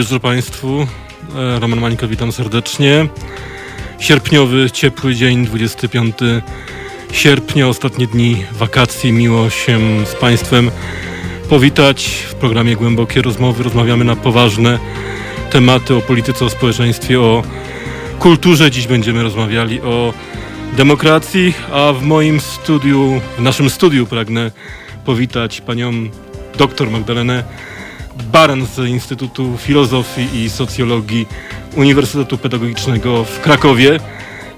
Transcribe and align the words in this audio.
Wieczór 0.00 0.20
Państwu. 0.20 0.86
E, 1.36 1.60
Roman 1.60 1.80
Mańko, 1.80 2.08
witam 2.08 2.32
serdecznie. 2.32 3.06
Sierpniowy, 3.98 4.70
ciepły 4.70 5.14
dzień, 5.14 5.46
25 5.46 6.14
sierpnia, 7.12 7.68
ostatnie 7.68 8.06
dni 8.06 8.44
wakacji. 8.52 9.12
Miło 9.12 9.50
się 9.50 9.80
z 10.06 10.14
Państwem 10.14 10.70
powitać 11.48 12.04
w 12.28 12.34
programie 12.34 12.76
Głębokie 12.76 13.22
Rozmowy. 13.22 13.62
Rozmawiamy 13.62 14.04
na 14.04 14.16
poważne 14.16 14.78
tematy 15.50 15.94
o 15.94 16.00
polityce, 16.00 16.44
o 16.44 16.50
społeczeństwie, 16.50 17.20
o 17.20 17.42
kulturze. 18.18 18.70
Dziś 18.70 18.86
będziemy 18.86 19.22
rozmawiali 19.22 19.80
o 19.80 20.14
demokracji, 20.76 21.54
a 21.72 21.92
w 21.92 22.02
moim 22.02 22.40
studiu, 22.40 23.20
w 23.38 23.42
naszym 23.42 23.70
studiu 23.70 24.06
pragnę 24.06 24.50
powitać 25.04 25.60
panią 25.60 25.92
dr 26.58 26.90
Magdalenę 26.90 27.44
Baran 28.32 28.66
z 28.66 28.78
Instytutu 28.78 29.56
Filozofii 29.58 30.44
i 30.44 30.50
Socjologii 30.50 31.26
Uniwersytetu 31.76 32.38
Pedagogicznego 32.38 33.24
w 33.24 33.40
Krakowie. 33.40 34.00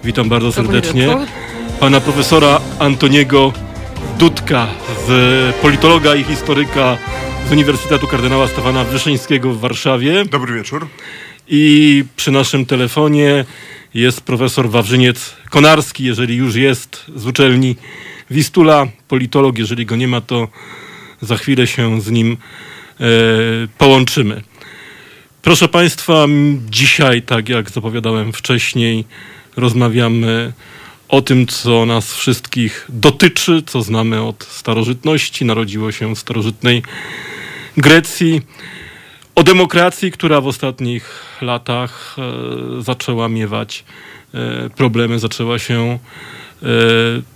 Witam 0.05 0.29
bardzo 0.29 0.53
serdecznie. 0.53 1.17
Pana 1.81 2.01
profesora 2.01 2.61
Antoniego 2.79 3.53
Dudka, 4.19 4.67
z 5.07 5.57
politologa 5.57 6.15
i 6.15 6.25
historyka 6.25 6.99
z 7.49 7.53
Uniwersytetu 7.53 8.07
Kardynała 8.07 8.49
Stefana 8.49 8.85
Wyszyńskiego 8.85 9.53
w 9.53 9.61
Warszawie. 9.61 10.25
Dobry 10.25 10.55
wieczór. 10.55 10.87
I 11.49 12.05
przy 12.17 12.31
naszym 12.31 12.67
telefonie 12.67 13.45
jest 13.95 14.21
profesor 14.21 14.71
Wawrzyniec 14.71 15.35
Konarski, 15.51 16.05
jeżeli 16.05 16.37
już 16.37 16.55
jest 16.55 17.05
z 17.17 17.27
uczelni 17.27 17.77
Wistula, 18.31 18.87
politolog, 19.09 19.59
jeżeli 19.59 19.87
go 19.87 19.97
nie 19.97 20.09
ma, 20.09 20.21
to 20.21 20.49
za 21.21 21.37
chwilę 21.37 21.67
się 21.67 22.01
z 22.01 22.11
nim 22.11 22.37
połączymy. 23.79 24.43
Proszę 25.43 25.69
Państwa, 25.69 26.27
dzisiaj, 26.71 27.23
tak 27.23 27.49
jak 27.49 27.71
zapowiadałem 27.71 28.33
wcześniej, 28.33 29.05
rozmawiamy 29.57 30.53
o 31.09 31.23
tym, 31.23 31.47
co 31.47 31.87
nas 31.87 32.15
wszystkich 32.15 32.87
dotyczy, 32.89 33.63
co 33.67 33.83
znamy 33.83 34.23
od 34.23 34.45
starożytności, 34.45 35.45
narodziło 35.45 35.93
się 35.93 36.15
w 36.15 36.19
starożytnej 36.19 36.83
Grecji, 37.77 38.43
o 39.35 39.43
demokracji, 39.43 40.13
która 40.13 40.41
w 40.41 40.47
ostatnich 40.47 41.25
latach 41.41 42.17
e, 42.19 42.83
zaczęła 42.83 43.29
miewać 43.29 43.85
e, 44.35 44.71
problemy, 44.71 45.19
zaczęła 45.19 45.59
się 45.59 45.99
e, 46.63 46.67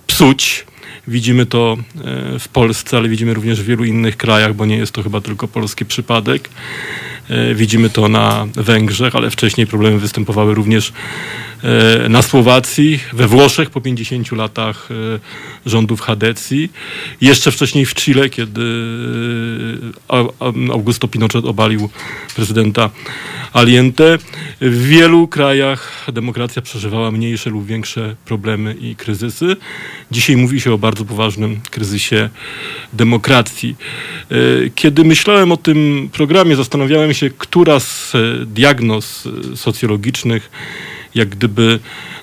psuć. 0.06 0.66
Widzimy 1.08 1.46
to 1.46 1.76
e, 2.04 2.38
w 2.38 2.48
Polsce, 2.48 2.96
ale 2.96 3.08
widzimy 3.08 3.34
również 3.34 3.62
w 3.62 3.66
wielu 3.66 3.84
innych 3.84 4.16
krajach, 4.16 4.54
bo 4.54 4.66
nie 4.66 4.76
jest 4.76 4.92
to 4.92 5.02
chyba 5.02 5.20
tylko 5.20 5.48
polski 5.48 5.86
przypadek. 5.86 6.48
E, 7.28 7.54
widzimy 7.54 7.90
to 7.90 8.08
na 8.08 8.46
Węgrzech, 8.54 9.16
ale 9.16 9.30
wcześniej 9.30 9.66
problemy 9.66 9.98
występowały 9.98 10.54
również 10.54 10.92
e, 11.62 12.08
na 12.08 12.22
Słowacji, 12.22 13.00
we 13.12 13.26
Włoszech 13.26 13.70
po 13.70 13.80
50 13.80 14.32
latach 14.32 14.88
rządów 15.66 16.00
Hadecji, 16.00 16.72
jeszcze 17.20 17.50
wcześniej 17.50 17.86
w 17.86 17.94
Chile, 17.94 18.30
kiedy 18.30 18.62
Augusto 20.72 21.08
Pinochet 21.08 21.44
obalił 21.44 21.88
prezydenta 22.36 22.90
Aliente. 23.52 24.18
W 24.60 24.86
wielu 24.88 25.28
krajach 25.28 26.06
demokracja 26.12 26.62
przeżywała 26.62 27.10
mniejsze 27.10 27.50
lub 27.50 27.66
większe 27.66 28.16
problemy 28.24 28.74
i 28.80 28.96
kryzysy. 28.96 29.56
Dzisiaj 30.10 30.36
mówi 30.36 30.60
się 30.60 30.72
o 30.72 30.78
bardzo 30.78 31.04
poważnym 31.04 31.60
kryzysie 31.70 32.28
demokracji. 32.92 33.76
Kiedy 34.74 35.04
myślałem 35.04 35.52
o 35.52 35.56
tym 35.56 36.08
programie, 36.12 36.56
zastanawiałem 36.56 37.14
się, 37.14 37.15
która 37.38 37.80
z 37.80 38.12
diagnoz 38.46 39.28
socjologicznych 39.54 40.50
jak 41.16 41.28
gdyby 41.28 41.78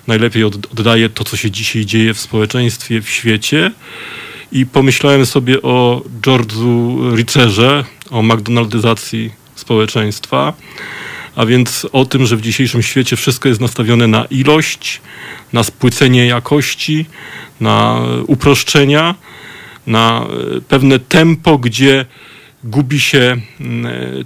najlepiej 0.06 0.44
oddaje 0.44 1.08
to, 1.08 1.24
co 1.24 1.36
się 1.36 1.50
dzisiaj 1.50 1.86
dzieje 1.86 2.14
w 2.14 2.20
społeczeństwie, 2.20 3.00
w 3.00 3.10
świecie. 3.10 3.70
I 4.52 4.66
pomyślałem 4.66 5.26
sobie 5.26 5.62
o 5.62 6.02
George'u 6.22 7.16
Ricerze, 7.16 7.84
o 8.10 8.22
McDonaldyzacji 8.22 9.30
społeczeństwa, 9.54 10.52
a 11.36 11.46
więc 11.46 11.86
o 11.92 12.04
tym, 12.04 12.26
że 12.26 12.36
w 12.36 12.40
dzisiejszym 12.40 12.82
świecie 12.82 13.16
wszystko 13.16 13.48
jest 13.48 13.60
nastawione 13.60 14.06
na 14.06 14.24
ilość, 14.24 15.00
na 15.52 15.62
spłycenie 15.62 16.26
jakości, 16.26 17.06
na 17.60 18.00
uproszczenia, 18.26 19.14
na 19.86 20.26
pewne 20.68 20.98
tempo, 20.98 21.58
gdzie 21.58 22.06
gubi 22.64 23.00
się 23.00 23.36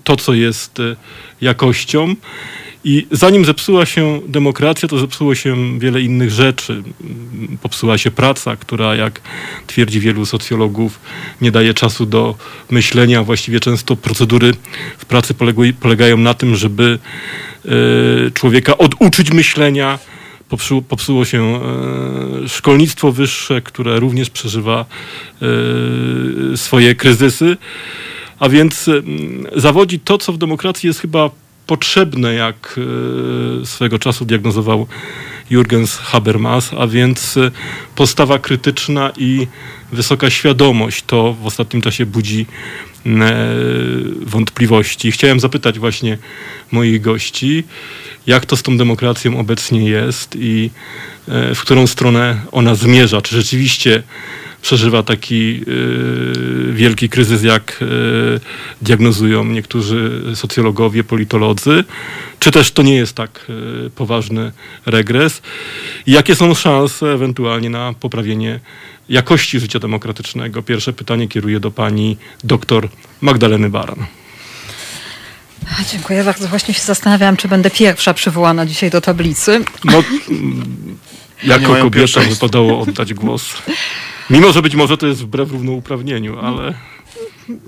to, 0.04 0.16
co 0.16 0.34
jest 0.34 0.78
jakością. 1.40 2.14
I 2.84 3.06
zanim 3.10 3.44
zepsuła 3.44 3.86
się 3.86 4.20
demokracja, 4.28 4.88
to 4.88 4.98
zepsuło 4.98 5.34
się 5.34 5.78
wiele 5.78 6.00
innych 6.00 6.30
rzeczy. 6.30 6.82
Popsuła 7.62 7.98
się 7.98 8.10
praca, 8.10 8.56
która, 8.56 8.94
jak 8.94 9.20
twierdzi 9.66 10.00
wielu 10.00 10.26
socjologów, 10.26 11.00
nie 11.40 11.50
daje 11.50 11.74
czasu 11.74 12.06
do 12.06 12.34
myślenia. 12.70 13.22
Właściwie 13.22 13.60
często 13.60 13.96
procedury 13.96 14.52
w 14.98 15.04
pracy 15.04 15.34
polegają 15.80 16.16
na 16.16 16.34
tym, 16.34 16.56
żeby 16.56 16.98
e, 17.64 18.30
człowieka 18.30 18.78
oduczyć 18.78 19.32
myślenia. 19.32 19.98
Popsuło, 20.88 21.24
się 21.24 21.60
e, 22.44 22.48
szkolnictwo 22.48 23.12
wyższe, 23.12 23.62
które 23.62 24.00
również 24.00 24.30
przeżywa 24.30 24.84
e, 26.52 26.56
swoje 26.56 26.94
kryzysy. 26.94 27.56
A 28.38 28.48
więc 28.48 28.90
zawodzi 29.56 30.00
to, 30.00 30.18
co 30.18 30.32
w 30.32 30.38
demokracji 30.38 30.86
jest 30.86 31.00
chyba 31.00 31.30
potrzebne, 31.68 32.34
jak 32.34 32.80
e, 33.62 33.66
swego 33.66 33.98
czasu 33.98 34.24
diagnozował 34.24 34.86
Jürgens 35.50 35.98
Habermas, 35.98 36.70
a 36.78 36.86
więc 36.86 37.36
e, 37.36 37.50
postawa 37.94 38.38
krytyczna 38.38 39.12
i 39.16 39.46
wysoka 39.92 40.30
świadomość. 40.30 41.02
To 41.06 41.34
w 41.34 41.46
ostatnim 41.46 41.82
czasie 41.82 42.06
budzi 42.06 42.46
e, 43.06 43.10
wątpliwości. 44.26 45.12
Chciałem 45.12 45.40
zapytać 45.40 45.78
właśnie 45.78 46.18
moich 46.72 47.00
gości, 47.00 47.64
jak 48.26 48.46
to 48.46 48.56
z 48.56 48.62
tą 48.62 48.76
demokracją 48.76 49.38
obecnie 49.38 49.90
jest 49.90 50.36
i 50.36 50.70
w 51.54 51.60
którą 51.60 51.86
stronę 51.86 52.40
ona 52.52 52.74
zmierza. 52.74 53.22
Czy 53.22 53.36
rzeczywiście 53.36 54.02
przeżywa 54.62 55.02
taki 55.02 55.60
y, 55.68 56.72
wielki 56.72 57.08
kryzys, 57.08 57.42
jak 57.42 57.78
y, 57.82 58.40
diagnozują 58.82 59.44
niektórzy 59.44 60.22
socjologowie, 60.34 61.04
politolodzy, 61.04 61.84
czy 62.38 62.50
też 62.50 62.72
to 62.72 62.82
nie 62.82 62.94
jest 62.94 63.12
tak 63.12 63.46
y, 63.86 63.90
poważny 63.90 64.52
regres? 64.86 65.42
I 66.06 66.12
jakie 66.12 66.34
są 66.34 66.54
szanse 66.54 67.06
ewentualnie 67.12 67.70
na 67.70 67.94
poprawienie 68.00 68.60
jakości 69.08 69.60
życia 69.60 69.78
demokratycznego? 69.78 70.62
Pierwsze 70.62 70.92
pytanie 70.92 71.28
kieruję 71.28 71.60
do 71.60 71.70
pani 71.70 72.16
doktor 72.44 72.88
Magdaleny 73.20 73.70
Baran. 73.70 74.06
Dziękuję 75.92 76.24
bardzo. 76.24 76.48
Właśnie 76.48 76.74
się 76.74 76.80
zastanawiałam, 76.80 77.36
czy 77.36 77.48
będę 77.48 77.70
pierwsza 77.70 78.14
przywołana 78.14 78.66
dzisiaj 78.66 78.90
do 78.90 79.00
tablicy. 79.00 79.64
No, 79.84 80.02
jako 81.44 81.74
kobieta 81.74 82.20
wypadało 82.20 82.80
oddać 82.80 83.14
głos. 83.14 83.44
Mimo, 84.30 84.52
że 84.52 84.62
być 84.62 84.74
może 84.74 84.96
to 84.96 85.06
jest 85.06 85.20
wbrew 85.22 85.52
równouprawnieniu, 85.52 86.38
ale... 86.38 86.74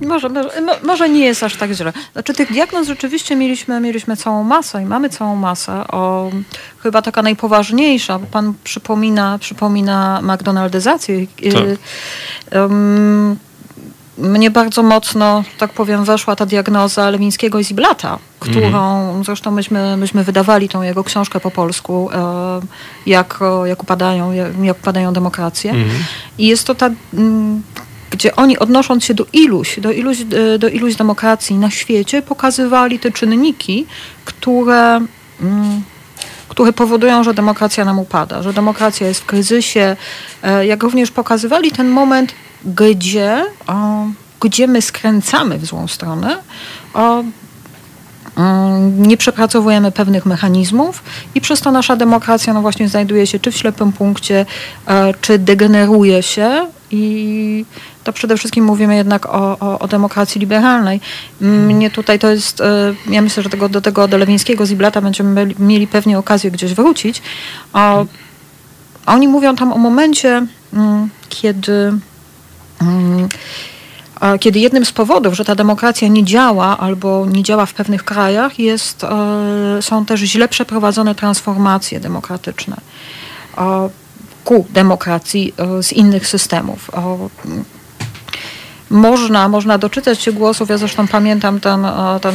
Może, 0.03 0.29
może, 0.29 0.51
może, 0.85 1.09
nie 1.09 1.25
jest 1.25 1.43
aż 1.43 1.57
tak 1.57 1.73
źle. 1.73 1.93
Znaczy 2.13 2.35
tych 2.35 2.53
diagnoz 2.53 2.87
rzeczywiście 2.87 3.37
mieliśmy, 3.37 3.81
mieliśmy 3.81 4.17
całą 4.17 4.45
masę 4.45 4.83
i 4.83 4.87
mamy 4.87 5.09
całą 5.09 5.37
masę. 5.37 5.87
O, 5.89 6.31
chyba 6.79 7.03
taka 7.03 7.23
najpoważniejsza, 7.23 8.19
bo 8.19 8.27
pan 8.27 8.55
przypomina, 8.65 9.39
przypomina 9.39 10.21
McDonaldyzację. 10.23 11.27
Tak. 11.27 12.61
Um, 12.61 13.37
mnie 14.21 14.51
bardzo 14.51 14.83
mocno, 14.83 15.45
tak 15.59 15.73
powiem, 15.73 16.05
weszła 16.05 16.37
ta 16.37 16.47
diagnoza 16.47 17.11
Lewińskiego 17.11 17.59
i 17.59 17.65
Ziblata, 17.65 18.19
którą 18.41 19.11
mm. 19.11 19.25
zresztą 19.25 19.51
myśmy, 19.51 19.97
myśmy 19.97 20.25
wydawali 20.25 20.69
tą 20.69 20.83
jego 20.83 21.05
książkę 21.05 21.41
po 21.41 21.51
polsku, 21.51 22.11
e, 22.13 22.61
jak, 23.07 23.41
jak, 23.65 23.83
upadają, 23.83 24.33
jak 24.63 24.79
upadają 24.79 25.13
demokracje. 25.13 25.71
Mm. 25.71 25.89
I 26.39 26.47
jest 26.47 26.65
to 26.65 26.75
ta 26.75 26.91
gdzie 28.11 28.37
oni 28.37 28.59
odnosząc 28.59 29.05
się 29.05 29.15
do 29.15 29.27
iluś, 29.33 29.81
do 29.81 29.93
iluś, 29.93 30.21
e, 30.21 30.59
do 30.59 30.69
iluś 30.69 30.95
demokracji 30.95 31.57
na 31.57 31.71
świecie, 31.71 32.23
pokazywali 32.23 32.99
te 32.99 33.13
czynniki, 33.13 33.87
które, 34.25 35.01
które 36.49 36.73
powodują, 36.73 37.25
że 37.25 37.35
demokracja 37.35 37.85
nam 37.85 37.99
upada, 37.99 38.43
że 38.43 38.53
demokracja 38.53 39.09
jest 39.09 39.21
w 39.21 39.27
kryzysie, 39.27 39.97
e, 40.43 40.67
jak 40.67 40.83
również 40.83 41.11
pokazywali 41.11 41.73
ten 41.73 41.89
moment 41.89 42.35
gdzie, 42.65 43.45
o, 43.67 44.07
gdzie 44.41 44.67
my 44.67 44.83
skręcamy 44.83 45.59
w 45.59 45.67
złą 45.67 45.89
stronę, 45.89 46.39
o, 46.95 47.25
mm, 48.37 49.03
nie 49.03 49.17
przepracowujemy 49.17 49.93
pewnych 49.93 50.27
mechanizmów 50.27 51.03
i 51.35 51.41
przez 51.41 51.61
to 51.61 51.73
nasza 51.73 51.97
demokracja 51.97 52.55
no 52.55 52.63
właśnie 52.63 52.89
znajduje 52.89 53.27
się 53.27 53.39
czy 53.39 53.53
w 53.53 53.57
ślepym 53.57 53.93
punkcie, 53.93 54.47
e, 54.87 55.15
czy 55.21 55.39
degeneruje 55.39 56.23
się 56.23 56.67
i 56.91 57.65
to 58.05 58.13
przede 58.13 58.37
wszystkim 58.37 58.65
mówimy 58.65 58.97
jednak 58.97 59.27
o, 59.27 59.59
o, 59.61 59.79
o 59.79 59.89
demokracji 59.89 60.41
liberalnej. 60.41 61.01
Mnie 61.41 61.91
tutaj 61.91 62.19
to 62.19 62.31
jest, 62.31 62.61
e, 62.61 62.95
ja 63.11 63.23
myślę, 63.23 63.43
że 63.43 63.51
tego, 63.51 63.69
do 63.69 63.81
tego 63.81 64.09
do 64.09 64.17
Lewińskiego 64.17 64.67
z 64.67 64.71
Iblata 64.71 65.01
będziemy 65.01 65.55
mieli 65.59 65.87
pewnie 65.87 66.19
okazję 66.19 66.51
gdzieś 66.51 66.75
wrócić. 66.75 67.23
O, 67.73 68.07
oni 69.07 69.29
mówią 69.29 69.57
tam 69.57 69.73
o 69.73 69.79
momencie, 69.79 70.47
mm, 70.73 71.09
kiedy 71.29 71.93
kiedy 74.41 74.59
jednym 74.59 74.85
z 74.85 74.93
powodów, 74.93 75.35
że 75.35 75.45
ta 75.45 75.55
demokracja 75.55 76.09
nie 76.09 76.25
działa 76.25 76.79
albo 76.79 77.27
nie 77.27 77.43
działa 77.43 77.67
w 77.67 77.75
pewnych 77.75 78.05
krajach, 78.05 78.59
jest, 78.59 79.05
e, 79.05 79.83
są 79.83 80.05
też 80.05 80.21
źle 80.21 80.49
przeprowadzone 80.49 81.15
transformacje 81.15 82.01
demokratyczne 82.01 82.77
ku 84.45 84.67
demokracji 84.71 85.55
e, 85.57 85.83
z 85.83 85.93
innych 85.93 86.27
systemów. 86.27 86.91
Można, 88.91 89.49
można 89.49 89.79
doczytać 89.79 90.23
się 90.23 90.33
głosów, 90.33 90.69
ja 90.69 90.79
zresztą 90.79 91.09
pamiętam 91.09 91.61
ten, 91.61 91.85
e, 91.85 92.19
ten 92.23 92.35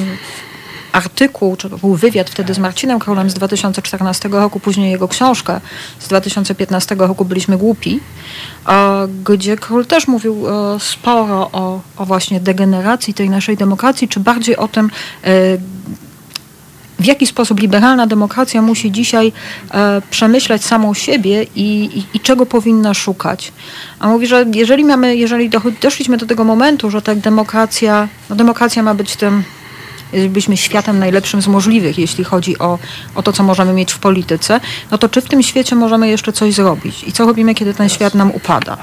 artykuł, 0.95 1.55
czy 1.55 1.69
był 1.69 1.95
wywiad 1.95 2.29
wtedy 2.29 2.53
z 2.53 2.59
Marcinem 2.59 2.99
Królem 2.99 3.29
z 3.29 3.33
2014 3.33 4.29
roku, 4.29 4.59
później 4.59 4.91
jego 4.91 5.07
książkę 5.07 5.61
z 5.99 6.07
2015 6.07 6.95
roku 6.95 7.25
Byliśmy 7.25 7.57
Głupi, 7.57 7.99
gdzie 9.23 9.57
Król 9.57 9.85
też 9.85 10.07
mówił 10.07 10.47
e, 10.47 10.79
sporo 10.79 11.49
o, 11.51 11.81
o 11.97 12.05
właśnie 12.05 12.39
degeneracji 12.39 13.13
tej 13.13 13.29
naszej 13.29 13.57
demokracji, 13.57 14.07
czy 14.07 14.19
bardziej 14.19 14.57
o 14.57 14.67
tym, 14.67 14.89
e, 15.23 15.57
w 16.99 17.05
jaki 17.05 17.27
sposób 17.27 17.59
liberalna 17.59 18.07
demokracja 18.07 18.61
musi 18.61 18.91
dzisiaj 18.91 19.31
e, 19.71 20.01
przemyśleć 20.09 20.65
samą 20.65 20.93
siebie 20.93 21.43
i, 21.55 21.89
i, 21.99 22.03
i, 22.13 22.19
czego 22.19 22.45
powinna 22.45 22.93
szukać. 22.93 23.51
A 23.99 24.07
mówi, 24.07 24.27
że 24.27 24.45
jeżeli 24.53 24.85
mamy, 24.85 25.15
jeżeli 25.15 25.49
doszliśmy 25.81 26.17
do 26.17 26.25
tego 26.25 26.43
momentu, 26.43 26.89
że 26.89 27.01
tak 27.01 27.19
demokracja, 27.19 28.07
no 28.29 28.35
demokracja 28.35 28.83
ma 28.83 28.93
być 28.93 29.15
tym 29.15 29.43
byliśmy 30.13 30.57
światem 30.57 30.99
najlepszym 30.99 31.41
z 31.41 31.47
możliwych, 31.47 31.99
jeśli 31.99 32.23
chodzi 32.23 32.59
o, 32.59 32.79
o 33.15 33.23
to, 33.23 33.33
co 33.33 33.43
możemy 33.43 33.73
mieć 33.73 33.93
w 33.93 33.99
polityce, 33.99 34.59
no 34.91 34.97
to 34.97 35.09
czy 35.09 35.21
w 35.21 35.29
tym 35.29 35.43
świecie 35.43 35.75
możemy 35.75 36.07
jeszcze 36.07 36.33
coś 36.33 36.53
zrobić? 36.53 37.03
I 37.03 37.11
co 37.11 37.25
robimy, 37.25 37.55
kiedy 37.55 37.73
ten 37.73 37.89
świat 37.89 38.15
nam 38.15 38.31
upada? 38.31 38.77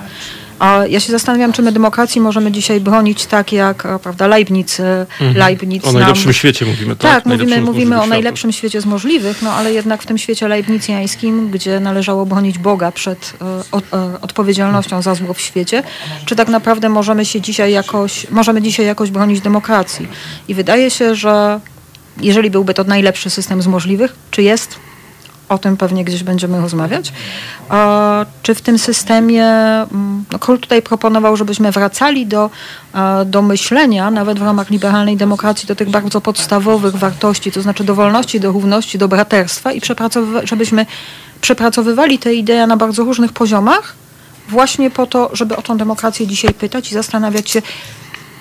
A 0.62 0.86
ja 0.86 1.00
się 1.00 1.12
zastanawiam, 1.12 1.52
czy 1.52 1.62
my 1.62 1.72
demokracji 1.72 2.20
możemy 2.20 2.52
dzisiaj 2.52 2.80
bronić 2.80 3.26
tak 3.26 3.52
jak 3.52 3.82
prawda, 4.02 4.26
Leibniz, 4.26 4.80
e, 4.80 5.06
mhm. 5.20 5.36
Leibniz 5.36 5.84
O 5.84 5.92
najlepszym 5.92 6.24
nam... 6.24 6.34
świecie 6.34 6.66
mówimy, 6.66 6.96
tak? 6.96 7.10
Tak, 7.10 7.26
mówimy, 7.26 7.60
mówimy 7.60 8.02
o 8.02 8.06
najlepszym 8.06 8.52
świecie 8.52 8.80
z 8.80 8.86
możliwych, 8.86 9.42
no 9.42 9.52
ale 9.52 9.72
jednak 9.72 10.02
w 10.02 10.06
tym 10.06 10.18
świecie 10.18 10.48
leibnicjańskim, 10.48 11.50
gdzie 11.50 11.80
należało 11.80 12.26
bronić 12.26 12.58
Boga 12.58 12.92
przed 12.92 13.32
e, 13.72 13.96
e, 13.96 14.20
odpowiedzialnością 14.20 15.02
za 15.02 15.14
zło 15.14 15.34
w 15.34 15.40
świecie, 15.40 15.82
czy 16.26 16.36
tak 16.36 16.48
naprawdę 16.48 16.88
możemy 16.88 17.24
się 17.24 17.40
dzisiaj 17.40 17.72
jakoś, 17.72 18.30
możemy 18.30 18.62
dzisiaj 18.62 18.86
jakoś 18.86 19.10
bronić 19.10 19.40
demokracji? 19.40 20.08
I 20.48 20.54
wydaje 20.54 20.90
się, 20.90 21.14
że 21.14 21.60
jeżeli 22.20 22.50
byłby 22.50 22.74
to 22.74 22.84
najlepszy 22.84 23.30
system 23.30 23.62
z 23.62 23.66
możliwych, 23.66 24.14
czy 24.30 24.42
jest, 24.42 24.78
o 25.52 25.58
tym 25.58 25.76
pewnie 25.76 26.04
gdzieś 26.04 26.22
będziemy 26.22 26.60
rozmawiać. 26.60 27.12
Czy 28.42 28.54
w 28.54 28.60
tym 28.60 28.78
systemie, 28.78 29.46
mm, 29.46 30.24
no 30.32 30.38
Król 30.38 30.58
tutaj 30.58 30.82
proponował, 30.82 31.36
żebyśmy 31.36 31.72
wracali 31.72 32.26
do, 32.26 32.50
do 33.26 33.42
myślenia, 33.42 34.10
nawet 34.10 34.38
w 34.38 34.42
ramach 34.42 34.70
liberalnej 34.70 35.16
demokracji, 35.16 35.66
do 35.66 35.76
tych 35.76 35.90
bardzo 35.90 36.20
podstawowych 36.20 36.96
wartości, 36.96 37.52
to 37.52 37.62
znaczy 37.62 37.84
do 37.84 37.94
wolności, 37.94 38.40
do 38.40 38.52
równości, 38.52 38.98
do 38.98 39.08
braterstwa 39.08 39.72
i 39.72 39.80
żebyśmy 40.44 40.86
przepracowywali 41.40 42.18
te 42.18 42.34
idee 42.34 42.66
na 42.66 42.76
bardzo 42.76 43.04
różnych 43.04 43.32
poziomach, 43.32 43.94
właśnie 44.48 44.90
po 44.90 45.06
to, 45.06 45.30
żeby 45.32 45.56
o 45.56 45.62
tą 45.62 45.76
demokrację 45.76 46.26
dzisiaj 46.26 46.54
pytać 46.54 46.90
i 46.90 46.94
zastanawiać 46.94 47.50
się, 47.50 47.62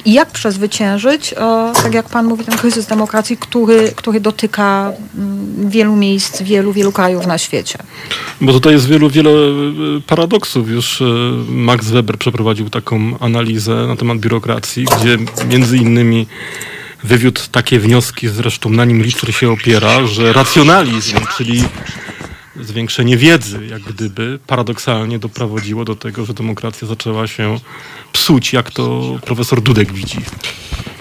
jak 0.05 0.31
przezwyciężyć, 0.31 1.33
tak 1.83 1.93
jak 1.93 2.09
Pan 2.09 2.25
mówi, 2.25 2.45
ten 2.45 2.57
kryzys 2.57 2.85
demokracji, 2.85 3.37
który, 3.37 3.91
który 3.95 4.19
dotyka 4.19 4.93
mm, 5.17 5.69
wielu 5.69 5.95
miejsc, 5.95 6.41
wielu, 6.41 6.73
wielu 6.73 6.91
krajów 6.91 7.27
na 7.27 7.37
świecie? 7.37 7.79
Bo 8.41 8.53
tutaj 8.53 8.73
jest 8.73 8.87
wielu, 8.87 9.09
wiele 9.09 9.29
e, 9.29 10.01
paradoksów. 10.07 10.69
Już 10.69 11.01
e, 11.01 11.05
Max 11.47 11.89
Weber 11.89 12.17
przeprowadził 12.17 12.69
taką 12.69 13.19
analizę 13.19 13.87
na 13.87 13.95
temat 13.95 14.17
biurokracji, 14.17 14.85
gdzie 14.85 15.17
między 15.47 15.77
innymi 15.77 16.27
wywiódł 17.03 17.41
takie 17.51 17.79
wnioski, 17.79 18.29
zresztą 18.29 18.69
na 18.69 18.85
nim 18.85 19.03
Lister 19.03 19.35
się 19.35 19.51
opiera, 19.51 20.07
że 20.07 20.33
racjonalizm, 20.33 21.17
czyli 21.37 21.63
zwiększenie 22.61 23.17
wiedzy, 23.17 23.65
jak 23.65 23.81
gdyby, 23.81 24.39
paradoksalnie 24.47 25.19
doprowadziło 25.19 25.85
do 25.85 25.95
tego, 25.95 26.25
że 26.25 26.33
demokracja 26.33 26.87
zaczęła 26.87 27.27
się 27.27 27.59
psuć, 28.13 28.53
jak 28.53 28.71
to 28.71 29.15
profesor 29.25 29.61
Dudek 29.61 29.93
widzi. 29.93 30.17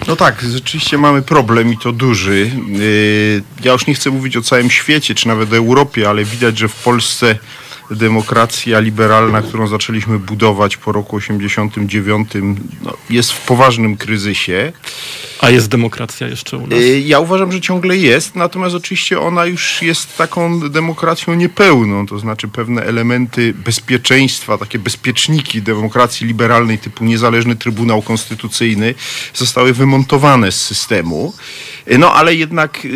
No 0.07 0.15
tak, 0.15 0.41
rzeczywiście 0.41 0.97
mamy 0.97 1.21
problem 1.21 1.73
i 1.73 1.77
to 1.77 1.91
duży. 1.91 2.51
Y, 2.79 3.43
ja 3.63 3.71
już 3.71 3.87
nie 3.87 3.93
chcę 3.93 4.09
mówić 4.09 4.37
o 4.37 4.41
całym 4.41 4.69
świecie, 4.69 5.15
czy 5.15 5.27
nawet 5.27 5.53
Europie, 5.53 6.09
ale 6.09 6.25
widać, 6.25 6.57
że 6.57 6.67
w 6.67 6.75
Polsce 6.75 7.35
demokracja 7.91 8.79
liberalna, 8.79 9.41
którą 9.41 9.67
zaczęliśmy 9.67 10.19
budować 10.19 10.77
po 10.77 10.91
roku 10.91 11.15
89, 11.15 12.29
no, 12.81 12.93
jest 13.09 13.31
w 13.31 13.45
poważnym 13.45 13.97
kryzysie. 13.97 14.73
A 15.39 15.49
jest 15.49 15.67
demokracja 15.67 16.27
jeszcze 16.27 16.57
u 16.57 16.67
nas? 16.67 16.79
Y, 16.79 16.99
ja 16.99 17.19
uważam, 17.19 17.51
że 17.51 17.61
ciągle 17.61 17.97
jest, 17.97 18.35
natomiast 18.35 18.75
oczywiście 18.75 19.19
ona 19.19 19.45
już 19.45 19.81
jest 19.81 20.17
taką 20.17 20.69
demokracją 20.69 21.33
niepełną, 21.33 22.07
to 22.07 22.19
znaczy 22.19 22.47
pewne 22.47 22.83
elementy 22.83 23.53
bezpieczeństwa, 23.53 24.57
takie 24.57 24.79
bezpieczniki 24.79 25.61
demokracji 25.61 26.27
liberalnej 26.27 26.77
typu 26.77 27.05
niezależny 27.05 27.55
Trybunał 27.55 28.01
Konstytucyjny 28.01 28.95
zostały 29.33 29.73
wymontowane 29.73 30.51
z 30.51 30.61
systemu. 30.61 31.33
Y, 31.91 31.97
no 31.97 32.13
ale 32.13 32.35
jednak 32.35 32.87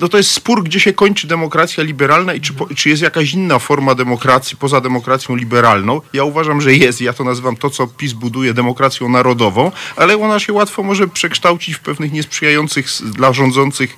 no, 0.00 0.08
to 0.08 0.16
jest 0.16 0.30
spór, 0.30 0.64
gdzie 0.64 0.80
się 0.80 0.92
kończy 0.92 1.26
demokracja 1.26 1.84
liberalna 1.84 2.34
i 2.34 2.40
czy, 2.40 2.52
czy 2.76 2.88
jest 2.88 3.02
jakaś 3.02 3.32
inna 3.32 3.58
forma 3.58 3.94
demokracji 3.94 4.15
demokracji, 4.16 4.56
poza 4.56 4.80
demokracją 4.80 5.36
liberalną. 5.36 6.00
Ja 6.12 6.24
uważam, 6.24 6.60
że 6.60 6.74
jest. 6.74 7.00
Ja 7.00 7.12
to 7.12 7.24
nazywam 7.24 7.56
to, 7.56 7.70
co 7.70 7.86
PiS 7.86 8.12
buduje 8.12 8.54
demokracją 8.54 9.08
narodową, 9.08 9.72
ale 9.96 10.16
ona 10.16 10.38
się 10.38 10.52
łatwo 10.52 10.82
może 10.82 11.08
przekształcić 11.08 11.74
w 11.74 11.80
pewnych 11.80 12.12
niesprzyjających 12.12 12.86
dla 13.04 13.32
rządzących 13.32 13.96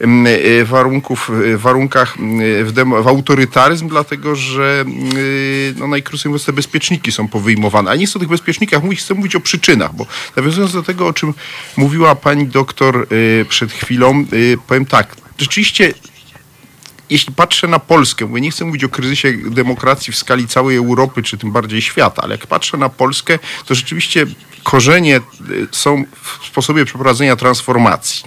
e, 0.00 0.64
warunków, 0.64 1.30
e, 1.30 1.56
warunkach 1.56 2.16
w, 2.64 2.72
demo, 2.72 3.02
w 3.02 3.08
autorytaryzm, 3.08 3.88
dlatego 3.88 4.36
że 4.36 4.84
no, 5.76 5.86
najkrócej 5.86 6.30
mówiąc 6.30 6.46
te 6.46 6.52
bezpieczniki 6.52 7.12
są 7.12 7.28
powyjmowane. 7.28 7.90
A 7.90 7.94
nie 7.94 8.06
chcę 8.06 8.18
o 8.18 8.20
tych 8.20 8.28
bezpiecznikach 8.28 8.82
mówić, 8.82 9.00
chcę 9.00 9.14
mówić 9.14 9.36
o 9.36 9.40
przyczynach, 9.40 9.94
bo 9.94 10.06
nawiązując 10.36 10.72
do 10.72 10.82
tego, 10.82 11.06
o 11.06 11.12
czym 11.12 11.34
mówiła 11.76 12.14
pani 12.14 12.46
doktor 12.46 13.06
e, 13.40 13.44
przed 13.44 13.72
chwilą, 13.72 14.24
powiem 14.66 14.86
tak, 14.86 15.16
rzeczywiście 15.38 15.94
jeśli 17.10 17.34
patrzę 17.34 17.68
na 17.68 17.78
Polskę, 17.78 18.26
bo 18.26 18.38
nie 18.38 18.50
chcę 18.50 18.64
mówić 18.64 18.84
o 18.84 18.88
kryzysie 18.88 19.32
demokracji 19.50 20.12
w 20.12 20.16
skali 20.16 20.48
całej 20.48 20.76
Europy, 20.76 21.22
czy 21.22 21.38
tym 21.38 21.52
bardziej 21.52 21.82
świata, 21.82 22.22
ale 22.22 22.34
jak 22.34 22.46
patrzę 22.46 22.76
na 22.76 22.88
Polskę, 22.88 23.38
to 23.66 23.74
rzeczywiście 23.74 24.26
korzenie 24.62 25.16
y, 25.50 25.68
są 25.72 26.04
w 26.22 26.46
sposobie 26.46 26.84
przeprowadzenia 26.84 27.36
transformacji. 27.36 28.24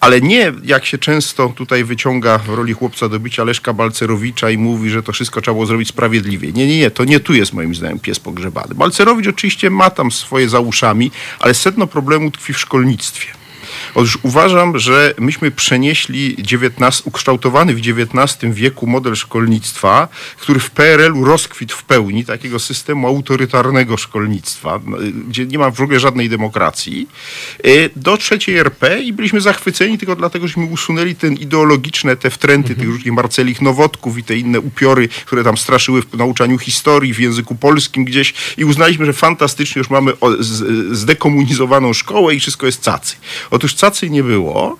Ale 0.00 0.20
nie 0.20 0.52
jak 0.64 0.86
się 0.86 0.98
często 0.98 1.48
tutaj 1.48 1.84
wyciąga 1.84 2.38
w 2.38 2.48
roli 2.48 2.72
chłopca 2.72 3.08
do 3.08 3.20
bicia 3.20 3.44
Leszka 3.44 3.72
Balcerowicza 3.72 4.50
i 4.50 4.58
mówi, 4.58 4.90
że 4.90 5.02
to 5.02 5.12
wszystko 5.12 5.40
trzeba 5.40 5.54
było 5.54 5.66
zrobić 5.66 5.88
sprawiedliwie. 5.88 6.52
Nie, 6.52 6.66
nie, 6.66 6.78
nie, 6.78 6.90
to 6.90 7.04
nie 7.04 7.20
tu 7.20 7.34
jest 7.34 7.52
moim 7.52 7.74
zdaniem 7.74 7.98
pies 7.98 8.20
pogrzebany. 8.20 8.74
Balcerowicz 8.74 9.26
oczywiście 9.26 9.70
ma 9.70 9.90
tam 9.90 10.10
swoje 10.10 10.48
za 10.48 10.60
uszami, 10.60 11.10
ale 11.40 11.54
sedno 11.54 11.86
problemu 11.86 12.30
tkwi 12.30 12.52
w 12.52 12.58
szkolnictwie. 12.58 13.45
Otóż 13.96 14.18
uważam, 14.22 14.78
że 14.78 15.14
myśmy 15.18 15.50
przenieśli 15.50 16.36
XIX, 16.52 17.02
ukształtowany 17.04 17.74
w 17.74 17.78
XIX 17.78 18.54
wieku 18.54 18.86
model 18.86 19.16
szkolnictwa, 19.16 20.08
który 20.36 20.60
w 20.60 20.70
PRL-u 20.70 21.24
rozkwitł 21.24 21.76
w 21.76 21.84
pełni, 21.84 22.24
takiego 22.24 22.58
systemu 22.58 23.06
autorytarnego 23.06 23.96
szkolnictwa, 23.96 24.80
gdzie 25.28 25.46
nie 25.46 25.58
ma 25.58 25.70
w 25.70 25.80
ogóle 25.80 26.00
żadnej 26.00 26.28
demokracji, 26.28 27.08
y, 27.66 27.90
do 27.96 28.16
trzeciej 28.16 28.56
RP 28.56 29.02
i 29.02 29.12
byliśmy 29.12 29.40
zachwyceni 29.40 29.98
tylko 29.98 30.16
dlatego, 30.16 30.46
żeśmy 30.46 30.64
usunęli 30.64 31.14
ten 31.14 31.34
ideologiczne, 31.34 32.16
te 32.16 32.30
wtręty 32.30 32.68
mhm. 32.68 32.80
tych 32.80 32.88
różnych 32.88 33.14
Marcelich 33.14 33.62
Nowotków 33.62 34.18
i 34.18 34.24
te 34.24 34.36
inne 34.36 34.60
upiory, 34.60 35.08
które 35.08 35.44
tam 35.44 35.56
straszyły 35.56 36.02
w 36.02 36.16
nauczaniu 36.16 36.58
historii, 36.58 37.14
w 37.14 37.20
języku 37.20 37.54
polskim 37.54 38.04
gdzieś 38.04 38.34
i 38.56 38.64
uznaliśmy, 38.64 39.06
że 39.06 39.12
fantastycznie 39.12 39.80
już 39.80 39.90
mamy 39.90 40.12
zdekomunizowaną 40.90 41.92
szkołę 41.92 42.34
i 42.34 42.40
wszystko 42.40 42.66
jest 42.66 42.84
cacy. 42.84 43.16
Otóż 43.50 43.74
cacy 43.74 43.85
nie 44.10 44.22
było. 44.22 44.78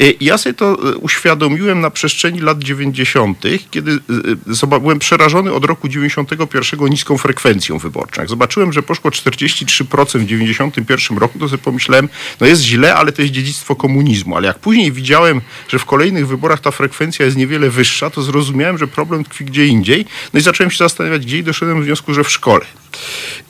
Y, 0.00 0.14
Ja 0.20 0.38
sobie 0.38 0.54
to 0.54 0.88
y, 0.90 0.96
uświadomiłem 0.98 1.80
na 1.80 1.90
przestrzeni 1.90 2.40
lat 2.40 2.58
90., 2.62 3.38
kiedy 3.70 3.98
zoba- 4.46 4.80
byłem 4.80 4.98
przerażony 4.98 5.52
od 5.52 5.64
roku 5.64 5.88
91 5.88 6.88
niską 6.88 7.18
frekwencją 7.18 7.78
wyborczą. 7.78 8.20
Jak 8.22 8.28
zobaczyłem, 8.30 8.72
że 8.72 8.82
poszło 8.82 9.10
43% 9.10 10.18
w 10.18 10.26
91 10.26 11.18
roku, 11.18 11.38
to 11.38 11.48
sobie 11.48 11.62
pomyślałem, 11.62 12.08
no 12.40 12.46
jest 12.46 12.62
źle, 12.62 12.94
ale 12.94 13.12
to 13.12 13.22
jest 13.22 13.34
dziedzictwo 13.34 13.76
komunizmu. 13.76 14.36
Ale 14.36 14.46
jak 14.46 14.58
później 14.58 14.92
widziałem, 14.92 15.40
że 15.68 15.78
w 15.78 15.84
kolejnych 15.84 16.26
wyborach 16.28 16.60
ta 16.60 16.70
frekwencja 16.70 17.24
jest 17.24 17.36
niewiele 17.36 17.70
wyższa, 17.70 18.10
to 18.10 18.22
zrozumiałem, 18.22 18.78
że 18.78 18.86
problem 18.88 19.24
tkwi 19.24 19.44
gdzie 19.44 19.66
indziej. 19.66 20.04
No 20.32 20.40
i 20.40 20.42
zacząłem 20.42 20.70
się 20.70 20.78
zastanawiać, 20.78 21.26
gdzie 21.26 21.38
i 21.38 21.42
doszedłem 21.42 21.78
do 21.78 21.84
wniosku, 21.84 22.14
że 22.14 22.24
w 22.24 22.30
szkole. 22.30 22.64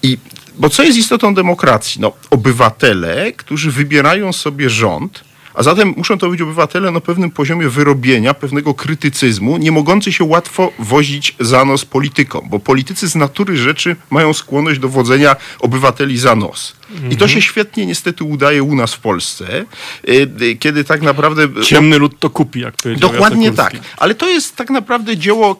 I 0.02 0.18
bo 0.58 0.70
co 0.70 0.82
jest 0.82 0.98
istotą 0.98 1.34
demokracji? 1.34 2.00
No, 2.00 2.12
obywatele, 2.30 3.32
którzy 3.32 3.70
wybierają 3.70 4.32
sobie 4.32 4.70
rząd, 4.70 5.24
a 5.54 5.62
zatem 5.62 5.94
muszą 5.96 6.18
to 6.18 6.28
być 6.30 6.40
obywatele 6.40 6.90
na 6.90 7.00
pewnym 7.00 7.30
poziomie 7.30 7.68
wyrobienia, 7.68 8.34
pewnego 8.34 8.74
krytycyzmu, 8.74 9.56
nie 9.56 9.72
mogący 9.72 10.12
się 10.12 10.24
łatwo 10.24 10.72
wozić 10.78 11.36
za 11.40 11.64
nos 11.64 11.84
politykom, 11.84 12.48
bo 12.48 12.58
politycy 12.58 13.08
z 13.08 13.14
natury 13.14 13.56
rzeczy 13.56 13.96
mają 14.10 14.32
skłonność 14.32 14.80
do 14.80 14.88
wodzenia 14.88 15.36
obywateli 15.60 16.18
za 16.18 16.36
nos. 16.36 16.76
I 17.10 17.16
to 17.16 17.28
się 17.28 17.42
świetnie 17.42 17.86
niestety 17.86 18.24
udaje 18.24 18.62
u 18.62 18.74
nas 18.74 18.94
w 18.94 18.98
Polsce, 18.98 19.64
y, 20.08 20.28
y, 20.42 20.56
kiedy 20.56 20.84
tak 20.84 21.02
naprawdę... 21.02 21.48
Ciemny 21.62 21.98
lud 21.98 22.18
to 22.18 22.30
kupi, 22.30 22.60
jak 22.60 22.76
powiedział 22.76 23.10
Dokładnie 23.10 23.52
tak. 23.52 23.72
Ale 23.96 24.14
to 24.14 24.28
jest 24.28 24.56
tak 24.56 24.70
naprawdę 24.70 25.16
dzieło 25.16 25.56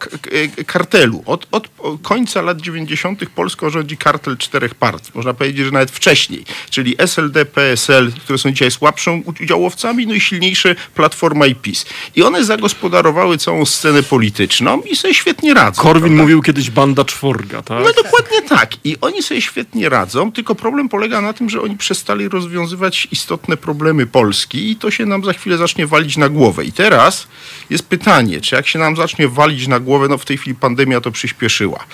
kartelu. 0.65 1.23
Od, 1.25 1.47
od 1.51 1.69
końca 2.01 2.41
lat 2.41 2.61
90. 2.61 3.29
Polską 3.35 3.69
rządzi 3.69 3.97
kartel 3.97 4.37
czterech 4.37 4.75
partii. 4.75 5.11
Można 5.13 5.33
powiedzieć, 5.33 5.65
że 5.65 5.71
nawet 5.71 5.91
wcześniej. 5.91 6.45
Czyli 6.69 6.95
SLD, 6.97 7.45
PSL, 7.45 8.11
które 8.23 8.37
są 8.37 8.51
dzisiaj 8.51 8.71
słabszą 8.71 9.23
udziałowcami, 9.41 10.07
no 10.07 10.13
i 10.13 10.19
silniejsze 10.21 10.75
Platforma 10.95 11.45
i 11.45 11.55
PiS. 11.55 11.85
I 12.15 12.23
one 12.23 12.43
zagospodarowały 12.43 13.37
całą 13.37 13.65
scenę 13.65 14.03
polityczną 14.03 14.81
i 14.81 14.95
sobie 14.95 15.13
świetnie 15.13 15.53
radzą. 15.53 15.81
Korwin 15.81 16.01
prawda? 16.01 16.21
mówił 16.21 16.41
kiedyś 16.41 16.69
banda 16.69 17.05
czworga, 17.05 17.61
tak? 17.61 17.83
No 17.83 18.03
dokładnie 18.03 18.41
tak. 18.41 18.71
I 18.83 18.97
oni 19.01 19.23
sobie 19.23 19.41
świetnie 19.41 19.89
radzą, 19.89 20.31
tylko 20.31 20.55
problem 20.55 20.89
polega 20.89 21.21
na 21.23 21.33
tym, 21.33 21.49
że 21.49 21.61
oni 21.61 21.77
przestali 21.77 22.29
rozwiązywać 22.29 23.07
istotne 23.11 23.57
problemy 23.57 24.05
Polski 24.05 24.71
i 24.71 24.75
to 24.75 24.91
się 24.91 25.05
nam 25.05 25.23
za 25.23 25.33
chwilę 25.33 25.57
zacznie 25.57 25.87
walić 25.87 26.17
na 26.17 26.29
głowę. 26.29 26.65
I 26.65 26.71
teraz 26.71 27.27
jest 27.69 27.87
pytanie, 27.87 28.41
czy 28.41 28.55
jak 28.55 28.67
się 28.67 28.79
nam 28.79 28.95
zacznie 28.95 29.27
walić 29.27 29.67
na 29.67 29.79
głowę, 29.79 30.07
no 30.09 30.17
w 30.17 30.25
tej 30.25 30.37
chwili 30.37 30.55
pandemia 30.55 31.01
to 31.01 31.11
przyspieszyła. 31.11 31.85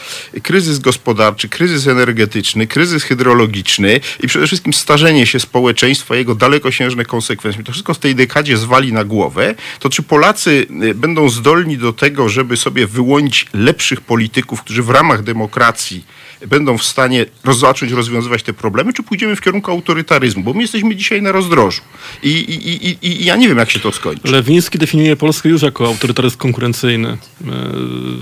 Kryzys 0.43 0.79
gospodarczy, 0.79 1.49
kryzys 1.49 1.87
energetyczny, 1.87 2.67
kryzys 2.67 3.03
hydrologiczny 3.03 3.99
i 4.23 4.27
przede 4.27 4.47
wszystkim 4.47 4.73
starzenie 4.73 5.25
się 5.25 5.39
społeczeństwa, 5.39 6.15
jego 6.15 6.35
dalekosiężne 6.35 7.05
konsekwencje. 7.05 7.63
To 7.63 7.71
wszystko 7.71 7.93
w 7.93 7.99
tej 7.99 8.15
dekadzie 8.15 8.57
zwali 8.57 8.93
na 8.93 9.03
głowę. 9.03 9.55
To 9.79 9.89
czy 9.89 10.03
Polacy 10.03 10.67
y, 10.83 10.95
będą 10.95 11.29
zdolni 11.29 11.77
do 11.77 11.93
tego, 11.93 12.29
żeby 12.29 12.57
sobie 12.57 12.87
wyłonić 12.87 13.47
lepszych 13.53 14.01
polityków, 14.01 14.61
którzy 14.61 14.83
w 14.83 14.89
ramach 14.89 15.23
demokracji 15.23 16.03
będą 16.47 16.77
w 16.77 16.83
stanie 16.83 17.25
roz, 17.43 17.59
zacząć 17.59 17.91
rozwiązywać 17.91 18.43
te 18.43 18.53
problemy, 18.53 18.93
czy 18.93 19.03
pójdziemy 19.03 19.35
w 19.35 19.41
kierunku 19.41 19.71
autorytaryzmu? 19.71 20.43
Bo 20.43 20.53
my 20.53 20.61
jesteśmy 20.61 20.95
dzisiaj 20.95 21.21
na 21.21 21.31
rozdrożu. 21.31 21.81
I, 22.23 22.29
i, 22.29 22.87
i, 22.89 22.97
i, 23.01 23.25
ja 23.25 23.35
nie 23.35 23.47
wiem, 23.47 23.57
jak 23.57 23.71
się 23.71 23.79
to 23.79 23.91
skończy. 23.91 24.31
Lewiński 24.31 24.77
definiuje 24.77 25.15
Polskę 25.15 25.49
już 25.49 25.61
jako 25.61 25.85
autorytaryzm 25.85 26.37
konkurencyjny, 26.37 27.09
e, 27.09 27.17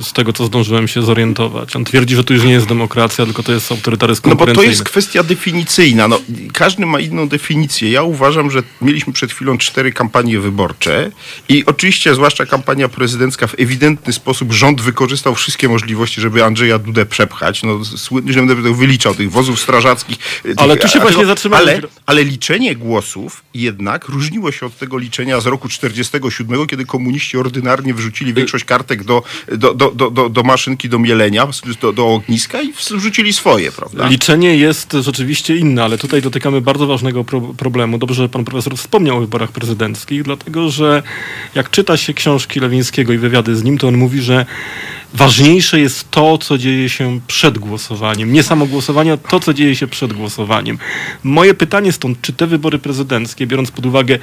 z 0.03 0.13
tego 0.13 0.33
co 0.33 0.45
zdążyłem 0.45 0.88
się 0.88 1.01
zorientować. 1.01 1.75
On 1.75 1.86
twierdzi, 1.86 2.15
że 2.15 2.24
to 2.24 2.33
już 2.33 2.43
nie 2.43 2.51
jest 2.51 2.67
demokracja, 2.67 3.25
tylko 3.25 3.43
to 3.43 3.51
jest 3.51 3.71
autorytaryzm 3.71 4.21
No 4.25 4.29
bo 4.29 4.36
to 4.36 4.38
konkurencyjny. 4.38 4.69
jest 4.69 4.83
kwestia 4.83 5.24
definicyjna. 5.24 6.07
No, 6.07 6.19
każdy 6.53 6.86
ma 6.86 7.00
inną 7.00 7.27
definicję. 7.27 7.91
Ja 7.91 8.03
uważam, 8.03 8.51
że 8.51 8.63
mieliśmy 8.81 9.13
przed 9.13 9.31
chwilą 9.31 9.57
cztery 9.57 9.91
kampanie 9.91 10.39
wyborcze 10.39 11.12
i 11.50 11.65
oczywiście, 11.65 12.15
zwłaszcza 12.15 12.45
kampania 12.45 12.89
prezydencka, 12.89 13.47
w 13.47 13.59
ewidentny 13.59 14.13
sposób 14.13 14.53
rząd 14.53 14.81
wykorzystał 14.81 15.36
wszystkie 15.36 15.69
możliwości, 15.69 16.21
żeby 16.21 16.43
Andrzeja 16.43 16.79
Dudę 16.79 17.05
przepchać. 17.05 17.63
No, 17.63 17.79
słynnie, 18.08 18.34
że 18.34 18.44
będę 18.46 18.74
wyliczał, 18.74 19.16
tych 19.16 19.32
wozów 19.32 19.60
strażackich. 19.60 20.18
tych- 20.44 20.54
Ale 20.58 20.78
tu 20.78 20.88
się 20.88 21.00
a- 21.00 21.02
właśnie 21.02 21.24
a- 21.24 21.26
zatrzymałem. 21.26 21.68
Ale, 21.68 21.82
ale 22.06 22.24
liczenie 22.24 22.76
głosów 22.76 23.44
jednak 23.54 24.10
różniło 24.10 24.52
się 24.52 24.66
od 24.66 24.78
tego 24.78 24.98
liczenia 24.98 25.40
z 25.42 25.46
roku 25.46 25.70
47, 25.70 26.68
kiedy 26.68 26.86
komuniści 26.86 27.38
ordynarnie 27.38 27.94
wrzucili 27.94 28.34
większość 28.34 28.66
kartek 28.66 29.04
do, 29.04 29.24
do, 29.52 29.74
do, 29.74 29.92
do, 29.92 30.12
do, 30.12 30.30
do 30.30 30.44
maszynki 30.44 30.90
do 30.90 31.00
mielenia, 31.00 31.48
do, 31.82 31.94
do 31.94 32.08
ogniska 32.08 32.62
i 32.62 32.74
wrzucili 32.98 33.34
swoje, 33.34 33.72
prawda? 33.72 34.08
Liczenie 34.08 34.58
jest 34.58 34.94
rzeczywiście 35.02 35.56
inne, 35.56 35.84
ale 35.84 35.98
tutaj 35.98 36.22
dotykamy 36.22 36.62
bardzo 36.62 36.88
ważnego 36.88 37.24
pro 37.24 37.42
problemu. 37.42 37.98
Dobrze, 37.98 38.16
że 38.24 38.30
pan 38.30 38.46
profesor 38.46 38.78
wspomniał 38.78 39.18
o 39.18 39.20
wyborach 39.20 39.52
prezydenckich, 39.52 40.24
dlatego 40.24 40.70
że 40.70 41.04
jak 41.56 41.70
czyta 41.70 41.98
się 41.98 42.14
książki 42.14 42.60
Lewińskiego 42.60 43.14
i 43.14 43.18
wywiady 43.18 43.56
z 43.56 43.64
nim, 43.64 43.78
to 43.78 43.88
on 43.88 43.98
mówi, 43.98 44.22
że 44.22 44.46
ważniejsze 45.14 45.80
jest 45.80 46.12
to, 46.12 46.38
co 46.38 46.58
dzieje 46.58 46.90
się 46.90 47.20
przed 47.28 47.58
głosowaniem. 47.58 48.34
Nie 48.34 48.44
samo 48.44 48.66
głosowanie, 48.66 49.18
to, 49.30 49.40
co 49.40 49.54
dzieje 49.54 49.76
się 49.76 49.88
przed 49.88 50.14
głosowaniem. 50.14 50.78
Moje 51.24 51.54
pytanie 51.54 51.92
stąd, 51.92 52.22
czy 52.22 52.34
te 52.34 52.48
wybory 52.48 52.80
prezydenckie, 52.80 53.48
biorąc 53.48 53.72
pod 53.72 53.86
uwagę 53.86 54.20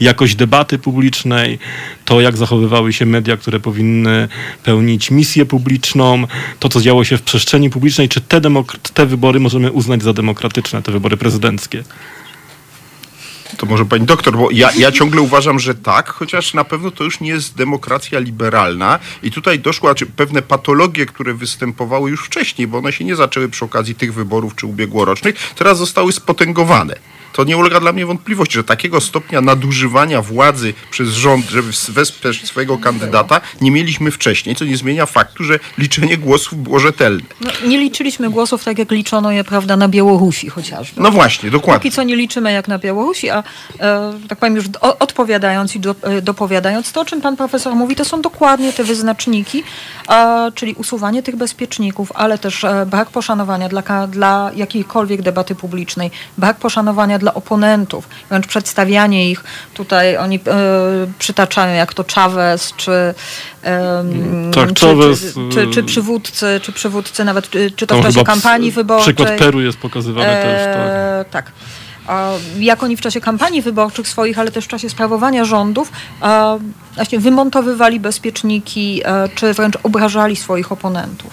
jakość 0.00 0.34
debaty 0.34 0.78
publicznej, 0.78 1.58
to 2.04 2.20
jak 2.20 2.36
zachowywały 2.36 2.92
się 2.92 3.06
media, 3.06 3.36
które 3.36 3.60
powinny 3.60 4.28
pełnić 4.64 5.10
misję 5.10 5.46
publiczną, 5.46 6.26
to, 6.58 6.68
co 6.68 6.80
działo 6.80 7.04
się 7.04 7.16
w 7.16 7.22
przestrzeni 7.22 7.70
publicznej, 7.70 8.08
czy 8.08 8.20
te, 8.20 8.40
te 8.94 9.06
wybory 9.06 9.40
możemy 9.40 9.72
uznać 9.72 10.02
za 10.02 10.12
demokratyczne, 10.12 10.82
te 10.82 10.92
wybory 10.92 11.16
prezydenckie? 11.16 11.84
To 13.56 13.66
może 13.66 13.84
pani 13.84 14.06
doktor, 14.06 14.36
bo 14.36 14.50
ja, 14.50 14.70
ja 14.76 14.92
ciągle 14.92 15.20
uważam, 15.20 15.58
że 15.58 15.74
tak, 15.74 16.08
chociaż 16.08 16.54
na 16.54 16.64
pewno 16.64 16.90
to 16.90 17.04
już 17.04 17.20
nie 17.20 17.28
jest 17.30 17.56
demokracja 17.56 18.18
liberalna 18.18 18.98
i 19.22 19.30
tutaj 19.30 19.60
doszło, 19.60 19.94
czy 19.94 20.06
pewne 20.06 20.42
patologie, 20.42 21.06
które 21.06 21.34
występowały 21.34 22.10
już 22.10 22.24
wcześniej, 22.24 22.68
bo 22.68 22.78
one 22.78 22.92
się 22.92 23.04
nie 23.04 23.16
zaczęły 23.16 23.48
przy 23.48 23.64
okazji 23.64 23.94
tych 23.94 24.14
wyborów 24.14 24.54
czy 24.54 24.66
ubiegłorocznych, 24.66 25.54
teraz 25.54 25.78
zostały 25.78 26.12
spotęgowane. 26.12 26.94
To 27.32 27.44
nie 27.44 27.56
ulega 27.56 27.80
dla 27.80 27.92
mnie 27.92 28.06
wątpliwości, 28.06 28.54
że 28.54 28.64
takiego 28.64 29.00
stopnia 29.00 29.40
nadużywania 29.40 30.22
władzy 30.22 30.74
przez 30.90 31.08
rząd, 31.08 31.50
żeby 31.50 31.72
wesprzeć 31.88 32.46
swojego 32.46 32.78
kandydata, 32.78 33.40
nie 33.60 33.70
mieliśmy 33.70 34.10
wcześniej, 34.10 34.56
co 34.56 34.64
nie 34.64 34.76
zmienia 34.76 35.06
faktu, 35.06 35.44
że 35.44 35.58
liczenie 35.78 36.16
głosów 36.16 36.62
było 36.62 36.78
rzetelne. 36.78 37.22
No, 37.40 37.50
nie 37.66 37.78
liczyliśmy 37.78 38.30
głosów 38.30 38.64
tak, 38.64 38.78
jak 38.78 38.90
liczono 38.90 39.30
je, 39.30 39.44
prawda, 39.44 39.76
na 39.76 39.88
Białorusi 39.88 40.48
chociażby. 40.48 41.00
No 41.00 41.10
właśnie, 41.10 41.50
dokładnie. 41.50 41.80
Póki 41.80 41.90
co 41.90 42.02
nie 42.02 42.16
liczymy 42.16 42.52
jak 42.52 42.68
na 42.68 42.78
Białorusi, 42.78 43.30
a 43.30 43.42
e, 43.80 44.12
tak 44.28 44.38
powiem 44.38 44.56
już 44.56 44.64
o, 44.80 44.98
odpowiadając 44.98 45.76
i 45.76 45.80
do, 45.80 45.94
e, 46.02 46.22
dopowiadając, 46.22 46.92
to 46.92 47.00
o 47.00 47.04
czym 47.04 47.20
pan 47.20 47.36
profesor 47.36 47.74
mówi, 47.74 47.96
to 47.96 48.04
są 48.04 48.20
dokładnie 48.20 48.72
te 48.72 48.84
wyznaczniki, 48.84 49.62
a, 50.06 50.50
czyli 50.54 50.74
usuwanie 50.74 51.22
tych 51.22 51.36
bezpieczników, 51.36 52.12
ale 52.14 52.38
też 52.38 52.64
e, 52.64 52.86
brak 52.86 53.10
poszanowania 53.10 53.68
dla, 53.68 54.06
dla 54.06 54.50
jakiejkolwiek 54.56 55.22
debaty 55.22 55.54
publicznej, 55.54 56.10
brak 56.38 56.56
poszanowania 56.56 57.17
dla 57.18 57.34
oponentów, 57.34 58.08
wręcz 58.28 58.46
przedstawianie 58.46 59.30
ich, 59.30 59.44
tutaj 59.74 60.16
oni 60.16 60.36
e, 60.36 60.40
przytaczają 61.18 61.74
jak 61.74 61.94
to 61.94 62.04
Chavez, 62.14 62.72
czy, 62.76 63.14
em, 63.62 64.50
Tak, 64.54 64.72
czy, 64.72 64.86
Chavez, 64.86 65.20
czy, 65.34 65.34
czy, 65.52 65.66
czy 65.70 65.82
przywódcy, 65.82 66.60
czy 66.62 66.72
przywódcy 66.72 67.24
nawet, 67.24 67.50
czy, 67.76 67.86
to 67.86 67.98
w 67.98 68.02
czasie 68.02 68.24
kampanii 68.24 68.70
wyborczej. 68.70 69.14
Przykład 69.14 69.38
Peru 69.38 69.60
jest 69.60 69.78
pokazywany 69.78 70.26
też. 70.26 70.76
Tak. 70.76 71.30
Tak. 71.30 71.52
Jak 72.58 72.82
oni 72.82 72.96
w 72.96 73.00
czasie 73.00 73.20
kampanii 73.20 73.62
wyborczych 73.62 74.08
swoich, 74.08 74.38
ale 74.38 74.50
też 74.50 74.64
w 74.64 74.68
czasie 74.68 74.90
sprawowania 74.90 75.44
rządów 75.44 75.92
e, 76.22 76.58
właśnie 76.98 77.18
wymontowywali 77.18 78.00
bezpieczniki, 78.00 79.02
e, 79.04 79.28
czy 79.34 79.54
wręcz 79.54 79.78
obrażali 79.82 80.36
swoich 80.36 80.72
oponentów. 80.72 81.32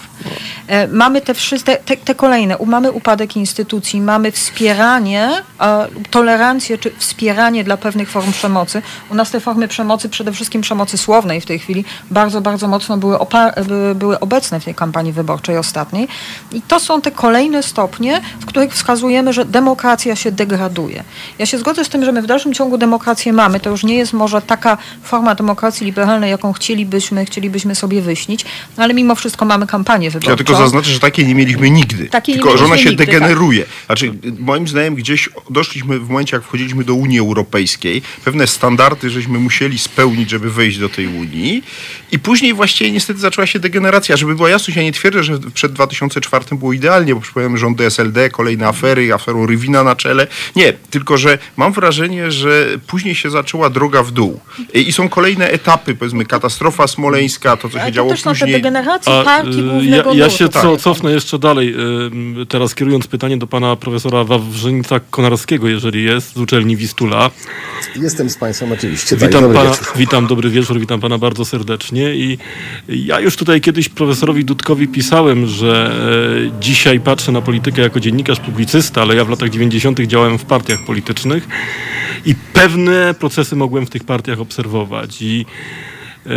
E, 0.66 0.88
Mamy 0.88 1.20
te 1.20 1.34
wszystkie, 1.34 1.76
te, 1.76 1.96
te 1.96 2.14
kolejne, 2.14 2.56
mamy 2.66 2.92
upadek 2.92 3.36
instytucji, 3.36 4.00
mamy 4.00 4.32
wspieranie, 4.32 5.30
e, 5.60 5.86
tolerancję 6.10 6.78
czy 6.78 6.90
wspieranie 6.98 7.64
dla 7.64 7.76
pewnych 7.76 8.10
form 8.10 8.32
przemocy. 8.32 8.82
U 9.10 9.14
nas 9.14 9.30
te 9.30 9.40
formy 9.40 9.68
przemocy, 9.68 10.08
przede 10.08 10.32
wszystkim 10.32 10.60
przemocy 10.60 10.98
słownej 10.98 11.40
w 11.40 11.46
tej 11.46 11.58
chwili, 11.58 11.84
bardzo, 12.10 12.40
bardzo 12.40 12.68
mocno 12.68 12.96
były, 12.96 13.18
były 13.94 14.20
obecne 14.20 14.60
w 14.60 14.64
tej 14.64 14.74
kampanii 14.74 15.12
wyborczej 15.12 15.58
ostatniej. 15.58 16.08
I 16.52 16.62
to 16.62 16.80
są 16.80 17.00
te 17.00 17.10
kolejne 17.10 17.62
stopnie, 17.62 18.20
w 18.40 18.46
których 18.46 18.72
wskazujemy, 18.72 19.32
że 19.32 19.44
demokracja 19.44 20.16
się 20.16 20.32
degraduje. 20.32 21.04
Ja 21.38 21.46
się 21.46 21.58
zgodzę 21.58 21.84
z 21.84 21.88
tym, 21.88 22.04
że 22.04 22.12
my 22.12 22.22
w 22.22 22.26
dalszym 22.26 22.54
ciągu 22.54 22.78
demokrację 22.78 23.32
mamy. 23.32 23.60
To 23.60 23.70
już 23.70 23.84
nie 23.84 23.96
jest 23.96 24.12
może 24.12 24.42
taka 24.42 24.78
forma 25.02 25.34
demokracji, 25.34 25.55
demokracji 25.56 25.86
liberalnej, 25.86 26.30
jaką 26.30 26.52
chcielibyśmy, 26.52 27.24
chcielibyśmy 27.24 27.74
sobie 27.74 28.02
wyśnić, 28.02 28.44
no 28.76 28.84
ale 28.84 28.94
mimo 28.94 29.14
wszystko 29.14 29.44
mamy 29.44 29.66
kampanię 29.66 30.10
wyborczą. 30.10 30.30
Ja 30.30 30.36
tylko 30.36 30.56
zaznaczę, 30.56 30.90
że 30.90 31.00
takiej 31.00 31.26
nie 31.26 31.34
mieliśmy 31.34 31.70
nigdy. 31.70 32.08
Takiej 32.08 32.34
tylko, 32.34 32.58
że 32.58 32.64
ona 32.64 32.74
mieliśmy 32.74 32.84
się 32.84 32.90
nigdy, 32.90 33.06
tak. 33.06 33.14
degeneruje. 33.14 33.64
Znaczy, 33.86 34.14
moim 34.38 34.68
zdaniem 34.68 34.94
gdzieś 34.94 35.28
doszliśmy 35.50 35.98
w 35.98 36.08
momencie, 36.08 36.36
jak 36.36 36.44
wchodziliśmy 36.44 36.84
do 36.84 36.94
Unii 36.94 37.18
Europejskiej, 37.18 38.02
pewne 38.24 38.46
standardy 38.46 39.10
żeśmy 39.10 39.38
musieli 39.38 39.78
spełnić, 39.78 40.30
żeby 40.30 40.50
wejść 40.50 40.78
do 40.78 40.88
tej 40.88 41.06
Unii 41.06 41.62
i 42.12 42.18
później 42.18 42.54
właściwie 42.54 42.90
niestety 42.90 43.20
zaczęła 43.20 43.46
się 43.46 43.58
degeneracja. 43.58 44.16
Żeby 44.16 44.34
była 44.34 44.50
jasność, 44.50 44.76
ja 44.76 44.82
nie 44.82 44.92
twierdzę, 44.92 45.24
że 45.24 45.38
przed 45.54 45.72
2004 45.72 46.44
było 46.52 46.72
idealnie, 46.72 47.14
bo 47.14 47.20
przypomniałem 47.20 47.58
rządy 47.58 47.86
SLD, 47.86 48.30
kolejne 48.30 48.66
afery, 48.66 49.14
aferą 49.14 49.46
Rywina 49.46 49.84
na 49.84 49.96
czele. 49.96 50.26
Nie, 50.56 50.72
tylko 50.72 51.16
że 51.16 51.38
mam 51.56 51.72
wrażenie, 51.72 52.32
że 52.32 52.66
później 52.86 53.14
się 53.14 53.30
zaczęła 53.30 53.70
droga 53.70 54.02
w 54.02 54.10
dół. 54.10 54.40
I 54.74 54.92
są 54.92 55.08
kolejne 55.08 55.45
etapy, 55.50 55.94
powiedzmy 55.94 56.24
katastrofa 56.24 56.86
smoleńska, 56.86 57.56
to 57.56 57.68
co 57.68 57.78
się 57.78 57.82
Ale 57.82 57.92
działo 57.92 58.10
też 58.10 58.20
są 58.20 58.30
te 58.30 58.38
później. 58.38 58.52
degeneracje 58.52 59.12
A, 59.12 59.24
partii 59.24 59.60
y, 59.60 59.62
głównego 59.62 60.14
ja, 60.14 60.24
ja 60.24 60.30
się 60.30 60.48
tak. 60.48 60.62
co, 60.62 60.76
cofnę 60.76 61.12
jeszcze 61.12 61.38
dalej, 61.38 61.74
y, 62.42 62.46
teraz 62.46 62.74
kierując 62.74 63.06
pytanie 63.06 63.36
do 63.36 63.46
pana 63.46 63.76
profesora 63.76 64.24
Wawrzyńca 64.24 65.00
Konarskiego, 65.10 65.68
jeżeli 65.68 66.04
jest, 66.04 66.34
z 66.34 66.36
uczelni 66.36 66.76
Wistula. 66.76 67.30
Jestem 67.96 68.30
z 68.30 68.36
Państwem 68.36 68.72
oczywiście. 68.72 69.16
Tak, 69.16 69.28
Witam 69.28 69.42
dobry 69.42 69.58
pana, 69.58 69.70
wieczór. 69.70 69.86
witam, 69.96 70.26
dobry 70.26 70.50
wieczór, 70.50 70.80
witam 70.80 71.00
pana 71.00 71.18
bardzo 71.18 71.44
serdecznie 71.44 72.14
i 72.14 72.38
ja 72.88 73.20
już 73.20 73.36
tutaj 73.36 73.60
kiedyś 73.60 73.88
profesorowi 73.88 74.44
Dudkowi 74.44 74.88
pisałem, 74.88 75.46
że 75.46 75.92
e, 76.56 76.60
dzisiaj 76.60 77.00
patrzę 77.00 77.32
na 77.32 77.40
politykę 77.42 77.82
jako 77.82 78.00
dziennikarz 78.00 78.40
publicysta, 78.40 79.02
ale 79.02 79.16
ja 79.16 79.24
w 79.24 79.30
latach 79.30 79.50
90. 79.50 80.00
działałem 80.00 80.38
w 80.38 80.44
partiach 80.44 80.84
politycznych 80.84 81.48
i 82.26 82.34
pewne 82.52 83.14
procesy 83.14 83.56
mogłem 83.56 83.86
w 83.86 83.90
tych 83.90 84.04
partiach 84.04 84.40
obserwować 84.40 85.22
i 85.26 85.46
e, 86.26 86.30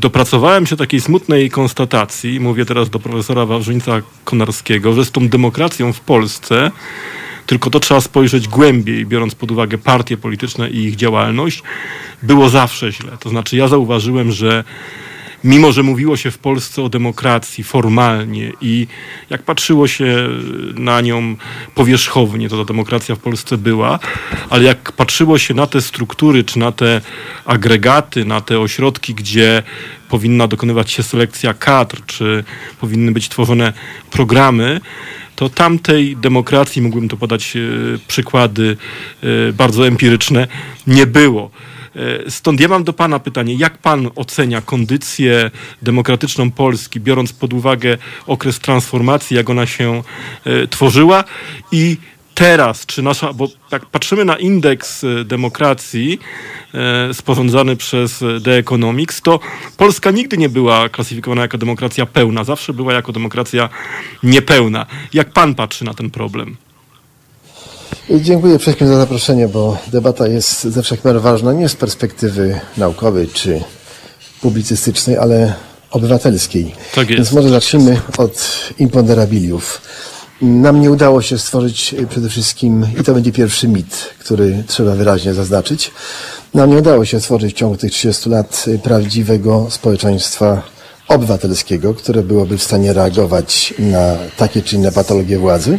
dopracowałem 0.00 0.66
się 0.66 0.76
takiej 0.76 1.00
smutnej 1.00 1.50
konstatacji, 1.50 2.40
mówię 2.40 2.64
teraz 2.64 2.90
do 2.90 2.98
profesora 2.98 3.46
Wawrzyńca 3.46 3.92
Konarskiego, 4.24 4.92
że 4.92 5.04
z 5.04 5.10
tą 5.10 5.28
demokracją 5.28 5.92
w 5.92 6.00
Polsce 6.00 6.70
tylko 7.46 7.70
to 7.70 7.80
trzeba 7.80 8.00
spojrzeć 8.00 8.48
głębiej, 8.48 9.06
biorąc 9.06 9.34
pod 9.34 9.50
uwagę 9.50 9.78
partie 9.78 10.16
polityczne 10.16 10.70
i 10.70 10.84
ich 10.84 10.96
działalność, 10.96 11.62
było 12.22 12.48
zawsze 12.48 12.92
źle. 12.92 13.12
To 13.20 13.28
znaczy 13.28 13.56
ja 13.56 13.68
zauważyłem, 13.68 14.32
że 14.32 14.64
mimo, 15.44 15.72
że 15.72 15.82
mówiło 15.82 16.16
się 16.16 16.30
w 16.30 16.38
Polsce 16.38 16.82
o 16.82 16.88
demokracji 16.88 17.64
formalnie 17.64 18.52
i 18.60 18.86
jak 19.30 19.42
patrzyło 19.42 19.88
się 19.88 20.28
na 20.74 21.00
nią 21.00 21.36
powierzchownie, 21.74 22.48
to 22.48 22.58
ta 22.58 22.64
demokracja 22.64 23.14
w 23.14 23.18
Polsce 23.18 23.58
była, 23.58 23.98
ale 24.50 24.64
jak 24.64 24.92
patrzyło 24.92 25.38
się 25.38 25.54
na 25.54 25.66
te 25.66 25.80
struktury, 25.80 26.44
czy 26.44 26.58
na 26.58 26.72
te 26.72 27.00
agregaty, 27.44 28.24
na 28.24 28.40
te 28.40 28.60
ośrodki, 28.60 29.14
gdzie 29.14 29.62
powinna 30.08 30.46
dokonywać 30.46 30.90
się 30.90 31.02
selekcja 31.02 31.54
kadr, 31.54 32.00
czy 32.06 32.44
powinny 32.80 33.12
być 33.12 33.28
tworzone 33.28 33.72
programy, 34.10 34.80
to 35.36 35.48
tamtej 35.48 36.16
demokracji, 36.16 36.82
mógłbym 36.82 37.08
to 37.08 37.16
podać 37.16 37.56
e, 37.56 37.60
przykłady 38.08 38.76
e, 39.22 39.52
bardzo 39.52 39.86
empiryczne, 39.86 40.48
nie 40.86 41.06
było. 41.06 41.50
E, 41.96 42.30
Stąd 42.30 42.60
ja 42.60 42.68
mam 42.68 42.84
do 42.84 42.92
Pana 42.92 43.18
pytanie, 43.18 43.54
jak 43.54 43.78
Pan 43.78 44.10
ocenia 44.16 44.60
kondycję 44.60 45.50
demokratyczną 45.82 46.50
Polski, 46.50 47.00
biorąc 47.00 47.32
pod 47.32 47.52
uwagę 47.52 47.98
okres 48.26 48.58
transformacji, 48.58 49.36
jak 49.36 49.50
ona 49.50 49.66
się 49.66 50.02
e, 50.44 50.66
tworzyła 50.66 51.24
i 51.72 51.96
teraz, 52.34 52.86
czy 52.86 53.02
nasza, 53.02 53.32
bo 53.32 53.48
jak 53.70 53.86
patrzymy 53.86 54.24
na 54.24 54.36
indeks 54.36 55.04
e, 55.04 55.24
demokracji 55.24 56.18
sporządzany 57.12 57.76
przez 57.76 58.24
The 58.44 58.56
Economics, 58.56 59.22
to 59.22 59.40
Polska 59.76 60.10
nigdy 60.10 60.38
nie 60.38 60.48
była 60.48 60.88
klasyfikowana 60.88 61.42
jako 61.42 61.58
demokracja 61.58 62.06
pełna, 62.06 62.44
zawsze 62.44 62.72
była 62.72 62.92
jako 62.92 63.12
demokracja 63.12 63.68
niepełna. 64.22 64.86
Jak 65.12 65.30
Pan 65.30 65.54
patrzy 65.54 65.84
na 65.84 65.94
ten 65.94 66.10
problem? 66.10 66.56
Dziękuję 68.10 68.58
wszystkim 68.58 68.88
za 68.88 68.96
zaproszenie, 68.96 69.48
bo 69.48 69.78
debata 69.92 70.28
jest 70.28 70.62
ze 70.62 70.82
wszech 70.82 71.04
miar 71.04 71.20
ważna, 71.20 71.52
nie 71.52 71.68
z 71.68 71.76
perspektywy 71.76 72.60
naukowej 72.76 73.28
czy 73.28 73.60
publicystycznej, 74.40 75.18
ale 75.18 75.54
obywatelskiej. 75.90 76.74
Tak 76.94 77.10
jest. 77.10 77.18
Więc 77.18 77.32
może 77.32 77.48
zacznijmy 77.48 78.00
od 78.18 78.68
imponderabiliów. 78.78 79.80
Nam 80.42 80.80
nie 80.80 80.90
udało 80.90 81.22
się 81.22 81.38
stworzyć 81.38 81.94
y, 81.94 82.06
przede 82.06 82.28
wszystkim, 82.28 82.86
i 83.00 83.04
to 83.04 83.14
będzie 83.14 83.32
pierwszy 83.32 83.68
mit, 83.68 84.14
który 84.18 84.64
trzeba 84.66 84.94
wyraźnie 84.94 85.34
zaznaczyć, 85.34 85.90
nam 86.54 86.70
nie 86.70 86.76
udało 86.76 87.04
się 87.04 87.20
stworzyć 87.20 87.54
w 87.54 87.58
ciągu 87.58 87.76
tych 87.76 87.92
30 87.92 88.30
lat 88.30 88.64
y, 88.68 88.78
prawdziwego 88.78 89.66
społeczeństwa 89.70 90.62
obywatelskiego, 91.08 91.94
które 91.94 92.22
byłoby 92.22 92.58
w 92.58 92.62
stanie 92.62 92.92
reagować 92.92 93.74
na 93.78 94.16
takie 94.36 94.62
czy 94.62 94.76
inne 94.76 94.92
patologie 94.92 95.38
władzy, 95.38 95.78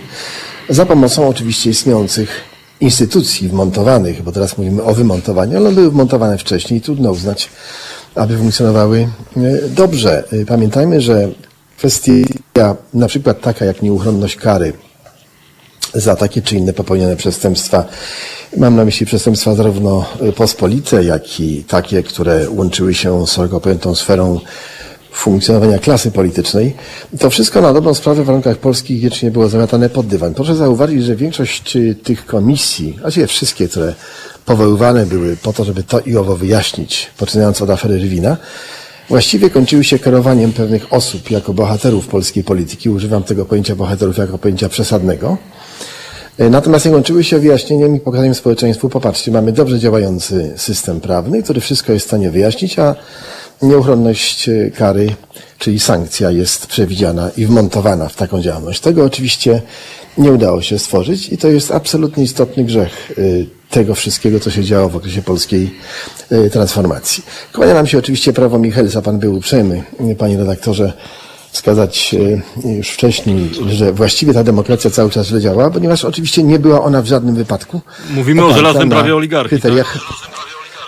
za 0.69 0.85
pomocą 0.85 1.27
oczywiście 1.27 1.69
istniejących 1.69 2.41
instytucji 2.79 3.49
wmontowanych, 3.49 4.23
bo 4.23 4.31
teraz 4.31 4.57
mówimy 4.57 4.83
o 4.83 4.93
wymontowaniu, 4.93 5.57
ale 5.57 5.71
były 5.71 5.91
wmontowane 5.91 6.37
wcześniej 6.37 6.79
i 6.79 6.81
trudno 6.81 7.11
uznać, 7.11 7.49
aby 8.15 8.37
funkcjonowały 8.37 9.07
e, 9.37 9.69
dobrze. 9.69 10.23
E, 10.41 10.45
Pamiętajmy, 10.45 11.01
że 11.01 11.27
kwestia 11.77 12.75
na 12.93 13.07
przykład 13.07 13.41
taka 13.41 13.65
jak 13.65 13.81
nieuchronność 13.81 14.35
kary 14.35 14.73
za 15.93 16.15
takie 16.15 16.41
czy 16.41 16.55
inne 16.55 16.73
popełnione 16.73 17.15
przestępstwa. 17.15 17.85
Mam 18.57 18.75
na 18.75 18.85
myśli 18.85 19.05
przestępstwa 19.05 19.55
zarówno 19.55 20.05
pospolite, 20.35 21.03
jak 21.03 21.39
i 21.39 21.63
takie, 21.63 22.03
które 22.03 22.49
łączyły 22.49 22.93
się 22.93 23.27
z 23.27 23.31
szeroko 23.31 23.59
pojętą 23.59 23.95
sferą 23.95 24.39
funkcjonowania 25.15 25.79
klasy 25.79 26.11
politycznej. 26.11 26.75
To 27.19 27.29
wszystko 27.29 27.61
na 27.61 27.73
dobrą 27.73 27.93
sprawę 27.93 28.23
w 28.23 28.25
warunkach 28.25 28.57
polskich 28.57 29.01
wiecznie 29.01 29.31
było 29.31 29.49
zamiatane 29.49 29.89
pod 29.89 30.07
dywan. 30.07 30.33
Proszę 30.33 30.55
zauważyć, 30.55 31.03
że 31.03 31.15
większość 31.15 31.75
y, 31.75 31.95
tych 32.03 32.25
komisji, 32.25 32.97
właściwie 33.01 33.27
wszystkie, 33.27 33.67
które 33.67 33.93
powoływane 34.45 35.05
były 35.05 35.37
po 35.37 35.53
to, 35.53 35.63
żeby 35.63 35.83
to 35.83 35.99
i 35.99 36.17
owo 36.17 36.35
wyjaśnić, 36.35 37.07
poczynając 37.17 37.61
od 37.61 37.69
afery 37.69 37.97
Rywina, 37.97 38.37
właściwie 39.09 39.49
kończyły 39.49 39.83
się 39.83 39.99
kierowaniem 39.99 40.53
pewnych 40.53 40.93
osób 40.93 41.31
jako 41.31 41.53
bohaterów 41.53 42.07
polskiej 42.07 42.43
polityki. 42.43 42.89
Używam 42.89 43.23
tego 43.23 43.45
pojęcia 43.45 43.75
bohaterów 43.75 44.17
jako 44.17 44.37
pojęcia 44.37 44.69
przesadnego. 44.69 45.37
E, 46.37 46.49
Natomiast 46.49 46.85
nie 46.85 46.91
kończyły 46.91 47.23
się 47.23 47.39
wyjaśnieniem 47.39 47.95
i 47.95 47.99
pokazaniem 47.99 48.35
społeczeństwu, 48.35 48.89
popatrzcie, 48.89 49.31
mamy 49.31 49.51
dobrze 49.51 49.79
działający 49.79 50.53
system 50.55 51.01
prawny, 51.01 51.43
który 51.43 51.61
wszystko 51.61 51.93
jest 51.93 52.05
w 52.05 52.09
stanie 52.09 52.31
wyjaśnić, 52.31 52.79
a 52.79 52.95
nieuchronność 53.61 54.49
e, 54.49 54.71
kary, 54.71 55.15
czyli 55.59 55.79
sankcja 55.79 56.31
jest 56.31 56.67
przewidziana 56.67 57.29
i 57.37 57.45
wmontowana 57.45 58.09
w 58.09 58.15
taką 58.15 58.41
działalność. 58.41 58.79
Tego 58.79 59.05
oczywiście 59.05 59.61
nie 60.17 60.31
udało 60.31 60.61
się 60.61 60.79
stworzyć 60.79 61.29
i 61.29 61.37
to 61.37 61.47
jest 61.47 61.71
absolutnie 61.71 62.23
istotny 62.23 62.63
grzech 62.63 63.11
e, 63.17 63.21
tego 63.69 63.95
wszystkiego, 63.95 64.39
co 64.39 64.51
się 64.51 64.63
działo 64.63 64.89
w 64.89 64.95
okresie 64.95 65.21
polskiej 65.21 65.73
e, 66.31 66.49
transformacji. 66.49 67.23
Kłania 67.53 67.73
nam 67.73 67.87
się 67.87 67.97
oczywiście 67.97 68.33
prawo 68.33 68.59
Michelsa, 68.59 69.01
pan 69.01 69.19
był 69.19 69.35
uprzejmy, 69.35 69.83
panie 70.17 70.37
redaktorze, 70.37 70.93
wskazać 71.51 72.15
już 72.65 72.89
wcześniej, 72.89 73.51
że 73.67 73.93
właściwie 73.93 74.33
ta 74.33 74.43
demokracja 74.43 74.91
cały 74.91 75.09
czas 75.09 75.27
źle 75.27 75.41
działa, 75.41 75.69
ponieważ 75.69 76.05
oczywiście 76.05 76.43
nie 76.43 76.59
była 76.59 76.83
ona 76.83 77.01
w 77.01 77.05
żadnym 77.05 77.35
wypadku. 77.35 77.81
Mówimy 78.09 78.45
o 78.45 78.53
żelaznym 78.53 78.89
prawie 78.89 79.15
oligarchii, 79.15 79.59
Kryteriach. 79.59 79.97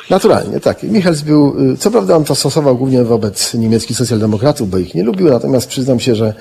Naturalnie, 0.09 0.59
tak. 0.59 0.83
Michels 0.83 1.21
był, 1.21 1.71
y, 1.73 1.77
co 1.77 1.91
prawda 1.91 2.15
on 2.15 2.23
to 2.23 2.35
stosował 2.35 2.77
głównie 2.77 3.03
wobec 3.03 3.53
niemieckich 3.53 3.97
socjaldemokratów, 3.97 4.69
bo 4.69 4.77
ich 4.77 4.95
nie 4.95 5.03
lubił, 5.03 5.29
natomiast 5.29 5.67
przyznam 5.67 5.99
się, 5.99 6.15
że 6.15 6.33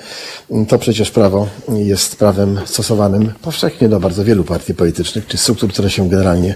mm, 0.51 0.65
to 0.65 0.79
przecież 0.79 1.11
prawo 1.11 1.47
jest 1.69 2.15
prawem 2.15 2.59
stosowanym 2.65 3.33
powszechnie 3.41 3.89
do 3.89 3.99
bardzo 3.99 4.23
wielu 4.23 4.43
partii 4.43 4.73
politycznych, 4.73 5.27
czy 5.27 5.37
struktur, 5.37 5.69
które 5.69 5.89
się 5.89 6.09
generalnie 6.09 6.55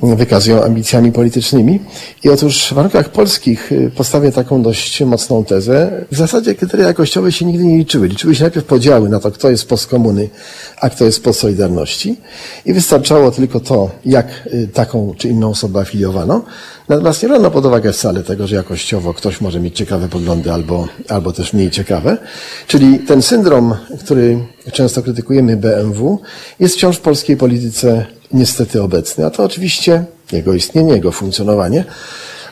wykazują 0.00 0.64
ambicjami 0.64 1.12
politycznymi. 1.12 1.80
I 2.24 2.28
otóż 2.28 2.66
w 2.66 2.72
warunkach 2.72 3.08
polskich 3.08 3.72
y, 3.72 3.90
postawię 3.96 4.32
taką 4.32 4.62
dość 4.62 5.00
mocną 5.00 5.44
tezę. 5.44 6.04
W 6.10 6.16
zasadzie 6.16 6.54
kryteria 6.54 6.86
jakościowe 6.86 7.32
się 7.32 7.44
nigdy 7.44 7.64
nie 7.64 7.78
liczyły. 7.78 8.08
Liczyły 8.08 8.34
się 8.34 8.42
najpierw 8.42 8.66
podziały 8.66 9.08
na 9.08 9.20
to, 9.20 9.30
kto 9.30 9.50
jest 9.50 9.68
post 9.68 9.86
komuny, 9.86 10.28
a 10.80 10.90
kto 10.90 11.04
jest 11.04 11.24
post 11.24 11.40
Solidarności. 11.40 12.16
I 12.66 12.72
wystarczało 12.72 13.30
tylko 13.30 13.60
to, 13.60 13.90
jak 14.04 14.26
y, 14.46 14.68
taką 14.72 15.14
czy 15.16 15.28
inną 15.28 15.50
osobę 15.50 15.80
afiliowano. 15.80 16.44
Natomiast 16.88 17.22
nie 17.22 17.28
brano 17.28 17.50
pod 17.50 17.66
uwagę 17.66 17.92
wcale 17.92 18.22
tego, 18.22 18.46
że 18.46 18.56
jakościowo 18.56 19.14
ktoś 19.14 19.40
może 19.40 19.60
mieć 19.60 19.76
ciekawe 19.76 20.08
poglądy 20.08 20.52
albo, 20.52 20.88
albo 21.08 21.32
też 21.32 21.52
mniej 21.52 21.70
ciekawe. 21.70 22.18
Czyli 22.66 22.98
ten 22.98 23.22
syndrom, 23.22 23.74
który 24.00 24.38
często 24.72 25.02
krytykujemy 25.02 25.56
BMW, 25.56 26.20
jest 26.60 26.74
wciąż 26.74 26.96
w 26.96 27.00
polskiej 27.00 27.36
polityce 27.36 28.06
niestety 28.32 28.82
obecny, 28.82 29.26
a 29.26 29.30
to 29.30 29.44
oczywiście 29.44 30.04
jego 30.32 30.54
istnienie, 30.54 30.92
jego 30.92 31.12
funkcjonowanie 31.12 31.84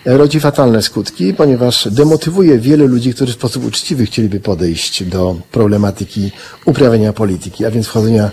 rodzi 0.04 0.40
fatalne 0.40 0.82
skutki, 0.82 1.34
ponieważ 1.34 1.88
demotywuje 1.90 2.58
wielu 2.58 2.86
ludzi, 2.86 3.14
którzy 3.14 3.32
w 3.32 3.36
sposób 3.36 3.64
uczciwy 3.64 4.06
chcieliby 4.06 4.40
podejść 4.40 5.04
do 5.04 5.36
problematyki 5.52 6.30
uprawiania 6.64 7.12
polityki, 7.12 7.64
a 7.64 7.70
więc 7.70 7.86
wchodzenia 7.86 8.30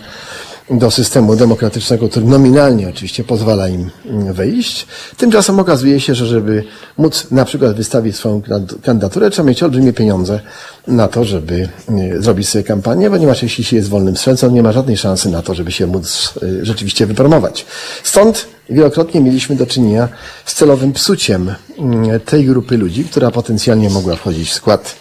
do 0.70 0.92
systemu 0.92 1.36
demokratycznego, 1.36 2.10
który 2.10 2.26
nominalnie 2.26 2.90
oczywiście 2.90 3.24
pozwala 3.24 3.68
im 3.68 3.90
mm, 4.06 4.34
wejść. 4.34 4.88
Tymczasem 5.18 5.60
okazuje 5.60 6.00
się, 6.00 6.16
że 6.16 6.26
żeby 6.26 6.64
móc 6.98 7.28
na 7.32 7.46
przykład 7.46 7.76
wystawić 7.76 8.16
swoją 8.16 8.42
kandydaturę, 8.84 9.30
trzeba 9.30 9.48
mieć 9.50 9.64
olbrzymie 9.64 9.94
pieniądze 9.94 10.40
na 10.88 11.08
to, 11.08 11.24
żeby 11.24 11.70
y, 11.90 12.22
zrobić 12.22 12.50
sobie 12.50 12.64
kampanię, 12.64 13.10
ponieważ 13.10 13.44
jeśli 13.44 13.64
się 13.64 13.76
jest 13.76 13.90
wolnym 13.90 14.18
strzelcą, 14.18 14.52
nie 14.52 14.64
ma 14.64 14.72
żadnej 14.72 14.98
szansy 14.98 15.30
na 15.30 15.42
to, 15.42 15.54
żeby 15.54 15.72
się 15.72 15.88
móc 15.88 16.34
y, 16.44 16.66
rzeczywiście 16.66 17.06
wypromować. 17.06 17.66
Stąd 18.04 18.48
wielokrotnie 18.70 19.22
mieliśmy 19.22 19.56
do 19.56 19.66
czynienia 19.66 20.10
z 20.46 20.54
celowym 20.54 20.94
psuciem 20.94 21.50
y, 21.50 22.20
tej 22.20 22.46
grupy 22.46 22.78
ludzi, 22.78 23.04
która 23.04 23.32
potencjalnie 23.32 23.90
mogła 23.90 24.16
wchodzić 24.16 24.50
w 24.50 24.54
skład 24.54 24.96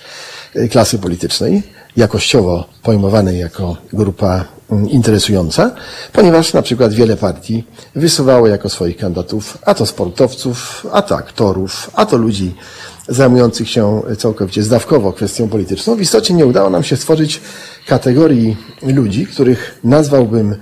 klasy 0.70 0.98
politycznej, 0.98 1.62
jakościowo 1.96 2.68
pojmowanej 2.82 3.38
jako 3.38 3.76
grupa 3.92 4.34
mm, 4.34 4.55
interesująca, 4.70 5.70
ponieważ 6.12 6.52
na 6.52 6.62
przykład 6.62 6.92
wiele 6.92 7.16
partii 7.16 7.64
wysuwało 7.94 8.46
jako 8.46 8.68
swoich 8.68 8.96
kandydatów 8.96 9.58
a 9.66 9.74
to 9.74 9.86
sportowców, 9.86 10.86
a 10.92 11.02
to 11.02 11.16
aktorów, 11.16 11.90
a 11.94 12.06
to 12.06 12.16
ludzi 12.16 12.54
zajmujących 13.08 13.70
się 13.70 14.02
całkowicie 14.18 14.62
zdawkowo 14.62 15.12
kwestią 15.12 15.48
polityczną. 15.48 15.96
W 15.96 16.00
istocie 16.00 16.34
nie 16.34 16.46
udało 16.46 16.70
nam 16.70 16.84
się 16.84 16.96
stworzyć 16.96 17.40
kategorii 17.86 18.56
ludzi, 18.82 19.26
których 19.26 19.78
nazwałbym 19.84 20.56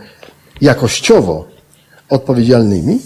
jakościowo 0.60 1.48
odpowiedzialnymi, 2.08 3.00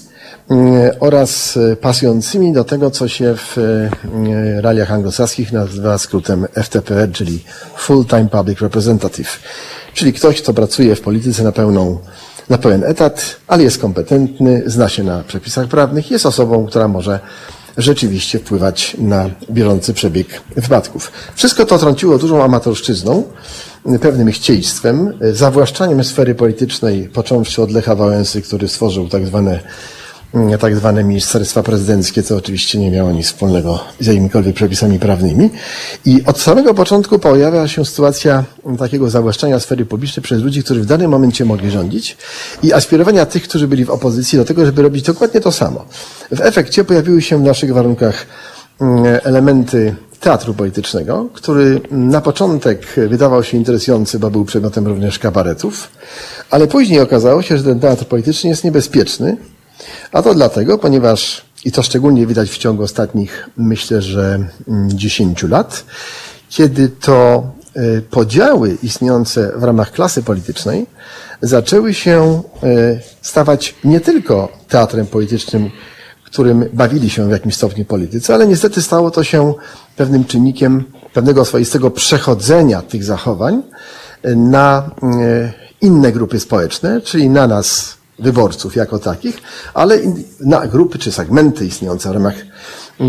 mm, 0.51 0.91
oraz 1.01 1.59
pasującymi 1.81 2.53
do 2.53 2.65
tego, 2.65 2.91
co 2.91 3.09
się 3.09 3.35
w 3.37 3.59
mm, 3.59 4.61
realiach 4.61 4.93
anglosaskich 4.93 5.53
nazywa 5.53 5.99
skrótem 5.99 6.47
FTP, 6.55 7.09
czyli 7.13 7.45
Full 7.77 8.05
Time 8.05 8.29
Public 8.29 8.61
Representative, 8.61 9.39
czyli 9.99 10.13
ktoś, 10.13 10.43
kto 10.43 10.55
pracuje 10.55 10.97
w 10.97 11.01
polityce 11.01 11.45
na 11.45 11.53
pełną 11.53 11.99
na 12.49 12.59
pełen 12.59 12.85
etat, 12.85 13.37
ale 13.47 13.63
jest 13.63 13.79
kompetentny, 13.79 14.63
zna 14.67 14.89
się 14.89 15.05
na 15.05 15.23
przepisach 15.23 15.69
prawnych, 15.69 16.11
jest 16.11 16.27
osobą, 16.27 16.67
która 16.67 16.89
może 16.89 17.21
rzeczywiście 17.77 18.39
wpływać 18.39 18.97
na 18.99 19.31
bieżący 19.51 19.95
przebieg 19.95 20.27
wypadków. 20.57 21.13
Wszystko 21.35 21.67
to 21.67 21.79
trąciło 21.79 22.19
dużą 22.19 22.43
amatorszczyzną, 22.43 23.23
pewnym 24.01 24.33
chcieństwem, 24.33 25.19
zawłaszczaniem 25.33 26.05
sfery 26.05 26.35
politycznej, 26.35 27.09
począwszy 27.09 27.63
od 27.63 27.71
Lecha 27.71 27.95
Wałęsy, 27.95 28.43
który 28.43 28.69
stworzył 28.69 29.09
tak 29.09 29.27
zwane 29.27 29.61
tak 30.61 30.77
zwane 30.77 31.05
ministerstwa 31.05 31.63
prezydenckie, 31.63 32.23
co 32.23 32.37
oczywiście 32.37 32.79
nie 32.79 32.91
miało 32.91 33.13
nic 33.13 33.27
wspólnego 33.27 33.81
z 34.01 34.07
jakimikolwiek 34.07 34.55
przepisami 34.55 34.99
prawnymi. 34.99 35.51
I 36.05 36.25
od 36.27 36.41
samego 36.41 36.75
początku 36.75 37.19
pojawia 37.19 37.69
się 37.69 37.85
sytuacja 37.85 38.45
takiego 38.79 39.11
zawłaszczania 39.11 39.61
sfery 39.61 39.87
publicznej 39.87 40.23
przez 40.23 40.43
ludzi, 40.43 40.63
którzy 40.65 40.81
w 40.81 40.87
danym 40.87 41.11
momencie 41.11 41.45
mogli 41.45 41.71
rządzić 41.71 42.17
i 42.63 42.73
aspirowania 42.73 43.27
tych, 43.27 43.43
którzy 43.43 43.69
byli 43.69 43.85
w 43.85 43.91
opozycji 43.91 44.39
do 44.39 44.45
tego, 44.45 44.67
żeby 44.67 44.83
robić 44.83 45.03
dokładnie 45.03 45.41
to 45.41 45.53
samo. 45.53 45.85
W 46.33 46.41
efekcie 46.41 46.85
pojawiły 46.85 47.23
się 47.23 47.39
w 47.39 47.43
naszych 47.43 47.75
warunkach 47.75 48.27
mm, 48.81 49.05
elementy 49.25 49.95
teatru 50.21 50.55
politycznego, 50.55 51.27
który 51.33 51.81
na 51.91 52.21
początek 52.21 52.87
wydawał 53.09 53.45
się 53.45 53.57
interesujący, 53.57 54.19
bo 54.19 54.31
był 54.31 54.45
przedmiotem 54.45 54.87
również 54.87 55.19
kabaretów, 55.19 55.89
ale 56.51 56.67
później 56.67 57.01
okazało 57.01 57.43
się, 57.43 57.59
że 57.59 57.65
ten 57.65 57.81
teatr 57.81 58.05
polityczny 58.05 58.51
jest 58.51 58.65
niebezpieczny, 58.65 59.37
a 60.13 60.23
to 60.23 60.35
dlatego, 60.35 60.79
ponieważ, 60.79 61.45
i 61.65 61.73
to 61.73 61.83
szczególnie 61.83 62.27
widać 62.27 62.51
w 62.51 62.59
ciągu 62.59 62.83
ostatnich, 62.83 63.49
myślę, 63.57 64.03
że 64.03 64.39
10 64.87 65.45
mm, 65.45 65.53
lat, 65.53 65.85
kiedy 66.49 66.89
to 66.89 67.51
e, 67.75 68.01
podziały 68.01 68.79
istniejące 68.83 69.53
w 69.57 69.63
ramach 69.63 69.93
klasy 69.93 70.23
politycznej 70.23 70.87
zaczęły 71.43 71.95
się 71.95 72.43
e, 72.63 73.01
stawać 73.23 73.75
nie 73.85 74.01
tylko 74.01 74.49
teatrem 74.69 75.07
politycznym, 75.07 75.71
którym 76.25 76.65
bawili 76.73 77.11
się 77.11 77.29
w 77.29 77.31
jakimś 77.31 77.55
stopniu 77.55 77.85
politycy, 77.85 78.35
ale 78.35 78.47
niestety 78.47 78.83
stało 78.83 79.11
to 79.11 79.25
się 79.25 79.55
pewnym 79.97 80.25
czynnikiem 80.25 80.85
pewnego 81.13 81.45
swoistego 81.45 81.91
przechodzenia 81.91 82.83
tych 82.83 83.05
zachowań 83.05 83.63
e, 84.23 84.35
na 84.35 84.91
inne 85.81 86.13
grupy 86.13 86.41
społeczne, 86.41 87.01
czyli 87.01 87.31
na 87.31 87.47
nas, 87.47 87.98
wyborców 88.19 88.77
jako 88.77 88.99
takich, 88.99 89.39
ale 89.75 89.99
na 90.41 90.67
grupy 90.67 90.99
czy 90.99 91.13
segmenty 91.13 91.67
istniejące 91.67 92.09
w 92.09 92.13
ramach 92.13 92.35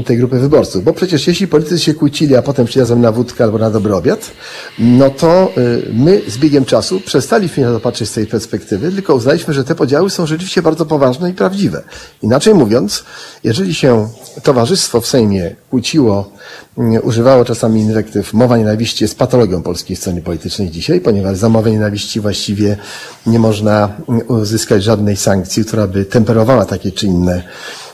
tej 0.05 0.17
grupy 0.17 0.39
wyborców. 0.39 0.83
Bo 0.83 0.93
przecież 0.93 1.27
jeśli 1.27 1.47
politycy 1.47 1.79
się 1.79 1.93
kłócili, 1.93 2.35
a 2.35 2.41
potem 2.41 2.65
przyjadą 2.65 2.95
na 2.95 3.11
wódkę 3.11 3.43
albo 3.43 3.57
na 3.57 3.71
dobry 3.71 3.95
obiad, 3.95 4.31
no 4.79 5.09
to 5.09 5.51
y, 5.57 5.89
my 5.93 6.21
z 6.27 6.37
biegiem 6.37 6.65
czasu 6.65 6.99
przestaliśmy 6.99 7.65
na 7.65 7.71
to 7.71 7.79
patrzeć 7.79 8.09
z 8.09 8.13
tej 8.13 8.27
perspektywy, 8.27 8.91
tylko 8.91 9.15
uznaliśmy, 9.15 9.53
że 9.53 9.63
te 9.63 9.75
podziały 9.75 10.09
są 10.09 10.25
rzeczywiście 10.25 10.61
bardzo 10.61 10.85
poważne 10.85 11.29
i 11.29 11.33
prawdziwe. 11.33 11.83
Inaczej 12.21 12.53
mówiąc, 12.53 13.03
jeżeli 13.43 13.73
się 13.73 14.09
towarzystwo 14.43 15.01
w 15.01 15.07
Sejmie 15.07 15.55
kłóciło, 15.69 16.31
y, 16.77 17.01
używało 17.01 17.45
czasami 17.45 17.81
inwektyw, 17.81 18.33
mowa 18.33 18.57
nienawiści 18.57 19.03
jest 19.03 19.17
patologią 19.17 19.63
polskiej 19.63 19.95
sceny 19.95 20.21
politycznej 20.21 20.69
dzisiaj, 20.69 21.01
ponieważ 21.01 21.37
za 21.37 21.49
mowę 21.49 21.71
nienawiści 21.71 22.19
właściwie 22.19 22.77
nie 23.25 23.39
można 23.39 23.89
y, 24.21 24.23
uzyskać 24.23 24.83
żadnej 24.83 25.17
sankcji, 25.17 25.65
która 25.65 25.87
by 25.87 26.05
temperowała 26.05 26.65
takie 26.65 26.91
czy 26.91 27.05
inne 27.05 27.29
Mm, 27.33 27.88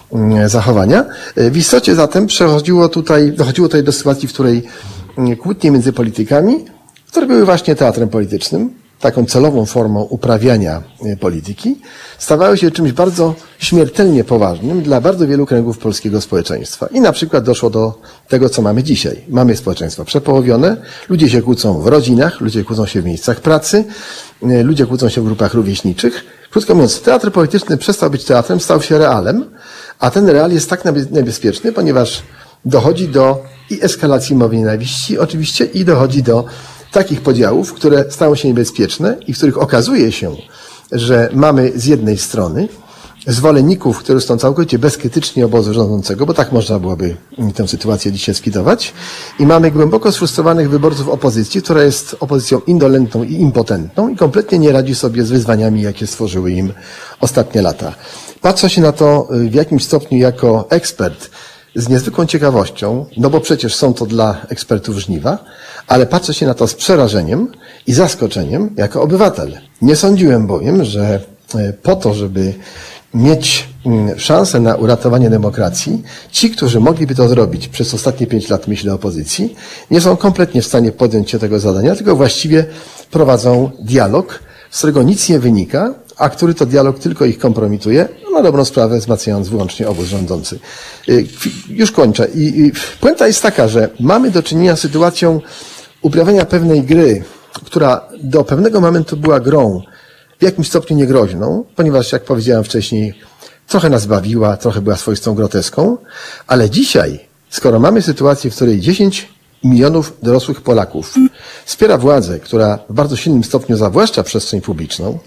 zachowania. 0.45 1.05
E, 1.35 1.51
w 1.51 1.57
istocie 1.57 1.95
zatem 1.95 2.27
przechodziło 2.27 2.89
tutaj, 2.89 3.31
dochodziło 3.31 3.67
tutaj 3.67 3.83
do 3.83 3.91
sytuacji, 3.91 4.27
w 4.27 4.33
której 4.33 4.63
mm, 5.17 5.35
kłótnie 5.35 5.71
między 5.71 5.93
politykami, 5.93 6.65
które 7.07 7.27
były 7.27 7.45
właśnie 7.45 7.75
teatrem 7.75 8.09
politycznym, 8.09 8.69
taką 8.99 9.25
celową 9.25 9.65
formą 9.65 10.01
uprawiania 10.01 10.83
e, 11.05 11.17
polityki, 11.17 11.81
stawały 12.17 12.57
się 12.57 12.71
czymś 12.71 12.91
bardzo 12.91 13.35
śmiertelnie 13.59 14.23
poważnym 14.23 14.81
dla 14.81 15.01
bardzo 15.01 15.27
wielu 15.27 15.45
kręgów 15.45 15.77
polskiego 15.77 16.21
społeczeństwa. 16.21 16.87
I 16.87 17.01
na 17.01 17.11
przykład 17.11 17.43
doszło 17.43 17.69
do 17.69 18.01
tego, 18.27 18.49
co 18.49 18.61
mamy 18.61 18.83
dzisiaj. 18.83 19.21
Mamy 19.29 19.55
społeczeństwo 19.55 20.05
przepołowione, 20.05 20.77
ludzie 21.09 21.29
się 21.29 21.41
kłócą 21.41 21.81
w 21.81 21.87
rodzinach, 21.87 22.41
ludzie 22.41 22.63
kłócą 22.63 22.85
się 22.85 23.01
w 23.01 23.05
miejscach 23.05 23.39
pracy, 23.39 23.83
e, 24.43 24.63
ludzie 24.63 24.85
kłócą 24.85 25.09
się 25.09 25.21
w 25.21 25.25
grupach 25.25 25.53
rówieśniczych. 25.53 26.25
Krótko 26.51 26.75
mówiąc, 26.75 27.01
teatr 27.01 27.31
polityczny 27.31 27.77
przestał 27.77 28.09
być 28.09 28.23
teatrem, 28.23 28.59
stał 28.59 28.81
się 28.81 28.97
realem, 28.97 29.45
a 29.99 30.11
ten 30.11 30.29
real 30.29 30.51
jest 30.51 30.69
tak 30.69 30.83
niebezpieczny, 31.11 31.71
ponieważ 31.71 32.23
dochodzi 32.65 33.07
do 33.07 33.43
i 33.69 33.83
eskalacji 33.83 34.35
mowy 34.35 34.57
nienawiści 34.57 35.19
oczywiście 35.19 35.65
i 35.65 35.85
dochodzi 35.85 36.23
do 36.23 36.45
takich 36.91 37.21
podziałów, 37.21 37.73
które 37.73 38.05
stają 38.11 38.35
się 38.35 38.47
niebezpieczne 38.47 39.17
i 39.27 39.33
w 39.33 39.37
których 39.37 39.61
okazuje 39.61 40.11
się, 40.11 40.35
że 40.91 41.29
mamy 41.33 41.71
z 41.75 41.85
jednej 41.85 42.17
strony 42.17 42.67
zwolenników, 43.27 43.99
którzy 43.99 44.21
są 44.21 44.37
całkowicie 44.37 44.79
bezkrytyczni 44.79 45.43
obozu 45.43 45.73
rządzącego, 45.73 46.25
bo 46.25 46.33
tak 46.33 46.51
można 46.51 46.79
byłoby 46.79 47.15
tę 47.55 47.67
sytuację 47.67 48.11
dzisiaj 48.11 48.35
skwitować. 48.35 48.93
I 49.39 49.45
mamy 49.45 49.71
głęboko 49.71 50.11
sfrustrowanych 50.11 50.69
wyborców 50.69 51.09
opozycji, 51.09 51.61
która 51.61 51.83
jest 51.83 52.15
opozycją 52.19 52.61
indolentną 52.67 53.23
i 53.23 53.33
impotentną 53.33 54.09
i 54.09 54.15
kompletnie 54.15 54.59
nie 54.59 54.71
radzi 54.71 54.95
sobie 54.95 55.23
z 55.23 55.29
wyzwaniami, 55.29 55.81
jakie 55.81 56.07
stworzyły 56.07 56.51
im 56.51 56.73
ostatnie 57.21 57.61
lata. 57.61 57.93
Patrzę 58.41 58.69
się 58.69 58.81
na 58.81 58.91
to 58.91 59.27
y, 59.35 59.49
w 59.49 59.53
jakimś 59.53 59.83
stopniu 59.83 60.17
jako 60.17 60.67
ekspert 60.69 61.29
z 61.75 61.89
niezwykłą 61.89 62.25
ciekawością, 62.25 63.05
no 63.17 63.29
bo 63.29 63.39
przecież 63.39 63.75
są 63.75 63.93
to 63.93 64.05
dla 64.05 64.37
ekspertów 64.49 64.97
żniwa, 64.97 65.37
ale 65.87 66.05
patrzę 66.05 66.33
się 66.33 66.45
na 66.45 66.53
to 66.53 66.67
z 66.67 66.73
przerażeniem 66.73 67.51
i 67.87 67.93
zaskoczeniem 67.93 68.69
jako 68.77 69.01
obywatel. 69.01 69.57
Nie 69.81 69.95
sądziłem 69.95 70.47
bowiem, 70.47 70.83
że 70.83 71.19
y, 71.55 71.73
po 71.83 71.95
to, 71.95 72.13
żeby 72.13 72.53
mieć 73.15 73.67
mm, 73.85 74.19
szansę 74.19 74.59
na 74.59 74.75
uratowanie 74.75 75.29
demokracji, 75.29 76.03
ci, 76.31 76.49
którzy 76.49 76.79
mogliby 76.79 77.15
to 77.15 77.27
zrobić 77.27 77.67
przez 77.67 77.93
ostatnie 77.93 78.27
pięć 78.27 78.49
lat, 78.49 78.67
myślę, 78.67 78.93
opozycji, 78.93 79.55
nie 79.91 80.01
są 80.01 80.17
kompletnie 80.17 80.61
w 80.61 80.65
stanie 80.65 80.91
podjąć 80.91 81.29
się 81.29 81.39
tego 81.39 81.59
zadania, 81.59 81.95
tylko 81.95 82.15
właściwie 82.15 82.65
prowadzą 83.11 83.71
dialog, 83.79 84.39
z 84.71 84.77
którego 84.77 85.03
nic 85.03 85.29
nie 85.29 85.39
wynika, 85.39 85.93
a 86.17 86.29
który 86.29 86.53
to 86.53 86.65
dialog 86.65 86.99
tylko 86.99 87.25
ich 87.25 87.39
kompromituje, 87.39 88.09
no, 88.23 88.31
na 88.31 88.41
dobrą 88.43 88.65
sprawę 88.65 88.99
wzmacniając 88.99 89.49
wyłącznie 89.49 89.87
obóz 89.87 90.05
rządzący. 90.05 90.59
Y, 91.09 91.27
już 91.69 91.91
kończę. 91.91 92.27
I, 92.35 92.71
puenta 93.01 93.27
jest 93.27 93.41
taka, 93.41 93.67
że 93.67 93.89
mamy 93.99 94.31
do 94.31 94.43
czynienia 94.43 94.75
z 94.75 94.79
sytuacją 94.79 95.41
uprawiania 96.01 96.45
pewnej 96.45 96.83
gry, 96.83 97.23
która 97.65 98.01
do 98.23 98.43
pewnego 98.43 98.81
momentu 98.81 99.17
była 99.17 99.39
grą 99.39 99.81
w 100.39 100.43
jakimś 100.43 100.67
stopniu 100.67 100.97
niegroźną, 100.97 101.65
ponieważ, 101.75 102.11
jak 102.11 102.23
powiedziałem 102.23 102.63
wcześniej, 102.63 103.13
trochę 103.67 103.89
nas 103.89 104.05
bawiła, 104.05 104.57
trochę 104.57 104.81
była 104.81 104.95
swoistą 104.95 105.35
groteską, 105.35 105.97
ale 106.47 106.69
dzisiaj, 106.69 107.19
skoro 107.49 107.79
mamy 107.79 108.01
sytuację, 108.01 108.51
w 108.51 108.55
której 108.55 108.79
10 108.79 109.27
milionów 109.63 110.13
dorosłych 110.23 110.61
Polaków 110.61 111.13
wspiera 111.65 111.97
władzę, 111.97 112.39
która 112.39 112.79
w 112.89 112.93
bardzo 112.93 113.15
silnym 113.15 113.43
stopniu 113.43 113.77
zawłaszcza 113.77 114.23
przestrzeń 114.23 114.61
publiczną, 114.61 115.19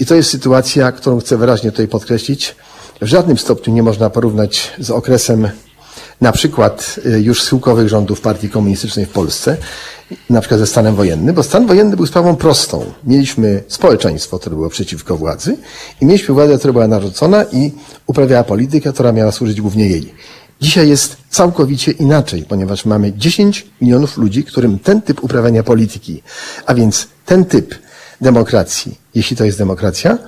i 0.00 0.06
to 0.06 0.14
jest 0.14 0.30
sytuacja, 0.30 0.92
którą 0.92 1.20
chcę 1.20 1.36
wyraźnie 1.36 1.70
tutaj 1.70 1.88
podkreślić, 1.88 2.56
w 3.00 3.06
żadnym 3.06 3.38
stopniu 3.38 3.74
nie 3.74 3.82
można 3.82 4.10
porównać 4.10 4.72
z 4.78 4.90
okresem 4.90 5.48
na 6.20 6.32
przykład 6.32 7.00
y, 7.06 7.20
już 7.20 7.42
schyłkowych 7.42 7.88
rządów 7.88 8.20
partii 8.20 8.48
komunistycznej 8.48 9.06
w 9.06 9.10
Polsce, 9.10 9.56
na 10.30 10.40
przykład 10.40 10.60
ze 10.60 10.66
stanem 10.66 10.94
wojennym, 10.94 11.34
bo 11.34 11.42
stan 11.42 11.66
wojenny 11.66 11.96
był 11.96 12.06
sprawą 12.06 12.36
prostą. 12.36 12.84
Mieliśmy 13.04 13.62
społeczeństwo, 13.68 14.38
które 14.38 14.56
było 14.56 14.68
przeciwko 14.68 15.16
władzy 15.16 15.56
i 16.00 16.06
mieliśmy 16.06 16.34
władzę, 16.34 16.58
która 16.58 16.72
była 16.72 16.88
narzucona 16.88 17.44
i 17.44 17.72
uprawiała 18.06 18.44
politykę, 18.44 18.92
która 18.92 19.12
miała 19.12 19.32
służyć 19.32 19.60
głównie 19.60 19.86
jej. 19.86 20.14
Dzisiaj 20.60 20.88
jest 20.88 21.16
całkowicie 21.30 21.92
inaczej, 21.92 22.44
ponieważ 22.48 22.84
mamy 22.84 23.12
10 23.12 23.66
milionów 23.80 24.18
ludzi, 24.18 24.44
którym 24.44 24.78
ten 24.78 25.02
typ 25.02 25.24
uprawiania 25.24 25.62
polityki, 25.62 26.22
a 26.66 26.74
więc 26.74 27.08
ten 27.26 27.44
typ 27.44 27.74
demokracji, 28.20 28.98
jeśli 29.14 29.36
to 29.36 29.44
jest 29.44 29.58
demokracja, 29.58 30.18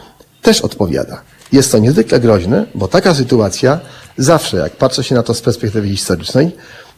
też 0.43 0.61
odpowiada. 0.61 1.23
Jest 1.53 1.73
to 1.73 1.79
niezwykle 1.79 2.21
groźne, 2.21 2.67
bo 2.75 2.89
taka 2.89 3.15
sytuacja 3.15 3.81
zawsze, 4.17 4.57
jak 4.57 4.77
patrzę 4.77 5.05
się 5.05 5.15
na 5.15 5.23
to 5.23 5.35
z 5.35 5.41
perspektywy 5.41 5.89
historycznej, 5.89 6.51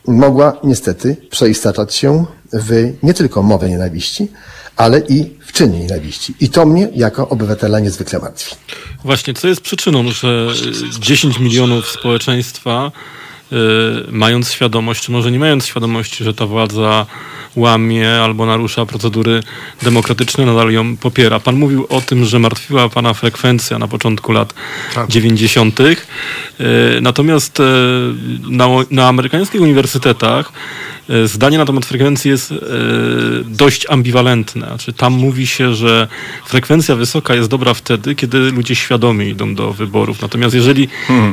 mogła 0.06 0.56
niestety 0.64 1.16
przeistaczać 1.30 1.94
się 1.94 2.24
w 2.52 2.92
nie 3.02 3.14
tylko 3.14 3.42
mowę 3.42 3.68
nienawiści, 3.70 4.28
ale 4.76 4.98
i 5.08 5.36
w 5.46 5.52
czyny 5.52 5.78
nienawiści. 5.78 6.34
I 6.40 6.48
to 6.48 6.66
mnie 6.66 6.88
jako 6.94 7.28
obywatela 7.28 7.80
niezwykle 7.80 8.18
martwi. 8.18 8.54
Właśnie, 9.04 9.34
co 9.34 9.48
jest 9.48 9.60
przyczyną, 9.60 10.10
że 10.10 10.46
10 11.00 11.38
milionów 11.38 11.88
społeczeństwa, 11.90 12.92
mając 14.10 14.52
świadomość, 14.52 15.02
czy 15.04 15.12
może 15.12 15.30
nie 15.30 15.38
mając 15.38 15.66
świadomości, 15.66 16.24
że 16.24 16.34
ta 16.34 16.46
władza 16.46 17.06
łamie 17.56 18.20
albo 18.20 18.46
narusza 18.46 18.86
procedury 18.86 19.42
demokratyczne, 19.82 20.46
nadal 20.46 20.70
ją 20.70 20.96
popiera. 20.96 21.40
Pan 21.40 21.56
mówił 21.56 21.86
o 21.88 22.00
tym, 22.00 22.24
że 22.24 22.38
martwiła 22.38 22.88
pana 22.88 23.14
frekwencja 23.14 23.78
na 23.78 23.88
początku 23.88 24.32
lat 24.32 24.54
Tak. 24.94 25.08
90. 25.08 25.80
Y, 25.80 25.96
Natomiast 27.02 27.60
y, 27.60 27.62
na, 28.50 28.66
na 28.90 29.08
amerykańskich 29.08 29.60
uniwersytetach 29.60 30.52
y, 31.10 31.28
zdanie 31.28 31.58
na 31.58 31.64
temat 31.66 31.86
frekwencji 31.86 32.30
jest 32.30 32.52
y, 32.52 32.56
dość 33.44 33.86
ambiwalentne. 33.88 34.66
Znaczy, 34.66 34.92
tam 34.92 35.12
mówi 35.12 35.46
się, 35.46 35.74
że 35.74 36.08
frekwencja 36.46 36.96
wysoka 36.96 37.34
jest 37.34 37.48
dobra 37.48 37.74
wtedy, 37.74 38.14
kiedy 38.14 38.38
ludzie 38.38 38.74
świadomie 38.74 39.28
idą 39.28 39.54
do 39.54 39.72
wyborów. 39.72 40.22
Natomiast 40.22 40.54
jeżeli 40.54 40.88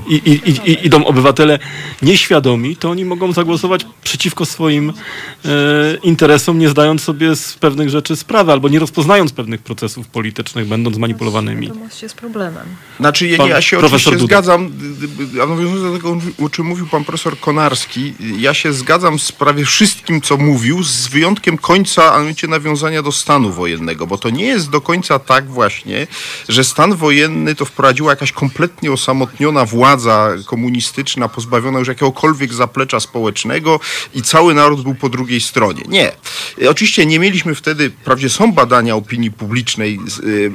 i, 0.10 0.16
i, 0.16 0.50
i, 0.50 0.72
i 0.72 0.86
idą 0.86 1.06
obywatele 1.06 1.60
nieświadomi, 2.08 2.76
to 2.76 2.90
oni 2.90 3.06
mogą 3.06 3.34
zagłosować 3.34 3.86
przeciwko 4.04 4.46
swoim 4.46 4.90
e, 4.90 4.94
interesom, 6.04 6.60
nie 6.60 6.70
zdając 6.70 7.04
sobie 7.04 7.36
z 7.36 7.54
pewnych 7.54 7.90
rzeczy 7.90 8.16
sprawy, 8.16 8.52
albo 8.52 8.70
nie 8.70 8.80
rozpoznając 8.80 9.34
pewnych 9.34 9.62
procesów 9.62 10.08
politycznych, 10.08 10.68
będąc 10.68 10.98
manipulowanymi. 10.98 11.66
Świadomość 11.66 12.04
jest 12.04 12.16
problemem. 12.16 12.66
Znaczy, 13.00 13.28
ja, 13.28 13.48
ja 13.48 13.62
się 13.62 13.80
oczywiście 13.80 14.12
Duda. 14.12 14.26
zgadzam, 14.26 14.72
a 15.44 15.46
nawiązując 15.46 15.82
do 15.82 15.94
tego, 15.94 16.18
o 16.46 16.50
czym 16.50 16.66
mówił 16.66 16.88
pan 16.88 17.04
profesor 17.04 17.40
Konarski, 17.40 18.14
ja 18.38 18.54
się 18.54 18.74
zgadzam 18.74 19.20
z 19.20 19.32
prawie 19.32 19.66
wszystkim, 19.66 20.22
co 20.22 20.38
mówił, 20.38 20.84
z 20.84 21.08
wyjątkiem 21.08 21.58
końca, 21.58 22.14
a 22.14 22.18
mianowicie 22.18 22.48
nawiązania 22.48 23.04
do 23.04 23.12
stanu 23.12 23.52
wojennego, 23.52 24.08
bo 24.08 24.18
to 24.18 24.30
nie 24.30 24.46
jest 24.46 24.70
do 24.70 24.82
końca 24.82 25.20
tak 25.20 25.50
właśnie, 25.50 26.08
że 26.50 26.64
stan 26.64 26.96
wojenny 26.96 27.56
to 27.56 27.66
wprowadziła 27.66 28.12
jakaś 28.12 28.32
kompletnie 28.32 28.92
osamotniona 28.92 29.66
władza 29.66 30.30
komunistyczna, 30.46 31.30
pozbawiona 31.30 31.80
już 31.80 31.88
jakiegokolwiek 32.02 32.54
zaplecza 32.54 33.00
społecznego 33.00 33.80
i 34.14 34.22
cały 34.22 34.54
naród 34.54 34.84
był 34.84 34.96
po 34.96 35.10
drugiej 35.10 35.42
stronie. 35.42 35.82
Nie. 35.88 36.12
E, 36.62 36.70
Oczywiście 36.70 37.06
nie 37.06 37.20
mieliśmy 37.20 37.56
wtedy, 37.56 37.90
wprawdzie 37.90 38.30
są 38.30 38.52
badania 38.54 38.96
opinii 38.96 39.32
publicznej 39.32 40.00
z, 40.08 40.20
y, 40.20 40.52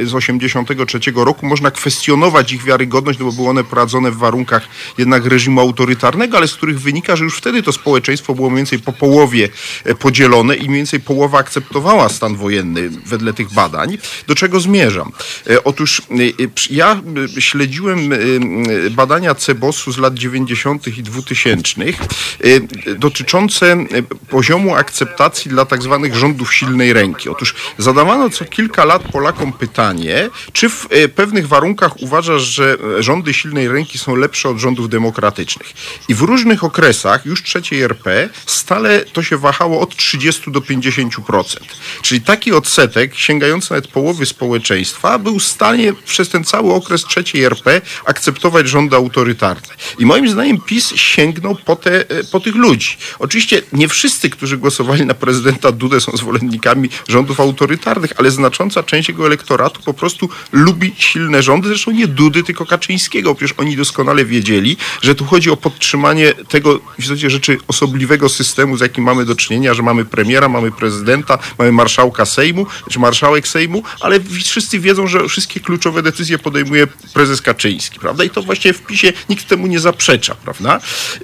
y, 0.00 0.06
z 0.06 0.14
83 0.14 1.00
roku, 1.24 1.46
można 1.46 1.70
kwestionować 1.70 2.52
ich 2.52 2.64
wiarygodność, 2.64 3.18
no 3.18 3.24
bo 3.26 3.32
były 3.32 3.48
one 3.48 3.64
prowadzone 3.64 4.10
w 4.10 4.16
warunkach 4.16 4.68
jednak 4.98 5.26
reżimu 5.26 5.60
autorytarnego, 5.60 6.36
ale 6.36 6.48
z 6.48 6.54
których 6.54 6.80
wynika, 6.80 7.16
że 7.16 7.24
już 7.24 7.36
wtedy 7.38 7.62
to 7.62 7.72
społeczeństwo 7.72 8.34
było 8.34 8.50
mniej 8.50 8.56
więcej 8.56 8.78
po 8.78 8.92
połowie 8.92 9.48
e, 9.84 9.94
podzielone 9.94 10.56
i 10.56 10.62
mniej 10.64 10.76
więcej 10.76 11.00
połowa 11.00 11.38
akceptowała 11.38 12.08
stan 12.08 12.36
wojenny 12.36 12.90
wedle 13.06 13.32
tych 13.32 13.52
badań. 13.52 13.98
Do 14.26 14.34
czego 14.34 14.60
zmierzam? 14.60 15.12
E, 15.50 15.64
Otóż 15.64 16.02
przy- 16.54 16.74
ja 16.74 17.02
śledziłem 17.38 18.10
badania 18.90 19.34
CEBOS-u 19.34 19.92
z 19.92 19.98
lat 19.98 20.14
90. 20.14 20.83
i 20.90 21.02
2000 21.02 21.80
y, 22.44 22.60
dotyczące 22.98 23.72
y, 23.72 24.02
poziomu 24.28 24.74
akceptacji 24.74 25.50
dla 25.50 25.64
tak 25.64 25.82
zwanych 25.82 26.16
rządów 26.16 26.54
silnej 26.54 26.92
ręki. 26.92 27.28
Otóż 27.28 27.54
zadawano 27.78 28.30
co 28.30 28.44
kilka 28.44 28.84
lat 28.84 29.02
Polakom 29.02 29.52
pytanie, 29.52 30.30
czy 30.52 30.68
w 30.68 30.92
y, 30.92 31.08
pewnych 31.08 31.48
warunkach 31.48 32.00
uważasz, 32.00 32.42
że 32.42 32.76
rządy 32.98 33.34
silnej 33.34 33.68
ręki 33.68 33.98
są 33.98 34.14
lepsze 34.14 34.48
od 34.48 34.58
rządów 34.58 34.88
demokratycznych. 34.88 35.72
I 36.08 36.14
w 36.14 36.20
różnych 36.20 36.64
okresach, 36.64 37.26
już 37.26 37.42
trzeciej 37.42 37.82
RP, 37.82 38.28
stale 38.46 39.04
to 39.12 39.22
się 39.22 39.36
wahało 39.36 39.80
od 39.80 39.96
30 39.96 40.52
do 40.52 40.60
50%. 40.60 41.56
Czyli 42.02 42.20
taki 42.20 42.52
odsetek, 42.52 43.14
sięgający 43.14 43.70
nawet 43.70 43.86
połowy 43.86 44.26
społeczeństwa, 44.26 45.18
był 45.18 45.38
w 45.38 45.44
stanie 45.44 45.92
przez 45.92 46.28
ten 46.28 46.44
cały 46.44 46.74
okres 46.74 47.04
trzeciej 47.04 47.44
RP 47.44 47.80
akceptować 48.04 48.68
rządy 48.68 48.96
autorytarne. 48.96 49.74
I 49.98 50.06
moim 50.06 50.28
zdaniem 50.28 50.60
PiS 50.60 50.73
sięgnął 50.80 51.56
po, 51.64 51.76
te, 51.76 52.10
e, 52.10 52.24
po 52.24 52.40
tych 52.40 52.54
ludzi. 52.54 52.96
Oczywiście 53.18 53.62
nie 53.72 53.88
wszyscy, 53.88 54.30
którzy 54.30 54.56
głosowali 54.56 55.06
na 55.06 55.14
prezydenta 55.14 55.72
Dudę 55.72 56.00
są 56.00 56.16
zwolennikami 56.16 56.88
rządów 57.08 57.40
autorytarnych, 57.40 58.12
ale 58.16 58.30
znacząca 58.30 58.82
część 58.82 59.08
jego 59.08 59.26
elektoratu 59.26 59.80
po 59.84 59.94
prostu 59.94 60.28
lubi 60.52 60.94
silne 60.98 61.42
rządy, 61.42 61.68
zresztą 61.68 61.90
nie 61.90 62.06
Dudy, 62.06 62.42
tylko 62.42 62.66
Kaczyńskiego. 62.66 63.34
Przecież 63.34 63.54
oni 63.58 63.76
doskonale 63.76 64.24
wiedzieli, 64.24 64.76
że 65.02 65.14
tu 65.14 65.24
chodzi 65.24 65.50
o 65.50 65.56
podtrzymanie 65.56 66.32
tego 66.48 66.78
w 66.78 66.98
istocie 66.98 67.30
rzeczy 67.30 67.58
osobliwego 67.68 68.28
systemu, 68.28 68.76
z 68.76 68.80
jakim 68.80 69.04
mamy 69.04 69.24
do 69.24 69.34
czynienia, 69.34 69.74
że 69.74 69.82
mamy 69.82 70.04
premiera, 70.04 70.48
mamy 70.48 70.72
prezydenta, 70.72 71.38
mamy 71.58 71.72
marszałka 71.72 72.24
Sejmu, 72.24 72.66
czy 72.90 72.98
marszałek 72.98 73.48
Sejmu, 73.48 73.82
ale 74.00 74.20
wszyscy 74.20 74.80
wiedzą, 74.80 75.06
że 75.06 75.28
wszystkie 75.28 75.60
kluczowe 75.60 76.02
decyzje 76.02 76.38
podejmuje 76.38 76.86
prezes 76.86 77.42
Kaczyński, 77.42 78.00
prawda? 78.00 78.24
I 78.24 78.30
to 78.30 78.42
właśnie 78.42 78.72
w 78.72 78.82
PiSie 78.82 79.12
nikt 79.28 79.48
temu 79.48 79.66
nie 79.66 79.80
zaprzecza, 79.80 80.34
prawda? 80.34 80.53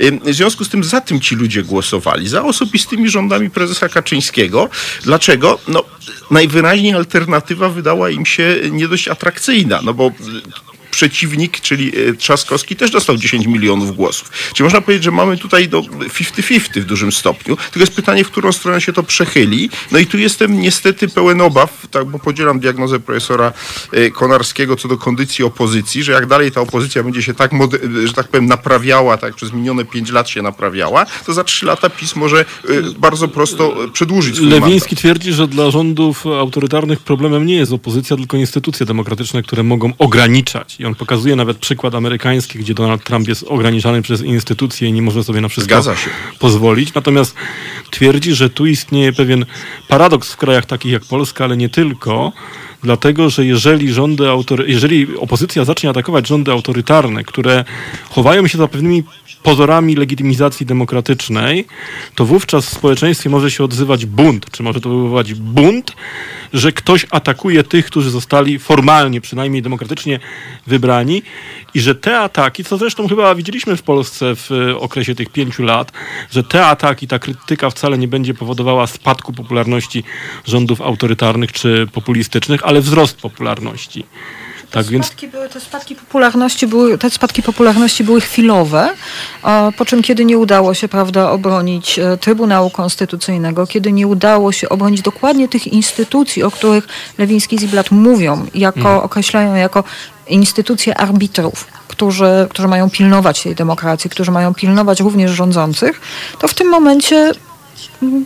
Ym, 0.03 0.21
W 0.25 0.35
związku 0.35 0.64
z 0.64 0.69
tym 0.69 0.85
za 0.85 1.01
tym 1.01 1.21
ci 1.21 1.35
ludzie 1.35 1.62
głosowali, 1.62 2.29
za 2.29 2.45
osobistymi 2.45 3.09
rządami 3.11 3.51
prezesa 3.51 3.88
Kaczyńskiego. 3.88 4.69
Dlaczego? 5.03 5.59
No, 5.69 5.85
najwyraźniej 6.31 6.93
alternatywa 6.95 7.69
wydała 7.69 8.11
im 8.11 8.27
się 8.27 8.57
nie 8.71 8.88
dość 8.88 9.09
atrakcyjna, 9.09 9.81
no 9.83 9.95
bo 9.95 10.12
przeciwnik, 10.90 11.61
czyli 11.61 11.92
e, 12.09 12.12
Trzaskowski, 12.14 12.76
też 12.76 12.90
dostał 12.90 13.16
10 13.16 13.46
milionów 13.46 13.96
głosów. 13.96 14.31
Czyli 14.55 14.64
można 14.64 14.81
powiedzieć, 14.81 15.05
że 15.05 15.11
mamy 15.11 15.38
tutaj 15.38 15.68
do 15.68 15.81
50-50 15.81 16.81
w 16.81 16.85
dużym 16.85 17.12
stopniu. 17.12 17.57
Tylko 17.57 17.81
jest 17.81 17.92
pytanie, 17.92 18.24
w 18.24 18.31
którą 18.31 18.53
stronę 18.53 18.81
się 18.81 18.92
to 18.92 19.03
przechyli. 19.03 19.70
No 19.92 19.98
i 19.98 20.07
tu 20.07 20.18
jestem 20.18 20.61
niestety 20.61 21.09
pełen 21.09 21.40
obaw, 21.40 21.87
tak, 21.90 22.05
bo 22.05 22.18
podzielam 22.18 22.61
diagnozę 22.61 23.00
profesora 23.00 23.53
e, 23.92 24.11
Konarskiego 24.11 24.76
co 24.76 24.88
do 24.88 24.98
kondycji 24.98 25.44
opozycji, 25.44 26.03
że 26.03 26.12
jak 26.12 26.26
dalej 26.26 26.53
ta 26.53 26.61
opozycja 26.61 27.03
będzie 27.03 27.22
się 27.22 27.35
tak, 27.35 27.53
mode- 27.53 28.07
że 28.07 28.12
tak 28.12 28.29
powiem, 28.29 28.46
naprawiała, 28.46 29.16
tak 29.16 29.35
przez 29.35 29.53
minione 29.53 29.85
5 29.85 30.11
lat 30.11 30.29
się 30.29 30.42
naprawiała, 30.42 31.07
to 31.26 31.33
za 31.33 31.44
3 31.44 31.66
lata 31.66 31.90
PiS 31.90 32.16
może 32.16 32.40
e, 32.40 32.44
bardzo 32.98 33.29
prosto 33.29 33.85
e, 33.85 33.88
przedłużyć 33.88 34.35
swój 34.35 34.48
mandat. 34.48 34.62
Lewiński 34.68 34.96
twierdzi, 34.96 35.33
że 35.33 35.48
dla 35.48 35.70
rządów 35.70 36.26
autorytarnych 36.26 37.00
problemem 37.00 37.46
nie 37.46 37.55
jest 37.55 37.72
opozycja, 37.72 38.16
tylko 38.16 38.37
instytucje 38.37 38.87
demokratyczne, 38.87 39.42
które 39.42 39.62
mogą 39.62 39.92
ograniczać. 39.98 40.76
I 40.81 40.85
on 40.85 40.95
pokazuje 40.95 41.37
nawet 41.37 41.59
przykład 41.59 41.95
amerykański, 41.95 42.59
gdzie 42.59 42.75
Donald 42.75 43.05
Trump 43.05 43.29
jest 43.29 43.43
ograniczany 43.43 44.03
przez 44.03 44.23
instytucje 44.23 44.88
i 44.88 44.93
nie 44.93 45.03
może 45.03 45.25
sobie 45.25 45.40
na 45.40 45.49
wszystko 45.49 45.83
pozwolić. 46.38 46.95
Natomiast 46.95 47.35
twierdzi, 47.90 48.35
że 48.35 48.51
tu 48.51 48.66
istnieje 48.66 49.12
pewien 49.12 49.47
paradoks 49.88 50.33
w 50.33 50.37
krajach 50.37 50.66
takich 50.66 50.93
jak 50.93 51.05
Polska, 51.05 51.45
ale 51.45 51.57
nie 51.57 51.69
tylko. 51.69 52.33
Dlatego, 52.83 53.31
że 53.31 53.47
jeżeli 53.47 53.93
rządy 53.93 54.29
autory, 54.29 54.64
jeżeli 54.69 55.16
opozycja 55.16 55.64
zacznie 55.64 55.90
atakować 55.90 56.29
rządy 56.29 56.53
autorytarne, 56.53 57.25
które 57.25 57.64
chowają 58.11 58.47
się 58.47 58.59
za 58.59 58.69
pewnymi 58.69 59.03
pozorami 59.43 59.95
legitymizacji 59.95 60.66
demokratycznej, 60.66 61.66
to 62.14 62.25
wówczas 62.25 62.66
w 62.66 62.69
społeczeństwie 62.69 63.31
może 63.31 63.51
się 63.51 63.64
odzywać 63.64 64.07
bunt, 64.07 64.51
czy 64.51 64.62
może 64.62 64.81
to 64.81 64.88
wywoływać 64.88 65.35
bunt, 65.35 65.93
że 66.52 66.72
ktoś 66.72 67.06
atakuje 67.10 67.64
tych, 67.64 67.86
którzy 67.86 68.10
zostali 68.10 68.58
formalnie, 68.58 69.20
przynajmniej 69.20 69.62
demokratycznie 69.62 70.20
wybrani 70.66 71.22
i 71.74 71.80
że 71.80 71.94
te 71.94 72.18
ataki, 72.18 72.64
co 72.64 72.78
zresztą 72.78 73.08
chyba 73.08 73.34
widzieliśmy 73.34 73.76
w 73.76 73.82
Polsce 73.82 74.36
w 74.36 74.52
e, 74.52 74.78
okresie 74.78 75.14
tych 75.14 75.28
pięciu 75.28 75.62
lat, 75.62 75.92
że 76.30 76.44
te 76.44 76.66
ataki, 76.66 77.06
ta 77.06 77.18
krytyka 77.18 77.70
wcale 77.70 77.98
nie 77.98 78.08
będzie 78.08 78.34
powodowała 78.34 78.86
spadku 78.86 79.32
popularności 79.32 80.04
rządów 80.44 80.80
autorytarnych 80.80 81.52
czy 81.52 81.86
populistycznych, 81.92 82.64
ale 82.64 82.80
wzrost 82.80 83.20
popularności. 83.20 84.04
Tak 84.70 84.87
więc 84.87 85.12
były, 85.33 85.48
te, 85.48 85.61
spadki 85.61 85.94
popularności 85.94 86.66
były, 86.66 86.98
te 86.98 87.11
spadki 87.11 87.42
popularności 87.42 88.04
były 88.04 88.20
chwilowe, 88.20 88.88
a 89.42 89.72
po 89.76 89.85
czym 89.85 90.02
kiedy 90.02 90.24
nie 90.24 90.38
udało 90.38 90.74
się 90.74 90.88
prawda, 90.88 91.30
obronić 91.30 91.98
e, 91.98 92.16
Trybunału 92.16 92.70
Konstytucyjnego, 92.70 93.66
kiedy 93.66 93.92
nie 93.92 94.06
udało 94.06 94.52
się 94.52 94.68
obronić 94.68 95.02
dokładnie 95.02 95.48
tych 95.48 95.66
instytucji, 95.66 96.42
o 96.42 96.50
których 96.50 96.88
Lewiński 97.18 97.56
i 97.56 97.59
Ziblatt 97.59 97.90
mówią, 97.90 98.46
jako, 98.54 99.02
określają 99.02 99.54
jako 99.54 99.85
instytucje 100.28 100.98
arbitrów, 100.98 101.66
którzy, 101.88 102.46
którzy 102.50 102.68
mają 102.68 102.90
pilnować 102.90 103.42
tej 103.42 103.54
demokracji, 103.54 104.11
którzy 104.11 104.30
mają 104.30 104.54
pilnować 104.54 105.00
również 105.00 105.30
rządzących, 105.30 106.00
to 106.38 106.48
w 106.48 106.54
tym 106.54 106.68
momencie 106.68 107.33
mm, 108.02 108.24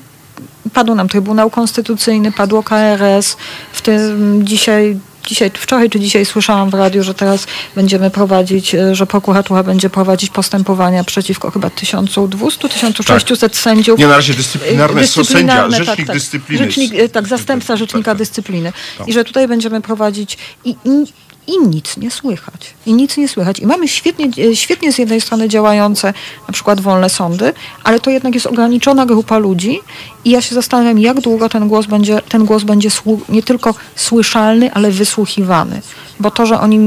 padł 0.72 0.94
nam 0.94 1.08
Trybunał 1.08 1.50
Konstytucyjny, 1.50 2.32
padło 2.32 2.62
KRS, 2.62 3.36
w 3.72 3.82
tym 3.82 4.40
dzisiaj 4.46 4.98
dzisiaj, 5.26 5.50
wczoraj 5.54 5.90
czy 5.90 6.00
dzisiaj 6.00 6.24
słyszałam 6.24 6.70
w 6.70 6.74
radiu, 6.74 7.02
że 7.02 7.14
teraz 7.14 7.46
będziemy 7.74 8.10
prowadzić, 8.10 8.74
e, 8.74 8.94
że 8.94 9.06
prokuratura 9.06 9.62
będzie 9.62 9.90
prowadzić 9.90 10.30
postępowania 10.30 11.04
przeciwko 11.04 11.50
chyba 11.50 11.68
1200-1600 11.68 13.54
sędziów. 13.56 13.98
Nie, 13.98 14.06
na 14.06 14.16
razie 14.16 14.34
dyscyplinarne, 14.34 15.00
to 15.00 15.06
sędzia, 15.06 15.22
Dyscyplinarne, 15.22 15.76
rzecznik 15.76 15.96
tak, 15.96 16.06
tak. 16.06 16.16
dyscypliny. 16.16 16.64
Rzecznik, 16.64 16.94
e, 16.94 17.08
tak, 17.08 17.28
zastępca 17.28 17.76
rzecznika 17.76 18.04
tak, 18.04 18.18
tak. 18.18 18.18
dyscypliny. 18.18 18.72
Tak. 18.98 19.08
I 19.08 19.12
że 19.12 19.24
tutaj 19.24 19.48
będziemy 19.48 19.80
prowadzić 19.80 20.38
i, 20.64 20.70
i, 20.70 21.04
i 21.46 21.58
nic 21.68 21.96
nie 21.96 22.10
słychać. 22.10 22.74
I 22.86 22.92
nic 22.92 23.16
nie 23.16 23.28
słychać. 23.28 23.58
I 23.58 23.66
mamy 23.66 23.88
świetnie, 23.88 24.28
e, 24.44 24.56
świetnie 24.56 24.92
z 24.92 24.98
jednej 24.98 25.20
strony 25.20 25.48
działające 25.48 26.14
na 26.48 26.52
przykład 26.52 26.80
wolne 26.80 27.10
sądy, 27.10 27.52
ale 27.84 28.00
to 28.00 28.10
jednak 28.10 28.34
jest 28.34 28.46
ograniczona 28.46 29.06
grupa 29.06 29.38
ludzi 29.38 29.80
i 30.24 30.30
ja 30.30 30.40
się 30.40 30.54
zastanawiam, 30.54 30.98
jak 30.98 31.20
długo 31.20 31.48
ten 31.48 31.68
głos 31.68 31.86
będzie, 31.86 32.20
ten 32.28 32.44
głos 32.44 32.64
będzie 32.64 32.88
nie 33.28 33.42
tylko 33.42 33.74
słyszalny, 33.96 34.74
ale 34.74 34.90
wysłuchiwany. 34.90 35.82
Bo 36.20 36.30
to, 36.30 36.46
że 36.46 36.60
oni 36.60 36.78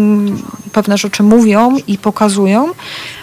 pewne 0.71 0.97
rzeczy 0.97 1.23
mówią 1.23 1.77
i 1.87 1.97
pokazują, 1.97 2.69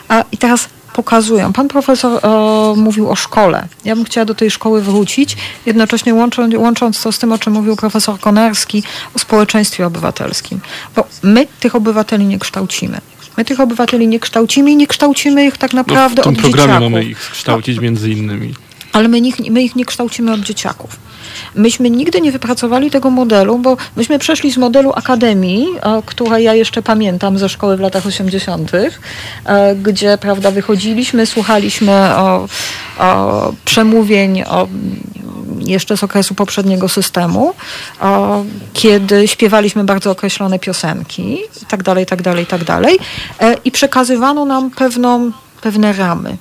a 0.08 0.24
i 0.32 0.38
teraz 0.38 0.68
pokazują. 0.94 1.52
Pan 1.52 1.68
profesor 1.68 2.20
e, 2.26 2.28
mówił 2.76 3.10
o 3.10 3.16
szkole. 3.16 3.68
Ja 3.84 3.96
bym 3.96 4.04
chciała 4.04 4.24
do 4.24 4.34
tej 4.34 4.50
szkoły 4.50 4.82
wrócić, 4.82 5.36
jednocześnie 5.66 6.14
łącząc, 6.14 6.54
łącząc 6.54 7.02
to 7.02 7.12
z 7.12 7.18
tym, 7.18 7.32
o 7.32 7.38
czym 7.38 7.52
mówił 7.52 7.76
profesor 7.76 8.20
Konarski, 8.20 8.82
o 9.14 9.18
społeczeństwie 9.18 9.86
obywatelskim. 9.86 10.60
Bo 10.96 11.04
my 11.22 11.46
tych 11.60 11.74
obywateli 11.74 12.24
nie 12.24 12.38
kształcimy. 12.38 13.00
My 13.36 13.44
tych 13.44 13.60
obywateli 13.60 14.08
nie 14.08 14.20
kształcimy 14.20 14.70
i 14.70 14.76
nie 14.76 14.86
kształcimy 14.86 15.46
ich 15.46 15.58
tak 15.58 15.72
No, 15.72 15.76
naprawdę 15.76 16.22
w 16.22 16.24
tym 16.24 16.34
od 16.34 16.40
programie 16.40 16.72
dzieciaków. 16.72 16.92
mamy 16.92 17.04
ich 17.04 17.18
kształcić 17.18 17.78
między 17.78 18.10
innymi. 18.10 18.54
Ale 18.94 19.08
my 19.08 19.18
ich, 19.18 19.38
my 19.50 19.62
ich 19.62 19.76
nie 19.76 19.84
kształcimy 19.84 20.32
od 20.32 20.40
dzieciaków. 20.40 20.96
Myśmy 21.54 21.90
nigdy 21.90 22.20
nie 22.20 22.32
wypracowali 22.32 22.90
tego 22.90 23.10
modelu, 23.10 23.58
bo 23.58 23.76
myśmy 23.96 24.18
przeszli 24.18 24.52
z 24.52 24.56
modelu 24.56 24.92
akademii, 24.94 25.66
e, 25.82 26.02
które 26.06 26.42
ja 26.42 26.54
jeszcze 26.54 26.82
pamiętam 26.82 27.38
ze 27.38 27.48
szkoły 27.48 27.76
w 27.76 27.80
latach 27.80 28.06
80., 28.06 28.72
e, 29.44 29.76
gdzie 29.76 30.18
prawda, 30.18 30.50
wychodziliśmy, 30.50 31.26
słuchaliśmy 31.26 31.92
o, 32.16 32.48
o 32.98 33.52
przemówień 33.64 34.42
o, 34.42 34.68
jeszcze 35.58 35.96
z 35.96 36.04
okresu 36.04 36.34
poprzedniego 36.34 36.88
systemu, 36.88 37.54
o, 38.00 38.44
kiedy 38.72 39.28
śpiewaliśmy 39.28 39.84
bardzo 39.84 40.10
określone 40.10 40.58
piosenki 40.58 41.38
i 41.62 41.66
tak 41.68 41.82
dalej, 41.82 42.06
tak 42.06 42.22
dalej, 42.22 42.46
tak 42.46 42.64
dalej. 42.64 42.98
E, 43.40 43.54
I 43.64 43.70
przekazywano 43.70 44.44
nam 44.44 44.70
pewną, 44.70 45.30
pewne 45.60 45.92
ramy. 45.92 46.36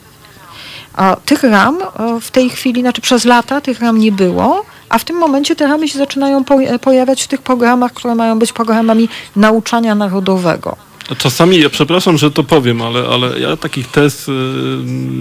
A 0.96 1.16
tych 1.26 1.44
ram 1.44 1.78
e, 1.82 2.20
w 2.22 2.32
tej 2.32 2.50
chwili, 2.50 2.82
znaczy 2.82 3.02
przez 3.02 3.26
lata 3.26 3.62
tych 3.62 3.80
ram 3.80 3.98
nie 4.00 4.12
było, 4.12 4.66
a 4.90 4.98
w 4.98 5.04
tym 5.06 5.16
momencie 5.18 5.56
te 5.56 5.68
ramy 5.68 5.88
się 5.88 5.98
zaczynają 5.98 6.44
po- 6.44 6.80
pojawiać 6.82 7.24
w 7.24 7.28
tych 7.28 7.42
programach, 7.42 7.94
które 7.94 8.16
mają 8.16 8.40
być 8.40 8.54
programami 8.54 9.10
nauczania 9.36 9.96
narodowego. 9.96 10.76
Czasami, 11.18 11.60
ja 11.60 11.70
przepraszam, 11.70 12.18
że 12.18 12.32
to 12.32 12.44
powiem, 12.44 12.82
ale, 12.82 13.00
ale 13.14 13.40
ja 13.40 13.58
takich 13.58 13.88
tez 13.88 14.28
y, 14.30 14.34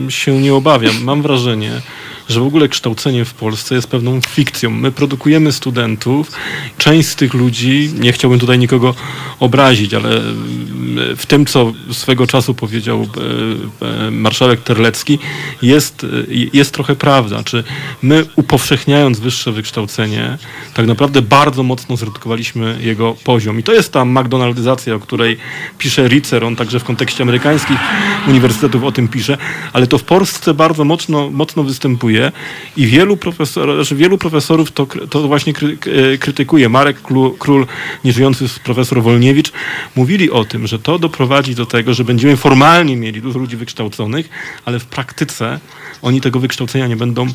się 0.08 0.40
nie 0.40 0.54
obawiam. 0.54 1.04
Mam 1.04 1.22
wrażenie, 1.22 1.70
że 2.28 2.40
w 2.40 2.46
ogóle 2.46 2.68
kształcenie 2.68 3.24
w 3.24 3.34
Polsce 3.34 3.74
jest 3.74 3.88
pewną 3.88 4.20
fikcją. 4.20 4.70
My 4.70 4.92
produkujemy 4.92 5.52
studentów, 5.52 6.32
część 6.78 7.08
z 7.08 7.16
tych 7.16 7.34
ludzi, 7.34 7.90
nie 7.98 8.12
chciałbym 8.12 8.40
tutaj 8.40 8.58
nikogo 8.58 8.94
obrazić, 9.40 9.94
ale 9.94 10.16
y, 10.16 11.16
w 11.16 11.26
tym, 11.26 11.46
co 11.46 11.72
swego 11.90 12.26
czasu 12.26 12.54
powiedział 12.54 13.02
y, 13.02 14.06
y, 14.06 14.10
marszałek 14.10 14.60
Terlecki, 14.60 15.18
jest, 15.62 16.04
y, 16.04 16.50
jest 16.52 16.74
trochę 16.74 16.96
prawda. 16.96 17.42
Czy 17.44 17.64
my 18.02 18.24
upowszechniając 18.36 19.20
wyższe 19.20 19.52
wykształcenie, 19.52 20.38
tak 20.74 20.86
naprawdę 20.86 21.22
bardzo 21.22 21.62
mocno 21.62 21.96
zredukowaliśmy 21.96 22.78
jego 22.80 23.16
poziom. 23.24 23.58
I 23.58 23.62
to 23.62 23.72
jest 23.72 23.92
ta 23.92 24.04
McDonaldyzacja, 24.04 24.94
o 24.94 25.00
której 25.00 25.36
pisze 25.78 26.08
Ritzer, 26.08 26.44
on 26.44 26.56
także 26.56 26.80
w 26.80 26.84
kontekście 26.84 27.22
amerykańskich 27.22 27.78
uniwersytetów 28.28 28.84
o 28.84 28.92
tym 28.92 29.08
pisze, 29.08 29.38
ale 29.72 29.86
to 29.86 29.98
w 29.98 30.04
Polsce 30.04 30.54
bardzo 30.54 30.84
mocno, 30.84 31.30
mocno 31.30 31.62
występuje 31.62 32.11
i 32.76 32.86
wielu, 32.86 33.16
profesor, 33.16 33.74
znaczy 33.74 33.96
wielu 33.96 34.18
profesorów 34.18 34.72
to, 34.72 34.86
to 35.10 35.28
właśnie 35.28 35.52
e, 35.52 36.18
krytykuje. 36.18 36.68
Marek 36.68 37.02
Król, 37.38 37.66
nieżyjący 38.04 38.44
profesor 38.64 39.02
Wolniewicz, 39.02 39.52
mówili 39.96 40.30
o 40.30 40.44
tym, 40.44 40.66
że 40.66 40.78
to 40.78 40.98
doprowadzi 40.98 41.54
do 41.54 41.66
tego, 41.66 41.94
że 41.94 42.04
będziemy 42.04 42.36
formalnie 42.36 42.96
mieli 42.96 43.22
dużo 43.22 43.38
ludzi 43.38 43.56
wykształconych, 43.56 44.28
ale 44.64 44.78
w 44.78 44.84
praktyce 44.84 45.60
oni 46.02 46.20
tego 46.20 46.40
wykształcenia 46.40 46.86
nie 46.86 46.96
będą 46.96 47.26
e, 47.26 47.32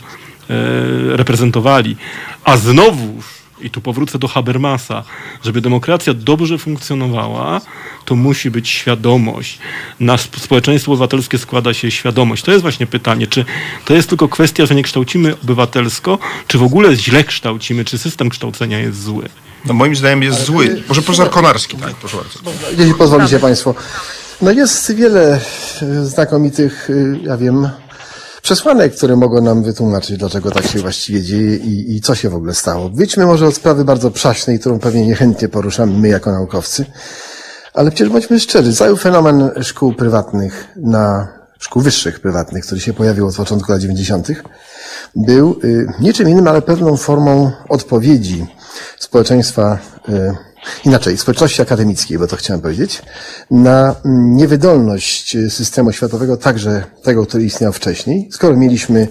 reprezentowali. 1.18 1.96
A 2.44 2.58
znowuż 2.58 3.37
i 3.62 3.70
tu 3.70 3.82
powrócę 3.82 4.20
do 4.20 4.28
Habermasa, 4.28 5.04
żeby 5.44 5.62
demokracja 5.62 6.14
dobrze 6.14 6.58
funkcjonowała, 6.58 7.62
to 8.06 8.16
musi 8.16 8.52
być 8.52 8.70
świadomość. 8.70 9.60
Na 10.00 10.14
sp- 10.26 10.40
społeczeństwo 10.40 10.92
obywatelskie 10.92 11.38
składa 11.38 11.74
się 11.74 11.92
świadomość. 11.92 12.44
To 12.44 12.52
jest 12.52 12.62
właśnie 12.62 12.88
pytanie, 12.88 13.28
czy 13.28 13.46
to 13.86 13.94
jest 13.94 14.10
tylko 14.10 14.28
kwestia, 14.28 14.66
że 14.66 14.76
nie 14.76 14.84
kształcimy 14.84 15.36
obywatelsko, 15.44 16.20
czy 16.48 16.58
w 16.58 16.64
ogóle 16.64 16.96
źle 16.96 17.24
kształcimy, 17.24 17.86
czy 17.86 17.98
system 17.98 18.30
kształcenia 18.30 18.80
jest 18.80 19.04
zły. 19.04 19.30
No 19.66 19.74
moim 19.74 19.96
zdaniem 19.96 20.24
jest 20.24 20.46
zły. 20.46 20.84
Może 20.90 21.02
profesor 21.02 21.30
Konarski, 21.30 21.78
tak, 21.78 21.96
proszę 21.96 22.18
bardzo. 22.18 22.40
Jeśli 22.78 22.94
pozwolicie 22.94 23.40
Państwo. 23.40 23.76
No 24.42 24.52
jest 24.52 24.96
wiele 24.96 25.42
e, 25.82 26.06
znakomitych, 26.06 26.90
e, 26.90 27.20
ja 27.28 27.38
wiem, 27.38 27.70
przesłanek, 28.48 28.96
które 28.96 29.16
mogą 29.16 29.42
nam 29.42 29.64
wytłumaczyć, 29.64 30.18
dlaczego 30.18 30.52
tak 30.52 30.68
się 30.68 30.80
właściwie 30.80 31.22
dzieje 31.22 31.56
i, 31.56 31.96
i 31.96 32.02
co 32.02 32.16
się 32.16 32.30
w 32.30 32.36
ogóle 32.36 32.54
stało. 32.54 32.90
Wyjdźmy 32.90 33.26
może 33.26 33.48
od 33.48 33.56
sprawy 33.56 33.86
bardzo 33.86 34.12
przaśnej, 34.12 34.60
którą 34.60 34.80
pewnie 34.80 35.06
niechętnie 35.06 35.50
poruszamy 35.50 36.00
my 36.00 36.08
jako 36.08 36.32
naukowcy. 36.32 36.86
Ale 37.74 37.92
przecież 37.92 38.10
bądźmy 38.10 38.40
szczerzy, 38.40 38.74
cały 38.74 38.98
fenomen 38.98 39.50
szkół 39.62 39.94
prywatnych 39.94 40.68
na 40.76 41.28
szkół 41.60 41.82
wyższych 41.82 42.20
prywatnych, 42.20 42.66
który 42.66 42.82
się 42.82 42.94
pojawił 42.94 43.28
od 43.28 43.36
początku 43.36 43.72
lat 43.72 43.82
90., 43.82 44.28
był 45.16 45.60
y, 45.64 45.88
niczym 46.00 46.30
innym, 46.30 46.48
ale 46.48 46.62
pewną 46.62 46.98
formą 46.98 47.52
odpowiedzi 47.70 48.46
społeczeństwa, 49.00 49.78
y, 50.10 50.36
inaczej, 50.86 51.18
społeczności 51.18 51.62
akademickiej, 51.62 52.18
bo 52.18 52.28
to 52.28 52.36
chciałem 52.36 52.62
powiedzieć, 52.62 53.02
na 53.52 53.96
niewydolność 54.06 55.38
systemu 55.50 55.92
światowego, 55.92 56.38
także 56.38 56.84
tego, 57.04 57.26
który 57.26 57.44
istniał 57.44 57.74
wcześniej. 57.74 58.30
Skoro 58.32 58.58
mieliśmy 58.58 59.08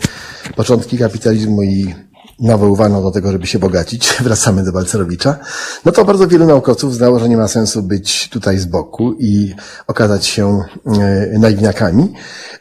początki 0.57 0.99
kapitalizmu 0.99 1.63
i 1.63 1.95
nawoływano 2.41 3.03
do 3.03 3.11
tego, 3.11 3.33
żeby 3.33 3.47
się 3.47 3.59
bogacić, 3.59 4.15
wracamy 4.21 4.65
do 4.65 4.73
Balcerowicza, 4.73 5.37
no 5.85 5.93
to 5.93 6.05
bardzo 6.05 6.29
wielu 6.29 6.47
naukowców 6.47 6.95
znało, 6.95 7.19
że 7.19 7.29
nie 7.29 7.37
ma 7.37 7.49
sensu 7.49 7.83
być 7.83 8.29
tutaj 8.29 8.59
z 8.59 8.65
boku 8.65 9.15
i 9.19 9.55
okazać 9.87 10.27
się 10.27 10.61
e, 10.87 11.39
naiwniakami, 11.39 12.13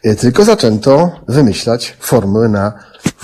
e, 0.03 0.15
tylko 0.15 0.45
zaczęto 0.45 1.11
wymyślać 1.27 1.97
formuły 1.99 2.49
na 2.49 2.73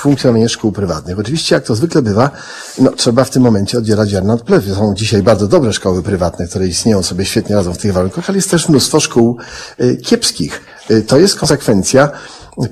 funkcjonowanie 0.02 0.50
szkół 0.50 0.72
prywatnych. 0.72 1.20
Oczywiście, 1.20 1.56
jak 1.56 1.64
to 1.64 1.76
zwykle 1.76 2.02
bywa, 2.02 2.32
no, 2.78 2.92
trzeba 2.92 3.24
w 3.24 3.30
tym 3.30 3.44
momencie 3.44 3.78
oddzielać 3.78 4.10
ziarno 4.10 4.34
od 4.34 4.42
plewy. 4.42 4.76
Są 4.76 4.94
dzisiaj 4.96 5.24
bardzo 5.24 5.48
dobre 5.48 5.74
szkoły 5.74 6.04
prywatne, 6.04 6.48
które 6.48 6.68
istnieją 6.68 7.04
sobie 7.04 7.26
świetnie 7.26 7.56
radzą 7.56 7.74
w 7.74 7.78
tych 7.78 7.94
warunkach, 7.94 8.30
ale 8.30 8.38
jest 8.38 8.52
też 8.52 8.70
mnóstwo 8.70 9.00
szkół 9.00 9.38
e, 9.78 9.96
kiepskich. 9.96 10.62
E, 10.90 11.02
To 11.02 11.18
jest 11.18 11.36
konsekwencja 11.36 12.12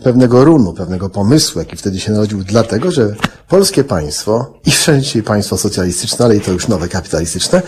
pewnego 0.04 0.46
runu, 0.46 0.74
pewnego 0.74 1.10
pomysłu, 1.10 1.60
jaki 1.60 1.76
wtedy 1.76 2.00
się 2.00 2.12
narodził, 2.12 2.44
dlatego, 2.44 2.92
że 2.92 3.16
polskie 3.48 3.84
państwo 3.84 4.54
i 4.66 4.72
wszędzie 4.72 5.24
państwo 5.24 5.58
socjalistyczne, 5.58 6.26
ale 6.26 6.36
i 6.36 6.42
to 6.42 6.52
już 6.52 6.68
nowe 6.68 6.88
kapitalistyczne, 6.88 7.62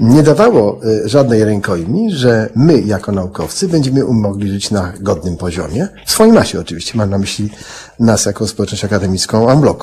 nie 0.00 0.22
dawało 0.22 0.80
e, 1.04 1.08
żadnej 1.08 1.44
rękojmi, 1.44 2.12
że 2.12 2.50
my 2.56 2.80
jako 2.80 3.12
naukowcy 3.12 3.68
będziemy 3.68 4.04
mogli 4.04 4.50
żyć 4.50 4.70
na 4.70 4.92
godnym 5.00 5.36
poziomie, 5.36 5.88
w 6.06 6.12
swojej 6.12 6.32
masie 6.32 6.60
oczywiście, 6.60 6.98
mam 6.98 7.10
na 7.10 7.18
myśli 7.18 7.50
nas 7.98 8.26
jako 8.26 8.48
społeczność 8.48 8.84
akademicką 8.84 9.50
en 9.50 9.60
bloc. 9.60 9.78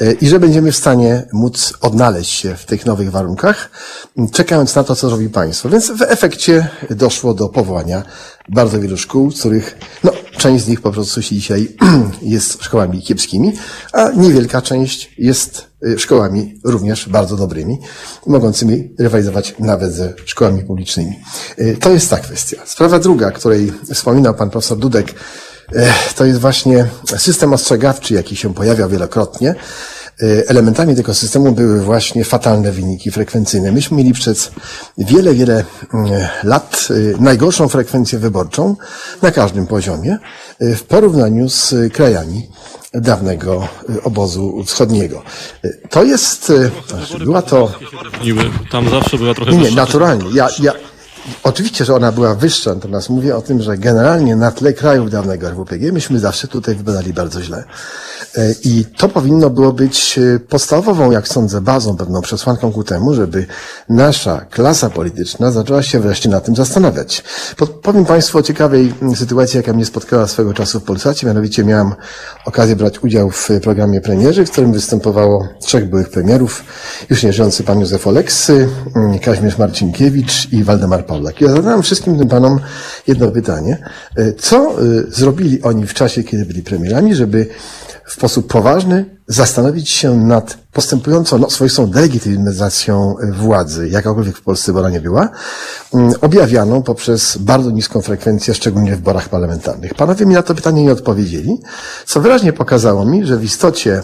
E, 0.00 0.12
I 0.12 0.28
że 0.28 0.40
będziemy 0.40 0.72
w 0.72 0.76
stanie 0.76 1.26
móc 1.32 1.72
odnaleźć 1.80 2.30
się 2.30 2.54
w 2.54 2.66
tych 2.66 2.86
nowych 2.86 3.10
warunkach, 3.10 3.70
czekając 4.32 4.74
na 4.74 4.84
to, 4.84 4.96
co 4.96 5.10
robi 5.10 5.28
państwo. 5.28 5.68
Więc 5.68 5.90
w 5.90 6.02
efekcie 6.02 6.68
doszło 6.90 7.34
do 7.34 7.48
powołania 7.48 8.02
bardzo 8.48 8.80
wielu 8.80 8.96
szkół, 8.96 9.30
z 9.30 9.40
których, 9.40 9.78
no, 10.04 10.12
część 10.36 10.64
z 10.64 10.68
nich 10.68 10.80
po 10.80 10.92
prostu 10.92 11.22
się 11.22 11.34
dzisiaj 11.34 11.68
jest 12.22 12.62
szkołami 12.62 13.02
kiepskimi, 13.02 13.52
a 13.92 14.10
niewielka 14.10 14.62
część 14.62 15.14
jest 15.18 15.66
y, 15.86 15.98
szkołami 15.98 16.60
również 16.64 17.08
bardzo 17.08 17.36
dobrymi, 17.36 17.78
mogącymi 18.26 18.94
rywalizować 18.98 19.54
nawet 19.58 19.92
ze 19.92 20.12
szkołami 20.24 20.62
publicznymi. 20.62 21.20
Y, 21.58 21.76
To 21.80 21.90
jest 21.90 22.10
ta 22.10 22.18
kwestia. 22.18 22.62
Sprawa 22.66 22.98
druga, 22.98 23.30
której 23.30 23.72
wspominał 23.94 24.34
pan 24.34 24.50
profesor 24.50 24.78
Dudek, 24.78 25.14
eh, 25.74 26.14
to 26.16 26.24
jest 26.24 26.40
właśnie 26.40 26.86
system 27.16 27.52
ostrzegawczy, 27.52 28.14
jaki 28.14 28.36
się 28.36 28.54
pojawiał 28.54 28.88
wielokrotnie, 28.88 29.54
elementami 30.46 30.96
tego 30.96 31.14
systemu 31.14 31.52
były 31.52 31.80
właśnie 31.80 32.24
fatalne 32.24 32.72
wyniki 32.72 33.10
frekwencyjne. 33.10 33.72
Myśmy 33.72 33.96
mieli 33.96 34.12
przez 34.12 34.50
wiele, 34.98 35.34
wiele 35.34 35.64
mm, 35.94 36.10
lat 36.44 36.88
e, 36.90 37.22
najgorszą 37.22 37.68
frekwencję 37.68 38.18
wyborczą 38.18 38.76
na 39.22 39.30
każdym 39.30 39.66
poziomie 39.66 40.18
w 40.60 40.82
porównaniu 40.82 41.48
z 41.48 41.74
krajami 41.92 42.48
dawnego 42.94 43.68
obozu 44.04 44.64
wschodniego. 44.64 45.22
To 45.90 46.04
jest, 46.04 46.52
była 47.18 47.42
to... 47.42 47.72
Tam 48.70 48.90
zawsze 48.90 49.18
była 49.18 49.34
trochę 49.34 49.52
Nie, 49.52 49.58
nie, 49.58 49.76
naturalnie. 49.76 50.24
Ja, 50.34 50.48
ja, 50.60 50.72
Oczywiście, 51.42 51.84
że 51.84 51.94
ona 51.94 52.12
była 52.12 52.34
wyższa, 52.34 52.74
natomiast 52.74 53.10
mówię 53.10 53.36
o 53.36 53.42
tym, 53.42 53.62
że 53.62 53.78
generalnie 53.78 54.36
na 54.36 54.50
tle 54.50 54.72
krajów 54.72 55.10
dawnego 55.10 55.48
RWPG 55.48 55.92
myśmy 55.92 56.18
zawsze 56.18 56.48
tutaj 56.48 56.74
wypadali 56.74 57.12
bardzo 57.12 57.42
źle. 57.42 57.64
E, 58.36 58.54
I 58.64 58.84
to 58.84 59.08
powinno 59.08 59.50
było 59.50 59.72
być 59.72 60.18
e, 60.18 60.38
podstawową, 60.38 61.10
jak 61.10 61.28
sądzę, 61.28 61.60
bazą, 61.60 61.96
pewną 61.96 62.20
przesłanką 62.20 62.72
ku 62.72 62.84
temu, 62.84 63.14
żeby 63.14 63.46
nasza 63.88 64.40
klasa 64.40 64.90
polityczna 64.90 65.50
zaczęła 65.50 65.82
się 65.82 66.00
wreszcie 66.00 66.28
na 66.28 66.40
tym 66.40 66.56
zastanawiać. 66.56 67.24
Powiem 67.82 68.04
Państwu 68.04 68.38
o 68.38 68.42
ciekawej 68.42 68.94
mm, 69.02 69.16
sytuacji, 69.16 69.56
jaka 69.56 69.72
mnie 69.72 69.84
spotkała 69.84 70.26
swego 70.26 70.54
czasu 70.54 70.80
w 70.80 70.82
Polsacie, 70.82 71.26
mianowicie 71.26 71.64
miałem 71.64 71.92
okazję 72.44 72.76
brać 72.76 73.04
udział 73.04 73.30
w 73.30 73.48
programie 73.62 74.00
Premierzy, 74.00 74.46
w 74.46 74.50
którym 74.50 74.72
występowało 74.72 75.48
trzech 75.60 75.90
byłych 75.90 76.08
premierów, 76.08 76.64
już 77.10 77.22
nie 77.22 77.32
żyjący 77.32 77.64
pan 77.64 77.80
Józef 77.80 78.06
Oleksy, 78.06 78.68
mm, 78.96 79.18
Kazimierz 79.18 79.58
Marcinkiewicz 79.58 80.52
i 80.52 80.64
Waldemar 80.64 81.06
Pawlak. 81.16 81.40
Ja 81.40 81.48
zadałem 81.48 81.82
wszystkim 81.82 82.18
tym 82.18 82.28
panom 82.28 82.60
jedno 83.06 83.30
pytanie. 83.30 83.78
E, 84.16 84.32
co 84.32 84.76
zrobili 85.08 85.62
oni 85.62 85.86
w 85.86 85.94
czasie, 85.94 86.22
kiedy 86.22 86.44
byli 86.44 86.62
premierami, 86.62 87.14
żeby 87.14 87.46
w 88.06 88.12
sposób 88.12 88.52
poważny 88.52 89.04
zastanowić 89.26 89.90
się 89.90 90.16
nad 90.16 90.58
postępującą 90.72 91.38
no, 91.38 91.50
swoistą 91.50 91.86
delegitymizacją 91.86 93.16
władzy, 93.32 93.88
jakakolwiek 93.88 94.36
w 94.36 94.42
Polsce 94.42 94.72
wyborach 94.72 94.92
nie 94.92 95.00
była, 95.00 95.28
mm, 95.94 96.12
objawianą 96.20 96.82
poprzez 96.82 97.36
bardzo 97.36 97.70
niską 97.70 98.02
frekwencję, 98.02 98.54
szczególnie 98.54 98.92
w 98.92 98.96
wyborach 98.96 99.28
parlamentarnych. 99.28 99.94
Panowie 99.94 100.26
mi 100.26 100.34
na 100.34 100.42
to 100.42 100.54
pytanie 100.54 100.82
nie 100.82 100.92
odpowiedzieli, 100.92 101.58
co 102.06 102.20
wyraźnie 102.20 102.52
pokazało 102.52 103.04
mi, 103.04 103.26
że 103.26 103.36
w 103.36 103.44
istocie 103.44 104.02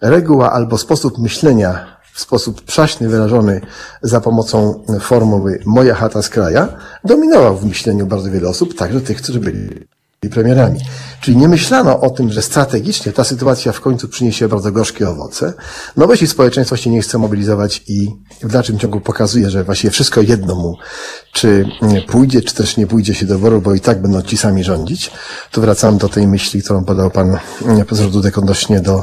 reguła 0.00 0.52
albo 0.52 0.78
sposób 0.78 1.18
myślenia 1.18 1.93
w 2.14 2.20
sposób 2.20 2.62
przaśny 2.62 3.08
wyrażony 3.08 3.60
za 4.02 4.20
pomocą 4.20 4.84
formuły 5.00 5.60
moja 5.64 5.94
chata 5.94 6.22
z 6.22 6.28
kraja, 6.28 6.68
dominował 7.04 7.56
w 7.56 7.64
myśleniu 7.64 8.06
bardzo 8.06 8.30
wiele 8.30 8.48
osób, 8.48 8.74
także 8.76 9.00
tych, 9.00 9.16
którzy 9.22 9.40
byli 9.40 9.86
premierami. 10.30 10.80
Czyli 11.24 11.36
nie 11.36 11.48
myślano 11.48 12.00
o 12.00 12.10
tym, 12.10 12.32
że 12.32 12.42
strategicznie 12.42 13.12
ta 13.12 13.24
sytuacja 13.24 13.72
w 13.72 13.80
końcu 13.80 14.08
przyniesie 14.08 14.48
bardzo 14.48 14.72
gorzkie 14.72 15.08
owoce. 15.08 15.52
No 15.96 16.06
bo 16.06 16.12
jeśli 16.12 16.26
społeczeństwo 16.26 16.76
się 16.76 16.90
nie 16.90 17.02
chce 17.02 17.18
mobilizować 17.18 17.82
i 17.88 18.10
w 18.42 18.52
dalszym 18.52 18.78
ciągu 18.78 19.00
pokazuje, 19.00 19.50
że 19.50 19.64
właściwie 19.64 19.90
wszystko 19.90 20.20
jedno 20.20 20.54
mu, 20.54 20.76
czy 21.32 21.66
pójdzie, 22.08 22.42
czy 22.42 22.54
też 22.54 22.76
nie 22.76 22.86
pójdzie 22.86 23.14
się 23.14 23.26
do 23.26 23.34
wyboru, 23.34 23.60
bo 23.60 23.74
i 23.74 23.80
tak 23.80 24.02
będą 24.02 24.22
ci 24.22 24.36
sami 24.36 24.64
rządzić, 24.64 25.10
to 25.50 25.60
wracam 25.60 25.98
do 25.98 26.08
tej 26.08 26.26
myśli, 26.26 26.62
którą 26.62 26.84
podał 26.84 27.10
pan 27.10 27.38
profesor 27.86 28.10
Dudek 28.10 28.38
odnośnie 28.38 28.80
do 28.80 29.02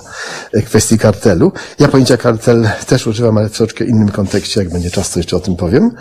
kwestii 0.65 0.97
kartelu. 0.97 1.51
Ja 1.79 1.87
pojęcia 1.87 2.17
kartel 2.17 2.69
też 2.87 3.07
używam, 3.07 3.37
ale 3.37 3.49
w 3.49 3.51
troszeczkę 3.51 3.85
innym 3.85 4.09
kontekście, 4.09 4.59
jak 4.59 4.69
będzie 4.69 4.91
czas, 4.91 5.09
to 5.09 5.19
jeszcze 5.19 5.37
o 5.37 5.39
tym 5.39 5.55
powiem. 5.55 5.91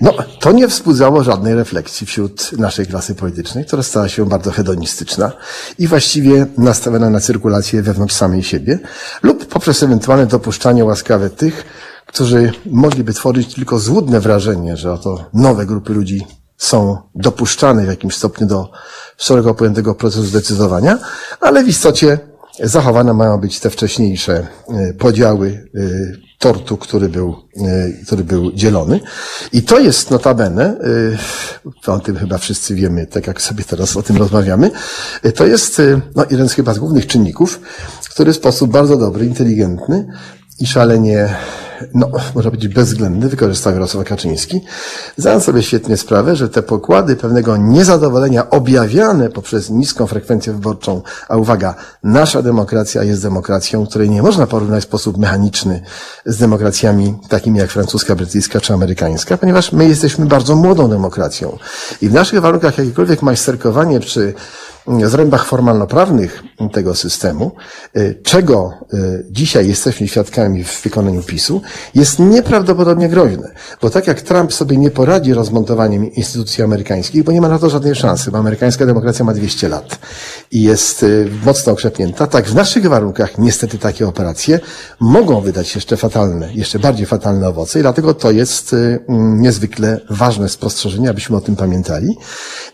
No, 0.00 0.12
to 0.40 0.52
nie 0.52 0.68
wzbudzało 0.68 1.24
żadnej 1.24 1.54
refleksji 1.54 2.06
wśród 2.06 2.52
naszej 2.58 2.86
klasy 2.86 3.14
politycznej, 3.14 3.64
która 3.64 3.82
stała 3.82 4.08
się 4.08 4.26
bardzo 4.26 4.50
hedonistyczna 4.50 5.29
i 5.78 5.86
właściwie 5.86 6.46
nastawiona 6.58 7.10
na 7.10 7.20
cyrkulację 7.20 7.82
wewnątrz 7.82 8.14
samej 8.14 8.42
siebie 8.42 8.78
lub 9.22 9.46
poprzez 9.46 9.82
ewentualne 9.82 10.26
dopuszczanie 10.26 10.84
łaskawe 10.84 11.30
tych, 11.30 11.64
którzy 12.06 12.52
mogliby 12.66 13.12
tworzyć 13.12 13.54
tylko 13.54 13.78
złudne 13.78 14.20
wrażenie, 14.20 14.76
że 14.76 14.92
oto 14.92 15.24
nowe 15.34 15.66
grupy 15.66 15.92
ludzi 15.92 16.26
są 16.56 16.96
dopuszczane 17.14 17.84
w 17.84 17.88
jakimś 17.88 18.16
stopniu 18.16 18.46
do 18.46 18.70
szeroko 19.16 19.54
pojętego 19.54 19.94
procesu 19.94 20.22
decydowania, 20.22 20.98
ale 21.40 21.64
w 21.64 21.68
istocie 21.68 22.29
zachowane 22.62 23.14
mają 23.14 23.38
być 23.38 23.60
te 23.60 23.70
wcześniejsze 23.70 24.46
e, 24.68 24.94
podziały 24.94 25.68
e, 25.74 25.80
tortu, 26.38 26.76
który 26.76 27.08
był, 27.08 27.36
e, 27.56 28.04
który 28.06 28.24
był 28.24 28.52
dzielony. 28.52 29.00
I 29.52 29.62
to 29.62 29.78
jest 29.78 30.10
notabene, 30.10 30.76
o 31.86 31.98
tym 31.98 32.16
chyba 32.16 32.38
wszyscy 32.38 32.74
wiemy, 32.74 33.06
tak 33.06 33.26
jak 33.26 33.42
sobie 33.42 33.64
teraz 33.64 33.96
o 33.96 34.02
tym 34.02 34.16
rozmawiamy, 34.16 34.70
to 35.34 35.46
jest 35.46 35.82
no, 36.16 36.24
jeden 36.30 36.48
z 36.48 36.52
chyba 36.52 36.74
z 36.74 36.78
głównych 36.78 37.06
czynników, 37.06 37.60
który 38.10 38.32
w 38.32 38.36
sposób 38.36 38.70
bardzo 38.70 38.96
dobry, 38.96 39.26
inteligentny 39.26 40.06
i 40.60 40.66
szalenie 40.66 41.36
no, 41.94 42.08
można 42.34 42.50
powiedzieć 42.50 42.74
bezwzględny, 42.74 43.28
wykorzystał 43.28 43.72
Jarosław 43.72 44.06
Kaczyński, 44.06 44.60
zdając 45.16 45.44
sobie 45.44 45.62
świetnie 45.62 45.96
sprawę, 45.96 46.36
że 46.36 46.48
te 46.48 46.62
pokłady 46.62 47.16
pewnego 47.16 47.56
niezadowolenia 47.56 48.50
objawiane 48.50 49.28
poprzez 49.28 49.70
niską 49.70 50.06
frekwencję 50.06 50.52
wyborczą, 50.52 51.02
a 51.28 51.36
uwaga, 51.36 51.74
nasza 52.02 52.42
demokracja 52.42 53.02
jest 53.02 53.22
demokracją, 53.22 53.86
której 53.86 54.10
nie 54.10 54.22
można 54.22 54.46
porównać 54.46 54.84
w 54.84 54.86
sposób 54.86 55.18
mechaniczny 55.18 55.82
z 56.26 56.38
demokracjami 56.38 57.14
takimi 57.28 57.58
jak 57.58 57.70
francuska, 57.70 58.16
brytyjska 58.16 58.60
czy 58.60 58.74
amerykańska, 58.74 59.36
ponieważ 59.36 59.72
my 59.72 59.88
jesteśmy 59.88 60.26
bardzo 60.26 60.56
młodą 60.56 60.90
demokracją. 60.90 61.58
I 62.02 62.08
w 62.08 62.12
naszych 62.12 62.40
warunkach 62.40 62.78
jakiekolwiek 62.78 63.22
majsterkowanie 63.22 64.00
przy 64.00 64.34
zrębach 64.86 65.46
formalno-prawnych 65.46 66.42
tego 66.72 66.94
systemu, 66.94 67.52
y, 67.96 68.20
czego 68.22 68.72
y, 68.94 69.26
dzisiaj 69.30 69.68
jesteśmy 69.68 70.08
świadkami 70.08 70.64
w 70.64 70.82
wykonaniu 70.82 71.22
PiSu, 71.22 71.62
jest 71.94 72.18
nieprawdopodobnie 72.18 73.08
groźne. 73.08 73.54
Bo 73.82 73.90
tak 73.90 74.06
jak 74.06 74.20
Trump 74.20 74.52
sobie 74.52 74.76
nie 74.76 74.90
poradzi 74.90 75.34
rozmontowaniem 75.34 76.12
instytucji 76.12 76.64
amerykańskich, 76.64 77.24
bo 77.24 77.32
nie 77.32 77.40
ma 77.40 77.48
na 77.48 77.58
to 77.58 77.70
żadnej 77.70 77.94
szansy, 77.94 78.30
bo 78.30 78.38
amerykańska 78.38 78.86
demokracja 78.86 79.24
ma 79.24 79.34
200 79.34 79.68
lat 79.68 79.98
i 80.50 80.62
jest 80.62 81.02
y, 81.02 81.28
mocno 81.44 81.72
okrzepnięta, 81.72 82.26
tak 82.26 82.48
w 82.48 82.54
naszych 82.54 82.86
warunkach 82.86 83.38
niestety 83.38 83.78
takie 83.78 84.08
operacje 84.08 84.60
mogą 85.00 85.40
wydać 85.40 85.74
jeszcze 85.74 85.96
fatalne, 85.96 86.54
jeszcze 86.54 86.78
bardziej 86.78 87.06
fatalne 87.06 87.48
owoce 87.48 87.78
i 87.78 87.82
dlatego 87.82 88.14
to 88.14 88.30
jest 88.30 88.76
niezwykle 89.08 90.00
ważne 90.10 90.48
spostrzeżenie, 90.48 91.10
abyśmy 91.10 91.36
o 91.36 91.40
tym 91.40 91.56
pamiętali 91.56 92.16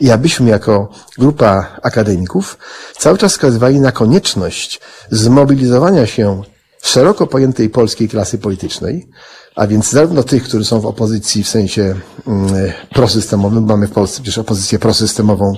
i 0.01 0.11
abyśmy 0.11 0.51
jako 0.51 0.89
grupa 1.19 1.79
akademicka 1.83 1.96
akademików 1.97 2.59
cały 2.99 3.19
czas 3.19 3.33
wskazywali 3.33 3.81
na 3.81 3.93
konieczność 3.93 4.81
zmobilizowania 5.11 6.07
się 6.07 6.43
szeroko 6.83 7.27
pojętej 7.27 7.71
polskiej 7.71 8.09
klasy 8.09 8.39
politycznej, 8.39 9.09
a 9.57 9.67
więc 9.67 9.91
zarówno 9.91 10.23
tych, 10.23 10.43
którzy 10.45 10.65
są 10.65 10.81
w 10.81 10.87
opozycji 10.87 11.45
w 11.45 11.49
sensie 11.49 11.95
mm, 12.27 12.73
prosystemowym, 12.95 13.65
mamy 13.65 13.87
w 13.87 13.91
Polsce 13.91 14.23
przecież 14.23 14.39
opozycję 14.39 14.79
prosystemową, 14.79 15.55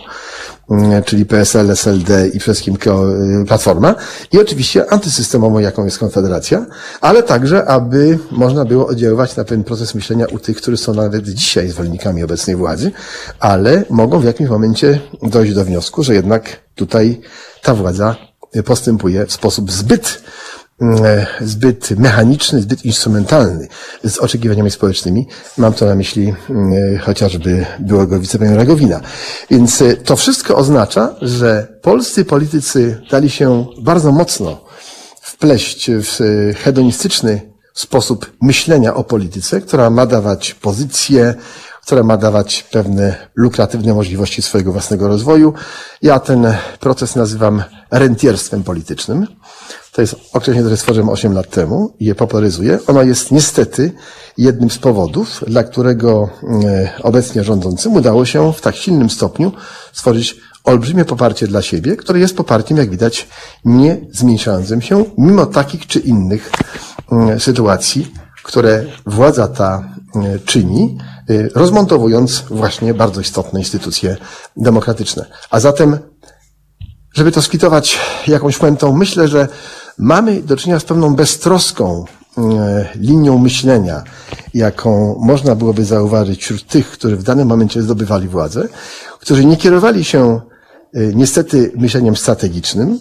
czyli 1.04 1.26
PSL, 1.26 1.70
SLD 1.70 2.28
i 2.28 2.40
wszystkim 2.40 2.74
y, 2.74 3.46
Platforma, 3.46 3.94
i 4.32 4.38
oczywiście 4.38 4.92
antysystemową, 4.92 5.58
jaką 5.58 5.84
jest 5.84 5.98
Konfederacja, 5.98 6.66
ale 7.00 7.22
także, 7.22 7.64
aby 7.64 8.18
można 8.30 8.64
było 8.64 8.86
oddziaływać 8.86 9.36
na 9.36 9.44
ten 9.44 9.64
proces 9.64 9.94
myślenia 9.94 10.26
u 10.26 10.38
tych, 10.38 10.56
którzy 10.56 10.76
są 10.76 10.94
nawet 10.94 11.28
dzisiaj 11.28 11.68
zwolennikami 11.68 12.24
obecnej 12.24 12.56
władzy, 12.56 12.92
ale 13.40 13.84
mogą 13.90 14.20
w 14.20 14.24
jakimś 14.24 14.50
momencie 14.50 15.00
dojść 15.22 15.54
do 15.54 15.64
wniosku, 15.64 16.02
że 16.02 16.14
jednak 16.14 16.60
tutaj 16.74 17.20
ta 17.62 17.74
władza 17.74 18.16
postępuje 18.64 19.26
w 19.26 19.32
sposób 19.32 19.72
zbyt 19.72 20.22
zbyt 21.40 21.90
mechaniczny, 21.90 22.62
zbyt 22.62 22.84
instrumentalny 22.84 23.68
z 24.04 24.18
oczekiwaniami 24.18 24.70
społecznymi. 24.70 25.26
Mam 25.56 25.72
to 25.72 25.86
na 25.86 25.94
myśli 25.94 26.34
e, 26.94 26.98
chociażby 26.98 27.66
byłego 27.80 28.20
wicepremiera 28.20 28.64
Gowina. 28.64 29.00
Więc 29.50 29.82
e, 29.82 29.96
to 29.96 30.16
wszystko 30.16 30.56
oznacza, 30.56 31.14
że 31.22 31.78
polscy 31.82 32.24
politycy 32.24 33.00
dali 33.10 33.30
się 33.30 33.66
bardzo 33.82 34.12
mocno 34.12 34.64
wpleść 35.20 35.90
w 35.90 36.18
hedonistyczny 36.62 37.40
sposób 37.74 38.32
myślenia 38.42 38.94
o 38.94 39.04
polityce, 39.04 39.60
która 39.60 39.90
ma 39.90 40.06
dawać 40.06 40.54
pozycję, 40.54 41.34
która 41.89 42.03
ma 42.03 42.16
dawać 42.16 42.62
pewne 42.62 43.16
lukratywne 43.34 43.95
możliwości 43.95 44.43
swojego 44.43 44.72
własnego 44.72 45.09
rozwoju. 45.09 45.55
Ja 46.03 46.20
ten 46.20 46.55
proces 46.80 47.16
nazywam 47.16 47.62
rentierstwem 47.91 48.64
politycznym. 48.64 49.26
To 49.93 50.01
jest 50.01 50.14
określenie, 50.32 50.61
które 50.61 50.76
stworzyłem 50.76 51.09
8 51.09 51.32
lat 51.32 51.51
temu 51.51 51.95
i 52.01 52.05
je 52.05 52.14
popularyzuję. 52.14 52.78
Ono 52.86 53.03
jest 53.03 53.30
niestety 53.30 53.93
jednym 54.39 54.70
z 54.70 54.78
powodów, 54.78 55.45
dla 55.47 55.64
którego 55.64 56.28
e, 56.64 56.91
obecnie 57.03 57.45
rządzącym 57.45 57.93
udało 57.93 58.24
się 58.24 58.53
w 58.53 58.61
tak 58.61 58.76
silnym 58.76 59.11
stopniu 59.11 59.53
stworzyć 59.93 60.36
olbrzymie 60.64 61.05
poparcie 61.05 61.47
dla 61.47 61.62
siebie, 61.62 61.97
które 61.97 62.18
jest 62.18 62.36
poparciem, 62.36 62.76
jak 62.76 62.91
widać, 62.91 63.28
nie 63.64 64.01
zmniejszającym 64.12 64.80
się, 64.80 65.05
mimo 65.18 65.47
takich 65.47 65.86
czy 65.86 65.99
innych 65.99 66.51
mm, 67.12 67.41
sytuacji, 67.41 68.12
które 68.43 68.84
władza 69.07 69.49
ta 69.49 69.95
e, 70.14 70.39
czyni, 70.39 70.99
e, 71.30 71.49
rozmontowując 71.55 72.45
właśnie 72.51 72.95
bardzo 72.95 73.20
istotne 73.20 73.61
instytucje 73.61 74.16
demokratyczne. 74.57 75.26
A 75.51 75.61
zatem, 75.61 75.99
żeby 77.14 77.32
to 77.32 77.43
skwitować 77.43 77.99
jakąś 78.26 78.59
puentą, 78.59 78.93
myślę, 78.93 79.28
że 79.28 79.49
Mamy 79.99 80.43
do 80.43 80.57
czynienia 80.57 80.80
z 80.80 80.84
pewną 80.84 81.14
beztroską 81.14 82.05
e, 82.39 82.89
linią 82.95 83.39
myślenia, 83.39 84.03
jaką 84.55 85.18
można 85.20 85.55
byłoby 85.55 85.84
zauważyć 85.84 86.43
wśród 86.43 86.66
tych, 86.66 86.91
którzy 86.91 87.16
w 87.16 87.22
danym 87.22 87.49
momencie 87.49 87.82
zdobywali 87.82 88.28
władzę, 88.28 88.68
którzy 89.20 89.45
nie 89.45 89.57
kierowali 89.57 90.05
się 90.05 90.41
niestety 91.14 91.72
myśleniem 91.76 92.16
strategicznym, 92.16 92.99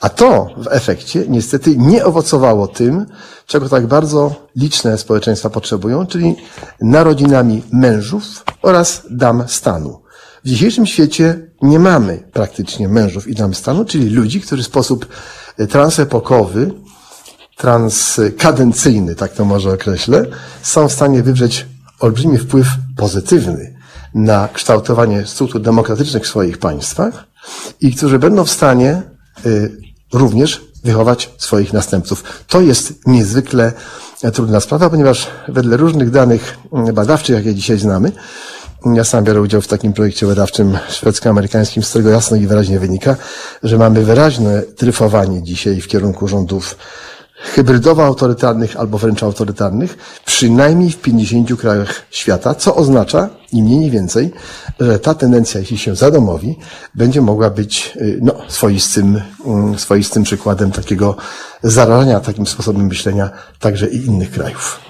a 0.00 0.08
to 0.08 0.46
w 0.56 0.66
efekcie 0.66 1.24
niestety 1.28 1.76
nie 1.76 2.04
owocowało 2.04 2.68
tym, 2.68 3.06
czego 3.50 3.68
tak 3.68 3.86
bardzo 3.86 4.34
liczne 4.56 4.98
społeczeństwa 4.98 5.50
potrzebują, 5.50 6.06
czyli 6.06 6.36
narodzinami 6.80 7.62
mężów 7.72 8.44
oraz 8.62 9.02
dam 9.10 9.48
stanu. 9.48 10.02
W 10.44 10.48
dzisiejszym 10.48 10.86
świecie 10.86 11.50
nie 11.62 11.78
mamy 11.78 12.22
praktycznie 12.32 12.88
mężów 12.88 13.28
i 13.28 13.34
dam 13.34 13.54
stanu, 13.54 13.84
czyli 13.84 14.10
ludzi, 14.10 14.40
którzy 14.40 14.62
w 14.62 14.66
sposób 14.66 15.06
e, 15.58 15.66
transepokowy, 15.66 16.72
transkadencyjny, 17.56 19.14
tak 19.14 19.32
to 19.32 19.44
może 19.44 19.72
określę, 19.72 20.26
są 20.62 20.88
w 20.88 20.92
stanie 20.92 21.22
wywrzeć 21.22 21.66
olbrzymi 22.00 22.38
wpływ 22.38 22.66
pozytywny 22.96 23.76
na 24.14 24.48
kształtowanie 24.48 25.26
struktur 25.26 25.62
demokratycznych 25.62 26.22
w 26.22 26.28
swoich 26.28 26.58
państwach 26.58 27.26
i 27.80 27.94
którzy 27.94 28.18
będą 28.18 28.44
w 28.44 28.50
stanie 28.50 29.02
y, 29.46 29.76
również 30.12 30.69
wychować 30.84 31.30
swoich 31.38 31.72
następców. 31.72 32.24
To 32.48 32.60
jest 32.60 33.06
niezwykle 33.06 33.72
trudna 34.32 34.60
sprawa, 34.60 34.90
ponieważ 34.90 35.26
wedle 35.48 35.76
różnych 35.76 36.10
danych 36.10 36.58
badawczych, 36.92 37.36
jakie 37.36 37.54
dzisiaj 37.54 37.78
znamy, 37.78 38.12
ja 38.86 39.04
sam 39.04 39.24
biorę 39.24 39.40
udział 39.40 39.60
w 39.60 39.66
takim 39.66 39.92
projekcie 39.92 40.26
badawczym 40.26 40.78
szwedzko-amerykańskim, 40.88 41.82
z 41.82 41.88
którego 41.88 42.10
jasno 42.10 42.36
i 42.36 42.46
wyraźnie 42.46 42.78
wynika, 42.78 43.16
że 43.62 43.78
mamy 43.78 44.04
wyraźne 44.04 44.62
dryfowanie 44.78 45.42
dzisiaj 45.42 45.80
w 45.80 45.86
kierunku 45.86 46.28
rządów 46.28 46.76
hybrydowo-autorytarnych 47.54 48.76
albo 48.76 48.98
wręcz 48.98 49.22
autorytarnych, 49.22 49.98
przynajmniej 50.26 50.90
w 50.90 50.96
50 50.96 51.56
krajach 51.60 52.06
świata, 52.10 52.54
co 52.54 52.74
oznacza, 52.74 53.28
ni 53.52 53.62
mniej, 53.62 53.78
ni 53.78 53.90
więcej, 53.90 54.30
że 54.80 54.98
ta 54.98 55.14
tendencja, 55.14 55.60
jeśli 55.60 55.78
się 55.78 55.96
zadomowi, 55.96 56.58
będzie 56.94 57.20
mogła 57.20 57.50
być 57.50 57.92
y, 57.96 58.18
no, 58.22 58.34
swoistym, 58.48 59.20
mm, 59.46 59.78
swoistym 59.78 60.22
przykładem 60.22 60.70
takiego 60.70 61.16
zarażenia 61.62 62.20
takim 62.20 62.46
sposobem 62.46 62.86
myślenia 62.86 63.30
także 63.58 63.86
i 63.86 64.06
innych 64.06 64.30
krajów. 64.30 64.80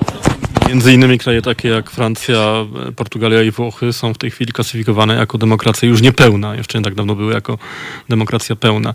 Między 0.70 0.92
innymi 0.92 1.18
kraje 1.18 1.42
takie 1.42 1.68
jak 1.68 1.90
Francja, 1.90 2.66
Portugalia 2.96 3.42
i 3.42 3.50
Włochy 3.50 3.92
są 3.92 4.14
w 4.14 4.18
tej 4.18 4.30
chwili 4.30 4.52
klasyfikowane 4.52 5.14
jako 5.14 5.38
demokracja 5.38 5.88
już 5.88 6.02
niepełna. 6.02 6.54
Jeszcze 6.54 6.78
nie 6.78 6.84
tak 6.84 6.94
dawno 6.94 7.14
były 7.14 7.32
jako 7.32 7.58
demokracja 8.08 8.56
pełna. 8.56 8.94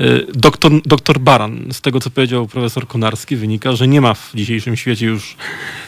Y, 0.00 0.26
doktor, 0.34 0.72
doktor 0.84 1.18
Baran, 1.18 1.64
z 1.72 1.80
tego 1.80 2.00
co 2.00 2.10
powiedział 2.10 2.46
profesor 2.46 2.86
Konarski, 2.86 3.36
wynika, 3.36 3.72
że 3.72 3.88
nie 3.88 4.00
ma 4.00 4.14
w 4.14 4.30
dzisiejszym 4.34 4.76
świecie 4.76 5.06
już 5.06 5.36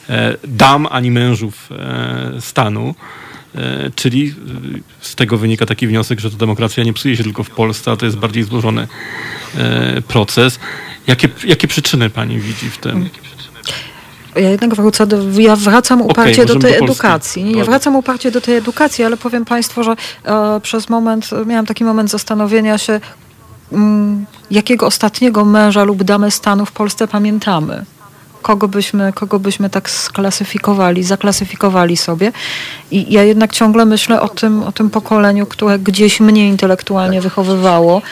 e, 0.09 0.37
dam 0.45 0.87
ani 0.91 1.11
mężów 1.11 1.69
e, 1.71 2.41
stanu. 2.41 2.95
E, 3.55 3.91
czyli 3.95 4.35
z 5.01 5.15
tego 5.15 5.39
wynika 5.39 5.67
taki 5.67 5.87
wniosek, 5.87 6.21
że 6.21 6.31
to 6.31 6.37
demokracja 6.37 6.85
nie 6.85 6.93
psuje 6.93 7.17
się 7.17 7.25
tylko 7.25 7.45
w 7.45 7.51
Polsce, 7.51 7.91
a 7.91 7.97
to 7.97 8.07
jest 8.07 8.19
bardziej 8.19 8.43
złożony 8.43 8.89
proces. 10.09 10.59
Jakie, 11.07 11.29
jakie 11.45 11.69
przyczyny 11.69 12.11
pani 12.11 12.39
widzi 12.39 12.71
w 12.71 12.79
tym? 12.79 13.09
Ja 14.37 14.51
jednak 14.51 14.75
wrócę 14.75 15.07
do, 15.07 15.41
ja 15.41 15.57
wracam 15.57 16.03
uparcie 16.03 16.43
okay, 16.43 16.55
do 16.55 16.61
tej 16.61 16.79
do 16.79 16.85
edukacji. 16.85 17.57
Ja 17.57 17.65
wracam 17.65 17.97
uparcie 17.97 18.31
do 18.31 18.41
tej 18.41 18.57
edukacji, 18.57 19.05
ale 19.05 19.17
powiem 19.17 19.45
Państwu, 19.45 19.83
że 19.83 19.97
e, 20.25 20.61
przez 20.61 20.89
moment, 20.89 21.31
miałam 21.47 21.67
taki 21.67 21.85
moment 21.85 22.11
zastanowienia 22.11 22.79
się, 22.79 23.01
m, 23.73 24.27
jakiego 24.51 24.87
ostatniego 24.87 25.45
męża 25.45 25.85
lub 25.85 26.03
damę 26.03 26.31
stanu 26.31 26.67
w 26.67 26.73
Polsce 26.73 27.09
pamiętamy 27.09 27.85
kogo 28.43 28.69
byśmy, 28.69 29.13
kogo 29.13 29.39
byśmy 29.39 29.71
tak 29.71 29.91
sklasyfikowali, 29.91 31.05
zaklasyfikowali 31.05 31.97
sobie. 31.97 32.33
I 32.91 33.13
ja 33.13 33.23
jednak 33.23 33.53
ciągle 33.53 33.85
myślę 33.85 34.21
o 34.21 34.29
tym, 34.29 34.63
o 34.63 34.73
tym 34.73 34.91
pokoleniu, 34.91 35.47
które 35.47 35.79
gdzieś 35.79 36.21
mnie 36.21 36.49
intelektualnie 36.49 37.21
wychowywało, 37.21 38.03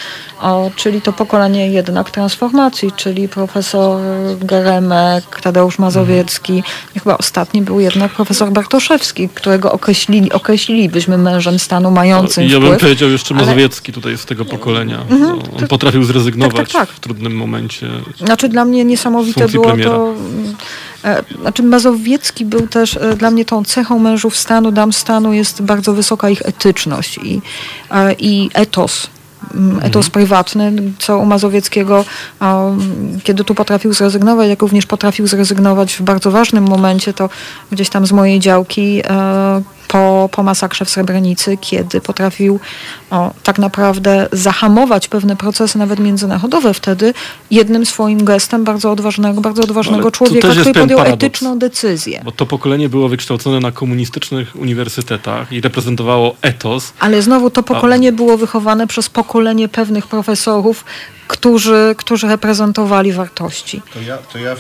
o, 0.41 0.70
czyli 0.76 1.03
to 1.03 1.12
pokolenie 1.12 1.70
jednak 1.70 2.11
transformacji, 2.11 2.93
czyli 2.97 3.28
profesor 3.28 4.01
Geremek, 4.41 5.41
Tadeusz 5.43 5.78
Mazowiecki. 5.78 6.62
Chyba 6.95 7.18
ostatni 7.18 7.62
był 7.62 7.81
jednak 7.81 8.12
profesor 8.12 8.51
Bartoszewski, 8.51 9.28
którego 9.28 9.72
określili, 9.72 10.33
określilibyśmy 10.33 11.18
mężem 11.18 11.59
stanu 11.59 11.91
mającym 11.91 12.45
Ja 12.45 12.57
wpływ, 12.57 12.70
bym 12.70 12.78
powiedział 12.78 13.11
jeszcze 13.11 13.35
Mazowiecki 13.35 13.93
ale... 13.93 13.95
tutaj 13.95 14.18
z 14.18 14.24
tego 14.24 14.45
pokolenia. 14.45 15.01
Mhm, 15.11 15.39
on 15.59 15.68
potrafił 15.68 16.05
zrezygnować 16.05 16.57
tak, 16.57 16.68
tak, 16.68 16.89
tak. 16.89 16.97
w 16.97 17.01
trudnym 17.01 17.37
momencie. 17.37 17.89
Znaczy 18.18 18.49
dla 18.49 18.64
mnie 18.64 18.85
niesamowite 18.85 19.49
było 19.49 19.64
premiera. 19.64 19.91
to 19.91 20.14
znaczy 21.40 21.62
Mazowiecki 21.62 22.44
był 22.44 22.66
też 22.66 22.96
e, 22.96 23.16
dla 23.16 23.30
mnie 23.30 23.44
tą 23.44 23.64
cechą 23.64 23.98
mężów 23.98 24.36
stanu, 24.36 24.72
dam 24.72 24.92
stanu 24.92 25.32
jest 25.32 25.62
bardzo 25.62 25.92
wysoka 25.92 26.30
ich 26.30 26.42
etyczność 26.42 27.18
i, 27.18 27.42
e, 27.90 28.12
i 28.12 28.50
etos 28.54 29.10
mm, 29.54 29.78
etos 29.78 30.06
mhm. 30.06 30.10
prywatny, 30.12 30.72
co 30.98 31.18
u 31.18 31.26
Mazowieckiego, 31.26 32.04
kiedy 33.24 33.44
tu 33.44 33.54
potrafił 33.54 33.92
zrezygnować, 33.92 34.48
jak 34.48 34.62
również 34.62 34.86
potrafił 34.86 35.26
zrezygnować 35.26 35.94
w 35.94 36.02
bardzo 36.02 36.30
ważnym 36.30 36.64
momencie, 36.64 37.12
to 37.12 37.28
gdzieś 37.72 37.90
tam 37.90 38.06
z 38.06 38.12
mojej 38.12 38.40
działki 38.40 39.02
po, 39.91 40.28
po 40.32 40.43
masakrze 40.43 40.84
w 40.84 40.91
Srebrenicy, 40.91 41.57
kiedy 41.57 42.01
potrafił 42.01 42.61
o, 43.11 43.30
tak 43.43 43.59
naprawdę 43.59 44.28
zahamować 44.32 45.09
pewne 45.09 45.36
procesy, 45.36 45.78
nawet 45.78 46.01
międzynarodowe 46.01 46.74
wtedy, 46.74 47.14
jednym 47.51 47.86
swoim 47.86 48.24
gestem 48.24 48.64
bardzo 48.64 48.91
odważnego, 48.91 49.41
bardzo 49.41 49.62
odważnego 49.62 50.05
no, 50.05 50.11
człowieka, 50.11 50.49
który 50.49 50.74
podjął 50.74 50.99
paradoks, 50.99 51.24
etyczną 51.24 51.59
decyzję. 51.59 52.22
Bo 52.24 52.32
to 52.32 52.47
pokolenie 52.47 52.88
było 52.88 53.09
wykształcone 53.09 53.61
na 53.61 53.72
komunistycznych 53.72 54.57
uniwersytetach 54.57 55.53
i 55.53 55.61
reprezentowało 55.61 56.34
etos. 56.43 56.93
Ale 57.01 57.22
znowu 57.22 57.51
to 57.51 57.62
pokolenie 57.62 58.09
a... 58.09 58.12
było 58.12 58.36
wychowane 58.36 58.86
przez 58.86 59.09
pokolenie 59.09 59.68
pewnych 59.68 60.07
profesorów, 60.07 60.84
którzy, 61.31 61.95
którzy 61.99 62.28
reprezentowali 62.28 63.12
wartości. 63.12 63.83
To 63.95 64.01
ja, 64.01 64.16
to 64.16 64.39
ja 64.39 64.57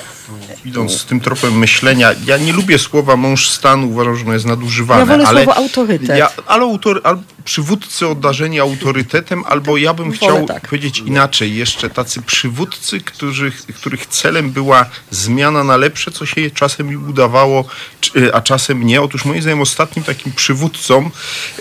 idąc 0.64 0.92
z 0.92 1.04
tym 1.04 1.20
tropem 1.20 1.58
myślenia, 1.58 2.10
ja 2.26 2.36
nie 2.36 2.52
lubię 2.52 2.78
słowa 2.78 3.16
mąż 3.16 3.48
stanu, 3.48 3.90
uważam, 3.90 4.16
że 4.16 4.24
ono 4.24 4.32
jest 4.32 4.46
nadużywane. 4.46 5.00
Ja 5.00 5.06
wolę 5.06 5.26
ale 5.26 5.44
słowo 5.44 5.58
autorytet. 5.58 6.18
Ja, 6.18 6.30
ale 6.46 6.62
autor, 6.62 7.00
przywódcy 7.50 8.08
oddarzeni 8.08 8.60
autorytetem, 8.60 9.44
albo 9.46 9.76
ja 9.76 9.94
bym 9.94 10.12
chciał 10.12 10.46
tak. 10.46 10.68
powiedzieć 10.68 10.98
inaczej, 10.98 11.56
jeszcze 11.56 11.90
tacy 11.90 12.22
przywódcy, 12.22 13.00
którzy, 13.00 13.52
których 13.76 14.06
celem 14.06 14.50
była 14.50 14.86
zmiana 15.10 15.64
na 15.64 15.76
lepsze, 15.76 16.10
co 16.10 16.26
się 16.26 16.50
czasem 16.50 17.08
udawało, 17.08 17.64
a 18.32 18.40
czasem 18.40 18.86
nie. 18.86 19.02
Otóż 19.02 19.24
moim 19.24 19.42
zdaniem 19.42 19.60
ostatnim 19.60 20.04
takim 20.04 20.32
przywódcą, 20.32 21.10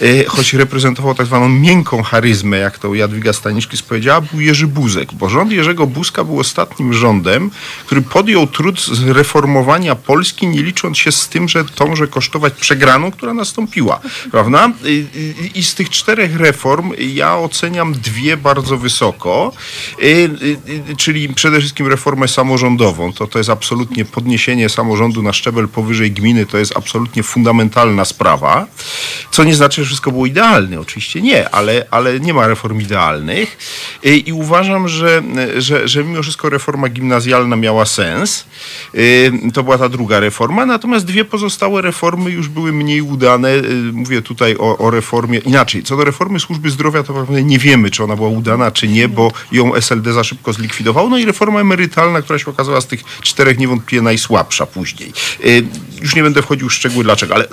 e, 0.01 0.23
choć 0.25 0.53
reprezentował 0.53 1.15
tak 1.15 1.25
zwaną 1.25 1.49
miękką 1.49 2.03
charyzmę, 2.03 2.57
jak 2.57 2.79
to 2.79 2.95
Jadwiga 2.95 3.33
Staniszkis 3.33 3.81
powiedziała, 3.81 4.21
był 4.21 4.41
Jerzy 4.41 4.67
Buzek, 4.67 5.13
bo 5.13 5.29
rząd 5.29 5.51
Jerzego 5.51 5.87
Buzka 5.87 6.23
był 6.23 6.39
ostatnim 6.39 6.93
rządem, 6.93 7.51
który 7.85 8.01
podjął 8.01 8.47
trud 8.47 8.81
zreformowania 8.81 9.95
Polski, 9.95 10.47
nie 10.47 10.63
licząc 10.63 10.97
się 10.97 11.11
z 11.11 11.27
tym, 11.27 11.49
że 11.49 11.65
to 11.65 11.87
może 11.87 12.07
kosztować 12.07 12.53
przegraną, 12.53 13.11
która 13.11 13.33
nastąpiła, 13.33 13.99
prawda? 14.31 14.71
I, 14.85 15.05
i, 15.15 15.59
i 15.59 15.63
z 15.63 15.78
tych 15.79 15.89
czterech 15.89 16.35
reform 16.39 16.93
ja 16.97 17.37
oceniam 17.37 17.93
dwie 17.93 18.37
bardzo 18.37 18.77
wysoko, 18.77 19.51
y, 19.99 20.05
y, 20.05 20.57
y, 20.91 20.95
czyli 20.97 21.29
przede 21.29 21.59
wszystkim 21.59 21.87
reformę 21.87 22.27
samorządową. 22.27 23.13
To, 23.13 23.27
to 23.27 23.37
jest 23.37 23.49
absolutnie 23.49 24.05
podniesienie 24.05 24.69
samorządu 24.69 25.21
na 25.21 25.33
szczebel 25.33 25.67
powyżej 25.67 26.11
gminy, 26.11 26.45
to 26.45 26.57
jest 26.57 26.77
absolutnie 26.77 27.23
fundamentalna 27.23 28.05
sprawa, 28.05 28.67
co 29.31 29.43
nie 29.43 29.55
znaczy, 29.55 29.81
że 29.81 29.85
wszystko 29.85 30.11
było 30.11 30.25
idealne. 30.25 30.79
Oczywiście 30.79 31.21
nie, 31.21 31.49
ale, 31.49 31.85
ale 31.91 32.19
nie 32.19 32.33
ma 32.33 32.47
reform 32.47 32.81
idealnych 32.81 33.57
i 34.03 34.33
uważam, 34.33 34.87
że, 34.87 35.23
że, 35.57 35.87
że 35.87 36.03
mimo 36.03 36.23
wszystko 36.23 36.49
reforma 36.49 36.89
gimnazjalna 36.89 37.55
miała 37.55 37.85
sens. 37.85 38.45
To 39.53 39.63
była 39.63 39.77
ta 39.77 39.89
druga 39.89 40.19
reforma, 40.19 40.65
natomiast 40.65 41.05
dwie 41.05 41.25
pozostałe 41.25 41.81
reformy 41.81 42.31
już 42.31 42.47
były 42.47 42.71
mniej 42.73 43.01
udane. 43.01 43.49
Mówię 43.93 44.21
tutaj 44.21 44.55
o, 44.57 44.77
o 44.77 44.91
reformie, 44.91 45.39
inaczej 45.39 45.58
inaczej. 45.59 45.83
Co 45.83 45.97
do 45.97 46.03
reformy 46.03 46.39
służby 46.39 46.69
zdrowia, 46.69 47.03
to 47.03 47.13
pewnie 47.13 47.43
nie 47.43 47.59
wiemy, 47.59 47.91
czy 47.91 48.03
ona 48.03 48.15
była 48.15 48.29
udana, 48.29 48.71
czy 48.71 48.87
nie, 48.87 49.07
bo 49.07 49.31
ją 49.51 49.75
SLD 49.75 50.13
za 50.13 50.23
szybko 50.23 50.53
zlikwidował. 50.53 51.09
No 51.09 51.17
i 51.17 51.25
reforma 51.25 51.59
emerytalna, 51.59 52.21
która 52.21 52.39
się 52.39 52.51
okazała 52.51 52.81
z 52.81 52.87
tych 52.87 53.03
czterech 53.21 53.57
niewątpliwie 53.57 54.01
najsłabsza 54.01 54.65
później. 54.65 55.13
Y, 55.45 55.67
już 56.01 56.15
nie 56.15 56.23
będę 56.23 56.41
wchodził 56.41 56.69
w 56.69 56.73
szczegóły 56.73 57.03
dlaczego, 57.03 57.35
ale 57.35 57.47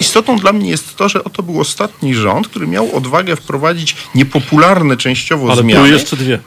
istotą 0.00 0.36
dla 0.36 0.52
mnie 0.52 0.70
jest 0.70 0.96
to, 0.96 1.08
że 1.08 1.24
oto 1.24 1.42
był 1.42 1.60
ostatni 1.60 2.14
rząd, 2.14 2.48
który 2.48 2.66
miał 2.66 2.96
odwagę 2.96 3.36
wprowadzić 3.36 3.96
niepopularne 4.14 4.96
częściowo 4.96 5.52
ale 5.52 5.62
zmiany. 5.62 5.80
Ale 5.80 5.90
jeszcze 5.90 6.16
dwie. 6.16 6.38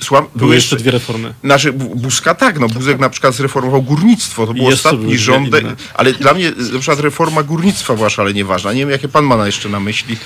Słucham, 0.00 0.26
Były 0.36 0.54
jeszcze 0.54 0.76
dwie 0.76 0.90
reformy. 0.90 1.34
Znaczy, 1.44 1.72
Bu- 1.72 1.96
Buzka 1.96 2.34
tak, 2.34 2.60
no 2.60 2.68
Buzek 2.68 2.98
na 2.98 3.10
przykład 3.10 3.34
zreformował 3.34 3.82
górnictwo, 3.82 4.46
to 4.46 4.54
był 4.54 4.70
Jeszcze 4.70 4.88
ostatni 4.88 5.18
rząd, 5.18 5.48
ale 5.94 6.12
dla 6.12 6.34
mnie 6.34 6.50
na 6.72 6.78
przykład 6.78 7.00
reforma 7.00 7.42
górnictwa 7.42 7.94
była 7.94 8.10
szalenie 8.10 8.44
ważna. 8.44 8.72
Nie 8.72 8.78
wiem, 8.80 8.90
jakie 8.90 9.08
pan 9.08 9.24
ma 9.24 9.36
na 9.36 9.46
jeszcze 9.46 9.68
na 9.68 9.80
myśli. 9.80 10.16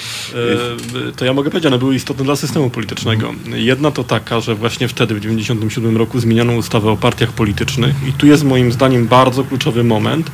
E, 1.08 1.12
To 1.12 1.24
ja 1.24 1.32
mogę 1.32 1.50
powiedzieć, 1.50 1.66
one 1.66 1.78
były 1.78 1.94
istotne 1.94 2.24
dla 2.24 2.36
systemu 2.36 2.70
politycznego. 2.70 3.34
Jedna 3.46 3.90
to 3.90 4.04
taka, 4.04 4.40
że 4.40 4.54
właśnie 4.54 4.88
wtedy, 4.88 5.14
w 5.14 5.18
1997 5.20 5.96
roku, 5.96 6.20
zmieniono 6.20 6.52
ustawę 6.52 6.90
o 6.90 6.96
partiach 6.96 7.32
politycznych 7.32 7.94
i 8.08 8.12
tu 8.12 8.26
jest 8.26 8.44
moim 8.44 8.72
zdaniem 8.72 9.06
bardzo 9.06 9.44
kluczowy 9.44 9.84
moment. 9.84 10.30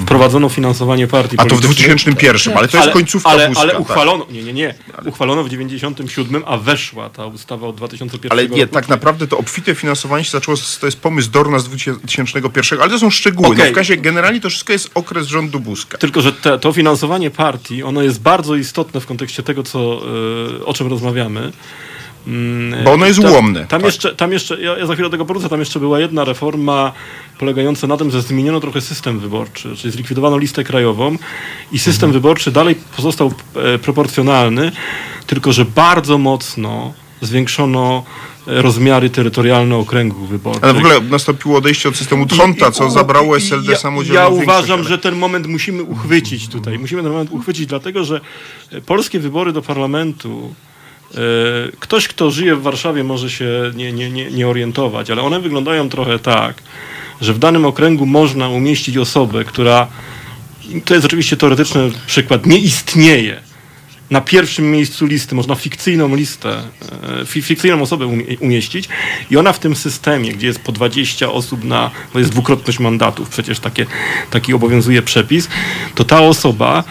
Wprowadzono 0.00 0.48
finansowanie 0.48 1.06
partii 1.06 1.36
A 1.38 1.42
to 1.44 1.56
w 1.56 1.60
politycznych. 1.60 1.86
2001, 1.86 2.56
ale 2.56 2.68
to 2.68 2.76
jest 2.76 2.90
końcówka 2.90 3.30
ale, 3.30 3.48
Buzka. 3.48 3.62
ale 3.62 3.72
tak. 3.72 3.80
uchwalono, 3.80 4.26
nie, 4.30 4.42
nie, 4.42 4.52
nie. 4.52 4.74
Uchwalono 5.06 5.44
w 5.44 5.48
97, 5.48 6.42
a 6.46 6.56
weszła 6.56 7.10
ta 7.10 7.26
ustawa 7.26 7.66
od 7.66 7.76
2001 7.76 8.32
Ale 8.32 8.48
nie, 8.48 8.62
roku. 8.62 8.74
tak 8.74 8.88
naprawdę 8.88 9.26
to 9.26 9.38
obfite 9.38 9.74
finansowanie 9.74 10.24
się 10.24 10.30
zaczęło, 10.30 10.56
to 10.80 10.86
jest 10.86 11.00
pomysł 11.00 11.30
Dorna 11.30 11.58
z 11.58 11.64
2001, 11.64 12.80
ale 12.80 12.90
to 12.90 12.98
są 12.98 13.10
szczegóły. 13.10 13.48
No 13.48 13.54
Okej. 13.54 13.74
w 13.74 13.76
razie 13.76 13.96
generalnie 13.96 14.40
to 14.40 14.50
wszystko 14.50 14.72
jest 14.72 14.90
okres 14.94 15.26
rządu 15.26 15.60
Buzka. 15.60 15.98
Tylko, 15.98 16.20
że 16.22 16.32
te, 16.32 16.58
to 16.58 16.72
finansowanie 16.72 17.30
partii, 17.30 17.82
ono 17.82 18.02
jest 18.02 18.20
bardzo 18.22 18.56
istotne 18.56 19.00
w 19.00 19.06
kontekście 19.06 19.42
tego, 19.42 19.62
co, 19.62 20.00
y, 20.60 20.64
o 20.66 20.74
czym 20.74 20.86
rozmawiamy. 20.88 21.52
Mm, 22.26 22.84
Bo 22.84 22.92
ono 22.92 23.06
jest 23.06 23.20
tam, 23.22 23.30
ułomne, 23.30 23.60
Tam 23.60 23.68
tak. 23.68 23.82
jeszcze, 23.84 24.14
tam 24.14 24.32
jeszcze 24.32 24.60
ja, 24.60 24.78
ja 24.78 24.86
za 24.86 24.92
chwilę 24.94 25.08
do 25.08 25.10
tego 25.12 25.24
powrócę, 25.24 25.48
tam 25.48 25.60
jeszcze 25.60 25.80
była 25.80 26.00
jedna 26.00 26.24
reforma 26.24 26.92
polegająca 27.38 27.86
na 27.86 27.96
tym, 27.96 28.10
że 28.10 28.22
zmieniono 28.22 28.60
trochę 28.60 28.80
system 28.80 29.18
wyborczy, 29.20 29.76
czyli 29.76 29.92
zlikwidowano 29.92 30.38
listę 30.38 30.64
krajową 30.64 31.16
i 31.72 31.78
system 31.78 32.08
Mhm. 32.08 32.12
wyborczy 32.12 32.52
dalej 32.52 32.74
pozostał 32.96 33.32
e, 33.74 33.78
proporcjonalny, 33.78 34.72
tylko 35.26 35.52
że 35.52 35.64
bardzo 35.64 36.18
mocno 36.18 36.92
zwiększono 37.20 38.04
e, 38.48 38.62
rozmiary 38.62 39.10
terytorialne 39.10 39.76
okręgów 39.76 40.28
wyborczych. 40.28 40.64
Ale 40.64 40.72
w 40.74 40.76
ogóle 40.76 41.00
nastąpiło 41.00 41.58
odejście 41.58 41.88
od 41.88 41.96
systemu 41.96 42.26
Tronta, 42.26 42.70
co 42.70 42.90
zabrało 42.90 43.36
SLD 43.36 43.72
ja, 43.72 43.78
samodzielną 43.78 44.20
Ja 44.20 44.28
uważam, 44.28 44.80
ale- 44.80 44.88
że 44.88 44.98
ten 44.98 45.16
moment 45.16 45.46
musimy 45.46 45.82
uchwycić 45.82 46.48
tutaj. 46.48 46.78
Musimy 46.78 47.02
ten 47.02 47.12
moment 47.12 47.30
uchwycić, 47.32 47.66
dlatego 47.66 48.04
że 48.04 48.20
e, 48.72 48.80
polskie 48.80 49.20
wybory 49.20 49.52
do 49.52 49.62
parlamentu. 49.62 50.54
E, 51.14 51.18
Ktoś, 51.80 52.08
kto 52.08 52.30
żyje 52.30 52.56
w 52.56 52.62
Warszawie, 52.62 53.04
może 53.04 53.30
się 53.30 53.46
nie, 53.74 53.92
nie, 53.92 54.10
nie, 54.10 54.30
nie 54.30 54.48
orientować, 54.48 55.10
ale 55.10 55.22
one 55.22 55.40
wyglądają 55.40 55.88
trochę 55.88 56.18
tak, 56.18 56.62
że 57.20 57.32
w 57.34 57.38
danym 57.38 57.64
okręgu 57.64 58.06
można 58.06 58.48
umieścić 58.48 58.96
osobę, 58.96 59.44
która, 59.44 59.86
to 60.84 60.94
jest 60.94 61.06
oczywiście 61.06 61.36
teoretyczny 61.36 61.90
przykład, 62.06 62.46
nie 62.46 62.58
istnieje. 62.58 63.40
Na 64.10 64.20
pierwszym 64.20 64.70
miejscu 64.70 65.06
listy, 65.06 65.34
można 65.34 65.54
fikcyjną 65.54 66.16
listę, 66.16 66.62
e, 67.20 67.24
fi- 67.26 67.42
fikcyjną 67.42 67.82
osobę 67.82 68.06
umie- 68.06 68.38
umieścić 68.40 68.88
i 69.30 69.36
ona 69.36 69.52
w 69.52 69.58
tym 69.58 69.76
systemie, 69.76 70.32
gdzie 70.32 70.46
jest 70.46 70.60
po 70.60 70.72
20 70.72 71.30
osób 71.32 71.64
na, 71.64 71.90
bo 72.12 72.18
jest 72.18 72.30
dwukrotność 72.30 72.78
mandatów, 72.78 73.28
przecież 73.28 73.58
takie, 73.60 73.86
taki 74.30 74.54
obowiązuje 74.54 75.02
przepis, 75.02 75.48
to 75.94 76.04
ta 76.04 76.20
osoba 76.20 76.84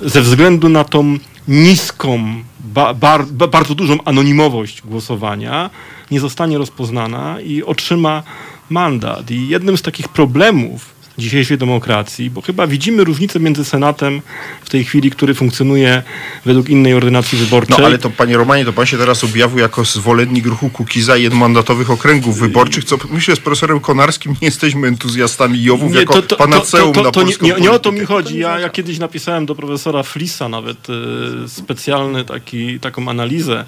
ze 0.00 0.22
względu 0.22 0.68
na 0.68 0.84
tą 0.84 1.18
niską, 1.48 2.42
ba, 2.76 2.94
bar, 2.94 3.26
ba, 3.26 3.46
bardzo 3.46 3.74
dużą 3.74 3.98
anonimowość 4.04 4.82
głosowania 4.82 5.70
nie 6.10 6.20
zostanie 6.20 6.58
rozpoznana 6.58 7.40
i 7.40 7.62
otrzyma 7.62 8.22
mandat. 8.70 9.30
I 9.30 9.48
jednym 9.48 9.76
z 9.76 9.82
takich 9.82 10.08
problemów 10.08 10.95
dzisiejszej 11.18 11.58
demokracji, 11.58 12.30
bo 12.30 12.42
chyba 12.42 12.66
widzimy 12.66 13.04
różnicę 13.04 13.40
między 13.40 13.64
Senatem 13.64 14.22
w 14.64 14.70
tej 14.70 14.84
chwili, 14.84 15.10
który 15.10 15.34
funkcjonuje 15.34 16.02
według 16.44 16.68
innej 16.68 16.94
ordynacji 16.94 17.38
wyborczej. 17.38 17.76
No 17.78 17.86
ale 17.86 17.98
to 17.98 18.10
panie 18.10 18.36
Romanie, 18.36 18.64
to 18.64 18.72
pan 18.72 18.86
się 18.86 18.98
teraz 18.98 19.24
objawił 19.24 19.58
jako 19.58 19.84
zwolennik 19.84 20.46
ruchu 20.46 20.70
Kukiza 20.70 21.16
i 21.16 21.22
jednomandatowych 21.22 21.90
okręgów 21.90 22.38
wyborczych, 22.38 22.84
co 22.84 22.98
myślę 23.10 23.36
z 23.36 23.40
profesorem 23.40 23.80
Konarskim 23.80 24.32
nie 24.42 24.48
jesteśmy 24.48 24.88
entuzjastami 24.88 25.62
Jowów 25.62 25.92
Nie, 25.92 25.98
jako 25.98 26.22
panaceum 26.22 26.92
to, 26.92 27.02
na 27.02 27.10
to, 27.10 27.20
nie, 27.20 27.26
polską 27.26 27.46
nie, 27.46 27.54
nie 27.60 27.70
o 27.70 27.78
to 27.78 27.92
mi 27.92 28.00
chodzi. 28.00 28.38
Ja, 28.38 28.58
ja 28.58 28.68
kiedyś 28.68 28.98
napisałem 28.98 29.46
do 29.46 29.54
profesora 29.54 30.02
Flisa 30.02 30.48
nawet 30.48 30.78
e, 31.44 31.48
specjalny 31.48 32.24
taki, 32.24 32.80
taką 32.80 33.08
analizę, 33.08 33.64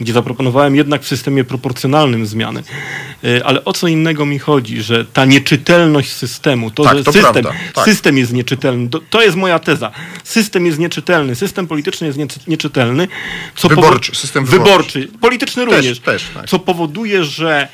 gdzie 0.00 0.12
zaproponowałem 0.12 0.76
jednak 0.76 1.02
w 1.02 1.06
systemie 1.08 1.44
proporcjonalnym 1.44 2.26
zmiany. 2.26 2.62
E, 3.24 3.46
ale 3.46 3.64
o 3.64 3.72
co 3.72 3.88
innego 3.88 4.26
mi 4.26 4.38
chodzi, 4.38 4.82
że 4.82 5.04
ta 5.04 5.24
nieczytelność 5.24 6.12
systemu, 6.12 6.70
to, 6.70 6.84
Tak, 6.84 6.98
że 6.98 7.04
to 7.04 7.12
system, 7.12 7.44
tak. 7.74 7.84
system 7.84 8.18
jest 8.18 8.32
nieczytelny, 8.32 8.88
to, 8.88 9.00
to 9.10 9.22
jest 9.22 9.36
moja 9.36 9.58
teza. 9.58 9.90
System 10.24 10.66
jest 10.66 10.78
nieczytelny, 10.78 11.34
system 11.34 11.66
polityczny 11.66 12.06
jest 12.06 12.18
nieczy- 12.18 12.40
nieczytelny. 12.46 13.08
Co 13.56 13.68
Wyborczy, 13.68 14.14
system 14.14 14.44
wyborczy. 14.44 14.98
wyborczy. 15.00 15.18
Polityczny 15.20 15.66
Też, 15.66 15.74
również. 15.76 16.00
też, 16.00 16.24
tak. 16.34 16.48
Co 16.48 16.58
powoduje, 16.58 17.24
że 17.24 17.68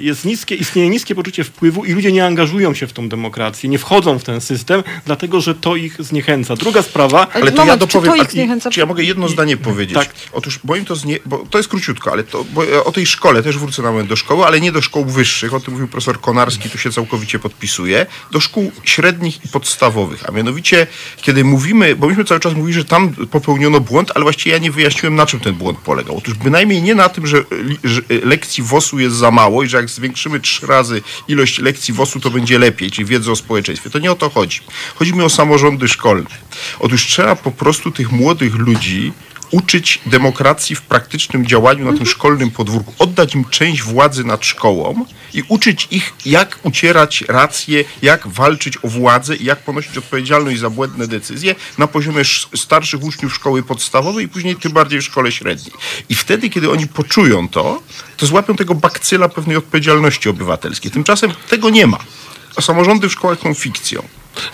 jest 0.00 0.24
niskie, 0.24 0.54
istnieje 0.54 0.90
niskie 0.90 1.14
poczucie 1.14 1.44
wpływu 1.44 1.84
i 1.84 1.92
ludzie 1.92 2.12
nie 2.12 2.26
angażują 2.26 2.74
się 2.74 2.86
w 2.86 2.92
tą 2.92 3.08
demokrację, 3.08 3.70
nie 3.70 3.78
wchodzą 3.78 4.18
w 4.18 4.24
ten 4.24 4.40
system, 4.40 4.82
dlatego 5.06 5.40
że 5.40 5.54
to 5.54 5.76
ich 5.76 6.02
zniechęca. 6.02 6.56
Druga 6.56 6.82
sprawa, 6.82 7.26
Ale 7.32 7.52
to 7.52 7.56
Moment, 7.56 7.68
ja 7.68 7.72
czy 7.74 7.78
dopowiem, 7.78 8.16
to 8.16 8.22
ich 8.22 8.30
zniechęca? 8.30 8.70
czy 8.70 8.80
ja 8.80 8.86
mogę 8.86 9.04
jedno 9.04 9.28
zdanie 9.28 9.56
powiedzieć? 9.56 9.94
tak. 9.94 10.14
Otóż 10.32 10.60
moim 10.64 10.84
to 10.84 10.96
znie, 10.96 11.18
bo 11.26 11.38
to 11.50 11.58
jest 11.58 11.70
króciutko, 11.70 12.12
ale 12.12 12.24
to, 12.24 12.44
bo 12.44 12.64
ja 12.64 12.84
o 12.84 12.92
tej 12.92 13.06
szkole 13.06 13.42
też 13.42 13.58
wrócę 13.58 13.82
na 13.82 13.90
moment 13.90 14.08
do 14.08 14.16
szkoły, 14.16 14.46
ale 14.46 14.60
nie 14.60 14.72
do 14.72 14.82
szkół 14.82 15.04
wyższych, 15.04 15.54
o 15.54 15.60
tym 15.60 15.72
mówił 15.72 15.88
profesor 15.88 16.20
Konarski, 16.20 16.70
tu 16.70 16.78
się 16.78 16.92
całkowicie 16.92 17.38
podpisuje, 17.38 18.06
do 18.30 18.40
szkół 18.40 18.72
średnich 18.84 19.44
i 19.44 19.48
podstawowych, 19.48 20.28
a 20.28 20.32
mianowicie, 20.32 20.86
kiedy 21.16 21.44
mówimy, 21.44 21.96
bo 21.96 22.08
myśmy 22.08 22.24
cały 22.24 22.40
czas 22.40 22.54
mówili, 22.54 22.74
że 22.74 22.84
tam 22.84 23.14
popełniono 23.30 23.80
błąd, 23.80 24.12
ale 24.14 24.22
właściwie 24.22 24.52
ja 24.52 24.58
nie 24.58 24.70
wyjaśniłem, 24.70 25.14
na 25.14 25.26
czym 25.26 25.40
ten 25.40 25.54
błąd 25.54 25.78
polegał. 25.78 26.16
Otóż 26.16 26.34
bynajmniej 26.34 26.82
nie 26.82 26.94
na 26.94 27.08
tym, 27.08 27.26
że, 27.26 27.44
że 27.84 28.00
lekcji 28.24 28.64
WOS-u 28.64 28.98
jest 28.98 29.16
za 29.16 29.30
mało 29.30 29.57
i 29.62 29.68
że 29.68 29.76
jak 29.76 29.90
zwiększymy 29.90 30.40
trzy 30.40 30.66
razy 30.66 31.02
ilość 31.28 31.58
lekcji 31.58 31.94
WOS-u, 31.94 32.20
to 32.20 32.30
będzie 32.30 32.58
lepiej, 32.58 32.90
czyli 32.90 33.04
wiedzy 33.04 33.30
o 33.30 33.36
społeczeństwie. 33.36 33.90
To 33.90 33.98
nie 33.98 34.12
o 34.12 34.14
to 34.14 34.30
chodzi. 34.30 34.60
Chodzi 34.94 35.14
mi 35.14 35.22
o 35.22 35.28
samorządy 35.28 35.88
szkolne. 35.88 36.30
Otóż 36.78 37.06
trzeba 37.06 37.36
po 37.36 37.50
prostu 37.50 37.90
tych 37.90 38.12
młodych 38.12 38.54
ludzi 38.54 39.12
uczyć 39.50 40.00
demokracji 40.06 40.76
w 40.76 40.82
praktycznym 40.82 41.46
działaniu 41.46 41.92
na 41.92 41.96
tym 41.98 42.06
szkolnym 42.06 42.50
podwórku, 42.50 42.94
oddać 42.98 43.34
im 43.34 43.44
część 43.44 43.82
władzy 43.82 44.24
nad 44.24 44.44
szkołą 44.44 45.04
i 45.34 45.42
uczyć 45.48 45.88
ich, 45.90 46.12
jak 46.26 46.58
ucierać 46.62 47.24
rację, 47.28 47.84
jak 48.02 48.28
walczyć 48.28 48.76
o 48.82 48.88
władzę 48.88 49.36
i 49.36 49.44
jak 49.44 49.58
ponosić 49.58 49.98
odpowiedzialność 49.98 50.60
za 50.60 50.70
błędne 50.70 51.06
decyzje 51.08 51.54
na 51.78 51.86
poziomie 51.86 52.20
sz- 52.20 52.60
starszych 52.60 53.02
uczniów 53.02 53.34
szkoły 53.34 53.62
podstawowej 53.62 54.24
i 54.24 54.28
później 54.28 54.56
tym 54.56 54.72
bardziej 54.72 55.00
w 55.00 55.04
szkole 55.04 55.32
średniej. 55.32 55.72
I 56.08 56.14
wtedy, 56.14 56.50
kiedy 56.50 56.70
oni 56.70 56.86
poczują 56.86 57.48
to, 57.48 57.82
to 58.16 58.26
złapią 58.26 58.56
tego 58.56 58.74
bakcyla 58.74 59.28
pewnej 59.28 59.56
odpowiedzialności 59.56 60.28
obywatelskiej. 60.28 60.90
Tymczasem 60.90 61.32
tego 61.48 61.70
nie 61.70 61.86
ma. 61.86 61.98
A 62.56 62.60
samorządy 62.62 63.08
w 63.08 63.12
szkołach 63.12 63.38
są 63.40 63.54
fikcją. 63.54 64.02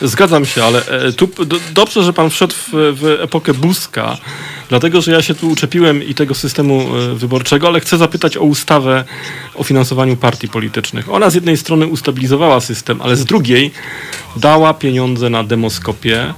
Zgadzam 0.03 0.45
się, 0.45 0.65
ale 0.65 0.87
e, 0.87 1.13
tu 1.13 1.29
dobrze, 1.75 2.03
że 2.03 2.13
pan 2.13 2.31
wszedł 2.31 2.55
w, 2.55 2.69
w 2.73 3.19
epokę 3.21 3.55
Buzka, 3.55 4.19
dlatego 4.69 5.01
że 5.01 5.13
ja 5.13 5.23
się 5.23 5.35
tu 5.35 5.49
uczepiłem 5.49 6.03
i 6.03 6.15
tego 6.15 6.35
systemu 6.35 6.97
e, 6.97 7.15
wyborczego, 7.15 7.67
ale 7.67 7.81
chcę 7.81 7.99
zapytać 7.99 8.37
o 8.37 8.43
ustawę 8.43 9.05
o 9.55 9.65
finansowaniu 9.65 10.17
partii 10.17 10.49
politycznych. 10.49 11.11
Ona 11.11 11.31
z 11.31 11.35
jednej 11.35 11.57
strony 11.57 11.87
ustabilizowała 11.87 12.61
system, 12.61 13.03
ale 13.03 13.17
z 13.17 13.25
drugiej 13.25 13.71
dała 14.37 14.75
pieniądze 14.75 15.31
na 15.31 15.45
demoskopię, 15.45 16.35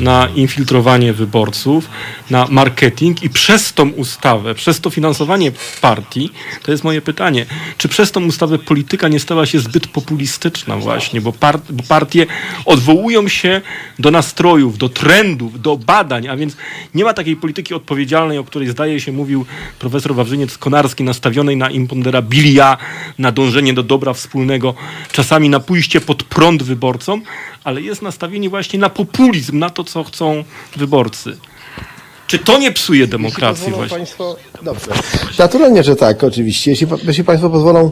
na 0.00 0.28
infiltrowanie 0.34 1.12
wyborców, 1.12 1.88
na 2.30 2.46
marketing 2.50 3.22
i 3.22 3.30
przez 3.30 3.72
tą 3.72 3.88
ustawę, 3.88 4.54
przez 4.54 4.80
to 4.80 4.90
finansowanie 4.90 5.52
partii, 5.80 6.30
to 6.62 6.72
jest 6.72 6.84
moje 6.84 7.02
pytanie, 7.02 7.46
czy 7.78 7.88
przez 7.88 8.12
tą 8.12 8.24
ustawę 8.24 8.58
polityka 8.58 9.08
nie 9.08 9.20
stała 9.20 9.46
się 9.46 9.60
zbyt 9.60 9.86
populistyczna 9.86 10.76
właśnie, 10.76 11.20
bo, 11.20 11.32
par- 11.32 11.60
bo 11.70 11.82
partie 11.82 12.26
odwołują 12.64 13.28
się 13.28 13.60
do 13.98 14.10
nastrojów, 14.10 14.78
do 14.78 14.88
trendów, 14.88 15.60
do 15.60 15.76
badań, 15.76 16.28
a 16.28 16.36
więc 16.36 16.56
nie 16.94 17.04
ma 17.04 17.14
takiej 17.14 17.36
polityki 17.36 17.74
odpowiedzialnej, 17.74 18.38
o 18.38 18.44
której 18.44 18.68
zdaje 18.68 19.00
się 19.00 19.12
mówił 19.12 19.46
profesor 19.78 20.14
Wawrzyniec-Konarski, 20.14 21.04
nastawionej 21.04 21.56
na 21.56 21.70
imponderabilia, 21.70 22.76
na 23.18 23.32
dążenie 23.32 23.74
do 23.74 23.82
dobra 23.82 24.12
wspólnego, 24.12 24.74
czasami 25.12 25.48
na 25.48 25.60
pójście 25.60 26.00
pod 26.00 26.22
prąd 26.22 26.62
wyborcom, 26.62 27.22
ale 27.64 27.82
jest 27.82 28.02
nastawienie 28.02 28.50
właśnie 28.50 28.78
na 28.78 28.90
populizm, 28.90 29.58
na 29.58 29.70
to, 29.70 29.84
co 29.84 30.04
chcą 30.04 30.44
wyborcy. 30.76 31.36
Czy 32.26 32.38
to 32.38 32.58
nie 32.58 32.72
psuje 32.72 33.06
demokracji 33.06 33.72
właśnie? 33.72 33.96
Państwo... 33.96 34.36
Dobrze. 34.62 34.90
Naturalnie, 35.38 35.82
że 35.82 35.96
tak, 35.96 36.24
oczywiście. 36.24 36.70
Jeśli, 36.70 36.86
jeśli 37.04 37.24
Państwo 37.24 37.50
pozwolą, 37.50 37.90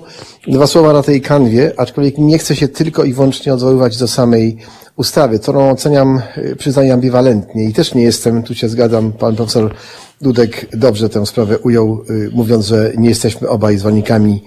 dwa 0.48 0.66
słowa 0.66 0.92
na 0.92 1.02
tej 1.02 1.20
kanwie, 1.20 1.72
aczkolwiek 1.76 2.18
nie 2.18 2.38
chcę 2.38 2.56
się 2.56 2.68
tylko 2.68 3.04
i 3.04 3.12
wyłącznie 3.12 3.54
odwoływać 3.54 3.96
do 3.96 4.08
samej 4.08 4.56
ustawy, 4.96 5.38
którą 5.38 5.70
oceniam, 5.70 6.22
y, 6.36 6.56
przyznaję, 6.56 6.92
ambiwalentnie 6.92 7.64
i 7.64 7.72
też 7.72 7.94
nie 7.94 8.02
jestem, 8.02 8.42
tu 8.42 8.54
się 8.54 8.68
zgadzam, 8.68 9.12
pan 9.12 9.36
profesor 9.36 9.74
Dudek 10.20 10.66
dobrze 10.76 11.08
tę 11.08 11.26
sprawę 11.26 11.58
ujął, 11.58 12.04
y, 12.10 12.30
mówiąc, 12.32 12.66
że 12.66 12.92
nie 12.96 13.08
jesteśmy 13.08 13.48
obaj 13.48 13.78
zwolennikami 13.78 14.42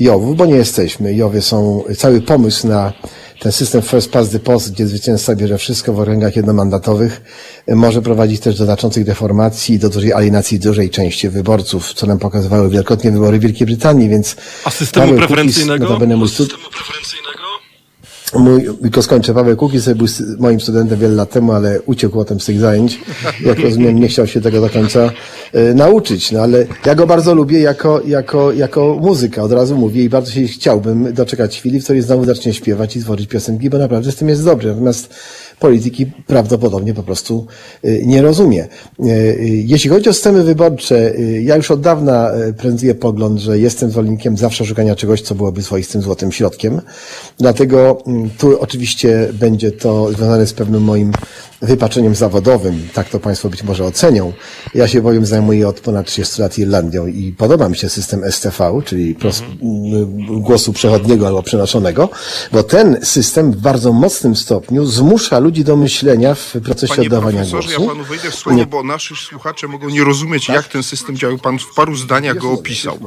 Jowów, 0.00 0.36
bo 0.36 0.46
nie 0.46 0.54
jesteśmy. 0.54 1.14
Jowie 1.14 1.42
są, 1.42 1.84
cały 1.96 2.20
pomysł 2.20 2.68
na 2.68 2.92
ten 3.42 3.52
system 3.52 3.82
first 3.82 4.10
past 4.10 4.32
the 4.32 4.38
post, 4.38 4.72
gdzie 4.72 4.86
zwycięzca 4.86 5.36
bierze 5.36 5.58
wszystko 5.58 5.92
w 5.92 6.00
okręgach 6.00 6.36
jednomandatowych, 6.36 7.22
y, 7.68 7.76
może 7.76 8.02
prowadzić 8.02 8.40
też 8.40 8.58
do 8.58 8.64
znaczących 8.64 9.04
deformacji 9.04 9.74
i 9.74 9.78
do 9.78 9.88
dużej 9.88 10.12
alienacji 10.12 10.58
dużej 10.58 10.90
części 10.90 11.28
wyborców, 11.28 11.94
co 11.94 12.06
nam 12.06 12.18
pokazywały 12.18 12.70
wielokrotnie 12.70 13.10
wybory 13.10 13.38
Wielkiej 13.38 13.66
Brytanii, 13.66 14.08
więc... 14.08 14.36
A 14.64 14.70
systemu 14.70 15.14
preferencyjnego? 15.14 15.86
Kukiz, 15.86 16.16
mój 16.16 16.28
stud- 16.28 16.30
systemu 16.30 16.70
preferencyjnego? 16.70 17.41
Mój, 18.34 18.64
tylko 18.82 19.02
skończę, 19.02 19.34
Paweł 19.34 19.56
Kukiz 19.56 19.88
był 19.88 20.06
moim 20.38 20.60
studentem 20.60 20.98
wiele 20.98 21.14
lat 21.14 21.30
temu, 21.30 21.52
ale 21.52 21.82
uciekł 21.82 22.14
potem 22.14 22.40
z 22.40 22.44
tych 22.44 22.60
zajęć. 22.60 23.00
Jak 23.44 23.58
rozumiem, 23.58 23.98
nie 23.98 24.08
chciał 24.08 24.26
się 24.26 24.40
tego 24.40 24.60
do 24.60 24.70
końca 24.70 25.10
e, 25.52 25.74
nauczyć, 25.74 26.32
no 26.32 26.40
ale 26.40 26.66
ja 26.86 26.94
go 26.94 27.06
bardzo 27.06 27.34
lubię 27.34 27.60
jako, 27.60 28.02
jako, 28.06 28.52
jako 28.52 28.98
muzyka, 29.00 29.42
od 29.42 29.52
razu 29.52 29.76
mówię 29.76 30.04
i 30.04 30.08
bardzo 30.08 30.30
się 30.30 30.42
chciałbym 30.42 31.14
doczekać 31.14 31.58
chwili, 31.58 31.80
w 31.80 31.84
której 31.84 32.02
znowu 32.02 32.24
zacznie 32.24 32.54
śpiewać 32.54 32.96
i 32.96 33.00
tworzyć 33.00 33.28
piosenki, 33.28 33.70
bo 33.70 33.78
naprawdę 33.78 34.12
z 34.12 34.16
tym 34.16 34.28
jest 34.28 34.44
dobrze. 34.44 34.68
Natomiast 34.68 35.14
polityki 35.62 36.06
prawdopodobnie 36.26 36.94
po 36.94 37.02
prostu 37.02 37.46
y, 37.84 38.02
nie 38.06 38.22
rozumie. 38.22 38.64
Y, 38.64 39.08
y, 39.08 39.62
Jeśli 39.66 39.90
chodzi 39.90 40.08
o 40.10 40.12
systemy 40.12 40.42
wyborcze, 40.42 41.12
ja 41.42 41.56
już 41.56 41.70
od 41.70 41.80
dawna 41.80 42.30
prezentuję 42.58 42.94
pogląd, 42.94 43.38
że 43.38 43.58
jestem 43.58 43.90
zwolennikiem 43.90 44.36
zawsze 44.36 44.64
szukania 44.64 44.96
czegoś, 44.96 45.22
co 45.22 45.34
byłoby 45.34 45.62
swoistym 45.62 46.02
złotym 46.02 46.32
środkiem. 46.32 46.80
Dlatego 47.38 48.02
mm, 48.06 48.30
tu 48.38 48.60
oczywiście 48.60 49.28
będzie 49.32 49.72
to 49.72 50.12
związane 50.12 50.46
z 50.46 50.52
pewnym 50.52 50.82
moim 50.82 51.12
wypaczeniem 51.62 52.14
zawodowym. 52.14 52.88
Tak 52.94 53.08
to 53.08 53.20
Państwo 53.20 53.48
być 53.50 53.62
może 53.62 53.84
ocenią. 53.84 54.32
Ja 54.74 54.88
się 54.88 55.02
bowiem 55.02 55.26
zajmuję 55.26 55.68
od 55.68 55.80
ponad 55.80 56.06
30 56.06 56.42
lat 56.42 56.58
Irlandią 56.58 57.06
i 57.06 57.32
podoba 57.38 57.68
mi 57.68 57.76
się 57.76 57.88
system 57.88 58.24
STV, 58.30 58.80
czyli 58.84 59.14
pros- 59.16 59.42
m, 59.62 60.40
głosu 60.42 60.72
przechodniego 60.72 61.26
albo 61.26 61.42
przenoszonego, 61.42 62.08
bo 62.52 62.62
ten 62.62 62.98
system 63.02 63.52
w 63.52 63.56
bardzo 63.56 63.92
mocnym 63.92 64.36
stopniu 64.36 64.86
zmusza 64.86 65.38
ludzi 65.38 65.64
do 65.64 65.76
myślenia 65.76 66.34
w 66.34 66.52
procesie 66.64 66.94
Panie 66.94 67.06
oddawania 67.08 67.44
głosu. 67.44 67.70
ja 67.82 67.88
panu 67.88 68.04
wejdę 68.04 68.30
w 68.30 68.34
słowo, 68.34 68.66
bo 68.66 68.82
nasi 68.82 69.14
słuchacze 69.16 69.68
mogą 69.68 69.88
nie 69.88 70.04
rozumieć, 70.04 70.48
jak 70.48 70.68
ten 70.68 70.82
system 70.82 71.16
działa. 71.16 71.38
Pan 71.42 71.58
w 71.58 71.74
paru 71.74 71.96
zdaniach 71.96 72.36
go 72.36 72.50
opisał. 72.50 72.98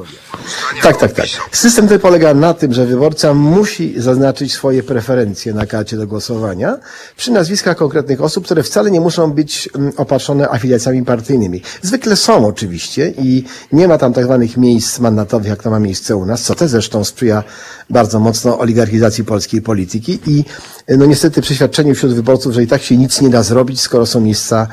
Tak, 0.82 0.96
tak, 0.96 1.12
tak. 1.12 1.26
System 1.52 1.88
ten 1.88 1.98
polega 2.00 2.34
na 2.34 2.54
tym, 2.54 2.72
że 2.74 2.86
wyborca 2.86 3.34
musi 3.34 4.00
zaznaczyć 4.00 4.52
swoje 4.52 4.82
preferencje 4.82 5.54
na 5.54 5.66
karcie 5.66 5.96
do 5.96 6.06
głosowania 6.06 6.78
przy 7.16 7.30
nazwiskach 7.32 7.76
konkretnych 7.76 8.22
osób, 8.22 8.45
które 8.46 8.62
wcale 8.62 8.90
nie 8.90 9.00
muszą 9.00 9.32
być 9.32 9.68
mm, 9.74 9.92
opatrzone 9.96 10.48
afiliacjami 10.48 11.04
partyjnymi. 11.04 11.62
Zwykle 11.82 12.16
są 12.16 12.46
oczywiście 12.46 13.12
i 13.18 13.44
nie 13.72 13.88
ma 13.88 13.98
tam 13.98 14.12
tak 14.12 14.24
zwanych 14.24 14.56
miejsc 14.56 14.98
mandatowych, 14.98 15.48
jak 15.48 15.62
to 15.62 15.70
ma 15.70 15.80
miejsce 15.80 16.16
u 16.16 16.26
nas, 16.26 16.42
co 16.42 16.54
też 16.54 16.70
zresztą 16.70 17.04
sprzyja 17.04 17.44
bardzo 17.90 18.20
mocno 18.20 18.58
oligarchizacji 18.58 19.24
polskiej 19.24 19.62
polityki 19.62 20.18
i 20.26 20.44
no 20.88 21.06
niestety 21.06 21.42
przeświadczeniu 21.42 21.94
wśród 21.94 22.14
wyborców, 22.14 22.52
że 22.52 22.62
i 22.62 22.66
tak 22.66 22.82
się 22.82 22.96
nic 22.96 23.20
nie 23.20 23.30
da 23.30 23.42
zrobić, 23.42 23.80
skoro 23.80 24.06
są 24.06 24.20
miejsca 24.20 24.68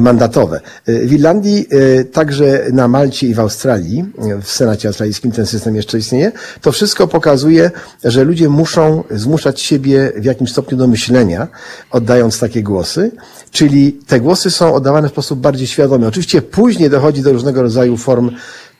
mandatowe. 0.00 0.60
E, 0.86 1.06
W 1.06 1.12
Irlandii, 1.12 1.66
e, 1.70 2.04
także 2.04 2.66
na 2.72 2.88
Malcie 2.88 3.26
i 3.26 3.34
w 3.34 3.40
Australii, 3.40 4.04
e, 4.18 4.42
w 4.42 4.50
Senacie 4.50 4.88
Australijskim 4.88 5.32
ten 5.32 5.46
system 5.46 5.76
jeszcze 5.76 5.98
istnieje, 5.98 6.32
to 6.60 6.72
wszystko 6.72 7.08
pokazuje, 7.08 7.70
że 8.04 8.24
ludzie 8.24 8.48
muszą 8.48 9.04
zmuszać 9.10 9.60
siebie 9.60 10.12
w 10.16 10.24
jakimś 10.24 10.50
stopniu 10.50 10.78
do 10.78 10.86
myślenia, 10.86 11.48
oddając 11.90 12.40
takie 12.40 12.62
głosy, 12.62 13.10
czyli 13.50 13.92
te 13.92 14.20
głosy 14.20 14.50
są 14.50 14.74
oddawane 14.74 15.08
w 15.08 15.12
sposób 15.12 15.40
bardziej 15.40 15.66
świadomy. 15.66 16.06
Oczywiście 16.06 16.42
później 16.42 16.90
dochodzi 16.90 17.22
do 17.22 17.32
różnego 17.32 17.62
rodzaju 17.62 17.96
form 17.96 18.30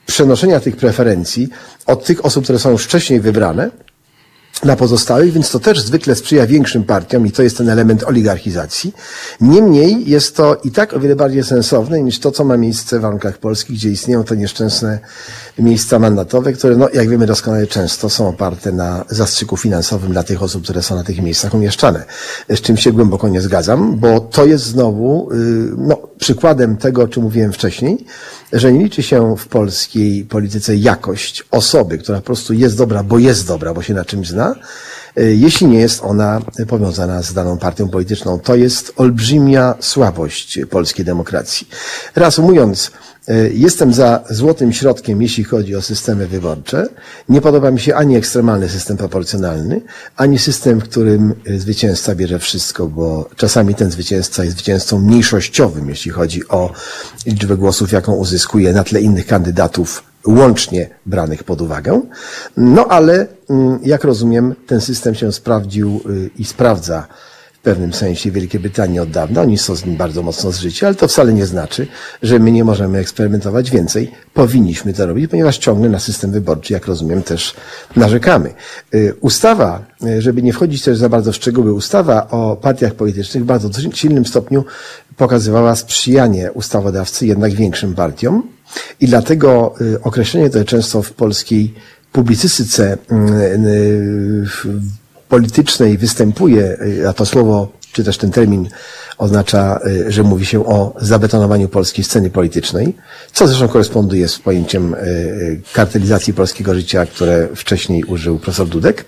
przenoszenia 0.05 0.59
tych 0.59 0.75
preferencji 0.75 1.49
od 1.85 2.05
tych 2.05 2.25
osób, 2.25 2.43
które 2.43 2.59
są 2.59 2.71
już 2.71 2.83
wcześniej 2.83 3.19
wybrane, 3.19 3.69
na 4.65 4.75
pozostałych, 4.75 5.33
więc 5.33 5.51
to 5.51 5.59
też 5.59 5.81
zwykle 5.81 6.15
sprzyja 6.15 6.47
większym 6.47 6.83
partiom 6.83 7.27
i 7.27 7.31
to 7.31 7.43
jest 7.43 7.57
ten 7.57 7.69
element 7.69 8.03
oligarchizacji. 8.03 8.93
Niemniej 9.41 10.09
jest 10.09 10.35
to 10.35 10.55
i 10.63 10.71
tak 10.71 10.93
o 10.93 10.99
wiele 10.99 11.15
bardziej 11.15 11.43
sensowne 11.43 12.01
niż 12.01 12.19
to, 12.19 12.31
co 12.31 12.45
ma 12.45 12.57
miejsce 12.57 12.99
w 12.99 13.01
warunkach 13.01 13.37
polskich, 13.37 13.75
gdzie 13.75 13.89
istnieją 13.89 14.23
te 14.23 14.37
nieszczęsne 14.37 14.99
miejsca 15.59 15.99
mandatowe, 15.99 16.53
które, 16.53 16.75
no, 16.75 16.89
jak 16.93 17.09
wiemy 17.09 17.25
doskonale, 17.25 17.67
często 17.67 18.09
są 18.09 18.27
oparte 18.27 18.71
na 18.71 19.05
zastrzyku 19.09 19.57
finansowym 19.57 20.11
dla 20.11 20.23
tych 20.23 20.43
osób, 20.43 20.63
które 20.63 20.83
są 20.83 20.95
na 20.95 21.03
tych 21.03 21.21
miejscach 21.21 21.53
umieszczane. 21.53 22.03
Z 22.49 22.61
czym 22.61 22.77
się 22.77 22.91
głęboko 22.91 23.27
nie 23.27 23.41
zgadzam, 23.41 23.99
bo 23.99 24.19
to 24.19 24.45
jest 24.45 24.63
znowu 24.63 25.29
y, 25.31 25.35
no, 25.77 26.12
przykładem 26.23 26.77
tego, 26.77 27.01
o 27.01 27.07
czym 27.07 27.23
mówiłem 27.23 27.53
wcześniej, 27.53 28.05
że 28.53 28.73
nie 28.73 28.83
liczy 28.83 29.03
się 29.03 29.35
w 29.37 29.47
polskiej 29.47 30.25
polityce 30.25 30.75
jakość 30.75 31.43
osoby, 31.51 31.97
która 31.97 32.17
po 32.17 32.25
prostu 32.25 32.53
jest 32.53 32.77
dobra, 32.77 33.03
bo 33.03 33.19
jest 33.19 33.47
dobra, 33.47 33.73
bo 33.73 33.81
się 33.81 33.93
na 33.93 34.05
czymś 34.05 34.27
zna, 34.27 34.55
y, 35.17 35.35
jeśli 35.35 35.67
nie 35.67 35.79
jest 35.79 36.03
ona 36.03 36.41
powiązana 36.67 37.21
z 37.21 37.33
daną 37.33 37.57
partią 37.57 37.89
polityczną. 37.89 38.39
To 38.39 38.55
jest 38.55 38.93
olbrzymia 38.95 39.75
słabość 39.79 40.59
polskiej 40.69 41.05
demokracji. 41.05 41.67
Reasumując, 42.15 42.91
jestem 43.53 43.93
za 43.93 44.23
złotym 44.29 44.73
środkiem, 44.73 45.21
jeśli 45.21 45.43
chodzi 45.43 45.75
o 45.75 45.81
systemy 45.81 46.27
wyborcze. 46.27 46.87
Nie 47.29 47.41
podoba 47.41 47.71
mi 47.71 47.79
się 47.79 47.95
ani 47.95 48.15
ekstremalny 48.15 48.69
system 48.69 48.97
proporcjonalny, 48.97 49.81
ani 50.17 50.39
system, 50.39 50.79
w 50.79 50.83
którym 50.83 51.33
y, 51.47 51.59
zwycięzca 51.59 52.15
bierze 52.15 52.39
wszystko, 52.39 52.87
bo 52.87 53.29
czasami 53.35 53.75
ten 53.75 53.91
zwycięzca 53.91 54.43
jest 54.43 54.55
zwycięzcą 54.55 54.99
mniejszościowym, 54.99 55.89
jeśli 55.89 56.11
chodzi 56.11 56.47
o 56.47 56.71
liczbę 57.25 57.57
głosów, 57.57 57.91
jaką 57.91 58.13
uzyskuje 58.13 58.73
na 58.73 58.83
tle 58.83 59.01
innych 59.01 59.27
kandydatów 59.27 60.03
łącznie 60.27 60.89
branych 61.05 61.43
pod 61.43 61.61
uwagę. 61.61 62.01
No 62.57 62.87
ale, 62.87 63.27
mm, 63.49 63.79
jak 63.83 64.03
rozumiem, 64.03 64.55
ten 64.67 64.81
system 64.81 65.15
się 65.15 65.31
sprawdził 65.31 66.01
y, 66.09 66.29
i 66.37 66.45
sprawdza 66.45 67.07
pewnym 67.63 67.93
sensie 67.93 68.31
w 68.31 68.33
Wielkiej 68.33 68.59
Brytanii 68.59 68.99
od 68.99 69.09
dawna. 69.09 69.41
Oni 69.41 69.57
są 69.57 69.75
z 69.75 69.85
nim 69.85 69.97
bardzo 69.97 70.23
mocno 70.23 70.51
zżyci, 70.51 70.85
ale 70.85 70.95
to 70.95 71.07
wcale 71.07 71.33
nie 71.33 71.45
znaczy, 71.45 71.87
że 72.23 72.39
my 72.39 72.51
nie 72.51 72.63
możemy 72.63 72.99
eksperymentować 72.99 73.71
więcej. 73.71 74.11
Powinniśmy 74.33 74.93
to 74.93 75.05
robić, 75.05 75.31
ponieważ 75.31 75.57
ciągle 75.57 75.89
na 75.89 75.99
system 75.99 76.31
wyborczy, 76.31 76.73
jak 76.73 76.85
rozumiem, 76.87 77.23
też 77.23 77.53
narzekamy. 77.95 78.53
Y, 78.95 79.15
Ustawa, 79.21 79.85
y, 80.05 80.21
żeby 80.21 80.41
nie 80.41 80.53
wchodzić 80.53 80.83
też 80.83 80.97
za 80.97 81.09
bardzo 81.09 81.31
w 81.31 81.35
szczegóły, 81.35 81.73
ustawa 81.73 82.27
o 82.29 82.55
partiach 82.55 82.93
politycznych 82.93 83.43
w 83.43 83.47
bardzo 83.47 83.69
silnym 83.93 84.25
stopniu 84.25 84.65
pokazywała 85.17 85.75
sprzyjanie 85.75 86.51
ustawodawcy 86.51 87.27
jednak 87.27 87.51
większym 87.51 87.95
partiom 87.95 88.43
i 88.99 89.07
dlatego 89.07 89.75
y, 89.81 90.01
określenie 90.01 90.49
to 90.49 90.65
często 90.65 91.01
w 91.01 91.13
polskiej 91.13 91.73
publicystyce 92.11 92.97
w- 94.45 95.02
politycznej 95.33 95.97
występuje, 95.97 96.77
y, 97.01 97.09
a 97.09 97.13
to 97.13 97.25
słowo, 97.25 97.67
czy 97.91 98.03
też 98.03 98.17
ten 98.17 98.31
termin 98.31 98.69
oznacza, 99.17 99.79
y, 99.87 100.11
że 100.11 100.23
mówi 100.23 100.45
się 100.45 100.65
o 100.65 100.93
zabetonowaniu 101.01 101.69
polskiej 101.69 102.03
sceny 102.05 102.29
politycznej, 102.29 102.95
co 103.31 103.47
zresztą 103.47 103.67
koresponduje 103.67 104.27
z 104.27 104.39
pojęciem 104.39 104.93
y, 104.93 105.61
kartelizacji 105.73 106.33
polskiego 106.33 106.75
życia, 106.75 107.05
które 107.05 107.47
wcześniej 107.55 108.03
użył 108.03 108.39
profesor 108.39 108.67
Dudek. 108.67 109.05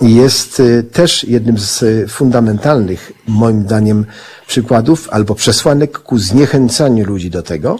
Jest 0.00 0.62
też 0.92 1.24
jednym 1.24 1.58
z 1.58 1.84
fundamentalnych, 2.10 3.12
moim 3.26 3.62
zdaniem, 3.62 4.06
przykładów 4.46 5.08
albo 5.10 5.34
przesłanek 5.34 5.98
ku 5.98 6.18
zniechęcaniu 6.18 7.04
ludzi 7.06 7.30
do 7.30 7.42
tego, 7.42 7.78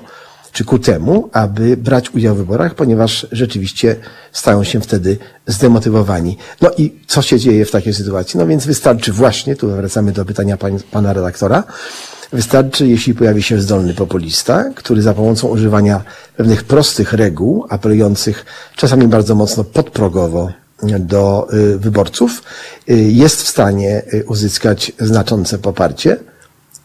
czy 0.54 0.64
ku 0.64 0.78
temu, 0.78 1.30
aby 1.32 1.76
brać 1.76 2.10
udział 2.14 2.34
w 2.34 2.38
wyborach, 2.38 2.74
ponieważ 2.74 3.26
rzeczywiście 3.32 3.96
stają 4.32 4.64
się 4.64 4.80
wtedy 4.80 5.18
zdemotywowani. 5.46 6.38
No 6.60 6.70
i 6.78 7.00
co 7.06 7.22
się 7.22 7.38
dzieje 7.38 7.64
w 7.64 7.70
takiej 7.70 7.94
sytuacji? 7.94 8.38
No 8.38 8.46
więc 8.46 8.66
wystarczy 8.66 9.12
właśnie, 9.12 9.56
tu 9.56 9.68
wracamy 9.68 10.12
do 10.12 10.24
pytania 10.24 10.56
pana 10.90 11.12
redaktora, 11.12 11.64
wystarczy, 12.32 12.86
jeśli 12.86 13.14
pojawi 13.14 13.42
się 13.42 13.60
zdolny 13.60 13.94
populista, 13.94 14.64
który 14.74 15.02
za 15.02 15.14
pomocą 15.14 15.48
używania 15.48 16.04
pewnych 16.36 16.64
prostych 16.64 17.12
reguł, 17.12 17.66
apelujących 17.68 18.44
czasami 18.76 19.08
bardzo 19.08 19.34
mocno 19.34 19.64
podprogowo 19.64 20.52
do 21.00 21.48
y, 21.52 21.78
wyborców, 21.78 22.42
y, 22.90 22.94
jest 22.94 23.42
w 23.42 23.48
stanie 23.48 24.02
y, 24.14 24.24
uzyskać 24.28 24.92
znaczące 24.98 25.58
poparcie 25.58 26.16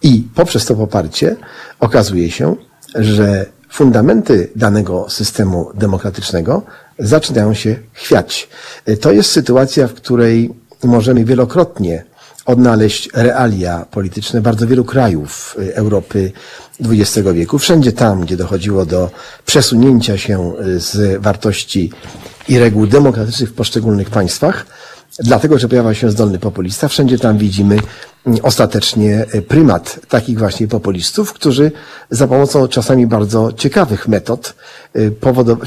i 0.02 0.28
poprzez 0.36 0.66
to 0.66 0.76
poparcie 0.76 1.36
okazuje 1.80 2.32
się, 2.32 2.56
że 2.96 3.59
fundamenty 3.70 4.50
danego 4.56 5.10
systemu 5.10 5.72
demokratycznego 5.74 6.62
zaczynają 7.00 7.54
się 7.54 7.76
chwiać. 7.94 8.50
To 9.02 9.12
jest 9.12 9.32
sytuacja, 9.32 9.88
w 9.88 9.94
której 9.94 10.54
możemy 10.84 11.26
wielokrotnie 11.26 12.04
odnaleźć 12.46 13.10
realia 13.14 13.86
polityczne 13.92 14.42
bardzo 14.42 14.68
wielu 14.68 14.86
krajów 14.86 15.56
y, 15.60 15.76
Europy 15.76 16.32
XX 16.82 17.28
wieku. 17.34 17.60
Wszędzie 17.60 17.92
tam, 17.92 18.22
gdzie 18.22 18.38
dochodziło 18.38 18.86
do 18.86 19.12
przesunięcia 19.46 20.18
się 20.18 20.54
y, 20.60 20.80
z 20.80 21.22
wartości 21.22 21.92
i 22.48 22.60
reguł 22.60 22.88
demokratycznych 22.88 23.50
w 23.50 23.54
poszczególnych 23.54 24.10
państwach, 24.10 24.66
dlatego, 25.20 25.60
że 25.60 25.68
pojawia 25.68 25.94
się 25.94 26.12
zdolny 26.12 26.40
populista, 26.40 26.88
wszędzie 26.88 27.20
tam 27.20 27.38
widzimy 27.38 27.80
ostatecznie 28.42 29.26
prymat 29.48 30.00
takich 30.08 30.40
właśnie 30.40 30.68
populistów, 30.68 31.34
którzy 31.34 31.72
za 32.10 32.28
pomocą 32.28 32.68
czasami 32.68 33.08
bardzo 33.08 33.54
ciekawych 33.54 34.08
metod 34.08 34.54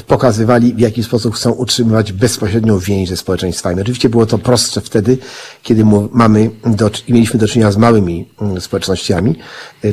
pokazywali, 0.07 0.73
w 0.73 0.79
jaki 0.79 1.03
sposób 1.03 1.35
chcą 1.35 1.51
utrzymywać 1.51 2.11
bezpośrednią 2.11 2.79
więź 2.79 3.09
ze 3.09 3.17
społeczeństwami. 3.17 3.81
Oczywiście 3.81 4.09
było 4.09 4.25
to 4.25 4.37
prostsze 4.37 4.81
wtedy, 4.81 5.17
kiedy 5.63 5.85
mamy 6.11 6.49
do, 6.65 6.91
mieliśmy 7.09 7.39
do 7.39 7.47
czynienia 7.47 7.71
z 7.71 7.77
małymi 7.77 8.29
mm, 8.41 8.61
społecznościami. 8.61 9.35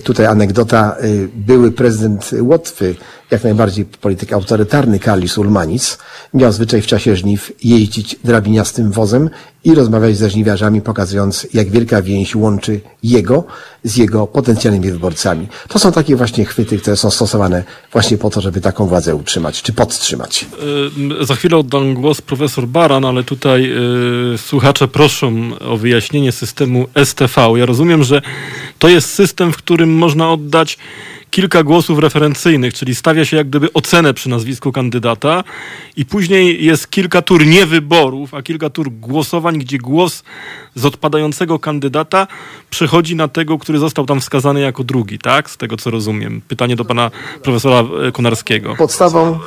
Tutaj 0.04 0.26
anegdota, 0.26 0.96
były 1.34 1.72
prezydent 1.72 2.30
Łotwy, 2.40 2.94
jak 3.30 3.44
najbardziej 3.44 3.84
polityk 3.84 4.32
autorytarny 4.32 4.98
Karlis 4.98 5.38
Ulmanis, 5.38 5.98
miał 6.34 6.52
zwyczaj 6.52 6.82
w 6.82 6.86
czasie 6.86 7.16
żniw 7.16 7.52
jeździć 7.64 8.16
drabiniastym 8.24 8.92
wozem 8.92 9.30
i 9.64 9.74
rozmawiać 9.74 10.16
ze 10.16 10.30
żniwiarzami, 10.30 10.80
pokazując, 10.80 11.46
jak 11.54 11.70
wielka 11.70 12.02
więź 12.02 12.34
łączy 12.34 12.80
jego 13.02 13.44
z 13.84 13.96
jego 13.96 14.26
potencjalnymi 14.26 14.92
wyborcami. 14.92 15.48
To 15.68 15.78
są 15.78 15.92
takie 15.92 16.16
właśnie 16.16 16.44
chwyty, 16.44 16.78
które 16.78 16.96
są 16.96 17.10
stosowane 17.10 17.64
właśnie 17.92 18.18
po 18.18 18.30
to, 18.30 18.40
żeby 18.40 18.60
taką 18.60 18.86
władzę 18.86 19.14
utrzymać, 19.14 19.62
czy 19.62 19.72
podtrzymać. 19.72 20.46
Yy, 21.18 21.26
za 21.26 21.34
chwilę 21.34 21.56
oddam 21.56 21.94
głos 21.94 22.20
profesor 22.20 22.66
Baran, 22.66 23.04
ale 23.04 23.24
tutaj 23.24 23.62
yy, 23.62 24.38
słuchacze 24.38 24.88
proszą 24.88 25.50
o 25.60 25.76
wyjaśnienie 25.76 26.32
systemu 26.32 26.86
STV. 27.04 27.52
Ja 27.56 27.66
rozumiem, 27.66 28.04
że 28.04 28.22
to 28.78 28.88
jest 28.88 29.14
system, 29.14 29.52
w 29.52 29.56
którym 29.56 29.94
można 29.94 30.32
oddać 30.32 30.78
kilka 31.30 31.62
głosów 31.62 31.98
referencyjnych, 31.98 32.74
czyli 32.74 32.94
stawia 32.94 33.24
się 33.24 33.36
jak 33.36 33.48
gdyby 33.48 33.72
ocenę 33.72 34.14
przy 34.14 34.28
nazwisku 34.28 34.72
kandydata 34.72 35.44
i 35.96 36.04
później 36.04 36.64
jest 36.64 36.90
kilka 36.90 37.22
tur 37.22 37.46
nie 37.46 37.66
wyborów, 37.66 38.34
a 38.34 38.42
kilka 38.42 38.70
tur 38.70 38.90
głosowań, 38.90 39.58
gdzie 39.58 39.78
głos 39.78 40.22
z 40.74 40.84
odpadającego 40.84 41.58
kandydata 41.58 42.26
przechodzi 42.70 43.16
na 43.16 43.28
tego, 43.28 43.58
który 43.58 43.78
został 43.78 44.06
tam 44.06 44.20
wskazany 44.20 44.60
jako 44.60 44.84
drugi, 44.84 45.18
tak? 45.18 45.50
Z 45.50 45.56
tego 45.56 45.76
co 45.76 45.90
rozumiem. 45.90 46.40
Pytanie 46.48 46.76
do 46.76 46.84
pana 46.84 47.10
profesora 47.42 47.84
e, 48.08 48.12
Konarskiego. 48.12 48.76
Podstawą, 48.76 49.38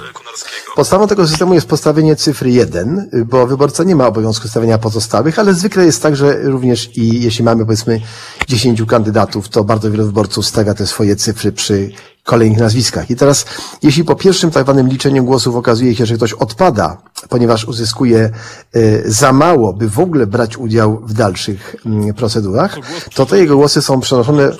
podstawą 0.75 1.07
tego 1.07 1.27
systemu 1.27 1.53
jest 1.53 1.67
postawienie 1.67 2.15
cyfry 2.15 2.51
1, 2.51 3.09
bo 3.25 3.47
wyborca 3.47 3.83
nie 3.83 3.95
ma 3.95 4.07
obowiązku 4.07 4.47
stawiania 4.47 4.77
pozostałych, 4.77 5.39
ale 5.39 5.53
zwykle 5.53 5.85
jest 5.85 6.01
tak, 6.01 6.15
że 6.15 6.41
również 6.41 6.97
i 6.97 7.21
jeśli 7.23 7.43
mamy 7.43 7.65
powiedzmy 7.65 8.01
10 8.47 8.83
kandydatów, 8.87 9.49
to 9.49 9.63
bardzo 9.63 9.91
wielu 9.91 10.05
wyborców 10.05 10.45
stawia 10.45 10.73
te 10.73 10.87
swoje 10.87 11.15
cyfry 11.15 11.51
przy 11.51 11.91
kolejnych 12.23 12.59
nazwiskach. 12.59 13.09
I 13.09 13.15
teraz, 13.15 13.45
jeśli 13.81 14.03
po 14.03 14.15
pierwszym 14.15 14.51
tak 14.51 14.63
zwanym 14.63 14.87
liczeniu 14.87 15.23
głosów 15.23 15.55
okazuje 15.55 15.95
się, 15.95 16.05
że 16.05 16.15
ktoś 16.15 16.33
odpada, 16.33 16.97
ponieważ 17.29 17.65
uzyskuje 17.65 18.29
y, 18.75 19.03
za 19.05 19.33
mało, 19.33 19.73
by 19.73 19.89
w 19.89 19.99
ogóle 19.99 20.27
brać 20.27 20.57
udział 20.57 21.01
w 21.05 21.13
dalszych 21.13 21.75
y, 22.09 22.13
procedurach, 22.13 22.77
to 23.15 23.25
te 23.25 23.39
jego 23.39 23.55
głosy 23.55 23.81
są 23.81 23.99
przenoszone 23.99 24.51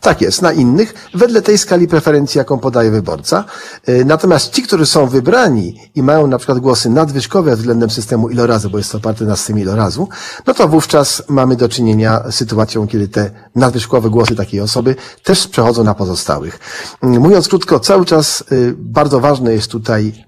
tak 0.00 0.20
jest, 0.20 0.42
na 0.42 0.52
innych, 0.52 0.94
wedle 1.14 1.42
tej 1.42 1.58
skali 1.58 1.88
preferencji, 1.88 2.38
jaką 2.38 2.58
podaje 2.58 2.90
wyborca. 2.90 3.44
Y, 3.88 4.04
natomiast 4.04 4.52
ci, 4.52 4.62
którzy 4.62 4.86
są 4.86 5.06
wybrani 5.06 5.80
i 5.94 6.02
mają 6.02 6.26
na 6.26 6.38
przykład 6.38 6.58
głosy 6.58 6.90
nadwyżkowe 6.90 7.56
względem 7.56 7.90
systemu 7.90 8.28
ilorazu, 8.28 8.70
bo 8.70 8.78
jest 8.78 8.92
to 8.92 8.98
oparte 8.98 9.24
na 9.24 9.36
systemie 9.36 9.62
ilorazu, 9.62 10.08
no 10.46 10.54
to 10.54 10.68
wówczas 10.68 11.22
mamy 11.28 11.56
do 11.56 11.68
czynienia 11.68 12.22
z 12.30 12.34
sytuacją, 12.34 12.86
kiedy 12.86 13.08
te 13.08 13.30
nadwyżkowe 13.54 14.10
głosy 14.10 14.36
takiej 14.36 14.60
osoby 14.60 14.96
też 15.22 15.48
przechodzą 15.48 15.84
na 15.84 15.94
pozostałych. 15.94 16.58
Mm, 17.02 17.22
mówiąc 17.22 17.48
krótko, 17.48 17.80
cały 17.80 18.04
czas 18.04 18.44
y, 18.52 18.74
bardzo 18.78 19.20
ważne 19.20 19.52
jest 19.52 19.70
tutaj, 19.70 20.24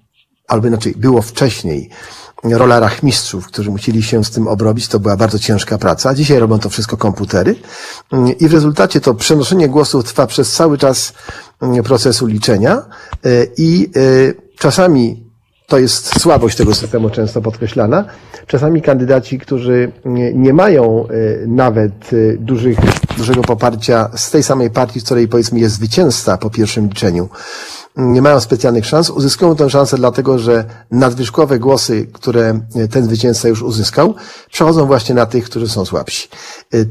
albo 0.49 0.69
inaczej, 0.69 0.95
było 0.97 1.23
wcześniej, 1.23 1.91
rola 2.45 2.81
rachmistrzów, 2.81 3.47
którzy 3.47 3.71
musieli 3.71 4.03
się 4.03 4.25
z 4.25 4.31
tym 4.31 4.49
obrobić. 4.49 4.89
To 4.89 5.01
była 5.01 5.17
bardzo 5.17 5.39
ciężka 5.39 5.79
praca. 5.79 6.15
Dzisiaj 6.15 6.39
robią 6.39 6.59
to 6.59 6.71
wszystko 6.71 6.97
komputery 6.97 7.55
mm, 8.13 8.39
i 8.39 8.49
w 8.49 8.53
rezultacie 8.53 9.01
to 9.01 9.15
przenoszenie 9.15 9.69
głosów 9.69 10.05
trwa 10.05 10.27
przez 10.27 10.53
cały 10.53 10.79
czas 10.79 11.13
mm, 11.63 11.83
procesu 11.83 12.27
liczenia 12.27 12.83
y, 13.27 13.53
i 13.57 13.91
czasami 14.59 15.27
to 15.67 15.79
jest 15.79 16.21
słabość 16.21 16.57
tego 16.57 16.75
systemu 16.75 17.11
często 17.11 17.43
podkreślana. 17.43 18.05
Czasami 18.47 18.83
kandydaci, 18.83 19.39
którzy 19.39 19.93
nie 20.35 20.53
mają 20.53 21.09
nawet 21.47 22.11
dużych 22.39 22.79
dużego 23.17 23.43
poparcia 23.43 24.11
z 24.17 24.31
tej 24.31 24.43
samej 24.43 24.71
partii, 24.71 25.01
z 25.01 25.05
której 25.05 25.29
powiedzmy 25.29 25.59
jest 25.59 25.75
zwycięzca 25.75 26.39
po 26.39 26.51
pierwszym 26.51 26.89
liczeniu, 26.89 27.29
nie 27.97 28.23
mają 28.23 28.41
specjalnych 28.41 28.87
szans. 28.87 29.11
Uzyskują 29.11 29.57
tę 29.57 29.71
szansę 29.71 29.97
dlatego, 29.97 30.39
że 30.39 30.65
nadwyżkowe 30.91 31.59
głosy, 31.59 32.09
które 32.13 32.61
ten 32.91 33.05
zwycięzca 33.05 33.49
już 33.49 33.63
uzyskał, 33.63 34.15
przechodzą 34.51 34.87
właśnie 34.87 35.15
na 35.15 35.27
tych, 35.27 35.45
którzy 35.45 35.69
są 35.69 35.85
słabsi. 35.85 36.29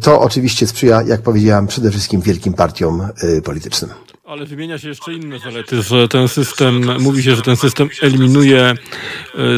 To 0.02 0.22
oczywiście 0.22 0.68
sprzyja, 0.68 1.02
jak 1.02 1.22
powiedziałam, 1.22 1.68
przede 1.68 1.92
wszystkim 1.92 2.22
wielkim 2.22 2.54
partiom 2.54 3.08
y, 3.24 3.42
politycznym. 3.42 3.90
Ale 4.26 4.46
wymienia 4.46 4.78
się 4.78 4.88
jeszcze 4.88 5.14
inne 5.14 5.40
zalety, 5.40 5.82
że 5.82 6.08
ten 6.08 6.28
system, 6.28 7.02
mówi 7.02 7.24
się, 7.24 7.36
że 7.36 7.42
ten 7.42 7.56
system 7.56 7.90
eliminuje 8.02 8.74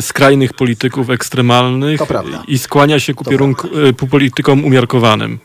skrajnych 0.01 0.53
polityków 0.53 1.09
ekstremalnych 1.09 1.99
i 2.47 2.57
skłania 2.57 2.99
się 2.99 3.13
ku, 3.13 3.23
kierunku, 3.23 3.67
ku 3.99 4.07
politykom 4.07 4.65
umiarkowanym. 4.65 5.39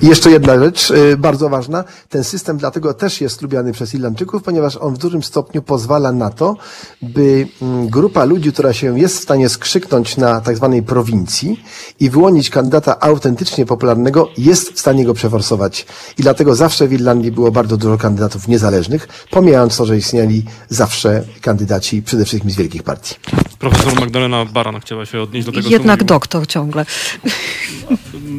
I 0.00 0.06
jeszcze 0.06 0.30
jedna 0.30 0.58
rzecz 0.58 0.90
y, 0.90 1.16
bardzo 1.16 1.48
ważna. 1.48 1.84
Ten 2.08 2.24
system 2.24 2.56
dlatego 2.56 2.94
też 2.94 3.20
jest 3.20 3.42
lubiany 3.42 3.72
przez 3.72 3.94
Irlandczyków, 3.94 4.42
ponieważ 4.42 4.76
on 4.76 4.94
w 4.94 4.98
dużym 4.98 5.22
stopniu 5.22 5.62
pozwala 5.62 6.12
na 6.12 6.30
to, 6.30 6.56
by 7.02 7.48
mm, 7.62 7.88
grupa 7.88 8.24
ludzi, 8.24 8.52
która 8.52 8.72
się 8.72 8.98
jest 8.98 9.18
w 9.18 9.22
stanie 9.22 9.48
skrzyknąć 9.48 10.16
na 10.16 10.40
tak 10.40 10.56
zwanej 10.56 10.82
prowincji 10.82 11.62
i 12.00 12.10
wyłonić 12.10 12.50
kandydata 12.50 13.00
autentycznie 13.00 13.66
popularnego, 13.66 14.28
jest 14.38 14.72
w 14.72 14.80
stanie 14.80 15.04
go 15.04 15.14
przeforsować. 15.14 15.86
I 16.18 16.22
dlatego 16.22 16.54
zawsze 16.54 16.88
w 16.88 16.92
Irlandii 16.92 17.32
było 17.32 17.50
bardzo 17.50 17.76
dużo 17.76 17.98
kandydatów 17.98 18.48
niezależnych, 18.48 19.08
pomijając 19.30 19.76
to, 19.76 19.86
że 19.86 19.96
istnieli 19.96 20.44
zawsze 20.68 21.24
kandydaci 21.40 22.02
przede 22.02 22.24
wszystkim 22.24 22.50
z 22.50 22.56
wielkich 22.56 22.82
partii. 22.82 23.14
Profesor 23.58 24.00
Magdalena 24.00 24.44
Baran 24.44 24.80
chciała 24.80 25.06
się 25.06 25.22
odnieść 25.22 25.46
do 25.46 25.52
tego, 25.52 25.68
Jednak 25.68 26.04
doktor 26.04 26.46
ciągle. 26.46 26.86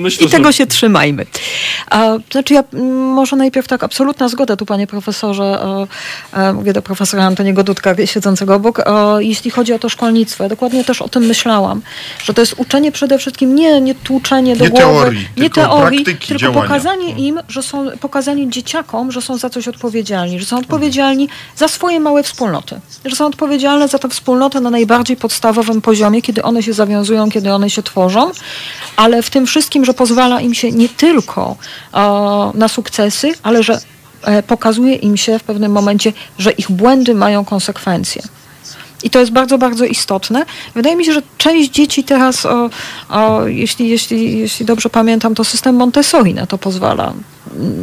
Myślę, 0.00 0.26
I 0.26 0.30
tego 0.30 0.46
że... 0.46 0.52
się 0.52 0.66
trzymajmy. 0.66 1.26
A, 1.90 2.16
znaczy 2.32 2.54
ja 2.54 2.64
może 3.14 3.36
najpierw 3.36 3.68
tak, 3.68 3.84
absolutna 3.84 4.28
zgoda 4.28 4.56
tu 4.56 4.66
panie 4.66 4.86
profesorze, 4.86 5.58
mówię 6.54 6.72
do 6.72 6.82
profesora 6.82 7.24
Antoniego 7.24 7.64
Dudka 7.64 7.94
siedzącego 8.06 8.54
obok, 8.54 8.84
jeśli 9.18 9.50
chodzi 9.50 9.72
o 9.72 9.78
to 9.78 9.88
szkolnictwo. 9.88 10.44
Ja 10.44 10.48
dokładnie 10.48 10.84
też 10.84 11.02
o 11.02 11.08
tym 11.08 11.24
myślałam, 11.26 11.82
że 12.24 12.34
to 12.34 12.42
jest 12.42 12.54
uczenie 12.56 12.92
przede 12.92 13.18
wszystkim 13.18 13.54
nie, 13.54 13.80
nie 13.80 13.94
tłuczenie 13.94 14.56
do 14.56 14.64
nie 14.64 14.70
głowy, 14.70 14.84
teorii, 14.84 15.28
nie 15.36 15.42
tylko 15.42 15.60
teorii, 15.60 16.04
tylko 16.04 16.34
działania. 16.34 16.62
pokazanie 16.62 17.06
mm. 17.06 17.18
im, 17.18 17.40
że 17.48 17.62
są, 17.62 17.90
pokazanie 18.00 18.50
dzieciakom, 18.50 19.12
że 19.12 19.22
są 19.22 19.38
za 19.38 19.50
coś 19.50 19.68
odpowiedzialni, 19.68 20.40
że 20.40 20.46
są 20.46 20.58
odpowiedzialni 20.58 21.28
za 21.56 21.68
swoje 21.68 22.00
małe 22.00 22.22
wspólnoty, 22.22 22.80
że 23.04 23.16
są 23.16 23.26
odpowiedzialne 23.26 23.88
za 23.88 23.98
tę 23.98 24.08
wspólnotę 24.08 24.60
na 24.60 24.70
najbardziej 24.70 25.16
podstawowym 25.16 25.80
poziomie, 25.80 26.22
kiedy 26.22 26.42
one 26.42 26.62
się 26.62 26.72
zawiązują, 26.72 27.30
kiedy 27.30 27.52
one 27.52 27.70
się 27.70 27.82
tworzą, 27.82 28.30
ale 28.96 29.22
w 29.22 29.30
tym 29.30 29.46
wszystkim, 29.46 29.84
że 29.90 29.94
pozwala 29.94 30.40
im 30.40 30.54
się 30.54 30.72
nie 30.72 30.88
tylko 30.88 31.56
na 32.54 32.68
sukcesy, 32.68 33.32
ale 33.42 33.62
że 33.62 33.80
e, 34.22 34.42
pokazuje 34.42 34.94
im 34.94 35.16
się 35.16 35.38
w 35.38 35.42
pewnym 35.42 35.72
momencie, 35.72 36.12
że 36.38 36.50
ich 36.50 36.70
błędy 36.70 37.14
mają 37.14 37.44
konsekwencje. 37.44 38.22
I 39.02 39.10
to 39.10 39.20
jest 39.20 39.32
bardzo, 39.32 39.58
bardzo 39.58 39.84
istotne. 39.84 40.44
Wydaje 40.74 40.96
mi 40.96 41.04
się, 41.04 41.12
że 41.12 41.22
część 41.38 41.70
dzieci 41.70 42.04
teraz, 42.04 42.46
o, 42.46 42.70
o, 43.08 43.46
jeśli, 43.46 43.88
jeśli, 43.88 44.38
jeśli 44.38 44.66
dobrze 44.66 44.90
pamiętam, 44.90 45.34
to 45.34 45.44
system 45.44 45.76
Montessori 45.76 46.34
na 46.34 46.46
to 46.46 46.58
pozwala 46.58 47.12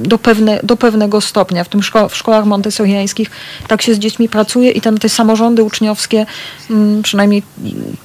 do, 0.03 0.17
pewne, 0.17 0.59
do 0.63 0.77
pewnego 0.77 1.21
stopnia. 1.21 1.63
W 1.63 1.69
tym 1.69 1.83
szko 1.83 2.09
w 2.09 2.15
szkołach 2.15 2.45
montessoriańskich 2.45 3.31
tak 3.67 3.81
się 3.81 3.93
z 3.93 3.99
dziećmi 3.99 4.29
pracuje 4.29 4.71
i 4.71 4.81
tam 4.81 4.97
te 4.97 5.09
samorządy 5.09 5.63
uczniowskie, 5.63 6.25
mm, 6.69 7.01
przynajmniej 7.03 7.43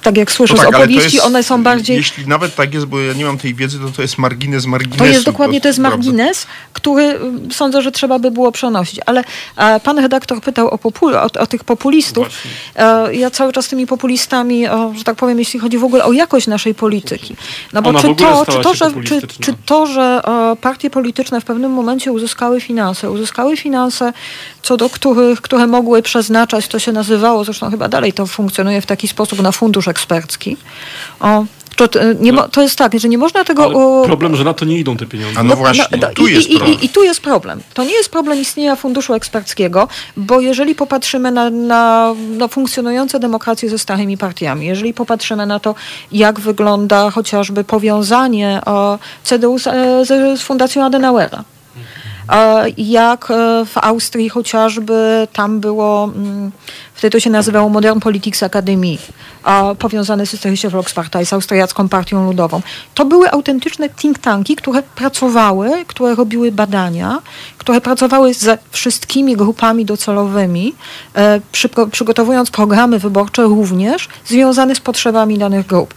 tak 0.03 0.17
jak 0.17 0.31
słyszę 0.31 0.53
no 0.53 0.63
tak, 0.63 0.71
z 0.71 0.75
opowieści, 0.75 1.15
jest, 1.15 1.27
one 1.27 1.43
są 1.43 1.63
bardziej... 1.63 1.97
Jeśli 1.97 2.27
nawet 2.27 2.55
tak 2.55 2.73
jest, 2.73 2.85
bo 2.85 2.99
ja 2.99 3.13
nie 3.13 3.25
mam 3.25 3.37
tej 3.37 3.55
wiedzy, 3.55 3.79
to 3.79 3.89
to 3.89 4.01
jest 4.01 4.17
margines 4.17 4.65
marginesu. 4.65 4.99
To 4.99 5.05
jest 5.05 5.25
dokładnie, 5.25 5.61
to 5.61 5.67
jest 5.67 5.79
margines, 5.79 6.47
który 6.73 7.03
mm, 7.03 7.51
sądzę, 7.51 7.81
że 7.81 7.91
trzeba 7.91 8.19
by 8.19 8.31
było 8.31 8.51
przenosić. 8.51 8.99
Ale 9.05 9.23
pan 9.83 9.99
redaktor 9.99 10.41
pytał 10.41 10.67
o, 10.67 10.77
popul 10.77 11.15
o, 11.15 11.27
o 11.39 11.47
tych 11.47 11.63
populistów. 11.63 12.27
E, 12.75 13.15
ja 13.15 13.31
cały 13.31 13.53
czas 13.53 13.67
tymi 13.67 13.87
populistami, 13.87 14.67
o, 14.67 14.93
że 14.97 15.03
tak 15.03 15.15
powiem, 15.15 15.39
jeśli 15.39 15.59
chodzi 15.59 15.77
w 15.77 15.83
ogóle 15.83 16.03
o 16.03 16.13
jakość 16.13 16.47
naszej 16.47 16.75
polityki. 16.75 17.35
No 17.73 17.81
bo 17.81 17.93
czy 17.93 18.15
to, 18.15 18.45
czy 18.45 18.59
to, 18.59 18.73
że, 18.73 18.91
czy, 19.03 19.27
czy 19.27 19.53
to, 19.65 19.85
że 19.85 20.21
partie 20.61 20.89
polityczne 20.89 21.41
w 21.41 21.45
pewnym 21.53 21.71
momencie 21.71 22.11
uzyskały 22.11 22.61
finanse. 22.61 23.11
Uzyskały 23.11 23.57
finanse, 23.57 24.13
co 24.61 24.77
do 24.77 24.89
których, 24.89 25.41
które 25.41 25.67
mogły 25.67 26.01
przeznaczać, 26.01 26.67
to 26.67 26.79
się 26.79 26.91
nazywało, 26.91 27.43
zresztą 27.43 27.71
chyba 27.71 27.89
dalej 27.89 28.13
to 28.13 28.27
funkcjonuje 28.27 28.81
w 28.81 28.85
taki 28.85 29.07
sposób, 29.07 29.41
na 29.41 29.51
fundusz 29.51 29.87
ekspercki. 29.87 30.57
O, 31.19 31.45
To, 31.75 31.89
nie 32.19 32.33
to 32.51 32.61
jest 32.61 32.77
tak, 32.77 32.99
że 32.99 33.09
nie 33.09 33.17
można 33.17 33.43
tego... 33.43 33.63
Ale 33.65 34.05
problem, 34.05 34.35
że 34.35 34.43
na 34.43 34.53
to 34.53 34.65
nie 34.65 34.77
idą 34.77 34.97
te 34.97 35.05
pieniądze. 35.05 35.39
A 35.39 35.43
no 35.43 35.55
właśnie, 35.55 35.97
no, 36.01 36.07
tu 36.07 36.27
i, 36.27 36.33
jest 36.33 36.49
i, 36.49 36.57
problem. 36.57 36.79
I, 36.81 36.85
I 36.85 36.89
tu 36.89 37.03
jest 37.03 37.21
problem. 37.21 37.61
To 37.73 37.83
nie 37.83 37.93
jest 37.93 38.11
problem 38.11 38.39
istnienia 38.39 38.75
funduszu 38.75 39.13
eksperckiego, 39.13 39.87
bo 40.17 40.39
jeżeli 40.39 40.75
popatrzymy 40.75 41.31
na, 41.31 41.49
na, 41.49 42.13
na 42.37 42.47
funkcjonujące 42.47 43.19
demokracje 43.19 43.69
ze 43.69 43.79
starymi 43.79 44.17
partiami, 44.17 44.65
jeżeli 44.65 44.93
popatrzymy 44.93 45.45
na 45.45 45.59
to, 45.59 45.75
jak 46.11 46.39
wygląda 46.39 47.11
chociażby 47.11 47.63
powiązanie 47.63 48.61
o, 48.65 48.99
CDU 49.23 49.59
z, 49.59 49.67
e, 49.67 50.05
z, 50.05 50.39
z 50.39 50.43
Fundacją 50.43 50.85
Adenauera, 50.85 51.43
jak 52.77 53.31
e, 53.31 53.65
w 53.65 53.77
Austrii 53.77 54.29
chociażby 54.29 55.27
tam 55.33 55.59
było, 55.59 56.03
mm, 56.03 56.51
wtedy 56.93 57.11
to 57.11 57.19
się 57.19 57.29
nazywało 57.29 57.69
Modern 57.69 57.99
Politics 57.99 58.43
Academy, 58.43 58.97
powiązane 59.79 60.25
z 60.25 60.33
Österreichische 60.33 60.69
Volkspartei, 60.69 61.25
z 61.25 61.33
Austriacką 61.33 61.89
Partią 61.89 62.25
Ludową. 62.25 62.61
To 62.93 63.05
były 63.05 63.31
autentyczne 63.31 63.89
think 63.89 64.19
tanki, 64.19 64.55
które 64.55 64.83
pracowały, 64.83 65.85
które 65.87 66.15
robiły 66.15 66.51
badania, 66.51 67.21
które 67.57 67.81
pracowały 67.81 68.33
ze 68.33 68.57
wszystkimi 68.71 69.35
grupami 69.35 69.85
docelowymi, 69.85 70.73
e, 71.15 71.41
przygotowując 71.91 72.51
programy 72.51 72.99
wyborcze 72.99 73.43
również 73.43 74.09
związane 74.25 74.75
z 74.75 74.79
potrzebami 74.79 75.37
danych 75.37 75.67
grup. 75.67 75.93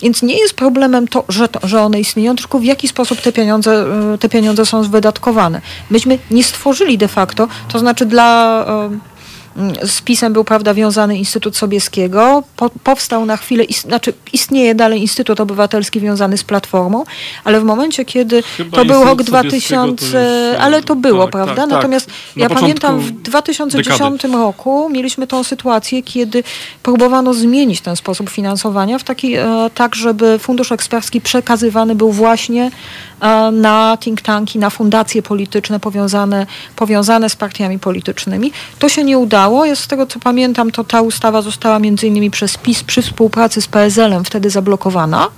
Więc 0.00 0.22
nie 0.22 0.38
jest 0.38 0.54
problemem 0.54 1.08
to, 1.08 1.24
że, 1.28 1.48
to, 1.48 1.68
że 1.68 1.82
one 1.82 2.00
istnieją, 2.00 2.36
tylko 2.36 2.58
w 2.58 2.64
jaki 2.64 2.88
sposób 2.88 3.20
te 3.20 3.32
pieniądze, 3.32 3.86
y, 4.14 4.18
te 4.18 4.28
pieniądze 4.28 4.66
są 4.66 4.82
wydatkowane. 4.82 5.60
Myśmy 5.90 6.18
nie 6.30 6.44
stworzyli 6.44 6.98
de 6.98 7.08
facto, 7.08 7.48
to 7.68 7.78
znaczy 7.78 8.06
dla... 8.06 8.66
y, 9.82 9.86
z 9.88 10.00
PiSem 10.00 10.32
był 10.32 10.44
prawda 10.44 10.74
wiązany 10.74 11.18
Instytut 11.18 11.56
Sobieskiego. 11.56 12.42
Po, 12.56 12.70
powstał 12.70 13.26
na 13.26 13.36
chwilę, 13.36 13.64
is, 13.64 13.80
znaczy 13.80 14.12
istnieje 14.32 14.74
dalej 14.74 15.00
Instytut 15.00 15.40
Obywatelski 15.40 16.00
wiązany 16.00 16.38
z 16.38 16.44
Platformą, 16.44 17.04
ale 17.44 17.60
w 17.60 17.64
momencie, 17.64 18.04
kiedy 18.04 18.42
Chyba 18.42 18.76
to 18.76 18.84
był 18.84 19.04
rok 19.04 19.20
Instytut 19.20 19.40
Sobieskiego 19.40 19.90
to 19.90 20.00
2000, 20.00 20.06
już, 20.52 20.60
ale 20.60 20.82
to 20.82 20.96
było, 20.96 21.22
tak, 21.22 21.32
prawda? 21.32 21.54
tak, 21.54 21.64
tak. 21.64 21.70
Natomiast 21.70 22.08
Na 22.36 22.42
ja 22.42 22.48
pamiętam 22.48 23.00
w 23.00 23.10
2010 23.10 24.24
roku 24.24 24.90
mieliśmy 24.92 25.26
tą 25.26 25.44
sytuację, 25.44 26.02
kiedy 26.02 26.44
próbowano 26.82 27.34
zmienić 27.34 27.80
ten 27.80 27.96
sposób 27.96 28.30
finansowania 28.30 28.98
w 28.98 29.04
taki, 29.04 29.34
e, 29.34 29.70
tak, 29.74 29.94
żeby 29.94 30.38
fundusz 30.38 30.72
ekspercki 30.72 31.20
przekazywany 31.20 31.94
był 31.94 32.12
właśnie 32.12 32.64
e, 32.64 33.15
na 33.52 33.98
think 34.00 34.22
tanki, 34.22 34.58
na 34.58 34.70
fundacje 34.70 35.22
polityczne 35.22 35.80
powiązane, 35.80 36.46
powiązane 36.76 37.30
z 37.30 37.36
partiami 37.36 37.78
politycznymi. 37.78 38.52
To 38.78 38.88
się 38.88 39.04
nie 39.04 39.18
udało. 39.18 39.64
Jest 39.64 39.82
z 39.82 39.88
tego, 39.88 40.06
co 40.06 40.20
pamiętam, 40.20 40.70
to 40.70 40.84
ta 40.84 41.00
ustawa 41.00 41.42
została 41.42 41.78
między 41.78 42.06
innymi 42.06 42.30
przez 42.30 42.56
PiS 42.58 42.82
przy 42.82 43.02
współpracy 43.02 43.62
z 43.62 43.66
PSL-em 43.66 44.24
wtedy 44.24 44.50
zablokowana. 44.50 45.28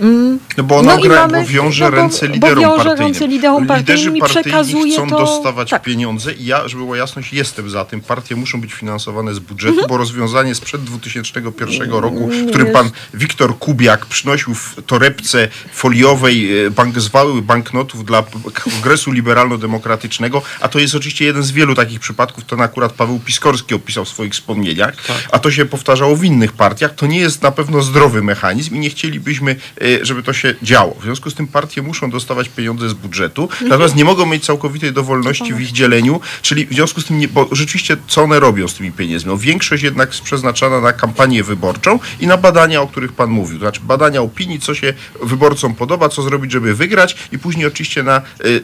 Mm. 0.00 0.38
No 0.56 0.64
bo 0.64 0.78
ona 0.78 0.96
No 0.96 1.02
gra, 1.02 1.16
mamy- 1.28 1.40
bo 1.42 1.48
wiąże 1.48 1.84
no 1.84 1.90
bo- 1.90 1.96
ręce 1.96 2.28
bo 2.28 2.34
liderom 2.34 2.62
wiąże 2.64 2.76
partyjnym. 2.84 2.98
ręce 3.12 3.26
liderom 3.26 3.66
partyjnym 3.66 4.14
Liderzy 4.14 4.20
partyjni 4.20 4.42
przekazuje 4.42 4.92
chcą 4.94 5.08
to- 5.10 5.18
dostawać 5.18 5.70
tak. 5.70 5.82
pieniądze 5.82 6.32
i 6.32 6.44
ja, 6.46 6.68
żeby 6.68 6.82
była 6.84 6.96
jasność, 6.96 7.32
jestem 7.32 7.70
za 7.70 7.84
tym. 7.84 8.00
Partie 8.00 8.36
muszą 8.36 8.60
być 8.60 8.72
finansowane 8.74 9.34
z 9.34 9.38
budżetu, 9.38 9.72
Mhm. 9.72 9.88
bo 9.88 9.96
rozwiązanie 9.96 10.54
sprzed 10.54 10.84
2001 10.84 12.00
roku, 12.00 12.24
Mm, 12.24 12.46
w 12.46 12.48
którym 12.50 12.72
pan 12.72 12.90
Wiktor 13.14 13.58
Kubiak 13.58 14.06
przynosił 14.06 14.54
w 14.54 14.76
torebce 14.86 15.48
foliowej 15.72 16.64
e, 16.66 16.70
bank, 16.70 16.98
zwały 17.00 17.42
banknotów 17.42 18.04
dla 18.04 18.22
Kongresu 18.64 19.12
Liberalno-Demokratycznego, 19.12 20.42
a 20.60 20.68
to 20.68 20.78
jest 20.78 20.94
oczywiście 20.94 21.24
jeden 21.24 21.42
z 21.42 21.50
wielu 21.50 21.74
takich 21.74 22.00
przypadków, 22.00 22.44
to 22.44 22.56
akurat 22.56 22.92
Paweł 22.92 23.20
Piskorski 23.24 23.74
opisał 23.74 24.04
w 24.04 24.08
swoich 24.08 24.32
wspomnieniach, 24.32 24.94
a 25.32 25.38
to 25.38 25.50
się 25.50 25.64
powtarzało 25.64 26.16
w 26.16 26.24
innych 26.24 26.52
partiach, 26.52 26.94
to 26.94 27.06
nie 27.06 27.18
jest 27.20 27.42
na 27.42 27.50
pewno 27.50 27.82
zdrowy 27.82 28.22
mechanizm 28.22 28.74
i 28.74 28.78
nie 28.78 28.90
chcielibyśmy, 28.90 29.56
e, 29.80 29.81
żeby 30.02 30.22
to 30.22 30.32
się 30.32 30.54
działo. 30.62 30.96
W 31.00 31.02
związku 31.02 31.30
z 31.30 31.34
tym 31.34 31.46
partie 31.46 31.82
muszą 31.82 32.10
dostawać 32.10 32.48
pieniądze 32.48 32.88
z 32.88 32.92
budżetu, 32.92 33.48
natomiast 33.62 33.96
nie 33.96 34.04
mogą 34.04 34.26
mieć 34.26 34.44
całkowitej 34.44 34.92
dowolności 34.92 35.54
w 35.54 35.60
ich 35.60 35.72
dzieleniu, 35.72 36.20
czyli 36.42 36.66
w 36.66 36.72
związku 36.72 37.00
z 37.00 37.04
tym, 37.04 37.18
nie, 37.18 37.28
bo 37.28 37.48
rzeczywiście 37.52 37.96
co 38.08 38.22
one 38.22 38.40
robią 38.40 38.68
z 38.68 38.74
tymi 38.74 38.92
pieniędzmi? 38.92 39.30
No, 39.30 39.38
większość 39.38 39.82
jednak 39.82 40.08
jest 40.08 40.22
przeznaczana 40.22 40.80
na 40.80 40.92
kampanię 40.92 41.44
wyborczą 41.44 41.98
i 42.20 42.26
na 42.26 42.36
badania, 42.36 42.82
o 42.82 42.86
których 42.86 43.12
pan 43.12 43.30
mówił, 43.30 43.58
to 43.58 43.64
znaczy 43.64 43.80
badania 43.84 44.22
opinii, 44.22 44.60
co 44.60 44.74
się 44.74 44.94
wyborcom 45.22 45.74
podoba, 45.74 46.08
co 46.08 46.22
zrobić, 46.22 46.52
żeby 46.52 46.74
wygrać 46.74 47.16
i 47.32 47.38
później 47.38 47.66
oczywiście 47.66 48.02
na 48.02 48.22
y, 48.44 48.62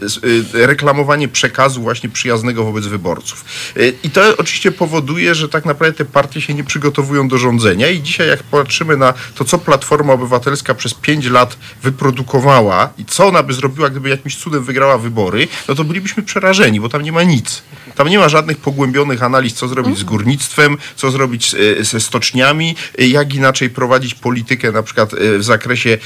y, 0.54 0.66
reklamowanie 0.66 1.28
przekazu 1.28 1.82
właśnie 1.82 2.08
przyjaznego 2.08 2.64
wobec 2.64 2.86
wyborców. 2.86 3.44
Y, 3.76 3.94
I 4.02 4.10
to 4.10 4.20
oczywiście 4.38 4.72
powoduje, 4.72 5.34
że 5.34 5.48
tak 5.48 5.64
naprawdę 5.64 5.98
te 5.98 6.04
partie 6.04 6.40
się 6.40 6.54
nie 6.54 6.64
przygotowują 6.64 7.28
do 7.28 7.38
rządzenia 7.38 7.88
i 7.88 8.02
dzisiaj 8.02 8.28
jak 8.28 8.42
patrzymy 8.42 8.96
na 8.96 9.14
to, 9.34 9.44
co 9.44 9.58
Platforma 9.58 10.12
Obywatelska 10.12 10.74
przez 10.74 10.94
pięć 11.08 11.26
lat 11.26 11.56
wyprodukowała 11.82 12.90
i 12.98 13.04
co 13.04 13.26
ona 13.26 13.42
by 13.42 13.52
zrobiła, 13.52 13.90
gdyby 13.90 14.08
jakimś 14.08 14.36
cudem 14.36 14.64
wygrała 14.64 14.98
wybory, 14.98 15.48
no 15.68 15.74
to 15.74 15.84
bylibyśmy 15.84 16.22
przerażeni, 16.22 16.80
bo 16.80 16.88
tam 16.88 17.02
nie 17.02 17.12
ma 17.12 17.22
nic. 17.22 17.62
Tam 17.94 18.08
nie 18.08 18.18
ma 18.18 18.28
żadnych 18.28 18.58
pogłębionych 18.58 19.22
analiz, 19.22 19.54
co 19.54 19.68
zrobić 19.68 19.98
z 19.98 20.04
górnictwem, 20.04 20.76
co 20.96 21.10
zrobić 21.10 21.54
e, 21.54 21.84
ze 21.84 22.00
stoczniami, 22.00 22.76
e, 22.98 23.06
jak 23.06 23.34
inaczej 23.34 23.70
prowadzić 23.70 24.14
politykę 24.14 24.72
na 24.72 24.82
przykład 24.82 25.14
e, 25.14 25.38
w 25.38 25.44
zakresie 25.44 25.98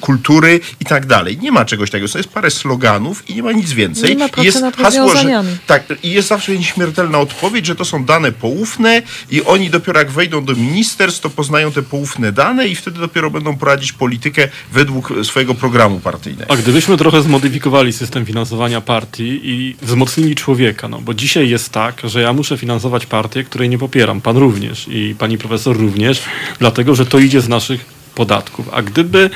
kultury 0.00 0.60
i 0.80 0.84
tak 0.84 1.06
dalej. 1.06 1.38
Nie 1.38 1.52
ma 1.52 1.64
czegoś 1.64 1.90
takiego. 1.90 2.12
To 2.12 2.18
jest 2.18 2.30
parę 2.30 2.50
sloganów 2.50 3.30
i 3.30 3.34
nie 3.34 3.42
ma 3.42 3.52
nic 3.52 3.72
więcej. 3.72 4.10
Nie 4.10 4.18
ma 4.18 4.26
I 4.26 4.30
pracy 4.30 4.46
jest 4.46 4.60
nad 4.60 4.76
hasło, 4.76 5.16
że, 5.16 5.44
tak, 5.66 5.84
i 6.02 6.10
jest 6.10 6.28
zawsze 6.28 6.52
nieśmiertelna 6.52 7.18
odpowiedź, 7.18 7.66
że 7.66 7.76
to 7.76 7.84
są 7.84 8.04
dane 8.04 8.32
poufne 8.32 9.02
i 9.30 9.42
oni 9.42 9.70
dopiero 9.70 9.98
jak 9.98 10.10
wejdą 10.10 10.44
do 10.44 10.54
ministerstw, 10.54 11.20
to 11.20 11.30
poznają 11.30 11.72
te 11.72 11.82
poufne 11.82 12.32
dane 12.32 12.68
i 12.68 12.74
wtedy 12.74 13.00
dopiero 13.00 13.27
będą 13.30 13.56
prowadzić 13.56 13.92
politykę 13.92 14.48
według 14.72 15.12
swojego 15.22 15.54
programu 15.54 16.00
partyjnego. 16.00 16.52
A 16.52 16.56
gdybyśmy 16.56 16.96
trochę 16.96 17.22
zmodyfikowali 17.22 17.92
system 17.92 18.26
finansowania 18.26 18.80
partii 18.80 19.40
i 19.42 19.76
wzmocnili 19.82 20.34
człowieka, 20.34 20.88
no 20.88 21.00
bo 21.00 21.14
dzisiaj 21.14 21.48
jest 21.48 21.72
tak, 21.72 22.00
że 22.04 22.22
ja 22.22 22.32
muszę 22.32 22.58
finansować 22.58 23.06
partię, 23.06 23.44
której 23.44 23.68
nie 23.68 23.78
popieram, 23.78 24.20
pan 24.20 24.36
również 24.36 24.88
i 24.88 25.14
pani 25.18 25.38
profesor 25.38 25.76
również, 25.76 26.22
dlatego 26.58 26.94
że 26.94 27.06
to 27.06 27.18
idzie 27.18 27.40
z 27.40 27.48
naszych 27.48 27.97
podatków. 28.18 28.68
A 28.72 28.82
gdyby 28.82 29.30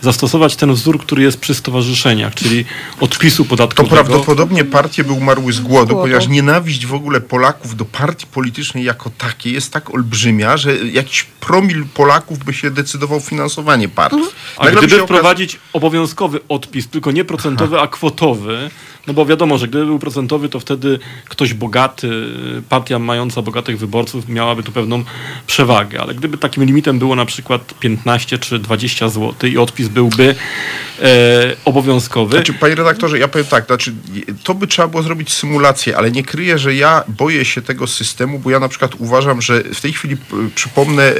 zastosować 0.00 0.56
ten 0.56 0.74
wzór, 0.74 1.00
który 1.00 1.22
jest 1.22 1.40
przy 1.40 1.54
stowarzyszeniach, 1.54 2.34
czyli 2.34 2.64
odpisu 3.00 3.44
To 3.44 3.50
podatkowego, 3.50 3.94
prawdopodobnie 3.94 4.64
partie 4.64 5.04
by 5.04 5.12
umarły 5.12 5.52
z 5.52 5.60
głodu, 5.60 5.86
głodu. 5.86 6.02
ponieważ 6.02 6.28
nienawiść 6.28 6.86
w 6.86 6.94
ogóle 6.94 7.20
Polaków 7.20 7.76
do 7.76 7.84
partii 7.84 8.26
politycznej 8.26 8.84
jako 8.84 9.10
takiej 9.18 9.52
jest 9.52 9.72
tak 9.72 9.94
olbrzymia, 9.94 10.56
że 10.56 10.76
jakiś 10.76 11.22
promil 11.22 11.84
Polaków 11.94 12.38
by 12.38 12.52
się 12.54 12.70
decydował 12.70 13.20
finansowanie 13.20 13.88
partii. 13.88 14.16
Mhm. 14.16 14.34
A 14.56 14.64
Nagle 14.64 14.82
gdyby 14.82 15.02
wprowadzić 15.02 15.58
obowiązkowy 15.72 16.40
odpis, 16.48 16.88
tylko 16.88 17.10
nie 17.10 17.24
procentowy, 17.24 17.80
a 17.80 17.86
kwotowy, 17.86 18.70
no 19.08 19.14
bo 19.14 19.26
wiadomo, 19.26 19.58
że 19.58 19.68
gdyby 19.68 19.86
był 19.86 19.98
procentowy, 19.98 20.48
to 20.48 20.60
wtedy 20.60 20.98
ktoś 21.28 21.54
bogaty, 21.54 22.10
partia 22.68 22.98
mająca 22.98 23.42
bogatych 23.42 23.78
wyborców 23.78 24.28
miałaby 24.28 24.62
tu 24.62 24.72
pewną 24.72 25.04
przewagę, 25.46 26.00
ale 26.00 26.14
gdyby 26.14 26.38
takim 26.38 26.64
limitem 26.64 26.98
było 26.98 27.16
na 27.16 27.26
przykład 27.26 27.74
15 27.80 28.38
czy 28.38 28.58
20 28.58 29.08
zł 29.08 29.50
i 29.50 29.58
odpis 29.58 29.88
byłby 29.88 30.34
e, 31.02 31.56
obowiązkowy, 31.64 32.36
Znaczy, 32.36 32.52
panie 32.52 32.74
redaktorze, 32.74 33.18
ja 33.18 33.28
powiem 33.28 33.46
tak, 33.46 33.66
znaczy, 33.66 33.94
to 34.42 34.54
by 34.54 34.66
trzeba 34.66 34.88
było 34.88 35.02
zrobić 35.02 35.32
symulację, 35.32 35.96
ale 35.96 36.10
nie 36.10 36.22
kryję, 36.22 36.58
że 36.58 36.74
ja 36.74 37.04
boję 37.08 37.44
się 37.44 37.62
tego 37.62 37.86
systemu, 37.86 38.38
bo 38.38 38.50
ja 38.50 38.60
na 38.60 38.68
przykład 38.68 38.94
uważam, 38.98 39.42
że 39.42 39.64
w 39.64 39.80
tej 39.80 39.92
chwili, 39.92 40.16
przypomnę, 40.54 41.02
e, 41.02 41.14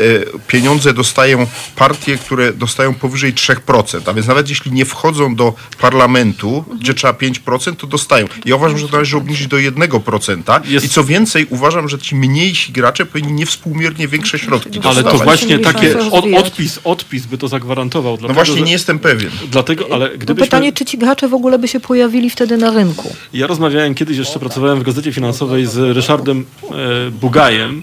pieniądze 0.47 0.95
dostają 0.95 1.47
partie, 1.77 2.19
które 2.19 2.53
dostają 2.53 2.95
powyżej 2.95 3.35
3%, 3.35 4.11
a 4.11 4.15
więc 4.15 4.27
nawet 4.27 4.49
jeśli 4.49 4.73
nie 4.73 4.85
wchodzą 4.85 5.35
do 5.35 5.55
parlamentu, 5.81 6.65
gdzie 6.81 6.95
trzeba 6.95 7.13
5%, 7.13 7.78
to 7.79 7.87
dostają. 7.87 8.27
Ja 8.45 8.57
uważam, 8.57 8.79
że 8.79 8.87
to 8.87 8.93
należy 8.93 9.17
obniżyć 9.17 9.47
do 9.47 9.57
1% 9.57 10.65
Jest- 10.65 10.87
i 10.87 10.89
co 10.89 11.05
więcej, 11.05 11.47
uważam, 11.51 11.89
że 11.89 11.99
ci 11.99 12.15
mniejsi 12.15 12.73
gracze 12.73 13.07
powinni 13.07 13.33
niewspółmiernie 13.33 14.09
większe 14.09 14.39
środki 14.39 14.81
ale 14.85 15.05
to 15.05 15.19
właśnie 15.19 15.59
takie 15.59 15.95
to 15.95 16.13
od, 16.13 16.25
odpis, 16.37 16.81
odpis 16.85 17.27
by 17.27 17.39
to 17.39 17.49
zagwarantował. 17.49 18.13
No 18.13 18.19
Dlatego, 18.19 18.35
właśnie, 18.35 18.55
że, 18.55 18.61
nie 18.61 18.73
jestem 18.73 18.99
pewien. 18.99 19.31
Dlatego, 19.51 19.87
ale 19.93 20.09
No 20.09 20.19
gdybyśmy... 20.19 20.47
pytanie, 20.47 20.73
czy 20.73 20.85
ci 20.85 20.99
gracze 20.99 21.29
w 21.29 21.35
ogóle 21.35 21.59
by 21.59 21.69
się 21.69 21.81
pojawili 21.81 22.31
wtedy 22.31 22.57
na 22.57 22.71
rynku? 22.71 23.15
Ja 23.33 23.47
rozmawiałem 23.47 23.95
kiedyś, 23.95 24.17
jeszcze 24.17 24.39
pracowałem 24.39 24.81
w 24.81 24.83
Gazecie 24.83 25.13
Finansowej 25.13 25.67
z 25.67 25.97
Ryszardem 25.97 26.45
e, 26.71 27.11
Bugajem, 27.11 27.83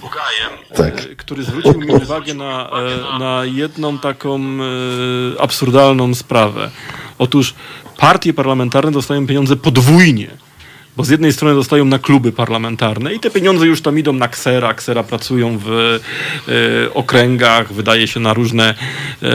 Tak. 0.76 1.00
e, 1.12 1.16
który 1.16 1.44
zwrócił 1.44 1.80
mi 1.82 1.88
uwagę 1.88 2.34
na, 2.34 2.70
e, 3.16 3.20
na 3.20 3.46
jedną 3.46 4.00
taką 4.00 4.40
e, 5.38 5.42
absurdalną 5.42 6.14
sprawę. 6.16 6.72
Otóż 7.18 7.54
partie 7.98 8.34
parlamentarne 8.34 8.92
dostają 8.92 9.28
pieniądze 9.28 9.56
podwójnie 9.56 10.28
Bo 10.98 11.04
z 11.04 11.10
jednej 11.10 11.34
strony 11.34 11.56
dostają 11.56 11.86
na 11.86 12.00
kluby 12.00 12.32
parlamentarne 12.32 13.14
i 13.14 13.20
te 13.20 13.30
pieniądze 13.30 13.68
już 13.68 13.82
tam 13.82 14.00
idą 14.00 14.14
na 14.14 14.28
ksera, 14.28 14.74
ksera 14.74 15.04
pracują 15.04 15.58
w 15.58 15.70
e, 15.70 16.94
okręgach, 16.94 17.74
wydaje 17.74 18.08
się 18.08 18.20
na 18.20 18.34
różne 18.34 18.76
e, 19.24 19.28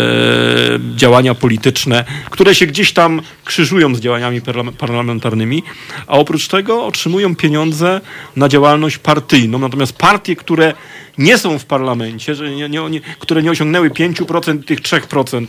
działania 0.97 1.35
polityczne, 1.35 2.05
które 2.31 2.55
się 2.55 2.67
gdzieś 2.67 2.93
tam 2.93 3.23
krzyżują 3.45 3.95
z 3.95 4.01
działaniami 4.01 4.41
parlamentarnymi, 4.79 5.63
a 6.07 6.13
oprócz 6.13 6.49
tego 6.49 6.87
otrzymują 6.87 7.37
pieniądze 7.37 8.01
na 8.37 8.49
działalność 8.49 8.99
partyjną. 8.99 9.59
Natomiast 9.59 9.93
partie, 9.93 10.37
które 10.37 10.75
nie 11.19 11.39
są 11.39 11.59
w 11.59 11.65
parlamencie, 11.65 12.35
że 12.35 12.51
nie, 12.51 12.69
nie, 12.69 12.91
nie, 12.91 13.01
które 13.01 13.43
nie 13.43 13.51
osiągnęły 13.51 13.91
5% 13.91 14.65
tych 14.65 14.81
3% 14.81 15.47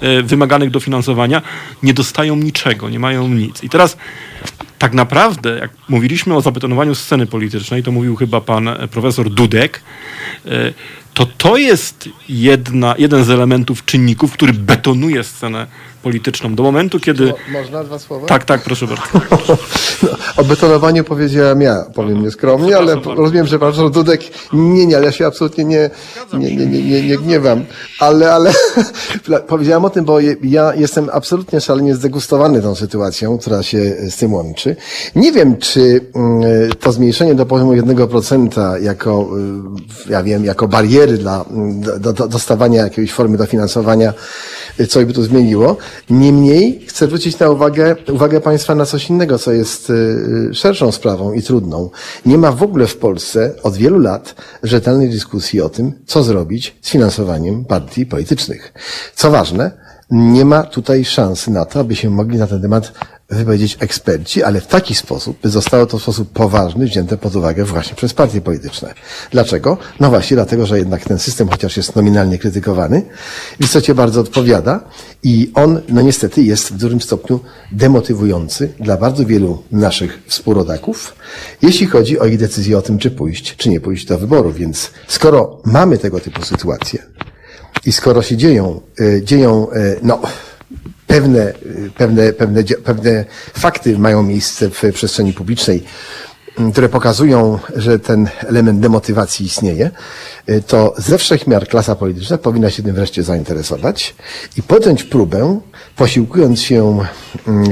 e, 0.00 0.22
wymaganych 0.22 0.70
dofinansowania, 0.70 1.42
nie 1.82 1.94
dostają 1.94 2.36
niczego, 2.36 2.90
nie 2.90 2.98
mają 2.98 3.28
nic. 3.28 3.64
I 3.64 3.68
teraz 3.68 3.96
tak 4.82 4.94
naprawdę, 4.94 5.58
jak 5.58 5.70
mówiliśmy 5.88 6.34
o 6.34 6.40
zabetonowaniu 6.40 6.94
sceny 6.94 7.26
politycznej, 7.26 7.82
to 7.82 7.92
mówił 7.92 8.16
chyba 8.16 8.40
pan 8.40 8.68
e, 8.68 8.88
profesor 8.88 9.30
Dudek, 9.30 9.82
e, 10.46 10.72
to 11.14 11.26
to 11.38 11.56
jest 11.56 12.08
jedna, 12.28 12.94
jeden 12.98 13.24
z 13.24 13.30
elementów, 13.30 13.84
czynników, 13.84 14.32
który 14.32 14.52
betonuje 14.52 15.24
scenę 15.24 15.66
polityczną. 16.02 16.54
Do 16.54 16.62
momentu, 16.62 17.00
kiedy... 17.00 17.26
Mo, 17.26 17.34
można 17.52 17.84
dwa 17.84 17.98
słowa? 17.98 18.26
Tak, 18.26 18.44
tak, 18.44 18.62
proszę 18.62 18.86
bardzo. 18.86 19.36
no, 20.02 20.08
o 20.42 20.44
betonowaniu 20.44 21.04
powiedziałem 21.04 21.60
ja, 21.60 21.84
powiem 21.94 22.22
nieskromnie, 22.22 22.76
ale 22.76 22.94
rozumiem, 22.94 23.46
że 23.46 23.58
profesor 23.58 23.90
Dudek... 23.90 24.20
Nie, 24.52 24.86
nie, 24.86 24.96
ale 24.96 25.06
ja 25.06 25.12
się 25.12 25.26
absolutnie 25.26 25.64
nie, 25.64 25.90
nie, 26.32 26.56
nie, 26.56 26.66
nie, 26.66 26.82
nie, 26.82 27.02
nie 27.02 27.18
gniewam. 27.18 27.64
Ale, 27.98 28.34
ale 28.34 28.52
powiedziałem 29.48 29.84
o 29.84 29.90
tym, 29.90 30.04
bo 30.04 30.18
ja 30.42 30.74
jestem 30.74 31.10
absolutnie 31.12 31.60
szalenie 31.60 31.94
zdegustowany 31.94 32.62
tą 32.62 32.74
sytuacją, 32.74 33.38
która 33.38 33.62
się 33.62 33.78
z 34.10 34.16
tym 34.16 34.34
łączy. 34.34 34.76
Nie 35.16 35.32
wiem, 35.32 35.56
czy 35.56 36.00
mm, 36.14 36.42
to 36.80 36.92
zmniejszenie 36.92 37.34
do 37.34 37.46
poziomu 37.46 37.72
1% 37.72 38.82
jako, 38.82 39.28
y, 40.08 40.12
ja 40.12 40.22
wiem, 40.22 40.44
jako 40.44 40.68
bariery 41.02 41.18
dla 41.18 41.44
do, 41.98 42.12
do, 42.12 42.28
dostawania 42.28 42.82
jakiejś 42.82 43.12
formy 43.12 43.38
dofinansowania, 43.38 44.14
y, 44.80 44.86
co 44.86 45.00
by 45.06 45.12
to 45.12 45.22
zmieniło. 45.22 45.76
Niemniej 46.10 46.84
chcę 46.86 47.06
zwrócić 47.06 47.38
na 47.38 47.50
uwagę, 47.50 47.96
uwagę 48.12 48.40
Państwa 48.40 48.74
na 48.74 48.86
coś 48.86 49.10
innego, 49.10 49.38
co 49.38 49.52
jest 49.52 49.90
y, 49.90 50.54
szerszą 50.54 50.92
sprawą 50.92 51.32
i 51.32 51.42
trudną. 51.42 51.90
Nie 52.26 52.38
ma 52.38 52.52
w 52.52 52.62
ogóle 52.62 52.86
w 52.86 52.96
Polsce 52.96 53.54
od 53.62 53.76
wielu 53.76 53.98
lat 53.98 54.34
rzetelnej 54.62 55.10
dyskusji 55.10 55.60
o 55.60 55.68
tym, 55.68 55.92
co 56.06 56.22
zrobić 56.22 56.76
z 56.82 56.90
finansowaniem 56.90 57.64
partii 57.64 58.06
politycznych. 58.06 58.72
Co 59.14 59.30
ważne, 59.30 59.70
nie 60.10 60.44
ma 60.44 60.62
tutaj 60.62 61.04
szansy 61.04 61.50
na 61.50 61.64
to, 61.64 61.80
aby 61.80 61.96
się 61.96 62.10
mogli 62.10 62.38
na 62.38 62.46
ten 62.46 62.62
temat 62.62 62.92
wypowiedzieć 63.32 63.76
eksperci, 63.80 64.42
ale 64.42 64.60
w 64.60 64.66
taki 64.66 64.94
sposób, 64.94 65.40
by 65.42 65.48
zostało 65.48 65.86
to 65.86 65.98
w 65.98 66.02
sposób 66.02 66.32
poważny 66.32 66.86
wzięte 66.86 67.16
pod 67.16 67.36
uwagę 67.36 67.64
właśnie 67.64 67.94
przez 67.94 68.14
partie 68.14 68.40
polityczne. 68.40 68.94
Dlaczego? 69.30 69.78
No 70.00 70.10
właśnie 70.10 70.34
dlatego, 70.34 70.66
że 70.66 70.78
jednak 70.78 71.04
ten 71.04 71.18
system, 71.18 71.48
chociaż 71.48 71.76
jest 71.76 71.96
nominalnie 71.96 72.38
krytykowany, 72.38 73.02
w 73.60 73.64
istocie 73.64 73.94
bardzo 73.94 74.20
odpowiada 74.20 74.84
i 75.22 75.50
on, 75.54 75.80
no 75.88 76.02
niestety, 76.02 76.42
jest 76.42 76.72
w 76.72 76.76
dużym 76.76 77.00
stopniu 77.00 77.40
demotywujący 77.72 78.72
dla 78.80 78.96
bardzo 78.96 79.26
wielu 79.26 79.62
naszych 79.72 80.22
współrodaków, 80.26 81.14
jeśli 81.62 81.86
chodzi 81.86 82.18
o 82.18 82.26
ich 82.26 82.38
decyzję 82.38 82.78
o 82.78 82.82
tym, 82.82 82.98
czy 82.98 83.10
pójść, 83.10 83.56
czy 83.56 83.70
nie 83.70 83.80
pójść 83.80 84.06
do 84.06 84.18
wyborów. 84.18 84.56
Więc 84.56 84.90
skoro 85.08 85.60
mamy 85.64 85.98
tego 85.98 86.20
typu 86.20 86.44
sytuacje 86.44 87.02
i 87.86 87.92
skoro 87.92 88.22
się 88.22 88.36
dzieją, 88.36 88.80
y, 89.00 89.22
dzieją, 89.24 89.72
y, 89.72 89.98
no, 90.02 90.20
pewne, 91.12 91.52
pewne, 91.96 92.32
pewne, 92.32 92.64
pewne 92.64 93.24
fakty 93.54 93.98
mają 93.98 94.22
miejsce 94.22 94.70
w 94.70 94.82
przestrzeni 94.94 95.32
publicznej, 95.32 95.82
które 96.72 96.88
pokazują, 96.88 97.58
że 97.76 97.98
ten 97.98 98.28
element 98.40 98.80
demotywacji 98.80 99.46
istnieje, 99.46 99.90
to 100.66 100.94
ze 100.98 101.18
wszechmiar 101.18 101.68
klasa 101.68 101.94
polityczna 101.94 102.38
powinna 102.38 102.70
się 102.70 102.82
tym 102.82 102.94
wreszcie 102.94 103.22
zainteresować 103.22 104.14
i 104.56 104.62
podjąć 104.62 105.04
próbę, 105.04 105.60
posiłkując 105.96 106.60
się 106.60 106.98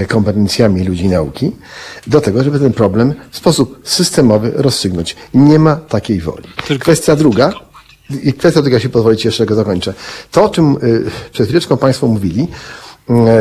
kompetencjami 0.08 0.84
ludzi 0.84 1.08
nauki, 1.08 1.52
do 2.06 2.20
tego, 2.20 2.44
żeby 2.44 2.58
ten 2.58 2.72
problem 2.72 3.14
w 3.30 3.36
sposób 3.36 3.80
systemowy 3.84 4.52
rozstrzygnąć. 4.54 5.16
Nie 5.34 5.58
ma 5.58 5.76
takiej 5.76 6.20
woli. 6.20 6.48
Kwestia 6.80 7.16
druga, 7.16 7.52
i 8.22 8.32
kwestia 8.32 8.62
druga, 8.62 8.80
się 8.80 8.88
pozwolicie, 8.88 9.28
jeszcze 9.28 9.46
go 9.46 9.56
dokończę. 9.56 9.94
To, 10.30 10.44
o 10.44 10.48
czym 10.48 10.76
przed 11.32 11.46
chwileczką 11.46 11.76
Państwo 11.76 12.06
mówili, 12.06 12.48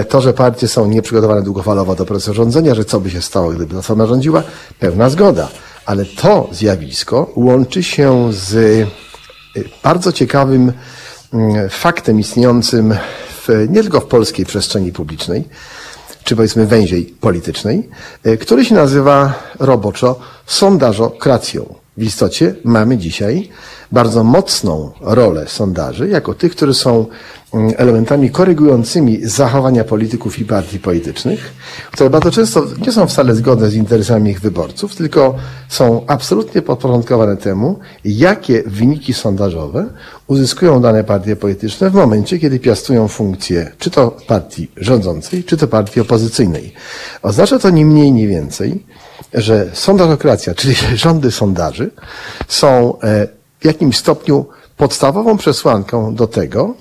to, 0.09 0.21
że 0.21 0.33
partie 0.33 0.67
są 0.67 0.87
nieprzygotowane 0.87 1.41
długofalowo 1.41 1.95
do 1.95 2.05
procesu 2.05 2.33
rządzenia, 2.33 2.75
że 2.75 2.85
co 2.85 2.99
by 2.99 3.09
się 3.09 3.21
stało, 3.21 3.49
gdyby 3.49 3.65
Platforma 3.65 4.05
rządziła, 4.05 4.43
pewna 4.79 5.09
zgoda. 5.09 5.49
Ale 5.85 6.05
to 6.05 6.49
zjawisko 6.51 7.31
łączy 7.35 7.83
się 7.83 8.33
z 8.33 8.55
e, 8.55 9.61
bardzo 9.83 10.11
ciekawym 10.11 10.73
faktem 11.69 12.19
istniejącym 12.19 12.95
w, 13.47 13.67
nie 13.69 13.81
tylko 13.81 13.99
w 13.99 14.05
polskiej 14.05 14.45
przestrzeni 14.45 14.91
publicznej, 14.91 15.43
czy 16.23 16.35
powiedzmy 16.35 16.65
węziej 16.65 17.05
politycznej, 17.05 17.89
e, 18.23 18.37
który 18.37 18.65
się 18.65 18.75
nazywa 18.75 19.33
roboczo 19.59 20.19
sondażokracją. 20.45 21.75
W 21.97 22.03
istocie 22.03 22.55
mamy 22.63 22.97
dzisiaj 22.97 23.49
bardzo 23.91 24.23
mocną 24.23 24.91
rolę 25.01 25.47
sondaży, 25.47 26.09
jako 26.09 26.33
tych, 26.33 26.51
które 26.51 26.73
są 26.73 27.05
mm, 27.53 27.73
elementami 27.77 28.29
korygującymi 28.29 29.19
zachowania 29.23 29.83
polityków 29.83 30.39
i 30.39 30.45
partii 30.45 30.79
politycznych, 30.79 31.53
które 31.91 32.09
bardzo 32.09 32.31
często 32.31 32.63
nie 32.85 32.91
są 32.91 33.07
wcale 33.07 33.35
zgodne 33.35 33.69
z 33.69 33.75
interesami 33.75 34.31
ich 34.31 34.41
wyborców, 34.41 34.95
tylko 34.95 35.35
są 35.69 36.03
absolutnie 36.07 36.61
podporządkowane 36.61 37.37
temu, 37.37 37.79
jakie 38.05 38.63
wyniki 38.65 39.13
sondażowe 39.13 39.85
uzyskują 40.27 40.81
dane 40.81 41.03
partie 41.03 41.35
polityczne 41.35 41.89
w 41.89 41.93
momencie, 41.93 42.39
kiedy 42.39 42.59
piastują 42.59 43.07
funkcję 43.07 43.71
czy 43.79 43.89
to 43.89 44.17
partii 44.27 44.71
rządzącej, 44.77 45.43
czy 45.43 45.57
to 45.57 45.67
partii 45.67 46.01
opozycyjnej. 46.01 46.73
Oznacza 47.21 47.59
to 47.59 47.69
ni 47.69 47.85
mniej, 47.85 48.11
ni 48.11 48.27
więcej, 48.27 48.85
że 49.33 49.69
sondażokracja, 49.73 50.55
czyli 50.55 50.75
rządy 51.05 51.31
sondaży, 51.31 51.91
są 52.47 52.99
e, 53.01 53.38
w 53.59 53.65
jakimś 53.65 53.97
stopniu 53.97 54.45
podstawową 54.77 55.37
przesłanką 55.37 56.15
do 56.15 56.27
tego, 56.27 56.75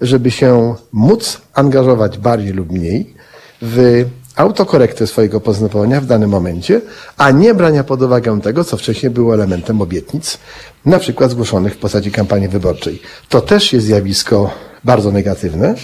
żeby 0.00 0.30
się 0.30 0.74
móc 0.92 1.40
angażować 1.54 2.18
bardziej 2.18 2.52
lub 2.52 2.72
mniej 2.72 3.14
w 3.62 4.04
autokorektę 4.36 5.06
swojego 5.06 5.40
postępowania 5.40 6.00
w 6.00 6.06
danym 6.06 6.30
momencie, 6.30 6.80
a 7.16 7.30
nie 7.30 7.54
brania 7.54 7.84
pod 7.84 8.02
uwagę 8.02 8.40
tego, 8.40 8.64
co 8.64 8.76
wcześniej 8.76 9.10
było 9.10 9.34
elementem 9.34 9.82
obietnic, 9.82 10.38
na 10.84 10.98
przykład 10.98 11.30
zgłoszonych 11.30 11.74
w 11.74 11.78
postaci 11.78 12.10
kampanii 12.10 12.48
wyborczej. 12.48 13.02
To 13.28 13.40
też 13.40 13.72
jest 13.72 13.86
zjawisko 13.86 14.50
bardzo 14.84 15.10
negatywne 15.10 15.74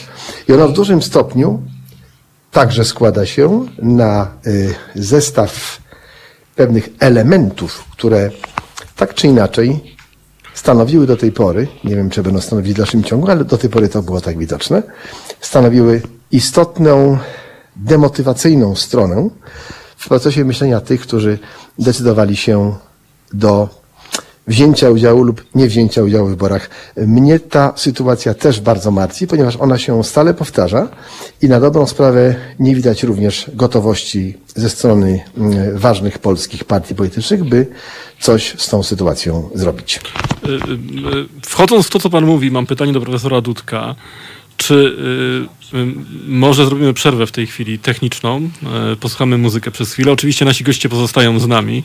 i 0.49 0.53
ono 0.53 0.68
w 0.68 0.72
dużym 0.72 1.03
stopniu 1.03 1.62
także 2.53 2.84
składa 2.84 3.26
się 3.26 3.66
na 3.78 4.30
y, 4.47 4.74
zestaw 4.95 5.78
pewnych 6.57 6.88
elementów, 7.01 7.84
które 7.92 8.30
tak 8.97 9.14
czy 9.14 9.26
inaczej 9.26 9.93
stanowiły 10.55 11.07
do 11.07 11.16
tej 11.16 11.32
pory, 11.32 11.68
nie 11.84 11.96
wiem 11.96 12.11
czy 12.11 12.22
będą 12.22 12.40
stanowić 12.40 12.74
w 12.74 12.76
dalszym 12.76 13.05
ciągu, 13.05 13.30
ale 13.30 13.44
do 13.44 13.59
tej 13.59 13.70
pory 13.70 13.88
to 13.88 14.02
było 14.02 14.20
tak 14.20 14.38
widoczne, 14.38 14.82
stanowiły 15.40 16.02
istotną, 16.30 17.18
demotywacyjną 17.76 18.74
stronę 18.74 19.28
w 19.96 20.09
procesie 20.09 20.44
myślenia 20.44 20.80
tych, 20.80 21.00
którzy 21.00 21.38
decydowali 21.78 22.36
się 22.36 22.74
do 23.32 23.84
wzięcia 24.47 24.90
udziału 24.90 25.22
lub 25.22 25.45
nie 25.55 25.66
wzięcia 25.66 26.03
udziału 26.03 26.26
w 26.26 26.30
wyborach. 26.30 26.70
Mnie 26.97 27.40
ta 27.40 27.72
sytuacja 27.76 28.34
też 28.34 28.61
bardzo 28.61 28.90
martwi, 28.90 29.26
ponieważ 29.26 29.57
ona 29.57 29.78
się 29.78 30.05
stale 30.05 30.34
powtarza 30.34 30.88
i 31.42 31.49
na 31.49 31.61
dobrą 31.61 31.86
sprawę 31.86 32.34
nie 32.59 32.74
widać 32.74 33.03
również 33.03 33.51
gotowości 33.55 34.34
ze 34.55 34.70
strony 34.70 35.20
mm, 35.38 35.78
ważnych 35.78 36.18
polskich 36.18 36.64
partii 36.64 36.95
politycznych, 36.95 37.45
by 37.45 37.66
coś 38.20 38.55
z 38.59 38.68
tą 38.68 38.82
sytuacją 38.82 39.51
zrobić. 39.55 40.01
Y, 40.45 40.49
y, 40.49 40.53
y, 40.53 40.59
wchodząc 41.47 41.86
w 41.86 41.90
to, 41.90 41.99
co 41.99 42.11
Pan 42.11 42.24
mówi, 42.24 42.51
mam 42.51 42.66
pytanie 42.66 42.92
do 42.92 43.01
profesora 43.01 43.40
Dudka. 43.40 43.95
Czy 44.57 44.96
może 46.26 46.66
zrobimy 46.66 46.94
przerwę 46.94 47.26
w 47.26 47.32
tej 47.32 47.46
chwili 47.46 47.78
techniczną? 47.78 48.50
posłuchamy 49.00 49.38
muzykę 49.38 49.70
przez 49.70 49.92
chwilę. 49.92 50.12
Oczywiście 50.12 50.44
nasi 50.44 50.64
goście 50.64 50.88
pozostają 50.88 51.38
z 51.38 51.46
nami. 51.46 51.82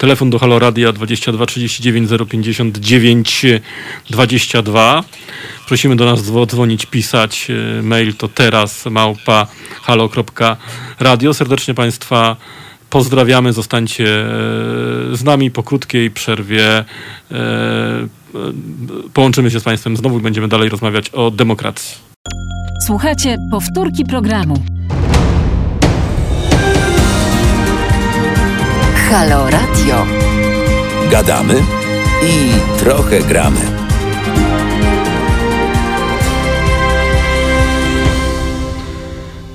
Telefon 0.00 0.30
do 0.30 0.38
Halo 0.38 0.58
Radia 0.58 0.92
22 0.92 1.46
39 1.46 2.10
059 2.30 3.46
22. 4.10 5.04
Prosimy 5.66 5.96
do 5.96 6.04
nas 6.04 6.22
dzwonić, 6.22 6.86
pisać. 6.86 7.48
E, 7.50 7.82
mail 7.82 8.14
to 8.14 8.28
teraz 8.28 8.86
małpa 8.86 9.46
halo.radio. 9.82 11.34
Serdecznie 11.34 11.74
Państwa 11.74 12.36
pozdrawiamy. 12.90 13.52
Zostańcie 13.52 14.04
e, 14.04 14.26
z 15.16 15.24
nami 15.24 15.50
po 15.50 15.62
krótkiej 15.62 16.10
przerwie. 16.10 16.84
E, 18.34 18.38
połączymy 19.12 19.50
się 19.50 19.60
z 19.60 19.64
Państwem 19.64 19.96
znowu 19.96 20.18
i 20.18 20.22
będziemy 20.22 20.48
dalej 20.48 20.68
rozmawiać 20.68 21.10
o 21.10 21.30
demokracji. 21.30 21.96
Słuchajcie 22.86 23.36
powtórki 23.50 24.04
programu. 24.04 24.54
Halo 29.10 29.50
Radio. 29.50 30.06
Gadamy 31.10 31.54
i 32.22 32.50
trochę 32.78 33.20
gramy. 33.20 33.60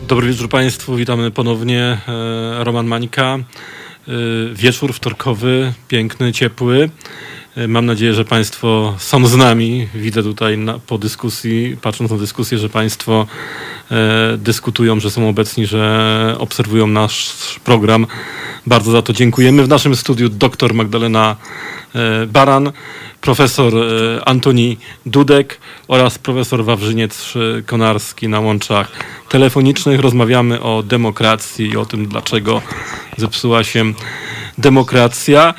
Dobry 0.08 0.28
wieczór 0.28 0.50
Państwu, 0.50 0.96
witamy 0.96 1.32
ponownie. 1.32 1.98
E, 2.08 2.64
Roman 2.64 2.86
Mańka. 2.88 3.36
E, 3.36 4.12
wieczór 4.54 4.94
wtorkowy, 4.94 5.74
piękny, 5.88 6.34
ciepły. 6.34 6.90
E, 7.56 7.68
mam 7.68 7.86
nadzieję, 7.86 8.14
że 8.14 8.26
Państwo 8.26 8.96
są 8.98 9.28
z 9.28 9.36
nami. 9.36 9.88
Widzę 9.96 10.24
tutaj 10.24 10.58
na, 10.58 10.80
po 10.80 10.98
dyskusji, 10.98 11.78
patrząc 11.82 12.12
na 12.12 12.18
dyskusję, 12.18 12.58
że 12.58 12.70
Państwo 12.70 13.28
e, 13.92 14.38
dyskutują, 14.38 15.00
że 15.00 15.12
są 15.12 15.30
obecni, 15.30 15.66
że 15.66 16.36
obserwują 16.40 16.88
nasz 16.88 17.34
program. 17.64 18.08
Bardzo 18.66 18.92
za 18.92 19.02
to 19.02 19.14
dziękujemy. 19.14 19.64
W 19.64 19.68
naszym 19.68 19.96
studiu 19.96 20.30
dr 20.30 20.74
Magdalena 20.74 21.36
e, 21.96 22.26
Baran, 22.26 22.72
profesor 23.22 23.74
e, 23.76 24.26
Antoni 24.26 24.78
Dudek 25.06 25.60
oraz 25.88 26.18
profesor 26.20 26.66
Wawrzyniec 26.66 27.34
Konarski 27.66 28.28
na 28.28 28.40
łączach 28.40 28.92
telefonicznych. 29.30 30.00
Rozmawiamy 30.00 30.62
o 30.62 30.84
demokracji 30.84 31.70
i 31.70 31.78
o 31.78 31.86
tym, 31.86 32.08
dlaczego 32.08 32.62
zepsuła 33.18 33.64
się 33.64 33.94
demokracja. 34.58 35.54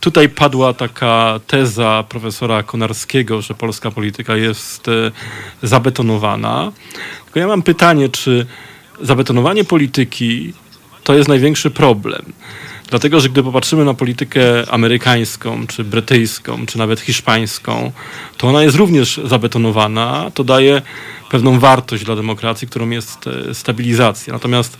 Tutaj 0.00 0.28
padła 0.28 0.72
taka 0.72 1.40
teza 1.46 2.04
profesora 2.08 2.62
Konarskiego, 2.62 3.42
że 3.42 3.54
polska 3.54 3.90
polityka 3.90 4.36
jest 4.36 4.88
e, 4.88 5.10
zabetonowana. 5.62 6.72
Tylko 7.24 7.40
ja 7.40 7.46
mam 7.46 7.62
pytanie, 7.62 8.08
czy 8.08 8.46
zabetonowanie 9.00 9.64
polityki 9.64 10.52
to 11.04 11.14
jest 11.14 11.28
największy 11.28 11.70
problem? 11.70 12.32
Dlatego, 12.90 13.20
że 13.20 13.28
gdy 13.28 13.42
popatrzymy 13.42 13.84
na 13.84 13.94
politykę 13.94 14.70
amerykańską, 14.70 15.66
czy 15.66 15.84
brytyjską, 15.84 16.66
czy 16.66 16.78
nawet 16.78 17.00
hiszpańską, 17.00 17.92
to 18.36 18.48
ona 18.48 18.62
jest 18.62 18.76
również 18.76 19.20
zabetonowana. 19.24 20.30
To 20.34 20.44
daje 20.44 20.82
pewną 21.30 21.58
wartość 21.58 22.04
dla 22.04 22.16
demokracji, 22.16 22.68
którą 22.68 22.90
jest 22.90 23.26
e, 23.26 23.54
stabilizacja. 23.54 24.32
Natomiast 24.32 24.78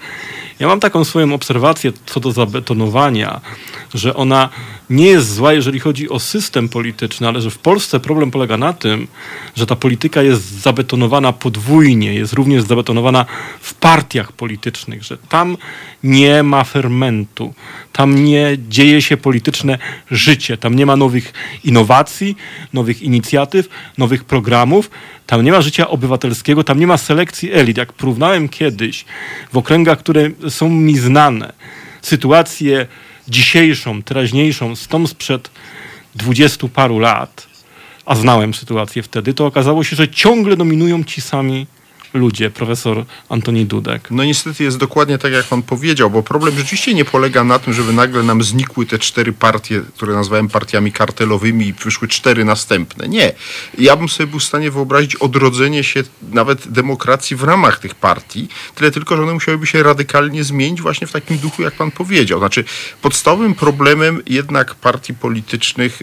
ja 0.59 0.67
mam 0.67 0.81
taką 0.81 1.05
swoją 1.05 1.35
obserwację 1.35 1.93
co 2.07 2.21
do 2.21 2.33
zabetonowania, 2.33 3.41
że 3.95 4.15
ona 4.15 4.49
nie 4.91 5.07
jest 5.07 5.35
zła, 5.35 5.53
jeżeli 5.53 5.81
chodzi 5.81 6.09
o 6.09 6.19
system 6.19 6.69
polityczny, 6.69 7.29
ale 7.29 7.41
że 7.41 7.51
w 7.51 7.59
Polsce 7.59 8.01
problem 8.01 8.31
polega 8.31 8.57
na 8.57 8.73
tym, 8.73 9.07
że 9.57 9.67
ta 9.67 9.77
polityka 9.77 10.23
jest 10.23 10.43
zabetonowana 10.43 11.33
podwójnie, 11.33 12.15
jest 12.15 12.33
również 12.33 12.63
zabetonowana 12.63 13.27
w 13.61 13.75
partiach 13.75 14.33
politycznych, 14.33 15.05
że 15.05 15.19
tam 15.19 15.57
nie 16.03 16.43
ma 16.43 16.65
fermentu, 16.65 17.55
tam 17.93 18.25
nie 18.25 18.57
dzieje 18.69 19.03
się 19.03 19.17
polityczne 19.17 19.79
życie, 20.11 20.57
tam 20.57 20.75
nie 20.75 20.87
ma 20.87 20.97
nowych 20.97 21.33
innowacji, 21.65 22.37
nowych 22.73 23.03
inicjatyw, 23.03 23.69
nowych 23.99 24.25
programów, 24.25 24.91
tam 25.27 25.45
nie 25.45 25.53
ma 25.53 25.61
życia 25.61 25.89
obywatelskiego, 25.89 26.65
tam 26.65 26.81
nie 26.81 26.87
ma 26.87 26.97
selekcji 26.97 27.53
elit. 27.53 27.77
Jak 27.77 27.93
porównałem 27.93 28.49
kiedyś 28.49 29.05
w 29.53 29.57
okręgach, 29.57 29.99
które 29.99 30.31
są 30.49 30.69
mi 30.69 30.99
znane, 30.99 31.53
sytuację 32.03 32.87
dzisiejszą, 33.29 34.03
teraźniejszą 34.03 34.77
z 34.77 34.89
tą 34.89 35.07
sprzed 35.07 35.51
dwudziestu 36.15 36.69
paru 36.69 36.99
lat, 36.99 37.47
a 38.07 38.15
znałem 38.15 38.55
sytuację 38.55 39.03
wtedy, 39.03 39.35
to 39.35 39.47
okazało 39.47 39.85
się, 39.85 39.97
że 39.97 40.09
ciągle 40.09 40.57
dominują 40.57 41.05
ci 41.05 41.21
sami 41.21 41.67
ludzie, 42.15 42.51
profesor 42.51 43.05
Antoni 43.29 43.67
Dudek. 43.67 44.11
No 44.11 44.25
niestety 44.25 44.65
jest 44.65 44.77
dokładnie 44.77 45.19
tak, 45.19 45.33
jak 45.33 45.45
pan 45.45 45.63
powiedział, 45.63 46.11
bo 46.11 46.23
problem 46.23 46.57
rzeczywiście 46.57 46.95
nie 46.95 47.05
polega 47.05 47.45
na 47.45 47.59
tym, 47.59 47.73
żeby 47.73 47.93
nagle 47.93 48.23
nam 48.23 48.43
znikły 48.43 48.87
te 48.87 48.99
cztery 48.99 49.33
partie, 49.33 49.83
które 49.95 50.15
nazwałem 50.15 50.49
partiami 50.49 50.93
kartelowymi 50.93 51.67
i 51.67 51.73
wyszły 51.73 52.09
cztery 52.09 52.45
następne. 52.45 53.09
Nie. 53.09 53.33
Ja 53.79 53.97
bym 53.97 54.09
sobie 54.09 54.27
był 54.27 54.39
w 54.39 54.45
stanie 54.45 54.71
wyobrazić 54.71 55.17
odrodzenie 55.17 55.85
się 55.85 56.05
nawet 56.33 56.69
demokracji 56.69 57.37
w 57.37 57.43
ramach 57.43 57.79
tych 57.79 57.95
partii, 57.95 58.49
tyle 58.75 58.91
tylko, 58.91 59.17
że 59.17 59.23
one 59.23 59.33
musiałyby 59.33 59.67
się 59.67 59.83
radykalnie 59.83 60.45
zmienić 60.45 60.83
właśnie 60.83 61.07
w 61.07 61.13
takim 61.13 61.39
duchu, 61.39 61.63
jak 61.63 61.75
pan 61.75 61.91
powiedział. 61.91 62.39
Znaczy 62.39 62.65
podstawowym 63.03 63.55
problemem 63.55 64.23
jednak 64.27 64.75
partii 64.75 65.15
politycznych 65.15 66.01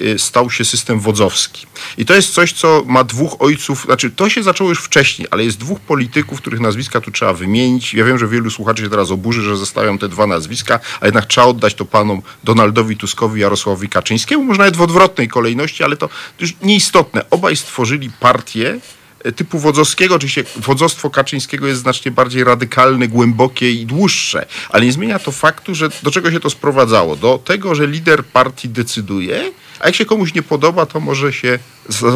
yy, 0.00 0.18
stał 0.18 0.50
się 0.50 0.64
system 0.64 1.00
wodzowski. 1.00 1.66
I 1.98 2.04
to 2.04 2.14
jest 2.14 2.34
coś, 2.34 2.52
co 2.52 2.84
ma 2.86 3.04
dwóch 3.04 3.36
ojców, 3.38 3.84
znaczy 3.84 4.10
to 4.10 4.30
się 4.30 4.42
zaczęło 4.42 4.70
już 4.70 4.78
wcześniej, 4.78 5.28
ale 5.30 5.44
jest 5.48 5.58
dwóch 5.58 5.80
polityków, 5.80 6.40
których 6.40 6.60
nazwiska 6.60 7.00
tu 7.00 7.10
trzeba 7.10 7.32
wymienić. 7.32 7.94
Ja 7.94 8.04
wiem, 8.04 8.18
że 8.18 8.28
wielu 8.28 8.50
słuchaczy 8.50 8.82
się 8.82 8.90
teraz 8.90 9.10
oburzy, 9.10 9.42
że 9.42 9.56
zostawiam 9.56 9.98
te 9.98 10.08
dwa 10.08 10.26
nazwiska, 10.26 10.80
a 11.00 11.06
jednak 11.06 11.26
trzeba 11.26 11.46
oddać 11.46 11.74
to 11.74 11.84
panom 11.84 12.22
Donaldowi 12.44 12.96
Tuskowi 12.96 13.40
Jarosławowi 13.40 13.88
Kaczyńskiemu, 13.88 14.44
może 14.44 14.58
nawet 14.58 14.76
w 14.76 14.82
odwrotnej 14.82 15.28
kolejności, 15.28 15.84
ale 15.84 15.96
to 15.96 16.08
już 16.40 16.54
nieistotne. 16.62 17.30
Obaj 17.30 17.56
stworzyli 17.56 18.10
partię, 18.20 18.80
e, 19.24 19.32
typu 19.32 19.58
wodzowskiego. 19.58 20.14
Oczywiście 20.14 20.44
wodzostwo 20.56 21.10
Kaczyńskiego 21.10 21.66
jest 21.66 21.80
znacznie 21.80 22.10
bardziej 22.10 22.44
radykalne, 22.44 23.08
głębokie 23.08 23.70
i 23.70 23.86
dłuższe, 23.86 24.46
ale 24.70 24.84
nie 24.84 24.92
zmienia 24.92 25.18
to 25.18 25.32
faktu, 25.32 25.74
że 25.74 25.88
do 26.02 26.10
czego 26.10 26.30
się 26.30 26.40
to 26.40 26.50
sprowadzało? 26.50 27.16
Do 27.16 27.38
tego, 27.38 27.74
że 27.74 27.86
lider 27.86 28.24
partii 28.24 28.68
decyduje, 28.68 29.52
a 29.80 29.86
jak 29.86 29.94
się 29.94 30.04
komuś 30.04 30.34
nie 30.34 30.42
podoba, 30.42 30.86
to 30.86 31.00
może 31.00 31.32
się 31.32 31.58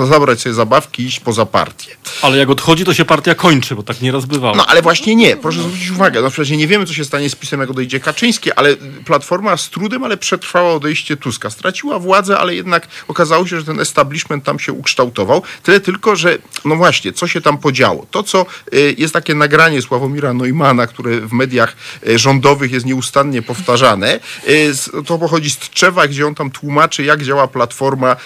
zabrać 0.08 0.40
sobie 0.40 0.54
zabawki 0.54 1.02
i 1.02 1.06
iść 1.06 1.20
poza 1.20 1.46
partię. 1.46 1.96
Ale 2.22 2.38
jak 2.38 2.50
odchodzi, 2.50 2.84
to 2.84 2.94
się 2.94 3.04
partia 3.04 3.34
kończy, 3.34 3.74
bo 3.74 3.82
tak 3.82 4.00
nieraz 4.00 4.24
bywało. 4.24 4.56
No 4.56 4.66
ale 4.66 4.82
właśnie 4.82 5.16
nie. 5.16 5.36
Proszę 5.36 5.60
zwrócić 5.62 5.90
uwagę. 5.90 6.22
No 6.22 6.30
przecież 6.30 6.58
nie 6.58 6.66
wiemy, 6.66 6.86
co 6.86 6.92
się 6.94 7.04
stanie 7.04 7.30
z 7.30 7.34
PiSem, 7.34 7.60
jak 7.60 7.70
odejdzie 7.70 8.00
Kaczyński, 8.00 8.52
ale 8.52 8.76
Platforma 9.04 9.56
z 9.56 9.70
trudem, 9.70 10.04
ale 10.04 10.16
przetrwała 10.16 10.74
odejście 10.74 11.16
Tuska. 11.16 11.50
Straciła 11.50 11.98
władzę, 11.98 12.38
ale 12.38 12.54
jednak 12.54 12.88
okazało 13.08 13.46
się, 13.46 13.58
że 13.58 13.64
ten 13.64 13.80
establishment 13.80 14.44
tam 14.44 14.58
się 14.58 14.72
ukształtował. 14.72 15.42
Tyle 15.62 15.80
tylko, 15.80 16.16
że 16.16 16.38
no 16.64 16.76
właśnie, 16.76 17.12
co 17.12 17.26
się 17.26 17.40
tam 17.40 17.58
podziało? 17.58 18.06
To, 18.10 18.22
co 18.22 18.46
y, 18.74 18.94
jest 18.98 19.14
takie 19.14 19.34
nagranie 19.34 19.82
Sławomira 19.82 20.32
Neumana, 20.32 20.86
które 20.86 21.20
w 21.20 21.32
mediach 21.32 21.76
y, 22.08 22.18
rządowych 22.18 22.72
jest 22.72 22.86
nieustannie 22.86 23.42
powtarzane, 23.42 24.20
y, 24.48 24.72
to 25.06 25.18
pochodzi 25.18 25.50
z 25.50 25.58
Tczewa, 25.58 26.08
gdzie 26.08 26.26
on 26.26 26.34
tam 26.34 26.50
tłumaczy, 26.50 27.04
jak 27.04 27.22
działa 27.22 27.48
Platforma 27.48 28.16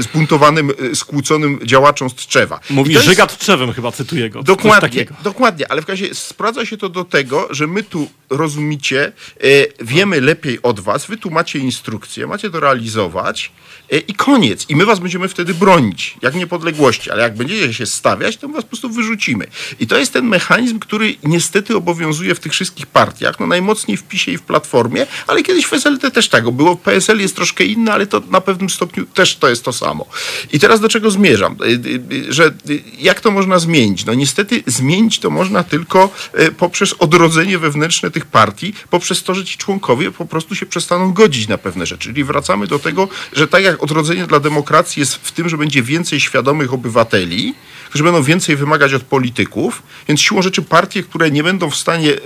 zbuntowanym 0.00 0.72
skłóconym 0.94 1.60
działaczom 1.64 2.10
z 2.10 2.14
Tczewa. 2.14 2.60
Mówi 2.70 2.94
jest... 2.94 3.06
Żyga 3.06 3.26
Tczewem 3.26 3.72
chyba, 3.72 3.92
cytuję 3.92 4.30
go. 4.30 4.42
Dokładnie, 4.42 5.06
dokładnie, 5.22 5.70
ale 5.72 5.82
w 5.82 5.88
razie 5.88 6.14
sprowadza 6.14 6.66
się 6.66 6.76
to 6.76 6.88
do 6.88 7.04
tego, 7.04 7.48
że 7.50 7.66
my 7.66 7.82
tu, 7.82 8.08
rozumicie, 8.30 9.12
e, 9.40 9.84
wiemy 9.84 10.20
lepiej 10.20 10.62
od 10.62 10.80
was, 10.80 11.06
wy 11.06 11.16
tu 11.16 11.30
macie 11.30 11.58
instrukcje, 11.58 12.26
macie 12.26 12.50
to 12.50 12.60
realizować 12.60 13.52
e, 13.92 13.98
i 13.98 14.14
koniec. 14.14 14.66
I 14.68 14.76
my 14.76 14.84
was 14.84 14.98
będziemy 14.98 15.28
wtedy 15.28 15.54
bronić, 15.54 16.16
jak 16.22 16.34
niepodległości, 16.34 17.10
ale 17.10 17.22
jak 17.22 17.36
będziecie 17.36 17.74
się 17.74 17.86
stawiać, 17.86 18.36
to 18.36 18.48
my 18.48 18.54
was 18.54 18.64
po 18.64 18.68
prostu 18.68 18.90
wyrzucimy. 18.90 19.46
I 19.80 19.86
to 19.86 19.98
jest 19.98 20.12
ten 20.12 20.26
mechanizm, 20.26 20.78
który 20.78 21.14
niestety 21.22 21.76
obowiązuje 21.76 22.34
w 22.34 22.40
tych 22.40 22.52
wszystkich 22.52 22.86
partiach, 22.86 23.40
no 23.40 23.46
najmocniej 23.46 23.96
w 23.96 24.02
PiSie 24.02 24.32
i 24.32 24.38
w 24.38 24.42
Platformie, 24.42 25.06
ale 25.26 25.42
kiedyś 25.42 25.66
w 25.66 25.72
SLD 25.72 26.10
też 26.10 26.28
tak 26.28 26.50
było. 26.50 26.76
PSL 26.76 27.20
jest 27.20 27.36
troszkę 27.36 27.64
inny, 27.64 27.92
ale 27.92 28.06
to 28.06 28.22
na 28.30 28.40
pewnym 28.40 28.70
stopniu 28.70 29.06
też 29.06 29.36
to 29.36 29.48
jest 29.48 29.64
to 29.64 29.72
samo. 29.72 30.06
I 30.52 30.60
teraz 30.60 30.71
do 30.80 30.88
czego 30.88 31.10
zmierzam? 31.10 31.56
Y, 31.62 31.66
y, 31.66 32.24
y, 32.28 32.32
że 32.32 32.54
jak 32.98 33.20
to 33.20 33.30
można 33.30 33.58
zmienić? 33.58 34.04
No 34.04 34.14
niestety 34.14 34.62
zmienić 34.66 35.18
to 35.18 35.30
można 35.30 35.64
tylko 35.64 36.10
poprzez 36.58 36.94
odrodzenie 36.98 37.58
wewnętrzne 37.58 38.10
tych 38.10 38.26
partii, 38.26 38.74
poprzez 38.90 39.22
to, 39.22 39.34
że 39.34 39.44
ci 39.44 39.58
członkowie 39.58 40.10
po 40.10 40.24
prostu 40.24 40.54
się 40.54 40.66
przestaną 40.66 41.12
godzić 41.12 41.48
na 41.48 41.58
pewne 41.58 41.86
rzeczy. 41.86 42.08
Czyli 42.08 42.24
wracamy 42.24 42.66
do 42.66 42.78
tego, 42.78 43.08
że 43.32 43.48
tak 43.48 43.64
jak 43.64 43.82
odrodzenie 43.82 44.26
dla 44.26 44.40
demokracji 44.40 45.00
jest 45.00 45.14
w 45.14 45.32
tym, 45.32 45.48
że 45.48 45.58
będzie 45.58 45.82
więcej 45.82 46.20
świadomych 46.20 46.72
obywateli, 46.72 47.54
którzy 47.92 48.04
będą 48.04 48.22
więcej 48.22 48.56
wymagać 48.56 48.94
od 48.94 49.02
polityków, 49.02 49.82
więc 50.08 50.20
siłą 50.20 50.42
rzeczy 50.42 50.62
partie, 50.62 51.02
które 51.02 51.30
nie 51.30 51.42
będą 51.42 51.70
w 51.70 51.76
stanie 51.76 52.10
e, 52.10 52.14
e, 52.14 52.18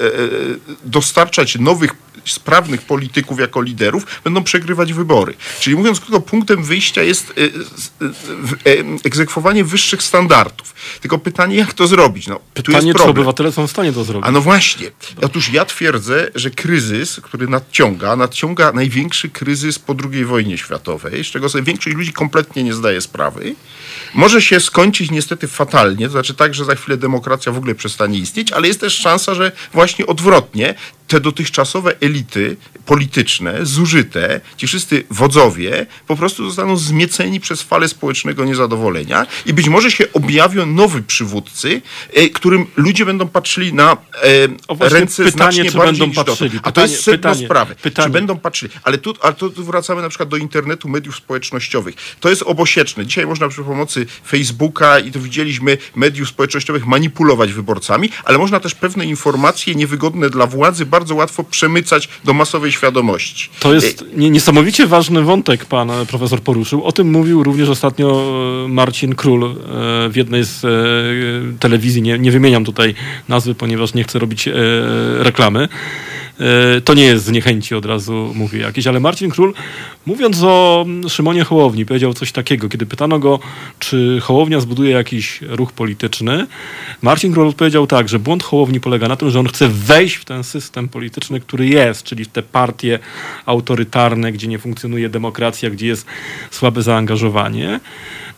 dostarczać 0.85 1.59
nowych 1.59 1.95
sprawnych 2.25 2.83
polityków 2.83 3.41
jako 3.41 3.63
liderów, 3.63 4.21
będą 4.25 4.45
przegrywać 4.45 4.93
wybory. 4.93 5.35
Czyli 5.61 5.77
mówiąc 5.77 6.01
krótko, 6.01 6.21
punktem 6.21 6.63
wyjścia 6.63 7.03
jest 7.03 7.35
e, 8.67 8.71
egzekwowanie 9.05 9.65
wyższych 9.65 10.03
standardów. 10.03 10.75
Tylko 11.01 11.19
pytanie, 11.19 11.57
jak 11.57 11.75
to 11.75 11.87
zrobić? 11.87 12.27
No, 12.27 12.41
pytanie, 12.55 12.95
czy 12.95 13.03
obywatele 13.03 13.53
są 13.53 13.67
w 13.67 13.71
stanie 13.71 13.93
to 13.93 14.05
zrobić? 14.05 14.29
A 14.29 14.31
no 14.31 14.41
właśnie. 14.41 14.91
Otóż 15.23 15.49
ja 15.53 15.65
twierdzę, 15.65 16.31
że 16.35 16.51
kryzys, 16.51 17.21
który 17.23 17.49
nadciąga, 17.49 18.17
nadciąga 18.17 18.73
największy 18.73 19.29
kryzys 19.29 19.79
po 19.79 19.95
II 20.13 20.25
wojnie 20.25 20.59
światowej, 20.59 21.25
z 21.25 21.27
czego 21.27 21.49
sobie 21.49 21.65
większość 21.65 21.97
ludzi 21.97 22.13
kompletnie 22.13 22.63
nie 22.65 22.75
zdaje 22.75 23.01
sprawy, 23.01 23.55
może 24.15 24.43
się 24.43 24.61
skończyć 24.61 25.11
niestety 25.11 25.49
fatalnie, 25.57 26.07
to 26.07 26.13
znaczy 26.13 26.35
tak, 26.35 26.55
że 26.55 26.65
za 26.65 26.75
chwilę 26.75 26.97
demokracja 26.97 27.53
w 27.53 27.59
ogóle 27.59 27.75
przestanie 27.75 28.19
istnieć, 28.19 28.53
ale 28.53 28.69
jest 28.69 28.81
też 28.81 28.95
szansa, 28.95 29.35
że 29.35 29.53
właśnie 29.73 30.07
odwrotnie 30.07 30.75
te 31.09 31.21
dotychczasowe 31.21 32.01
elity 32.01 32.57
polityczne, 32.87 33.67
zużyte, 33.67 34.41
ci 34.57 34.67
wszyscy 34.67 35.05
wodzowie 35.11 35.87
po 36.07 36.17
prostu 36.17 36.47
zostaną 36.47 36.77
zmieceni 36.77 37.41
przez 37.41 37.63
falę 37.63 37.89
społecznego 37.89 38.45
niezadowolenia 38.45 39.27
i 39.47 39.53
być 39.53 39.69
może 39.69 39.91
się 39.91 40.13
objawią 40.13 40.67
nowi 40.67 41.03
przywódcy, 41.03 41.83
e, 42.15 42.29
którym 42.29 42.67
ludzie 42.77 43.07
będą 43.07 43.29
patrzyli 43.29 43.73
na 43.73 43.97
e, 44.81 44.89
ręce 44.89 45.25
pytanie, 45.25 45.31
znacznie 45.31 45.71
czy 45.71 45.77
bardziej 45.79 46.07
będą 46.07 46.25
patrzyli. 46.25 46.61
A 46.63 46.73
to 46.73 46.81
jest 46.81 47.03
sedno 47.03 47.31
pytanie- 47.31 47.45
sprawy. 47.45 47.75
pytanie. 47.75 48.07
Czy 48.07 48.13
będą 48.13 48.39
patrzyli? 48.39 48.73
Ale 48.83 48.99
tu, 48.99 49.15
ale 49.23 49.35
tu 49.35 49.65
wracamy 49.65 50.03
na 50.03 50.09
przykład 50.09 50.29
do 50.29 50.37
internetu, 50.37 50.89
mediów 50.89 51.17
społecznościowych. 51.17 51.95
To 52.21 52.31
jest 52.31 52.43
obosieczne. 52.43 53.07
Dzisiaj 53.07 53.27
można 53.27 53.49
przy 53.49 53.63
pomocy 53.63 54.07
Facebooka 54.27 54.99
i 54.99 55.13
to 55.13 55.21
widzieliśmy 55.47 55.79
mediów 55.97 56.29
społecznościowych 56.29 56.87
manipulować 56.87 57.53
wyborcami, 57.53 58.11
ale 58.25 58.39
można 58.39 58.61
też 58.61 58.75
pewne 58.75 59.07
informacje 59.07 59.75
niewygodne 59.75 60.31
dla 60.31 60.47
władzy 60.47 60.87
bardzo 60.87 61.15
łatwo 61.15 61.45
przemycać 61.45 62.09
do 62.25 62.35
masowej 62.35 62.73
świadomości. 62.73 63.51
To 63.61 63.75
jest 63.75 64.05
nie, 64.17 64.31
niesamowicie 64.31 64.87
ważny 64.87 65.23
wątek 65.23 65.65
pan 65.65 65.91
e, 65.91 66.07
profesor 66.07 66.41
poruszył. 66.41 66.85
O 66.85 66.93
tym 66.93 67.11
mówił 67.11 67.43
również 67.43 67.69
ostatnio 67.69 68.33
e, 68.65 68.69
Marcin 68.69 69.15
Król 69.15 69.45
e, 69.45 69.49
w 70.09 70.17
jednej 70.17 70.45
z 70.45 70.65
e, 70.65 71.59
telewizji. 71.59 72.03
Nie, 72.03 72.19
nie 72.19 72.31
wymieniam 72.31 72.65
tutaj 72.65 72.95
nazwy, 73.29 73.55
ponieważ 73.55 73.95
nie 73.95 74.05
chcę 74.05 74.19
robić 74.19 74.49
e, 74.49 74.53
reklamy. 75.19 75.69
E, 76.41 76.81
To 76.81 76.95
nie 76.95 77.05
jest 77.05 77.25
z 77.25 77.31
niechęci, 77.31 77.75
od 77.75 77.87
razu 77.87 78.33
mówię 78.35 78.61
jakieś, 78.61 78.87
ale 78.87 79.01
Marcin 79.01 79.31
Król, 79.31 79.55
mówiąc 80.07 80.43
o 80.43 80.85
mm, 80.87 81.09
Szymonie 81.09 81.45
Hołowni, 81.45 81.87
powiedział 81.87 82.15
coś 82.15 82.33
takiego, 82.33 82.69
kiedy 82.69 82.87
pytano 82.87 83.19
go, 83.19 83.39
czy 83.79 84.19
Hołownia 84.23 84.61
zbuduje 84.61 84.91
jakiś 84.91 85.41
ruch 85.43 85.73
polityczny. 85.73 86.47
Marcin 87.03 87.33
Król 87.33 87.49
odpowiedział 87.49 87.87
tak, 87.87 88.09
że 88.09 88.19
błąd 88.19 88.43
Hołowni 88.43 88.81
polega 88.81 89.09
na 89.09 89.17
tym, 89.17 89.31
że 89.31 89.41
on 89.41 89.49
chce 89.49 89.69
wejść 89.69 90.17
w 90.17 90.25
ten 90.25 90.45
system 90.45 90.89
polityczny, 90.89 91.41
który 91.41 91.67
jest, 91.67 92.03
czyli 92.03 92.25
w 92.25 92.29
te 92.29 92.43
partie 92.43 92.99
autorytarne, 93.47 94.33
gdzie 94.33 94.49
nie 94.49 94.59
funkcjonuje 94.59 95.09
demokracja, 95.09 95.71
gdzie 95.71 95.87
jest 95.87 96.07
słabe 96.51 96.83
zaangażowanie. 96.83 97.81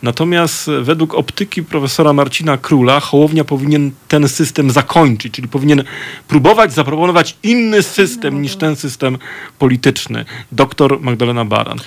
Natomiast 0.03 0.71
według 0.83 1.15
optyki 1.15 1.63
profesora 1.63 2.13
Marcina 2.13 2.57
Króla 2.57 3.01
Hołownia 3.01 3.45
powinien 3.45 3.91
ten 4.09 4.29
system 4.29 4.71
zakończyć, 4.71 5.35
czyli 5.35 5.49
powinien 5.49 5.85
próbować 6.29 6.73
zaproponować 6.73 7.37
inny 7.43 7.83
system 7.83 8.43
niż 8.43 8.57
ten 8.57 8.77
system 8.77 9.19
polityczny. 9.59 10.25
Doktor 10.53 11.01
Magdalena 11.01 11.45
Baran. 11.45 11.79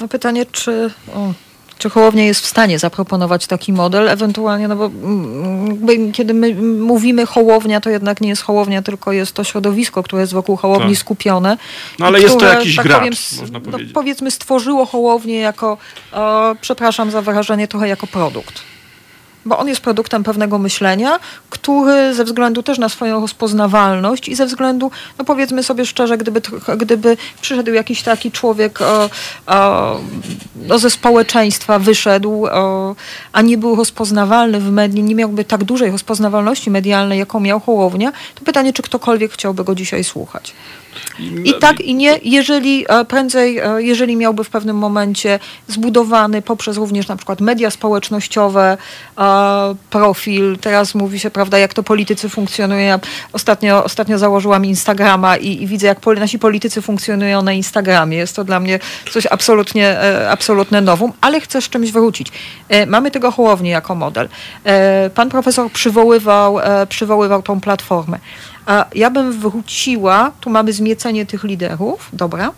No 0.00 0.08
pytanie, 0.08 0.46
czy, 0.46 0.90
o, 1.14 1.32
czy 1.78 1.90
Hołownia 1.90 2.24
jest 2.24 2.40
w 2.40 2.46
stanie 2.46 2.78
zaproponować 2.78 3.46
taki 3.46 3.72
model, 3.72 4.08
ewentualnie, 4.08 4.68
no 4.68 4.76
bo 4.76 4.86
mm, 4.86 6.12
kiedy 6.12 6.34
my 6.34 6.54
mówimy 6.78 7.26
Hołownia, 7.26 7.80
to 7.80 7.90
jednak 7.90 8.20
nie 8.20 8.28
jest 8.28 8.42
Hołownia, 8.42 8.82
tylko 8.82 9.12
jest 9.12 9.32
to 9.32 9.44
środowisko, 9.44 10.02
które 10.02 10.22
jest 10.22 10.32
wokół 10.32 10.56
Hołowni 10.56 10.92
Tak. 10.92 10.98
skupione. 10.98 11.56
No 11.98 12.06
ale 12.06 12.18
i 12.18 12.22
jest 12.22 12.34
to 12.34 12.38
które, 12.38 12.54
jakiś 12.54 12.76
tak 12.76 12.86
gracz, 12.86 12.98
powiem, 12.98 13.14
można 13.40 13.58
no, 13.58 13.70
powiedzieć. 13.70 13.92
powiedzmy 13.92 14.30
stworzyło 14.30 14.86
Hołownię 14.86 15.38
jako, 15.38 15.78
e, 16.12 16.54
przepraszam 16.60 17.10
za 17.10 17.22
wyrażenie, 17.22 17.68
trochę 17.68 17.88
jako 17.88 18.06
produkt. 18.06 18.62
Bo 19.44 19.58
on 19.58 19.68
jest 19.68 19.80
produktem 19.80 20.24
pewnego 20.24 20.58
myślenia, 20.58 21.18
który 21.50 22.14
ze 22.14 22.24
względu 22.24 22.62
też 22.62 22.78
na 22.78 22.88
swoją 22.88 23.20
rozpoznawalność 23.20 24.28
i 24.28 24.34
ze 24.34 24.46
względu, 24.46 24.90
no 25.18 25.24
powiedzmy 25.24 25.62
sobie 25.62 25.86
szczerze, 25.86 26.18
gdyby, 26.18 26.40
gdyby 26.76 27.16
przyszedł 27.40 27.72
jakiś 27.72 28.02
taki 28.02 28.30
człowiek 28.30 28.82
e, 28.82 29.08
e, 29.48 29.94
no 30.56 30.78
ze 30.78 30.90
społeczeństwa, 30.90 31.78
wyszedł, 31.78 32.46
e, 32.46 32.50
a 33.32 33.42
nie 33.42 33.58
był 33.58 33.76
rozpoznawalny 33.76 34.60
w 34.60 34.70
mediach, 34.70 35.04
nie 35.04 35.14
miałby 35.14 35.44
tak 35.44 35.64
dużej 35.64 35.90
rozpoznawalności 35.90 36.70
medialnej, 36.70 37.18
jaką 37.18 37.40
miał 37.40 37.60
Hołownia, 37.60 38.12
to 38.34 38.44
pytanie, 38.44 38.72
czy 38.72 38.82
ktokolwiek 38.82 39.32
chciałby 39.32 39.64
go 39.64 39.74
dzisiaj 39.74 40.04
słuchać. 40.04 40.54
I 41.44 41.54
tak 41.54 41.80
i 41.80 41.94
nie, 41.94 42.18
jeżeli 42.22 42.84
e, 42.88 43.04
prędzej, 43.04 43.58
e, 43.58 43.82
jeżeli 43.82 44.16
miałby 44.16 44.44
w 44.44 44.50
pewnym 44.50 44.76
momencie 44.76 45.38
zbudowany 45.68 46.42
poprzez 46.42 46.76
również 46.76 47.08
na 47.08 47.16
przykład 47.16 47.40
media 47.40 47.70
społecznościowe 47.70 48.76
e, 49.18 49.74
profil, 49.90 50.58
teraz 50.60 50.94
mówi 50.94 51.18
się, 51.18 51.30
prawda, 51.30 51.58
jak 51.58 51.74
to 51.74 51.82
politycy 51.82 52.28
funkcjonują. 52.28 52.86
Ja 52.86 53.00
ostatnio, 53.32 53.84
ostatnio 53.84 54.18
założyłam 54.18 54.64
Instagrama 54.64 55.36
i, 55.36 55.62
i 55.62 55.66
widzę, 55.66 55.86
jak 55.86 56.06
nasi 56.06 56.38
politycy 56.38 56.82
funkcjonują 56.82 57.42
na 57.42 57.52
Instagramie. 57.52 58.16
Jest 58.16 58.36
to 58.36 58.44
dla 58.44 58.60
mnie 58.60 58.78
coś 59.10 59.26
absolutnie, 59.26 59.98
absolutne 60.30 60.80
nowum, 60.80 61.12
ale 61.20 61.40
chcę 61.40 61.62
z 61.62 61.68
czymś 61.68 61.92
wrócić. 61.92 62.28
Mamy 62.86 63.10
tego 63.10 63.30
Hołownię 63.30 63.70
jako 63.70 63.94
model. 63.94 64.28
Pan 65.14 65.28
profesor 65.28 65.70
przywoływał, 65.70 66.58
przywoływał 66.88 67.42
tą 67.42 67.60
platformę. 67.60 68.18
A 68.66 68.84
ja 68.94 69.10
bym 69.10 69.32
wróciła, 69.32 70.32
tu 70.40 70.50
mamy 70.50 70.72
zmiecenie 70.72 71.26
tych 71.26 71.44
liderów, 71.44 72.08
dobra, 72.12 72.52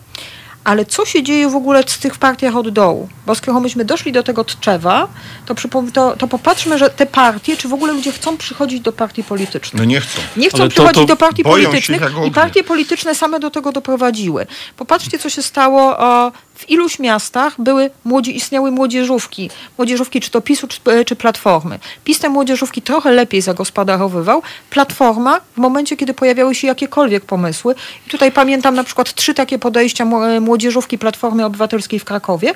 ale 0.65 0.85
co 0.85 1.05
się 1.05 1.23
dzieje 1.23 1.49
w 1.49 1.57
ogóle 1.57 1.83
z 1.87 1.99
tych 1.99 2.19
partiach 2.19 2.57
od 2.57 2.69
dołu? 2.69 3.09
Bo 3.27 3.35
skoro 3.35 3.61
myśmy 3.61 3.85
doszli 3.85 4.13
do 4.13 4.23
tego 4.23 4.45
Tczewa, 4.45 5.09
to, 5.47 5.55
to, 5.93 6.17
to 6.17 6.29
popatrzmy, 6.29 6.79
że 6.79 6.91
te 6.91 7.07
partie, 7.07 7.57
czy 7.57 7.69
w 7.69 7.73
ogóle 7.73 7.93
ludzie 7.93 8.13
chcą 8.13 8.37
przychodzić 8.37 8.81
do 8.81 8.93
partii 8.93 9.25
politycznych. 9.25 9.83
No 9.83 9.85
nie 9.85 10.01
chcą. 10.01 10.21
Nie 10.37 10.49
chcą 10.49 10.59
Ale 10.59 10.69
to- 10.69 10.73
przychodzić 10.73 11.03
to 11.03 11.07
do 11.07 11.17
partii 11.17 11.43
politycznych 11.45 12.03
i 12.27 12.31
partie 12.31 12.65
polityczne 12.65 13.15
same 13.15 13.41
do 13.41 13.51
tego 13.51 13.73
doprowadziły. 13.73 14.47
Popatrzcie, 14.77 15.19
co 15.19 15.31
się 15.31 15.43
stało 15.43 15.99
o, 15.99 16.33
w 16.55 16.71
iluś 16.71 16.99
miastach 16.99 17.61
były 17.61 17.91
młodzi, 18.05 18.37
istniały 18.37 18.71
młodzieżówki. 18.71 19.51
Młodzieżówki 19.79 20.21
czy 20.21 20.31
to 20.31 20.41
PiSu, 20.41 20.69
czy, 20.69 20.81
e, 20.91 21.05
czy 21.05 21.17
Platformy. 21.17 21.79
PiS 22.05 22.19
te 22.19 22.29
młodzieżówki 22.29 22.83
trochę 22.83 23.13
lepiej 23.13 23.43
zagospodarowywał. 23.43 24.43
Platforma 24.71 25.41
w 25.55 25.57
momencie, 25.57 25.97
kiedy 25.97 26.15
pojawiały 26.15 26.55
się 26.55 26.67
jakiekolwiek 26.67 27.25
pomysły. 27.25 27.75
I 28.07 28.11
tutaj 28.11 28.33
pamiętam 28.33 28.75
na 28.75 28.85
przykład 28.85 29.15
trzy 29.15 29.35
takie 29.35 29.59
podejścia 29.59 30.05
e, 30.05 30.41
młodzieżówki 30.41 30.99
Platformy 30.99 31.45
Obywatelskiej 31.45 31.99
w 31.99 32.05
Krakowie. 32.05 32.55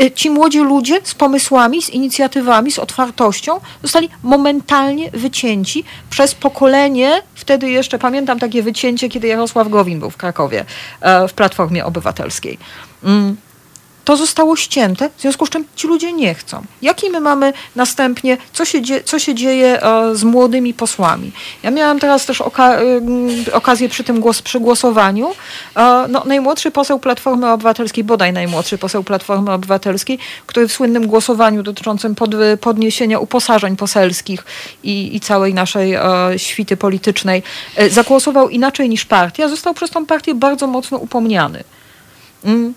E, 0.00 0.10
Ci 0.10 0.30
młodzi 0.30 0.58
ludzie 0.58 1.00
z 1.04 1.14
pomysłami, 1.14 1.82
z 1.82 1.90
inicjatywami, 1.90 2.72
z 2.72 2.78
otwartością 2.78 3.60
zostali 3.82 4.08
momentalnie 4.22 5.10
wycięci 5.10 5.84
przez 6.10 6.34
pokolenie, 6.34 7.22
wtedy 7.34 7.70
jeszcze 7.70 7.98
pamiętam 7.98 8.38
takie 8.38 8.62
wycięcie, 8.62 9.08
kiedy 9.08 9.26
Jarosław 9.26 9.68
Gowin 9.68 10.00
był 10.00 10.10
w 10.10 10.16
Krakowie 10.16 10.64
w 11.28 11.32
Platformie 11.32 11.84
Obywatelskiej. 11.84 12.58
Mm. 13.04 13.36
To 14.04 14.16
zostało 14.16 14.56
ścięte, 14.56 15.10
w 15.16 15.20
związku 15.20 15.46
z 15.46 15.50
czym 15.50 15.64
ci 15.76 15.86
ludzie 15.88 16.12
nie 16.12 16.34
chcą. 16.34 16.62
Jaki 16.82 17.10
my 17.10 17.20
mamy 17.20 17.52
następnie, 17.76 18.36
co 18.52 18.64
się, 18.64 18.82
dzie- 18.82 19.02
co 19.04 19.18
się 19.18 19.34
dzieje 19.34 19.82
e, 19.82 20.14
z 20.16 20.24
młodymi 20.24 20.74
posłami? 20.74 21.32
Ja 21.62 21.70
miałam 21.70 21.98
teraz 21.98 22.26
też 22.26 22.40
oka- 22.40 22.80
ym, 22.82 23.28
okazję 23.52 23.88
przy 23.88 24.04
tym 24.04 24.20
głos- 24.20 24.42
przy 24.42 24.60
głosowaniu. 24.60 25.30
E, 25.76 26.06
no, 26.08 26.22
najmłodszy 26.26 26.70
poseł 26.70 26.98
Platformy 26.98 27.50
Obywatelskiej, 27.50 28.04
bodaj 28.04 28.32
najmłodszy 28.32 28.78
poseł 28.78 29.04
Platformy 29.04 29.52
Obywatelskiej, 29.52 30.18
który 30.46 30.68
w 30.68 30.72
słynnym 30.72 31.06
głosowaniu 31.06 31.62
dotyczącym 31.62 32.14
pod, 32.14 32.30
podniesienia 32.60 33.18
uposażeń 33.18 33.76
poselskich 33.76 34.44
i, 34.82 35.16
i 35.16 35.20
całej 35.20 35.54
naszej 35.54 35.94
e, 35.94 36.02
świty 36.36 36.76
politycznej 36.76 37.42
e, 37.76 37.90
zagłosował 37.90 38.48
inaczej 38.48 38.88
niż 38.88 39.04
partia, 39.04 39.48
został 39.48 39.74
przez 39.74 39.90
tą 39.90 40.06
partię 40.06 40.34
bardzo 40.34 40.66
mocno 40.66 40.98
upomniany. 40.98 41.64
Mm. 42.44 42.74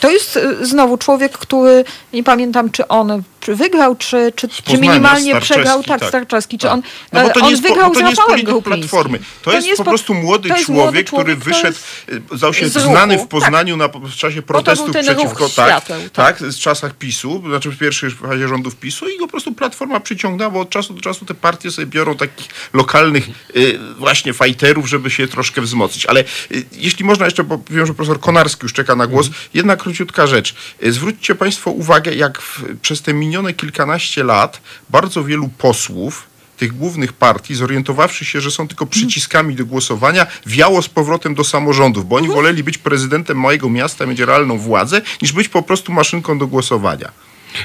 To 0.00 0.10
jest 0.10 0.36
y, 0.36 0.66
znowu 0.66 0.98
człowiek, 0.98 1.38
który 1.38 1.84
nie 2.12 2.24
pamiętam, 2.24 2.70
czy 2.70 2.88
on 2.88 3.22
czy 3.40 3.56
wygrał, 3.56 3.96
czy, 3.96 4.32
czy, 4.36 4.48
czy 4.48 4.62
Poznania, 4.62 4.92
minimalnie 4.92 5.30
Starczewski, 5.30 5.54
przegrał. 5.54 5.82
Tak, 5.82 6.00
tak. 6.00 6.08
Starczewski. 6.08 6.58
Czy 6.58 6.66
Tak. 6.66 6.72
on, 6.72 6.82
No 7.12 7.22
bo 7.22 7.28
to 7.28 7.34
e, 7.34 7.42
nie 7.42 7.44
on 7.46 7.50
jest, 7.50 7.62
wygrał 7.62 7.88
bo 7.88 7.94
to 7.94 8.00
z 8.00 8.08
jest 8.08 8.18
Rafałem. 8.18 8.62
Platformy. 8.62 9.18
To, 9.42 9.52
jest, 9.52 9.68
po 9.76 9.84
prostu 9.84 10.14
młody 10.14 10.48
to 10.48 10.54
jest 10.54 10.66
człowiek, 10.66 10.84
młody 10.84 11.04
który 11.04 11.22
człowiek, 11.24 11.38
to 11.38 11.44
wyszedł, 11.44 11.76
jest- 12.08 12.32
y, 12.32 12.36
zdał 12.36 12.54
się 12.54 12.68
znany 12.68 13.16
w 13.16 13.20
tak. 13.20 13.28
Poznaniu 13.28 13.76
na, 13.76 13.88
w 13.88 14.14
czasie 14.16 14.42
to 14.42 14.48
protestów 14.48 14.90
przeciwko, 14.90 15.48
tak, 15.48 15.68
świateł, 15.68 16.00
tak, 16.12 16.38
tak. 16.38 16.52
z 16.52 16.58
czasach 16.58 16.94
PiSu, 16.94 17.42
znaczy 17.46 17.70
w 17.70 17.78
pierwszej 17.78 18.10
fazie 18.10 18.48
rządów 18.48 18.76
PiSu 18.76 19.08
i 19.08 19.18
go 19.18 19.26
po 19.26 19.30
prostu 19.30 19.52
Platforma 19.52 20.00
przyciągnęła, 20.00 20.50
bo 20.50 20.60
od 20.60 20.70
czasu 20.70 20.94
do 20.94 21.00
czasu 21.00 21.24
te 21.24 21.34
partie 21.34 21.70
sobie 21.70 21.86
biorą 21.86 22.16
takich 22.16 22.48
lokalnych 22.72 23.28
y, 23.56 23.78
właśnie 23.98 24.32
fajterów, 24.32 24.88
żeby 24.88 25.10
się 25.10 25.28
troszkę 25.28 25.60
wzmocnić. 25.60 26.06
Ale 26.06 26.20
y, 26.20 26.64
jeśli 26.72 27.04
można 27.04 27.24
jeszcze, 27.24 27.44
bo 27.44 27.60
wiem, 27.70 27.86
że 27.86 27.94
profesor 27.94 28.20
Konarski 28.20 28.60
już 28.62 28.72
czeka 28.72 28.96
na 28.96 29.06
głos, 29.06 29.30
jedna 29.54 29.76
króciutka 29.80 30.26
rzecz. 30.26 30.54
Y, 30.84 30.92
zwróćcie 30.92 31.34
Państwo 31.34 31.70
uwagę, 31.70 32.14
jak 32.14 32.42
w, 32.42 32.64
przez 32.82 33.02
te 33.02 33.14
minione 33.14 33.52
kilkanaście 33.52 34.24
lat 34.24 34.60
bardzo 34.90 35.24
wielu 35.24 35.48
posłów 35.48 36.30
tych 36.56 36.72
głównych 36.72 37.12
partii, 37.12 37.54
zorientowawszy 37.54 38.24
się, 38.24 38.40
że 38.40 38.50
są 38.50 38.68
tylko 38.68 38.86
przyciskami 38.86 39.54
do 39.54 39.66
głosowania, 39.66 40.26
wiało 40.46 40.82
z 40.82 40.88
powrotem 40.88 41.34
do 41.34 41.44
samorządów, 41.44 42.08
bo 42.08 42.16
oni 42.16 42.28
woleli 42.28 42.64
być 42.64 42.78
prezydentem 42.78 43.40
małego 43.40 43.70
miasta, 43.70 44.06
mieć 44.06 44.20
realną 44.20 44.58
władzę, 44.58 45.02
niż 45.22 45.32
być 45.32 45.48
po 45.48 45.62
prostu 45.62 45.92
maszynką 45.92 46.38
do 46.38 46.46
głosowania. 46.46 47.10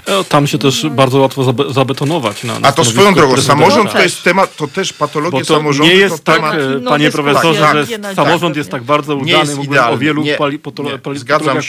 E, 0.05 0.23
Tam 0.23 0.47
się 0.47 0.57
też 0.57 0.87
bardzo 0.89 1.19
łatwo 1.19 1.41
zabe- 1.43 1.73
zabetonować. 1.73 2.43
Na, 2.43 2.59
na 2.59 2.67
A 2.67 2.71
to 2.71 2.85
swoją 2.85 3.13
drogą, 3.13 3.41
samorząd 3.41 3.85
No 3.85 3.91
to 3.91 4.03
jest 4.03 4.23
temat, 4.23 4.55
to 4.55 4.67
też 4.67 4.93
patologia 4.93 5.39
to 5.39 5.45
samorządu. 5.45 5.91
nie 5.93 5.97
jest 5.99 6.17
to 6.17 6.23
tak, 6.23 6.35
temat, 6.35 6.53
e, 6.55 6.79
No, 6.81 6.89
panie 6.91 7.11
profesorze, 7.11 7.59
nie 7.75 7.85
że 7.85 7.97
na 7.97 8.07
dzień 8.07 8.15
samorząd 8.15 8.57
jest 8.57 8.71
tak 8.71 8.83
bardzo 8.83 9.15
udany, 9.15 9.55
mógłbym 9.55 9.83
o 9.83 9.97
wielu 9.97 10.23
Nie, 10.23 10.35
pali, 10.35 10.59
patolo- 10.59 10.91
nie. 10.91 10.97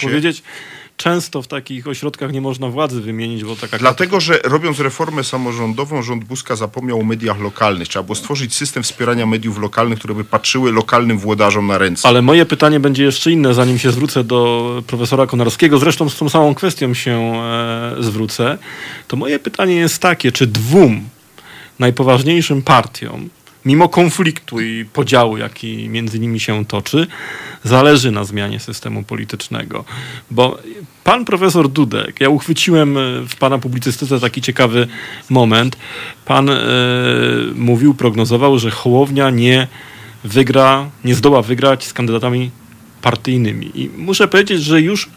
powiedzieć. 0.09 0.43
Często 0.97 1.43
w 1.43 1.49
takich 1.49 1.87
ośrodkach 1.87 2.33
nie 2.33 2.41
można 2.41 2.69
władzy 2.69 3.01
wymienić, 3.01 3.45
bo 3.45 3.57
taka 3.57 3.79
Dlatego, 3.79 4.21
że 4.21 4.39
robiąc 4.45 4.81
reformę 4.81 5.25
samorządową, 5.25 6.03
rząd 6.03 6.25
Buzka 6.25 6.57
zapomniał 6.57 7.01
o 7.01 7.05
mediach 7.05 7.41
lokalnych. 7.41 7.89
Trzeba 7.89 8.03
było 8.03 8.15
stworzyć 8.15 8.55
system 8.55 8.83
wspierania 8.83 9.27
mediów 9.27 9.59
lokalnych, 9.59 9.99
które 9.99 10.15
by 10.15 10.25
patrzyły 10.25 10.73
lokalnym 10.73 11.19
włodarzom 11.19 11.67
na 11.67 11.79
ręce. 11.79 12.09
Ale 12.09 12.23
moje 12.23 12.47
pytanie 12.47 12.81
będzie 12.81 13.05
jeszcze 13.05 13.33
inne, 13.33 13.55
zanim 13.55 13.79
się 13.79 13.91
zwrócę 13.91 14.25
do 14.25 14.83
profesora 14.87 15.27
Konarskiego. 15.27 15.79
Zresztą 15.79 16.09
z 16.09 16.17
tą 16.17 16.29
samą 16.29 16.55
kwestią 16.55 16.95
się 16.95 17.13
e, 17.13 17.97
zwrócę. 18.01 18.59
To 19.09 19.17
moje 19.17 19.39
pytanie 19.39 19.75
jest 19.75 19.99
takie, 19.99 20.33
czy 20.33 20.47
dwóm 20.47 21.09
najpoważniejszym 21.79 22.63
partiom, 22.63 23.29
mimo 23.67 23.89
konfliktu 23.89 24.61
i 24.61 24.85
podziału, 24.85 25.37
jaki 25.37 25.89
między 25.89 26.19
nimi 26.19 26.41
się 26.41 26.65
toczy, 26.65 27.07
zależy 27.65 28.11
na 28.11 28.25
zmianie 28.25 28.61
systemu 28.61 29.03
politycznego. 29.03 29.85
Bo 30.31 30.59
pan 31.05 31.25
profesor 31.25 31.69
Dudek, 31.69 32.21
ja 32.21 32.29
uchwyciłem 32.29 32.99
e, 32.99 33.01
w 33.29 33.37
pana 33.37 33.59
publicystyce 33.59 34.21
taki 34.21 34.43
ciekawy 34.43 34.89
moment. 35.31 35.77
Pan 36.25 36.51
e, 36.51 36.57
mówił, 37.55 37.95
prognozował, 37.95 38.59
że 38.59 38.71
Hołownia 38.71 39.31
nie 39.31 39.67
wygra, 40.25 40.91
nie 41.05 41.15
zdoła 41.15 41.43
wygrać 41.43 41.87
z 41.87 41.93
kandydatami 41.93 42.51
partyjnymi. 43.03 43.71
I 43.75 43.91
muszę 43.97 44.29
powiedzieć, 44.29 44.63
że 44.63 44.81
już 44.81 45.09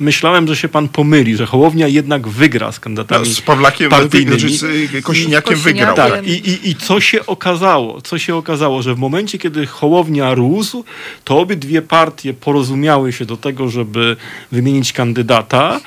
myślałem, 0.00 0.48
że 0.48 0.56
się 0.56 0.68
pan 0.68 0.88
pomyli, 0.88 1.36
że 1.36 1.46
Hołownia 1.46 1.88
jednak 1.88 2.28
wygra 2.28 2.72
z 2.72 2.80
kandydatami 2.80 3.26
z 3.34 3.40
Pawlakiem, 3.40 3.90
partyjnymi. 3.90 4.40
znaczy 4.40 4.56
z 5.00 5.04
Kosiniakiem 5.04 5.56
wygrał. 5.58 5.96
Tak, 5.96 6.26
i, 6.26 6.30
i, 6.30 6.70
i 6.70 6.74
co 6.76 7.00
się 7.00 7.26
okazało? 7.26 8.00
Co 8.00 8.18
się 8.18 8.36
okazało, 8.36 8.82
że 8.82 8.94
w 8.94 8.98
momencie, 8.98 9.38
kiedy 9.38 9.66
Hołownia 9.66 10.34
rósł, 10.34 10.84
to 11.24 11.38
obydwie 11.38 11.82
partie 11.82 12.34
porozumiały 12.34 13.12
się 13.12 13.24
do 13.24 13.36
tego, 13.36 13.68
żeby 13.68 14.16
wymienić 14.52 14.92
kandydata 14.92 15.80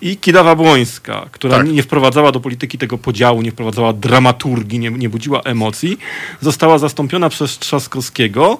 i 0.00 0.16
Kidawa 0.16 0.54
Błońska, 0.56 1.28
która 1.32 1.56
Tak. 1.56 1.68
nie 1.68 1.82
wprowadzała 1.82 2.32
do 2.32 2.40
polityki 2.40 2.78
tego 2.78 2.98
podziału, 2.98 3.42
nie 3.42 3.50
wprowadzała 3.50 3.92
dramaturgii, 3.92 4.78
nie, 4.78 4.90
nie 4.90 5.08
budziła 5.08 5.40
emocji, 5.40 5.98
została 6.40 6.78
zastąpiona 6.78 7.28
przez 7.28 7.58
Trzaskowskiego, 7.58 8.58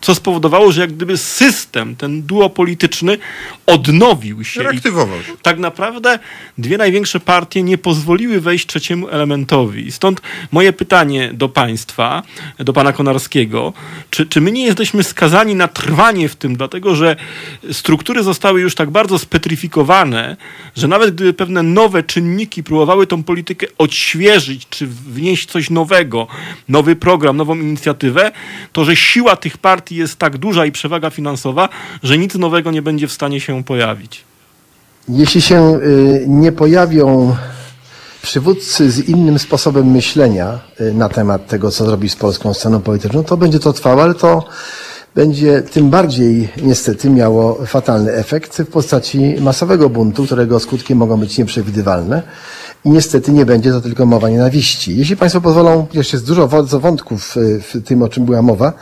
co 0.00 0.14
spowodowało, 0.14 0.72
że 0.72 0.80
jak 0.80 0.92
gdyby 0.92 1.16
system, 1.18 1.96
ten 1.96 2.22
duopolityczny 2.22 3.18
odnowił 3.66 4.41
się. 4.44 4.62
Reaktywował 4.62 5.22
się. 5.22 5.32
tak 5.42 5.58
naprawdę 5.58 6.18
dwie 6.58 6.78
największe 6.78 7.20
partie 7.20 7.62
nie 7.62 7.78
pozwoliły 7.78 8.40
wejść 8.40 8.66
trzeciemu 8.66 9.08
elementowi. 9.08 9.92
Stąd 9.92 10.20
moje 10.52 10.72
pytanie 10.72 11.30
do 11.32 11.48
państwa, 11.48 12.22
do 12.58 12.72
pana 12.72 12.92
Konarskiego, 12.92 13.72
czy, 14.10 14.26
czy 14.26 14.40
my 14.40 14.52
nie 14.52 14.64
jesteśmy 14.64 15.02
skazani 15.02 15.54
na 15.54 15.68
trwanie 15.68 16.28
w 16.28 16.36
tym, 16.36 16.56
dlatego 16.56 16.94
że 16.96 17.16
struktury 17.72 18.22
zostały 18.22 18.60
już 18.60 18.74
tak 18.74 18.90
bardzo 18.90 19.18
spetryfikowane, 19.18 20.36
że 20.76 20.88
nawet 20.88 21.14
gdyby 21.14 21.32
pewne 21.32 21.62
nowe 21.62 22.02
czynniki 22.02 22.62
próbowały 22.62 23.06
tą 23.06 23.22
politykę 23.22 23.66
odświeżyć, 23.78 24.66
czy 24.70 24.86
wnieść 24.86 25.50
coś 25.50 25.70
nowego, 25.70 26.26
nowy 26.68 26.96
program, 26.96 27.36
nową 27.36 27.54
inicjatywę, 27.54 28.32
to 28.72 28.84
że 28.84 28.96
siła 28.96 29.36
tych 29.36 29.58
partii 29.58 29.96
jest 29.96 30.18
tak 30.18 30.38
duża 30.38 30.66
i 30.66 30.72
przewaga 30.72 31.10
finansowa, 31.10 31.68
że 32.02 32.18
nic 32.18 32.34
nowego 32.34 32.70
nie 32.70 32.82
będzie 32.82 33.08
w 33.08 33.12
stanie 33.12 33.40
się 33.40 33.64
pojawić. 33.64 34.31
Jeśli 35.08 35.40
się 35.40 35.80
y, 35.82 36.24
nie 36.28 36.52
pojawią 36.52 37.36
przywódcy 38.22 38.90
z 38.90 39.08
innym 39.08 39.38
sposobem 39.38 39.90
myślenia 39.90 40.60
y, 40.80 40.94
na 40.94 41.08
temat 41.08 41.46
tego, 41.46 41.70
co 41.70 41.86
zrobić 41.86 42.12
z 42.12 42.16
polską 42.16 42.54
sceną 42.54 42.80
polityczną, 42.80 43.24
to 43.24 43.36
będzie 43.36 43.58
to 43.58 43.72
trwało, 43.72 44.02
ale 44.02 44.14
to 44.14 44.44
będzie 45.14 45.62
tym 45.62 45.90
bardziej 45.90 46.48
niestety 46.62 47.10
miało 47.10 47.66
fatalny 47.66 48.12
efekt 48.12 48.58
w 48.58 48.66
postaci 48.66 49.36
masowego 49.40 49.88
buntu, 49.88 50.24
którego 50.24 50.60
skutki 50.60 50.94
mogą 50.94 51.16
być 51.16 51.38
nieprzewidywalne. 51.38 52.22
I 52.84 52.90
niestety 52.90 53.32
nie 53.32 53.46
będzie 53.46 53.70
to 53.70 53.80
tylko 53.80 54.06
mowa 54.06 54.28
nienawiści. 54.28 54.96
Jeśli 54.96 55.16
Państwo 55.16 55.40
pozwolą, 55.40 55.86
jeszcze 55.94 56.16
jest 56.16 56.26
dużo 56.26 56.48
wątków 56.80 57.36
y, 57.36 57.60
w 57.60 57.82
tym, 57.84 58.02
o 58.02 58.08
czym 58.08 58.24
była 58.24 58.42
mowa. 58.42 58.72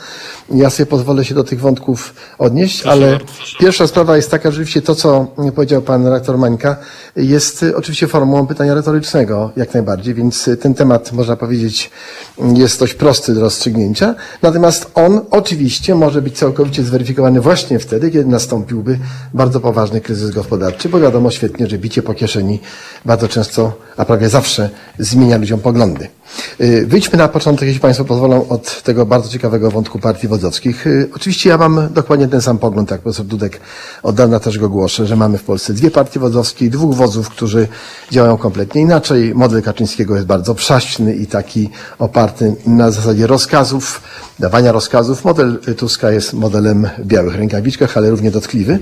Ja 0.54 0.70
sobie 0.70 0.86
pozwolę 0.86 1.24
się 1.24 1.34
do 1.34 1.44
tych 1.44 1.60
wątków 1.60 2.14
odnieść, 2.38 2.86
ale 2.86 3.10
bardzo. 3.10 3.26
Pierwsza 3.58 3.86
sprawa 3.86 4.16
jest 4.16 4.30
taka, 4.30 4.50
że 4.50 4.56
rzeczywiście 4.56 4.82
to, 4.82 4.94
co 4.94 5.26
powiedział 5.54 5.82
pan 5.82 6.04
redaktor 6.04 6.38
Mańka, 6.38 6.76
jest 7.16 7.62
y, 7.62 7.76
oczywiście 7.76 8.08
formułą 8.08 8.46
pytania 8.46 8.74
retorycznego, 8.74 9.50
jak 9.56 9.74
najbardziej, 9.74 10.14
więc 10.14 10.48
y, 10.48 10.56
ten 10.56 10.74
temat, 10.74 11.12
można 11.12 11.36
powiedzieć, 11.36 11.90
jest 12.54 12.80
dość 12.80 12.94
prosty 12.94 13.34
do 13.34 13.40
rozstrzygnięcia. 13.40 14.14
Natomiast 14.42 14.90
on 14.94 15.20
oczywiście 15.30 15.94
może 15.94 16.22
być 16.22 16.38
całkowicie 16.38 16.82
zweryfikowany 16.82 17.40
właśnie 17.40 17.78
wtedy, 17.78 18.10
kiedy 18.10 18.30
nastąpiłby 18.30 18.98
bardzo 19.34 19.60
poważny 19.60 20.00
kryzys 20.00 20.30
gospodarczy, 20.30 20.88
bo 20.88 21.00
wiadomo 21.00 21.30
świetnie, 21.30 21.66
że 21.66 21.78
bicie 21.78 22.02
po 22.02 22.14
kieszeni 22.14 22.60
bardzo 23.04 23.28
często, 23.28 23.72
a 23.96 24.04
prawie 24.04 24.28
zawsze 24.28 24.70
zmienia 24.98 25.36
ludziom 25.36 25.60
poglądy. 25.60 26.08
Y, 26.60 26.86
Wyjdźmy 26.86 27.18
na 27.18 27.28
początek, 27.28 27.66
jeśli 27.66 27.80
Państwo 27.80 28.04
pozwolą, 28.04 28.48
od 28.48 28.82
tego 28.82 29.06
bardzo 29.06 29.28
ciekawego 29.28 29.70
wątku 29.70 29.98
partii 29.98 30.28
wodzowskich. 30.28 30.86
Y, 30.86 31.10
Oczywiście 31.16 31.50
ja 31.50 31.58
mam 31.58 31.88
dokładnie 31.94 32.28
ten 32.28 32.42
sam 32.42 32.58
pogląd, 32.58 32.90
jak 32.90 33.00
profesor 33.00 33.26
Dudek 33.26 33.60
od 34.02 34.16
dawna 34.16 34.40
też 34.40 34.58
go 34.58 34.68
głoszę, 34.68 35.06
że 35.06 35.16
mamy 35.16 35.38
w 35.38 35.42
Polsce 35.42 35.72
dwie 35.72 35.90
partie 35.90 36.20
wodzowskie 36.20 36.64
i 36.64 36.70
dwóch 36.70 36.94
wodzów, 36.94 37.28
którzy 37.28 37.68
działają 38.10 38.36
kompletnie 38.36 38.80
inaczej. 38.80 39.34
Model 39.34 39.62
Kaczyńskiego 39.62 40.14
jest 40.14 40.26
bardzo 40.26 40.54
przaśny 40.54 41.14
i 41.14 41.26
taki 41.26 41.70
oparty 41.98 42.54
na 42.66 42.90
zasadzie 42.90 43.26
rozkazów, 43.26 44.02
dawania 44.38 44.72
rozkazów. 44.72 45.24
Model 45.24 45.58
Tuska 45.76 46.10
jest 46.10 46.32
modelem 46.32 46.88
w 46.98 47.06
białych 47.06 47.34
rękawiczkach, 47.36 47.96
ale 47.96 48.10
równie 48.10 48.30
dotkliwy, 48.30 48.78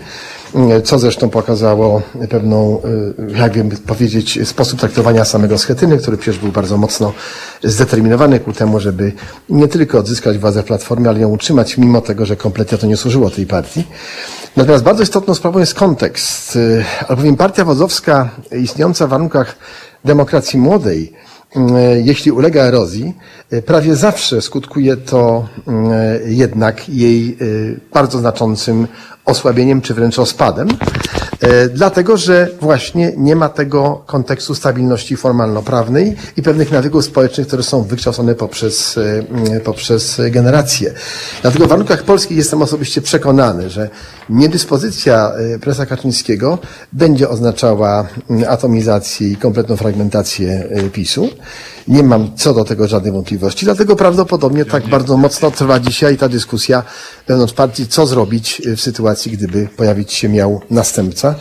y, 0.79 0.83
co 0.83 0.99
zresztą 0.99 1.31
pokazało 1.31 2.03
pewną, 2.31 2.83
jakby 3.37 3.77
powiedzieć, 3.77 4.49
sposób 4.49 4.81
traktowania 4.81 5.25
samego 5.25 5.59
Schetyny, 5.59 5.99
który 5.99 6.17
przecież 6.17 6.41
był 6.41 6.53
bardzo 6.53 6.77
mocno 6.77 7.13
zdeterminowany 7.63 8.41
ku 8.41 8.53
temu, 8.53 8.81
żeby 8.81 9.13
nie 9.49 9.69
tylko 9.69 9.99
odzyskać 9.99 10.39
władzę 10.39 10.63
w 10.63 10.67
Platformie, 10.67 11.09
ale 11.09 11.21
ją 11.21 11.29
utrzymać, 11.29 11.79
mimo 11.79 12.01
tego, 12.01 12.27
że 12.27 12.37
kompletnie 12.37 12.79
to 12.79 12.87
nie 12.87 12.97
służyło 12.97 13.31
tej 13.31 13.47
partii. 13.47 13.85
Natomiast 14.57 14.85
bardzo 14.85 15.03
istotną 15.03 15.35
sprawą 15.35 15.59
jest 15.59 15.75
kontekst, 15.75 16.59
albowiem 17.09 17.37
partia 17.37 17.65
wodzowska 17.65 18.31
istniejąca 18.53 19.07
w 19.07 19.11
warunkach 19.11 19.57
demokracji 20.05 20.59
młodej, 20.59 21.13
jeśli 22.05 22.33
ulega 22.33 22.63
erozji, 22.63 23.15
prawie 23.67 23.97
zawsze 23.97 24.43
skutkuje 24.43 24.97
to 24.97 25.49
jednak 26.25 26.89
jej 26.89 27.37
y, 27.43 27.81
bardzo 27.93 28.19
znaczącym 28.19 28.87
osłabieniem 29.29 29.81
czy 29.81 29.95
wręcz 29.95 30.17
rozpadem, 30.17 30.69
e, 31.41 31.69
dlatego 31.69 32.17
że 32.17 32.49
właśnie 32.61 33.13
nie 33.17 33.37
ma 33.37 33.49
tego 33.49 34.03
kontekstu 34.07 34.55
stabilności 34.55 35.17
formalno-prawnej 35.17 36.17
i 36.37 36.43
pewnych 36.43 36.73
nawyków 36.73 37.05
społecznych, 37.05 37.47
które 37.47 37.63
są 37.63 37.83
wykształcone 37.83 38.35
poprzez, 38.35 38.99
e, 39.55 39.61
poprzez 39.61 40.21
generacje. 40.31 40.95
Dlatego 41.43 41.67
w 41.67 41.69
warunkach 41.69 42.03
polskich 42.03 42.37
jestem 42.37 42.63
osobiście 42.63 43.03
przekonany, 43.03 43.71
że 43.71 43.91
niedyspozycja 44.31 45.33
e, 45.55 45.59
prezesa 45.59 45.87
Kaczyńskiego 45.87 46.59
będzie 46.93 47.29
oznaczała 47.29 48.07
atomizację 48.49 49.29
i 49.29 49.37
kompletną 49.37 49.77
fragmentację 49.77 50.69
PiSu. 50.93 51.29
Nie 51.89 52.03
mam 52.03 52.37
co 52.37 52.55
do 52.55 52.65
tego 52.65 52.89
żadnej 52.89 53.13
wątpliwości, 53.13 53.65
dlatego 53.65 53.97
prawdopodobnie 53.97 54.65
tak 54.65 54.89
bardzo 54.89 55.17
mocno 55.17 55.51
trwa 55.51 55.81
dzisiaj 55.81 56.17
ta 56.17 56.29
dyskusja 56.29 56.83
wewnątrz 57.27 57.53
partii, 57.53 57.87
co 57.87 58.07
zrobić 58.07 58.63
w 58.77 58.81
sytuacji, 58.81 59.33
gdyby 59.33 59.69
pojawić 59.77 60.13
się 60.13 60.29
miał 60.29 60.61
następca 60.71 61.35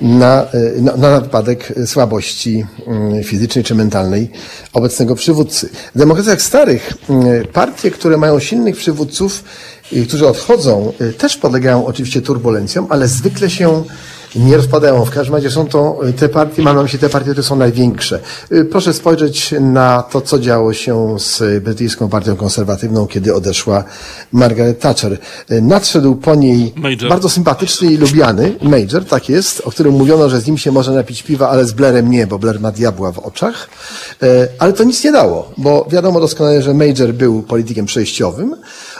na, 0.00 0.46
na, 0.76 0.96
na 0.96 1.20
wypadek 1.20 1.72
słabości 1.86 2.66
mm, 2.86 3.24
fizycznej 3.24 3.64
czy 3.64 3.74
mentalnej 3.74 4.30
obecnego 4.72 5.14
przywódcy. 5.14 5.68
W 5.94 5.98
demokracjach 5.98 6.42
starych 6.42 6.92
mm, 7.08 7.46
partie, 7.46 7.90
które 7.90 8.16
mają 8.16 8.40
silnych 8.40 8.76
przywódców, 8.76 9.44
którzy 10.08 10.28
odchodzą, 10.28 10.92
y, 11.00 11.12
też 11.12 11.36
podlegają 11.36 11.86
oczywiście 11.86 12.22
turbulencjom, 12.22 12.86
ale 12.90 13.08
zwykle 13.08 13.50
się 13.50 13.84
nie 14.36 14.56
rozpadają. 14.56 15.04
W 15.04 15.10
każdym 15.10 15.34
razie 15.34 15.50
są 15.50 15.66
to 15.66 16.00
y, 16.08 16.12
te 16.12 16.28
partie, 16.28 16.62
mam 16.62 16.76
na 16.76 16.82
myśli 16.82 16.98
te 16.98 17.08
partie, 17.08 17.30
które 17.30 17.42
są 17.42 17.56
największe. 17.56 18.20
Y, 18.52 18.64
Proszę 18.64 18.92
spojrzeć 18.94 19.54
na 19.60 20.02
to, 20.02 20.20
co 20.20 20.38
działo 20.38 20.72
się 20.72 21.16
z 21.18 21.62
brytyjską 21.64 22.08
partią 22.08 22.36
konserwatywną, 22.36 23.06
kiedy 23.06 23.34
odeszła 23.34 23.84
Margaret 24.32 24.80
Thatcher. 24.80 25.12
Y, 25.50 25.62
Nadszedł 25.62 26.14
po 26.16 26.34
niej 26.34 26.72
Major. 26.76 27.08
bardzo 27.08 27.28
sympatyczny 27.28 27.92
i 27.92 27.96
lubiany 27.96 28.56
Major, 28.62 29.04
tak 29.04 29.28
jest, 29.28 29.62
o 29.64 29.70
którym 29.70 29.94
mówiono, 29.94 30.28
że 30.28 30.40
z 30.40 30.46
nim 30.46 30.58
się 30.58 30.72
może 30.72 30.92
napić 30.92 31.22
piwa, 31.22 31.48
ale 31.48 31.64
z 31.64 31.72
Blairem 31.72 32.10
nie, 32.10 32.26
bo 32.26 32.38
Blair 32.38 32.60
ma 32.60 32.72
diabła 32.72 33.12
w 33.12 33.18
oczach. 33.18 33.68
Ale 34.58 34.72
to 34.72 34.84
nic 34.84 35.04
nie 35.04 35.12
dało, 35.12 35.52
bo 35.56 35.86
wiadomo 35.90 36.20
doskonale, 36.20 36.62
że 36.62 36.74
Major 36.74 37.12
był 37.12 37.42
politykiem 37.42 37.86
przejściowym, 37.86 38.56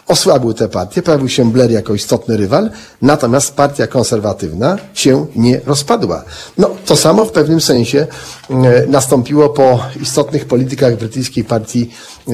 osłabił 0.08 0.54
tę 0.54 0.68
partię, 0.68 1.02
pojawił 1.02 1.28
się 1.28 1.52
Blair 1.52 1.70
jako 1.70 1.94
istotny 1.94 2.36
rywal, 2.36 2.70
natomiast 3.02 3.54
partia 3.54 3.86
konserwatywna 3.86 4.78
się 4.94 5.26
nie 5.36 5.60
rozpadła. 5.66 6.24
No, 6.58 6.70
to 6.86 6.96
samo 6.96 7.24
w 7.24 7.32
pewnym 7.32 7.60
sensie 7.60 8.06
e, 8.50 8.86
nastąpiło 8.86 9.48
po 9.48 9.80
istotnych 10.02 10.44
politykach 10.44 10.96
brytyjskiej 10.96 11.44
partii 11.44 11.90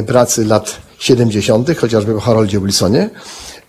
pracy 0.06 0.44
lat 0.44 0.76
70., 0.98 1.78
chociażby 1.78 2.14
po 2.14 2.20
Haroldzie 2.20 2.60
Wilsonie, 2.60 3.10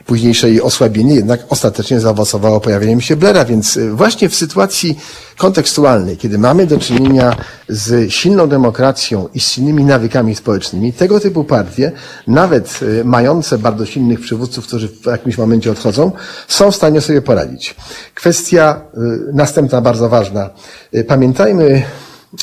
późniejsze 0.06 0.50
jej 0.50 0.62
osłabienie 0.62 1.16
jednak 1.16 1.46
ostatecznie 1.50 2.00
zaowocowało 2.00 2.60
pojawieniem 2.60 3.02
się 3.02 3.16
Blera, 3.16 3.46
więc 3.46 3.78
y, 3.78 3.92
właśnie 3.92 4.30
w 4.30 4.36
sytuacji 4.36 5.00
kontekstualnej, 5.38 6.18
kiedy 6.18 6.38
mamy 6.38 6.68
do 6.68 6.78
czynienia 6.78 7.36
z 7.70 8.12
silną 8.14 8.48
demokracją 8.48 9.30
i 9.34 9.40
z 9.40 9.48
silnymi 9.48 9.86
nawykami 9.86 10.36
społecznymi, 10.36 10.94
tego 10.94 11.20
typu 11.20 11.44
partie, 11.44 11.92
nawet 12.28 12.80
y, 12.82 13.06
mające 13.06 13.58
bardzo 13.58 13.86
silnych 13.86 14.20
przywódców, 14.20 14.68
którzy 14.68 14.88
w 14.88 15.06
jakimś 15.06 15.38
momencie 15.38 15.72
odchodzą, 15.72 16.12
są 16.48 16.72
w 16.72 16.76
stanie 16.76 17.02
sobie 17.02 17.22
poradzić. 17.22 17.76
Kwestia 18.16 18.82
y, 18.94 18.98
następna, 19.34 19.82
bardzo 19.82 20.10
ważna. 20.10 20.50
Pamiętajmy 21.08 21.84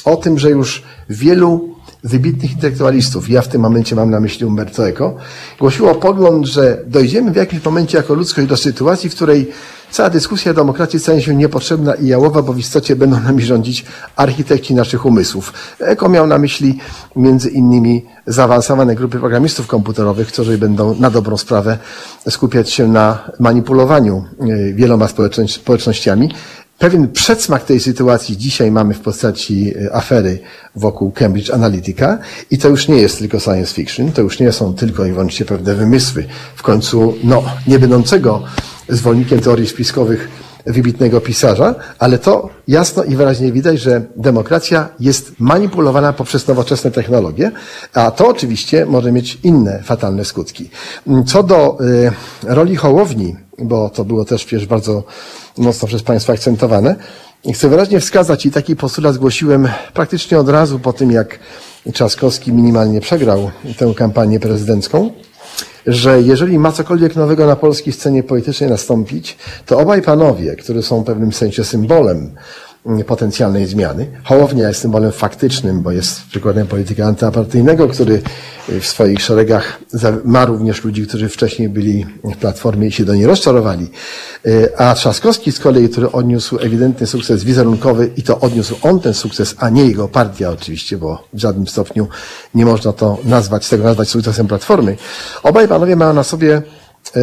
o 0.04 0.16
tym, 0.16 0.38
że 0.38 0.50
już 0.50 0.82
wielu 1.10 1.77
wybitnych 2.04 2.52
intelektualistów, 2.52 3.30
ja 3.30 3.42
w 3.42 3.48
tym 3.48 3.60
momencie 3.60 3.96
mam 3.96 4.10
na 4.10 4.20
myśli 4.20 4.46
Umberto 4.46 4.88
Eco, 4.88 5.14
głosiło 5.58 5.94
pogląd, 5.94 6.46
że 6.46 6.82
dojdziemy 6.86 7.30
w 7.30 7.36
jakimś 7.36 7.64
momencie 7.64 7.98
jako 7.98 8.14
ludzkość 8.14 8.46
do 8.46 8.56
sytuacji, 8.56 9.10
w 9.10 9.14
której 9.14 9.50
cała 9.90 10.10
dyskusja 10.10 10.50
o 10.50 10.54
demokracji 10.54 10.98
stanie 10.98 11.22
się 11.22 11.34
niepotrzebna 11.34 11.94
i 11.94 12.06
jałowa, 12.06 12.42
bo 12.42 12.52
w 12.52 12.58
istocie 12.58 12.96
będą 12.96 13.20
nami 13.30 13.42
rządzić 13.42 13.84
architekci 14.16 14.74
naszych 14.74 15.06
umysłów. 15.06 15.52
Eko 15.80 16.08
miał 16.08 16.26
na 16.26 16.38
myśli 16.38 16.78
między 17.16 17.50
innymi 17.50 18.04
zaawansowane 18.26 18.94
grupy 18.94 19.18
programistów 19.18 19.66
komputerowych, 19.66 20.28
którzy 20.28 20.58
będą 20.58 20.94
na 20.94 21.10
dobrą 21.10 21.36
sprawę 21.36 21.78
skupiać 22.30 22.70
się 22.70 22.88
na 22.88 23.30
manipulowaniu 23.40 24.24
y, 24.42 24.74
wieloma 24.74 25.08
społecznościami. 25.46 26.30
Pewien 26.78 27.08
przedsmak 27.08 27.64
tej 27.64 27.80
sytuacji 27.80 28.36
dzisiaj 28.36 28.70
mamy 28.70 28.94
w 28.94 29.00
postaci 29.00 29.74
e, 29.86 29.94
afery 29.94 30.38
wokół 30.76 31.12
Cambridge 31.12 31.50
Analytica 31.50 32.18
i 32.50 32.58
to 32.58 32.68
już 32.68 32.88
nie 32.88 32.96
jest 32.96 33.18
tylko 33.18 33.40
science 33.40 33.74
fiction, 33.74 34.12
to 34.12 34.22
już 34.22 34.40
nie 34.40 34.52
są 34.52 34.74
tylko 34.74 35.06
i 35.06 35.12
wyłącznie 35.12 35.46
pewne 35.46 35.74
wymysły. 35.74 36.24
W 36.56 36.62
końcu, 36.62 37.14
no, 37.24 37.44
nie 37.66 37.78
będącego 37.78 38.44
zwolennikiem 38.88 39.40
teorii 39.40 39.66
spiskowych 39.66 40.28
wybitnego 40.66 41.20
pisarza, 41.20 41.74
ale 41.98 42.18
to 42.18 42.48
jasno 42.68 43.04
i 43.04 43.16
wyraźnie 43.16 43.52
widać, 43.52 43.80
że 43.80 44.02
demokracja 44.16 44.88
jest 45.00 45.32
manipulowana 45.38 46.12
poprzez 46.12 46.48
nowoczesne 46.48 46.90
technologie, 46.90 47.50
a 47.94 48.10
to 48.10 48.28
oczywiście 48.28 48.86
może 48.86 49.12
mieć 49.12 49.38
inne 49.42 49.82
fatalne 49.82 50.24
skutki. 50.24 50.70
Co 51.26 51.42
do 51.42 51.78
y, 51.80 52.12
roli 52.42 52.76
Hołowni, 52.76 53.36
bo 53.58 53.90
to 53.90 54.04
było 54.04 54.24
też 54.24 54.44
przecież 54.44 54.66
bardzo 54.66 55.04
mocno 55.58 55.88
przez 55.88 56.02
Państwa 56.02 56.32
akcentowane, 56.32 56.96
chcę 57.54 57.68
wyraźnie 57.68 58.00
wskazać 58.00 58.46
i 58.46 58.50
taki 58.50 58.76
postulat 58.76 59.14
zgłosiłem 59.14 59.68
praktycznie 59.94 60.38
od 60.38 60.48
razu 60.48 60.78
po 60.78 60.92
tym, 60.92 61.10
jak 61.10 61.38
Trzaskowski 61.92 62.52
minimalnie 62.52 63.00
przegrał 63.00 63.50
tę 63.78 63.92
kampanię 63.96 64.40
prezydencką, 64.40 65.10
że 65.88 66.22
jeżeli 66.22 66.58
ma 66.58 66.72
cokolwiek 66.72 67.16
nowego 67.16 67.46
na 67.46 67.56
polskiej 67.56 67.92
scenie 67.92 68.22
politycznej 68.22 68.70
nastąpić, 68.70 69.36
to 69.66 69.78
obaj 69.78 70.02
panowie, 70.02 70.56
którzy 70.56 70.82
są 70.82 71.00
w 71.00 71.04
pewnym 71.04 71.32
sensie 71.32 71.64
symbolem 71.64 72.30
potencjalnej 73.06 73.66
zmiany. 73.66 74.06
Hołownia 74.24 74.68
jest 74.68 74.80
symbolem 74.80 75.12
faktycznym, 75.12 75.82
bo 75.82 75.92
jest 75.92 76.22
przykładem 76.22 76.66
polityka 76.66 77.06
antyapartyjnego, 77.06 77.88
który 77.88 78.22
y, 78.68 78.80
w 78.80 78.86
swoich 78.86 79.22
szeregach 79.22 79.80
ma 80.24 80.44
również 80.44 80.84
ludzi, 80.84 81.06
którzy 81.06 81.28
wcześniej 81.28 81.68
byli 81.68 82.06
w 82.24 82.36
Platformie 82.36 82.88
i 82.88 82.92
się 82.92 83.04
do 83.04 83.14
niej 83.14 83.26
rozczarowali. 83.26 83.90
Y, 84.46 84.76
A 84.78 84.94
Trzaskowski 84.94 85.52
z 85.52 85.58
kolei, 85.58 85.88
który 85.88 86.12
odniósł 86.12 86.58
ewidentny 86.60 87.06
sukces 87.06 87.44
wizerunkowy 87.44 88.10
i 88.16 88.22
to 88.22 88.40
odniósł 88.40 88.76
on 88.82 89.00
ten 89.00 89.14
sukces, 89.14 89.54
a 89.58 89.68
nie 89.68 89.86
jego 89.86 90.08
partia 90.08 90.50
oczywiście, 90.50 90.96
bo 90.96 91.24
w 91.32 91.38
żadnym 91.38 91.66
stopniu 91.66 92.08
nie 92.54 92.66
można 92.66 92.92
to 92.92 93.18
nazwać, 93.24 93.68
tego 93.68 93.84
nazwać 93.84 94.08
sukcesem 94.08 94.46
Platformy. 94.46 94.96
Obaj 95.42 95.68
panowie 95.68 95.96
mają 95.96 96.12
na 96.12 96.24
sobie 96.24 96.62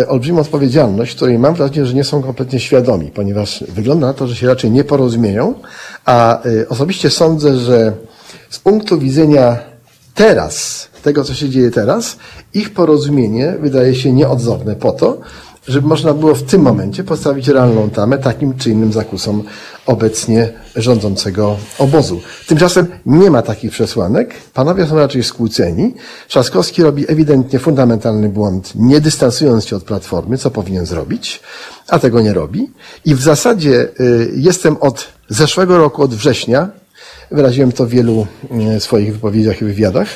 olbrzymią 0.08 0.40
odpowiedzialność, 0.40 1.16
której 1.16 1.40
mam 1.40 1.56
wrażenie, 1.56 1.86
że 1.86 1.94
nie 1.94 2.04
są 2.04 2.22
kompletnie 2.22 2.60
świadomi, 2.60 3.12
ponieważ 3.12 3.64
wygląda 3.68 4.08
na 4.08 4.14
to, 4.14 4.28
że 4.28 4.36
się 4.36 4.48
raczej 4.48 4.72
nie 4.72 4.84
porozumieją, 4.84 5.54
a 6.06 6.44
e, 6.44 6.70
osobiście 6.70 7.10
sądzę, 7.10 7.58
że 7.58 7.94
z 8.50 8.60
punktu 8.60 9.00
widzenia 9.00 9.58
teraz, 10.14 10.88
tego 11.04 11.24
co 11.24 11.34
się 11.34 11.50
dzieje 11.50 11.72
teraz, 11.72 12.18
ich 12.54 12.74
porozumienie 12.74 13.56
wydaje 13.62 13.96
się 13.96 14.14
nieodzowne 14.14 14.76
po 14.76 14.92
to, 14.92 15.18
żeby 15.68 15.88
można 15.88 16.14
było 16.14 16.36
w 16.36 16.44
tym 16.44 16.62
momencie 16.62 17.04
postawić 17.04 17.48
realną 17.48 17.90
tamę 17.90 18.18
takim 18.18 18.58
czy 18.58 18.70
innym 18.70 18.94
zakusom 18.94 19.44
obecnie 19.86 20.54
rządzącego 20.76 21.58
obozu. 21.78 22.22
Tymczasem 22.48 22.88
nie 23.06 23.32
ma 23.32 23.42
takich 23.42 23.72
przesłanek. 23.72 24.34
Panowie 24.54 24.88
są 24.88 24.96
raczej 24.96 25.24
skłóceni. 25.24 25.94
Trzaskowski 26.28 26.84
robi 26.84 27.12
ewidentnie 27.12 27.60
fundamentalny 27.60 28.30
błąd, 28.30 28.72
nie 28.76 29.02
dystansując 29.02 29.66
się 29.66 29.76
od 29.76 29.84
Platformy, 29.84 30.38
co 30.38 30.52
powinien 30.52 30.86
zrobić, 30.86 31.42
a 31.88 32.00
tego 32.00 32.22
nie 32.22 32.34
robi. 32.34 32.72
I 33.06 33.16
w 33.16 33.22
zasadzie 33.22 33.88
y, 34.00 34.32
jestem 34.36 34.78
od 34.78 35.08
zeszłego 35.30 35.78
roku, 35.78 36.04
od 36.04 36.14
września, 36.14 36.70
Wyraziłem 37.32 37.72
to 37.72 37.86
w 37.86 37.90
wielu 37.90 38.28
e, 38.52 38.80
swoich 38.80 39.14
wypowiedziach 39.14 39.62
i 39.62 39.66
wywiadach. 39.66 40.08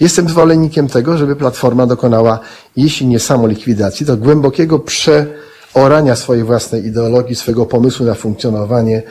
Jestem 0.00 0.28
zwolennikiem 0.28 0.88
tego, 0.88 1.18
żeby 1.18 1.36
Platforma 1.36 1.86
dokonała, 1.86 2.40
jeśli 2.76 3.06
nie 3.06 3.18
samolikwidacji, 3.18 4.06
to 4.06 4.16
głębokiego 4.16 4.78
przeorania 4.78 6.16
swojej 6.16 6.44
własnej 6.44 6.86
ideologii, 6.86 7.36
swojego 7.36 7.66
pomysłu 7.66 8.06
na 8.06 8.14
funkcjonowanie 8.14 9.02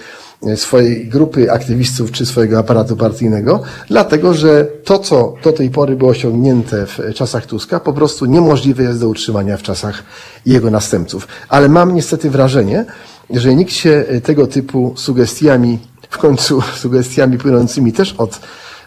e, 0.48 0.58
swojej 0.58 1.08
grupy 1.08 1.52
aktywistów 1.52 2.12
czy 2.12 2.26
swojego 2.26 2.60
aparatu 2.60 2.96
partyjnego, 2.96 3.62
dlatego 3.88 4.34
że 4.34 4.68
to, 4.84 5.00
co 5.00 5.34
do 5.44 5.52
tej 5.52 5.70
pory 5.70 5.96
było 5.96 6.12
osiągnięte 6.12 6.86
w 6.86 7.14
czasach 7.14 7.46
Tuska, 7.46 7.80
po 7.80 7.94
prostu 7.94 8.26
niemożliwe 8.26 8.84
jest 8.84 9.00
do 9.00 9.10
utrzymania 9.10 9.58
w 9.58 9.64
czasach 9.64 10.04
jego 10.46 10.72
następców. 10.72 11.28
Ale 11.50 11.70
mam 11.70 11.96
niestety 11.96 12.30
wrażenie, 12.30 12.86
że 13.30 13.56
nikt 13.56 13.74
się 13.74 14.06
tego 14.24 14.48
typu 14.48 14.94
sugestiami 14.98 15.80
w 16.10 16.18
końcu 16.18 16.62
sugestiami 16.76 17.38
płynącymi 17.38 17.94
też 17.94 18.16
od, 18.18 18.40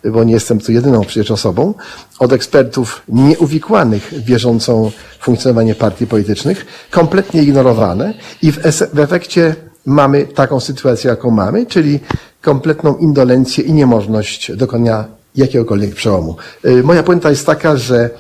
bo 0.05 0.25
nie 0.25 0.33
jestem 0.33 0.61
tu 0.61 0.73
jedyną 0.73 1.01
przecież 1.01 1.31
osobą, 1.31 1.75
od 2.19 2.33
ekspertów 2.33 3.03
nieuwikłanych 3.09 4.03
w 4.03 4.21
bieżącą 4.21 4.91
funkcjonowanie 5.21 5.75
partii 5.75 6.07
politycznych, 6.07 6.67
kompletnie 6.91 7.43
ignorowane 7.43 8.15
i 8.43 8.53
w, 8.53 8.59
w 8.95 8.99
efekcie 8.99 9.55
mamy 9.87 10.27
taką 10.27 10.61
sytuację, 10.61 11.11
jaką 11.11 11.31
mamy, 11.31 11.67
czyli 11.67 12.01
kompletną 12.41 12.97
indolencję 12.97 13.65
i 13.65 13.73
niemożność 13.73 14.57
dokonania 14.57 15.05
jakiegokolwiek 15.37 15.95
przełomu. 15.95 16.37
Y, 16.65 16.83
Moja 16.83 17.03
puenta 17.03 17.31
jest 17.31 17.47
taka, 17.47 17.77
że 17.77 18.11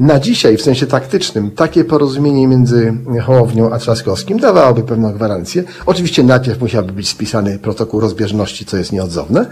na 0.00 0.20
dzisiaj, 0.20 0.56
w 0.56 0.62
sensie 0.62 0.86
taktycznym, 0.86 1.50
takie 1.50 1.84
porozumienie 1.84 2.48
między 2.48 2.94
Hołownią 3.22 3.72
a 3.72 3.78
Trzaskowskim 3.78 4.38
dawałoby 4.38 4.82
pewną 4.82 5.12
gwarancję. 5.12 5.64
Oczywiście 5.86 6.22
najpierw 6.22 6.60
musiałby 6.60 6.92
być 6.92 7.08
spisany 7.08 7.58
protokół 7.58 8.00
rozbieżności, 8.00 8.64
co 8.64 8.76
jest 8.76 8.92
nieodzowne. 8.92 9.46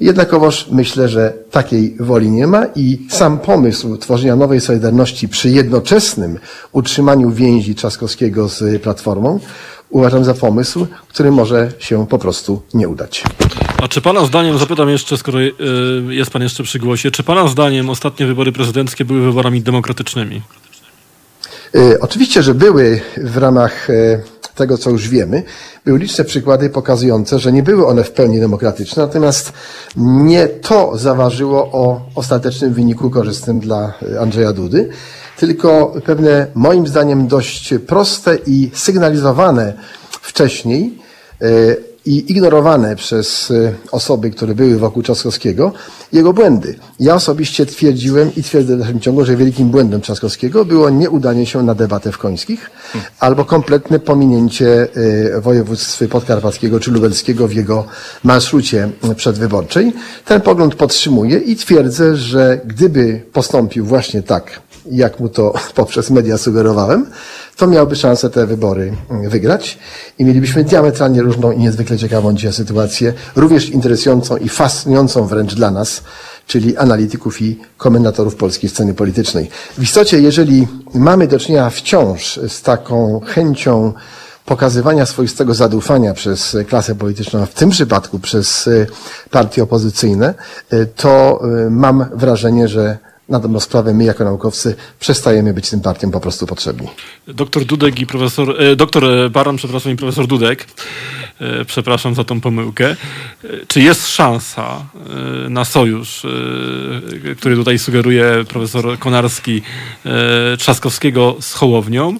Jednakowoż 0.00 0.66
myślę, 0.70 1.08
że 1.08 1.32
takiej 1.50 1.96
woli 2.00 2.30
nie 2.30 2.46
ma 2.46 2.66
i 2.76 3.06
sam 3.10 3.38
pomysł 3.38 3.96
tworzenia 3.96 4.36
nowej 4.36 4.60
Solidarności 4.60 5.28
przy 5.28 5.50
jednoczesnym 5.50 6.38
utrzymaniu 6.72 7.30
więzi 7.30 7.74
Trzaskowskiego 7.74 8.48
z 8.48 8.82
Platformą 8.82 9.40
uważam 9.90 10.24
za 10.24 10.34
pomysł, 10.34 10.86
który 11.08 11.30
może 11.30 11.72
się 11.78 12.06
po 12.06 12.18
prostu 12.18 12.62
nie 12.74 12.88
udać. 12.88 13.22
A 13.82 13.88
czy 13.88 14.00
pana 14.00 14.24
zdaniem, 14.26 14.58
zapytam 14.58 14.88
jeszcze, 14.88 15.16
skoro 15.16 15.40
y, 15.40 15.52
jest 16.08 16.30
pan 16.30 16.42
jeszcze 16.42 16.62
przy 16.62 16.78
głosie, 16.78 17.10
czy 17.10 17.22
pana 17.22 17.48
zdaniem 17.48 17.90
ostatnie 17.90 18.26
wybory 18.26 18.52
prezydenckie 18.52 19.04
były 19.04 19.20
wyborami 19.20 19.62
demokratycznymi? 19.62 20.42
Y, 21.74 22.00
Oczywiście, 22.00 22.42
że 22.42 22.54
były 22.54 23.00
w 23.16 23.36
ramach 23.36 23.90
e, 23.90 24.20
tego, 24.56 24.78
co 24.78 24.90
już 24.90 25.08
wiemy, 25.08 25.42
były 25.84 25.98
liczne 25.98 26.24
przykłady 26.24 26.70
pokazujące, 26.70 27.38
że 27.38 27.52
nie 27.52 27.62
były 27.62 27.86
one 27.86 28.04
w 28.04 28.10
pełni 28.10 28.40
demokratyczne, 28.40 29.02
natomiast 29.02 29.52
nie 29.96 30.48
to 30.48 30.98
zaważyło 30.98 31.72
o 31.72 32.00
ostatecznym 32.14 32.74
wyniku 32.74 33.10
korzystnym 33.10 33.60
dla 33.60 33.92
e, 34.14 34.20
Andrzeja 34.20 34.52
Dudy, 34.52 34.88
tylko 35.36 35.94
pewne, 36.04 36.46
moim 36.54 36.86
zdaniem, 36.86 37.26
dość 37.26 37.74
proste 37.86 38.38
i 38.46 38.70
sygnalizowane 38.74 39.74
wcześniej 40.22 40.98
e, 41.42 41.46
i 42.06 42.32
ignorowane 42.32 42.96
przez 42.96 43.50
e, 43.50 43.72
osoby, 43.92 44.30
które 44.30 44.54
były 44.54 44.78
wokół 44.78 45.02
Trzaskowskiego, 45.02 45.72
jego 46.12 46.32
błędy. 46.32 46.78
Ja 47.00 47.14
osobiście 47.14 47.66
twierdziłem 47.66 48.30
i 48.36 48.42
twierdzę 48.42 48.76
w 48.76 48.78
dalszym 48.78 49.00
ciągu, 49.00 49.24
że 49.24 49.36
wielkim 49.36 49.68
błędem 49.68 50.00
Trzaskowskiego 50.00 50.64
było 50.64 50.90
nieudanie 50.90 51.46
się 51.46 51.62
na 51.62 51.74
debatę 51.74 52.12
w 52.12 52.18
Końskich 52.18 52.70
albo 53.20 53.44
kompletne 53.44 53.98
pominięcie 53.98 54.88
e, 55.36 55.40
województw 55.40 56.08
podkarpackiego 56.10 56.80
czy 56.80 56.90
lubelskiego 56.90 57.48
w 57.48 57.52
jego 57.52 57.84
marszrucie 58.24 58.88
przedwyborczej. 59.16 59.92
Ten 60.24 60.40
pogląd 60.40 60.74
podtrzymuję 60.74 61.38
i 61.38 61.56
twierdzę, 61.56 62.16
że 62.16 62.60
gdyby 62.64 63.22
postąpił 63.32 63.86
właśnie 63.86 64.22
tak, 64.22 64.60
jak 64.90 65.20
mu 65.20 65.28
to 65.28 65.54
poprzez 65.74 66.10
media 66.10 66.38
sugerowałem, 66.38 67.06
to 67.56 67.66
miałby 67.66 67.96
szansę 67.96 68.30
te 68.30 68.46
wybory 68.46 68.92
mm, 69.10 69.30
wygrać 69.30 69.78
i 70.18 70.24
mielibyśmy 70.24 70.64
diametralnie 70.64 71.22
różną 71.22 71.52
i 71.52 71.58
niezwykle 71.58 71.98
ciekawą 71.98 72.34
dzisiaj 72.34 72.52
sytuację, 72.52 73.12
również 73.36 73.68
interesującą 73.68 74.36
i 74.36 74.48
fascynującą 74.48 75.26
wręcz 75.26 75.54
dla 75.54 75.70
nas, 75.70 76.02
czyli 76.46 76.76
analityków 76.76 77.42
i 77.42 77.58
komentatorów 77.76 78.36
polskiej 78.36 78.70
sceny 78.70 78.94
politycznej. 78.94 79.50
W 79.78 79.82
istocie, 79.82 80.20
jeżeli 80.20 80.68
mamy 80.94 81.26
do 81.26 81.38
czynienia 81.38 81.70
wciąż 81.70 82.40
z 82.48 82.62
taką 82.62 83.20
chęcią 83.26 83.92
pokazywania 84.46 85.06
swoistego 85.06 85.54
zaufania 85.54 86.14
przez 86.14 86.56
klasę 86.68 86.94
polityczną, 86.94 87.46
w 87.46 87.54
tym 87.54 87.70
przypadku 87.70 88.18
przez 88.18 88.68
e, 88.68 88.86
partie 89.30 89.62
opozycyjne, 89.62 90.34
e, 90.70 90.86
to 90.86 91.40
e, 91.66 91.70
mam 91.70 92.06
wrażenie, 92.12 92.68
że 92.68 92.98
na 93.28 93.40
dobrą 93.40 93.60
sprawę 93.60 93.94
my 93.94 94.04
jako 94.04 94.24
naukowcy 94.24 94.76
przestajemy 95.00 95.54
być 95.54 95.70
tym 95.70 95.80
partiom 95.80 96.10
po 96.10 96.20
prostu 96.20 96.46
potrzebni. 96.46 96.88
Doktor 97.28 97.64
Dudek 97.64 98.00
i 98.00 98.06
profesor, 98.06 98.62
e, 98.62 98.76
doktor 98.76 99.30
Baran, 99.30 99.56
przepraszam, 99.56 99.92
i 99.92 99.96
profesor 99.96 100.26
Dudek, 100.26 100.66
e, 101.40 101.64
przepraszam 101.64 102.14
za 102.14 102.24
tą 102.24 102.40
pomyłkę. 102.40 102.90
E, 102.90 102.96
czy 103.68 103.80
jest 103.80 104.08
szansa 104.08 104.84
e, 105.46 105.48
na 105.48 105.64
sojusz, 105.64 106.24
e, 106.24 107.34
który 107.34 107.56
tutaj 107.56 107.78
sugeruje 107.78 108.44
profesor 108.48 108.98
Konarski, 108.98 109.62
e, 110.06 110.56
Trzaskowskiego 110.56 111.36
z 111.40 111.54
Hołownią? 111.54 112.18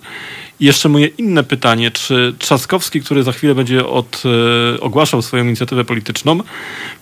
I 0.61 0.65
jeszcze 0.65 0.89
moje 0.89 1.07
inne 1.07 1.45
pytanie, 1.45 1.91
czy 1.91 2.35
Trzaskowski, 2.39 3.01
który 3.01 3.23
za 3.23 3.33
chwilę 3.33 3.55
będzie 3.55 3.87
od, 3.87 4.23
e, 4.77 4.81
ogłaszał 4.81 5.23
swoją 5.23 5.45
inicjatywę 5.45 5.85
polityczną, 5.85 6.41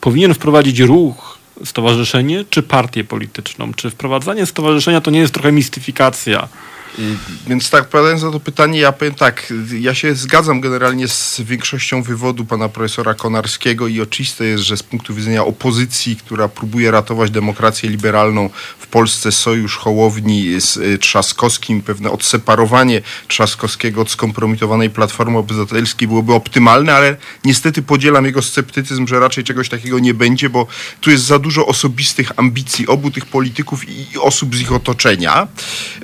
powinien 0.01 0.35
wprowadzić 0.35 0.81
ruch, 0.81 1.39
stowarzyszenie, 1.65 2.45
czy 2.51 2.63
partię 2.63 3.05
polityczną? 3.05 3.75
Czy 3.75 3.91
wprowadzanie 3.91 4.47
stowarzyszenia 4.47 5.01
to 5.01 5.11
nie 5.11 5.19
jest 5.19 5.35
trochę 5.35 5.53
mistyfikacja? 5.53 6.49
Więc 7.47 7.71
tak, 7.71 7.83
odpowiadając 7.83 8.23
na 8.23 8.31
to 8.31 8.41
pytanie, 8.41 8.79
ja 8.81 8.93
powiem 8.93 9.15
tak, 9.15 9.53
ja 9.81 9.95
się 9.95 10.15
zgadzam 10.15 10.61
generalnie 10.61 11.09
z 11.09 11.41
większością 11.41 12.03
wywodu 12.03 12.45
pana 12.45 12.69
profesora 12.69 13.15
Konarskiego 13.15 13.89
i 13.89 14.01
oczywiste 14.01 14.45
jest, 14.45 14.63
że 14.63 14.77
z 14.77 14.83
punktu 14.83 15.15
widzenia 15.15 15.45
opozycji, 15.45 16.17
która 16.17 16.49
próbuje 16.49 16.91
ratować 16.91 17.31
demokrację 17.31 17.91
liberalną 17.91 18.51
w 18.79 18.87
Polsce, 18.87 19.33
sojusz 19.33 19.77
Hołowni 19.77 20.61
z 20.61 20.77
y, 20.77 20.99
Trzaskowskim, 20.99 21.83
pewne 21.83 22.11
odseparowanie 22.11 23.03
Trzaskowskiego 23.29 24.01
od 24.01 24.11
skompromitowanej 24.11 24.91
Platformy 24.91 25.39
Obywatelskiej 25.39 26.09
byłoby 26.09 26.35
optymalne, 26.35 26.95
ale 26.95 27.17
niestety 27.45 27.83
podzielam 27.83 28.25
jego 28.25 28.43
sceptycyzm, 28.43 29.07
że 29.07 29.21
raczej 29.21 29.45
czegoś 29.45 29.69
takiego 29.69 29.99
nie 29.99 30.15
będzie, 30.15 30.51
bo 30.51 30.67
tu 31.01 31.11
jest 31.11 31.25
za 31.25 31.39
dużo 31.39 31.67
osobistych 31.67 32.33
ambicji 32.37 32.87
obu 32.87 33.11
tych 33.11 33.27
polityków 33.27 33.89
i 33.89 34.19
osób 34.19 34.57
z 34.57 34.61
ich 34.61 34.73
otoczenia. 34.73 35.49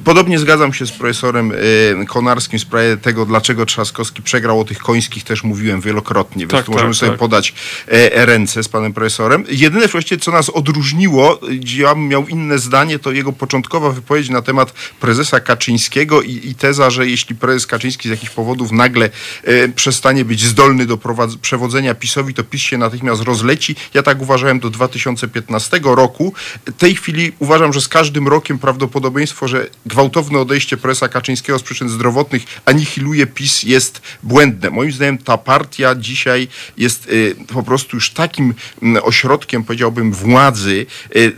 Podobnie 0.04 0.38
zgadzam 0.38 0.72
się 0.72 0.79
z 0.86 0.92
profesorem 0.92 1.52
y, 1.52 2.06
Konarskim 2.08 2.58
w 2.58 2.62
sprawie 2.62 2.96
tego, 2.96 3.26
dlaczego 3.26 3.66
Trzaskowski 3.66 4.22
przegrał 4.22 4.60
o 4.60 4.64
tych 4.64 4.78
końskich, 4.78 5.24
też 5.24 5.44
mówiłem 5.44 5.80
wielokrotnie, 5.80 6.46
więc 6.46 6.52
Tak, 6.52 6.68
możemy 6.68 6.90
tak, 6.90 6.98
sobie 6.98 7.10
tak. 7.10 7.18
podać 7.18 7.54
e, 7.88 8.26
ręce 8.26 8.62
z 8.62 8.68
panem 8.68 8.92
profesorem. 8.92 9.44
Jedyne 9.50 9.88
właściwie, 9.88 10.20
co 10.20 10.30
nas 10.30 10.50
odróżniło, 10.50 11.40
gdzie 11.50 11.82
ja 11.82 11.94
miał 11.94 12.28
inne 12.28 12.58
zdanie, 12.58 12.98
to 12.98 13.12
jego 13.12 13.32
początkowa 13.32 13.90
wypowiedź 13.90 14.28
na 14.28 14.42
temat 14.42 14.72
prezesa 15.00 15.40
Kaczyńskiego 15.40 16.22
i, 16.22 16.40
i 16.44 16.54
teza, 16.54 16.90
że 16.90 17.06
jeśli 17.06 17.36
prezes 17.36 17.66
Kaczyński 17.66 18.08
z 18.08 18.10
jakichś 18.10 18.32
powodów 18.32 18.72
nagle 18.72 19.10
e, 19.44 19.68
przestanie 19.68 20.24
być 20.24 20.44
zdolny 20.44 20.86
do 20.86 20.98
przewodzenia 21.42 21.94
PiSowi, 21.94 22.34
to 22.34 22.44
PiS 22.44 22.60
się 22.62 22.78
natychmiast 22.78 23.22
rozleci. 23.22 23.76
Ja 23.94 24.02
tak 24.02 24.22
uważałem 24.22 24.60
do 24.60 24.70
2015 24.70 25.80
roku. 25.82 26.34
W 26.66 26.72
tej 26.72 26.94
chwili 26.94 27.32
uważam, 27.38 27.72
że 27.72 27.80
z 27.80 27.88
każdym 27.88 28.28
rokiem 28.28 28.58
prawdopodobieństwo, 28.58 29.48
że 29.48 29.66
gwałtowne 29.86 30.38
odejście 30.38 30.69
prezesa 30.76 31.08
Kaczyńskiego 31.08 31.58
z 31.58 31.62
przyczyn 31.62 31.88
zdrowotnych 31.88 32.42
anihiluje 32.64 33.26
PiS 33.26 33.62
jest 33.62 34.02
błędne. 34.22 34.70
Moim 34.70 34.92
zdaniem 34.92 35.18
ta 35.18 35.38
partia 35.38 35.94
dzisiaj 35.94 36.48
jest 36.76 37.08
y, 37.08 37.36
po 37.52 37.62
prostu 37.62 37.96
już 37.96 38.10
takim 38.10 38.54
mm, 38.82 39.02
ośrodkiem, 39.04 39.64
powiedziałbym, 39.64 40.12
władzy 40.12 40.86
y, 41.16 41.18
y, 41.18 41.32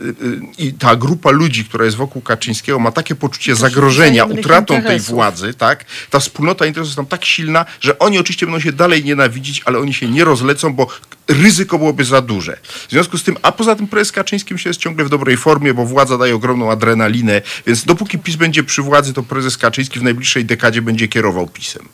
i 0.59 0.73
ta 0.73 0.97
grupa 0.97 1.31
ludzi, 1.31 1.65
która 1.65 1.85
jest 1.85 1.97
wokół 1.97 2.23
Kaczyńskiego 2.23 2.79
ma 2.79 2.93
takie 2.93 3.15
poczucie 3.15 3.55
zagrożenia 3.55 4.25
utratą 4.25 4.83
tej 4.83 5.01
władzy, 5.01 5.55
tak? 5.55 5.85
Ta 6.11 6.21
wspólnota 6.21 6.67
interesów 6.67 6.89
jest 6.89 6.97
tam 6.97 7.07
tak 7.07 7.25
silna, 7.25 7.65
że 7.81 7.99
oni 7.99 8.19
oczywiście 8.19 8.47
będą 8.47 8.61
się 8.61 8.73
dalej 8.73 9.05
nienawidzić, 9.05 9.63
ale 9.65 9.79
oni 9.79 9.95
się 9.95 10.09
nie 10.09 10.25
rozlecą, 10.25 10.73
bo 10.73 10.87
ryzyko 11.29 11.79
byłoby 11.79 12.05
za 12.05 12.21
duże. 12.21 12.57
W 12.89 12.91
związku 12.91 13.19
z 13.19 13.23
tym, 13.23 13.37
a 13.43 13.53
poza 13.53 13.75
tym 13.75 13.89
prezes 13.89 14.13
Kaczyński 14.13 14.55
myślę, 14.55 14.69
jest 14.69 14.81
ciągle 14.81 15.05
w 15.05 15.09
dobrej 15.09 15.37
formie, 15.37 15.75
bo 15.75 15.87
władza 15.87 16.19
daje 16.19 16.35
ogromną 16.35 16.71
adrenalinę, 16.71 17.43
więc 17.67 17.85
dopóki 17.85 18.19
PiS 18.19 18.37
będzie 18.37 18.65
przy 18.65 18.83
władzy, 18.83 19.13
to 19.13 19.23
prezes 19.23 19.59
Kaczyński 19.59 20.01
w 20.01 20.03
najbliższej 20.03 20.45
dekadzie 20.45 20.83
będzie 20.83 21.09
kierował 21.09 21.47
PiSem. 21.47 21.89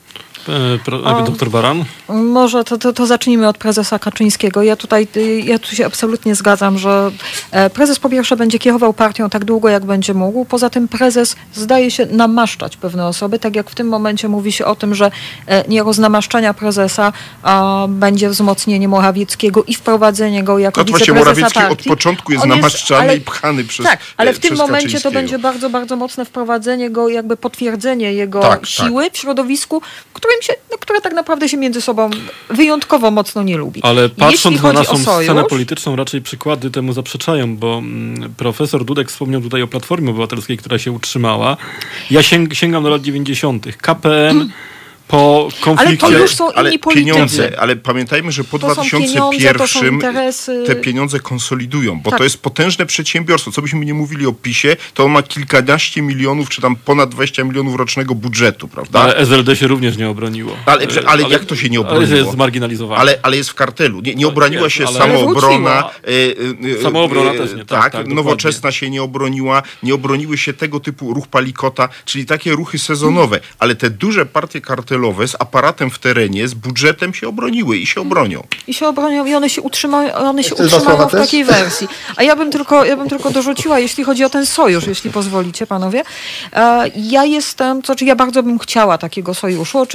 E, 0.49 0.79
pro, 0.79 1.23
doktor 1.23 1.51
Baran? 1.51 1.85
Może 2.09 2.65
to, 2.65 2.79
to, 2.79 2.93
to 2.93 3.07
zacznijmy 3.07 3.49
od 3.49 3.59
prezesa 3.59 3.99
Kaczyńskiego. 3.99 4.63
Ja 4.63 4.77
tutaj 4.77 5.09
y, 5.17 5.41
ja 5.41 5.59
tu 5.59 5.77
się 5.77 5.87
absolutnie 5.87 6.35
zgadzam, 6.35 6.79
że 6.79 7.11
e, 7.51 7.71
prezes 7.71 7.99
po 7.99 8.09
pierwsze 8.09 8.37
będzie 8.37 8.59
kierował 8.59 8.93
partią 8.93 9.31
tak 9.31 9.45
długo, 9.45 9.69
jak 9.69 9.85
będzie 9.85 10.15
mógł. 10.15 10.45
Poza 10.45 10.71
tym 10.71 10.89
prezes 10.89 11.37
zdaje 11.55 11.91
się 11.91 12.07
namaszczać 12.07 12.77
pewne 12.77 13.07
osoby, 13.07 13.39
tak 13.39 13.57
jak 13.57 13.71
w 13.71 13.75
tym 13.75 13.89
momencie 13.89 14.29
mówi 14.29 14.53
się 14.53 14.65
o 14.65 14.77
tym, 14.77 14.95
że 14.95 15.11
e, 15.47 15.69
nie 15.69 15.83
z 15.93 15.99
namaszczania 15.99 16.55
prezesa 16.55 17.13
a, 17.43 17.87
będzie 17.89 18.31
wzmocnienie 18.31 18.89
Morawieckiego 18.89 19.18
i 19.66 19.74
wprowadzenie 19.74 20.43
go 20.43 20.59
jako 20.59 20.81
No 20.81 20.85
to 20.85 20.90
właśnie 20.90 21.15
wiceprezesa 21.15 21.61
Morawiecki 21.61 21.89
od 21.89 21.97
początku 21.97 22.32
jest 22.32 22.45
On 22.45 22.51
namaszczany 22.51 23.01
ale- 23.01 23.16
i 23.16 23.20
pchany 23.20 23.65
przez 23.65 23.86
Tak, 23.86 24.01
ale 24.16 24.32
w 24.32 24.39
tym 24.39 24.57
momencie 24.57 25.01
to 25.01 25.11
będzie 25.11 25.39
bardzo, 25.39 25.70
bardzo 25.70 25.97
mocne 25.97 26.24
wprowadzenie 26.24 26.90
go, 26.90 27.09
jakby 27.09 27.36
potwierdzenie 27.36 28.12
jego 28.12 28.40
Tak, 28.40 28.61
tak. 28.61 28.66
siły 28.66 29.11
w 29.11 29.19
środowisku, 29.19 29.82
którym 30.12 30.43
się, 30.43 30.53
no, 30.70 30.78
które 30.78 31.01
tak 31.01 31.12
naprawdę 31.12 31.49
się 31.49 31.57
między 31.57 31.81
sobą 31.81 32.11
wyjątkowo 32.51 33.11
mocno 33.11 33.43
nie 33.43 33.57
lubi. 33.57 33.82
Ale 33.82 34.03
Jeśli 34.03 34.16
patrząc 34.16 34.62
na 34.62 34.73
naszą 34.73 34.99
sojusz, 34.99 35.24
scenę 35.24 35.45
polityczną, 35.45 35.97
raczej 35.97 36.23
przykłady 36.23 36.70
temu 36.70 36.93
zaprzeczają, 36.93 37.57
bo 37.57 37.78
mm, 37.78 38.35
profesor 38.35 38.85
Dudek 38.85 39.09
wspomniał 39.09 39.40
tutaj 39.40 39.62
o 39.62 39.66
Platformie 39.66 40.11
Obywatelskiej, 40.11 40.57
która 40.57 40.78
się 40.78 40.93
utrzymała. 40.93 41.57
Ja 42.11 42.23
sięg, 42.23 42.55
sięgam 42.55 42.82
do 42.82 42.90
lat 42.90 43.03
90. 43.03 43.66
KPN 43.77 44.51
po 45.09 45.48
konflikcie... 45.60 46.06
Ale 46.06 46.16
to 46.16 46.22
już 46.22 46.35
są 46.35 46.52
ale 46.52 46.68
inni 46.68 46.78
politycy. 46.78 47.06
pieniądze, 47.12 47.60
ale 47.60 47.76
pamiętajmy, 47.76 48.32
że 48.32 48.44
po 48.44 48.59
To 48.59 48.74
są 48.74 48.82
pieniądze, 48.82 49.14
to 49.14 49.20
są 49.22 49.30
2001 49.30 49.94
interesy. 49.94 50.64
te 50.66 50.74
pieniądze 50.76 51.20
konsolidują, 51.20 52.01
bo 52.01 52.10
Tak. 52.10 52.18
to 52.18 52.24
jest 52.24 52.39
potężne 52.43 52.86
przedsiębiorstwo. 52.86 53.51
Co 53.52 53.62
byśmy 53.62 53.85
nie 53.85 53.94
mówili 53.94 54.26
o 54.26 54.32
PiSie, 54.32 54.76
to 54.94 55.05
on 55.05 55.10
ma 55.12 55.22
kilkanaście 55.22 56.02
milionów, 56.02 56.48
czy 56.48 56.60
tam 56.62 56.76
ponad 56.76 57.10
20 57.10 57.44
milionów 57.44 57.76
rocznego 57.76 58.14
budżetu, 58.14 58.68
prawda? 58.68 59.01
Ale 59.01 59.16
SLD 59.16 59.56
się 59.56 59.66
również 59.66 59.97
nie 59.97 60.09
obroniło. 60.09 60.56
Ale- 60.66 60.85
E, 60.85 61.09
ale 61.09 61.22
jak 61.28 61.44
to 61.44 61.56
się 61.56 61.68
nie 61.68 61.78
Ale 61.78 61.89
obroniło? 61.89 62.16
jest 62.18 62.30
zmarginalizowane. 62.30 63.01
Ale, 63.01 63.18
ale 63.22 63.36
jest 63.36 63.51
w 63.51 63.55
kartelu. 63.55 64.01
Nie, 64.01 64.14
nie 64.14 64.26
obroniła 64.28 64.64
jest, 64.64 64.76
się 64.76 64.86
ale- 64.86 64.98
samoobrona. 64.98 65.70
Ale 65.70 65.85
e, 66.05 66.72
e, 66.74 66.78
e, 66.78 66.82
Samoobrona 66.82 67.32
e, 67.32 67.39
też 67.39 67.51
nie, 67.51 67.56
tak, 67.59 67.68
Tak, 67.68 67.82
tak, 67.82 67.93
dokładnie. 67.93 68.14
nowoczesna 68.14 68.72
się 68.72 68.90
nie 68.90 69.02
obroniła. 69.02 69.62
Nie 69.82 69.94
obroniły 69.94 70.39
się 70.39 70.52
tego 70.52 70.80
typu 70.80 71.14
ruch 71.14 71.26
palikota, 71.26 71.89
czyli 72.05 72.26
takie 72.26 72.52
ruchy 72.52 72.78
sezonowe. 72.78 73.40
Ale 73.59 73.74
te 73.74 73.90
duże 73.90 74.26
partie 74.26 74.60
kartelowe 74.60 74.98
z 75.27 75.35
aparatem 75.39 75.91
w 75.91 75.99
terenie, 75.99 76.49
z 76.49 76.55
budżetem 76.55 77.15
się 77.15 77.29
obroniły 77.29 77.77
i 77.77 77.87
się 77.87 78.01
obronią. 78.01 78.43
I 78.66 78.75
się 78.75 78.87
obronią 78.89 79.27
i 79.27 79.35
one 79.35 79.51
się 79.51 79.62
utrzymają, 79.62 80.15
one 80.15 80.45
się 80.45 80.55
utrzymają 80.55 81.09
w 81.09 81.12
takiej 81.12 81.45
wersji. 81.45 81.89
A 82.16 82.23
ja 82.23 82.37
bym 82.37 82.51
tylko, 82.51 82.85
ja 82.85 82.97
bym 82.97 83.09
tylko 83.09 83.31
dorzuciła, 83.31 83.79
jeśli 83.79 84.05
chodzi 84.05 84.25
o 84.25 84.31
ten 84.31 84.47
sojusz, 84.47 84.87
jeśli 84.87 85.11
pozwolicie 85.11 85.66
panowie. 85.66 86.03
E, 86.53 86.91
Ja 86.97 87.25
jestem, 87.25 87.83
to 87.83 87.87
znaczy 87.87 88.05
ja 88.05 88.16
bardzo 88.16 88.43
bym 88.43 88.59
chciała 88.59 88.99
takiego 88.99 89.35
sojuszu, 89.35 89.87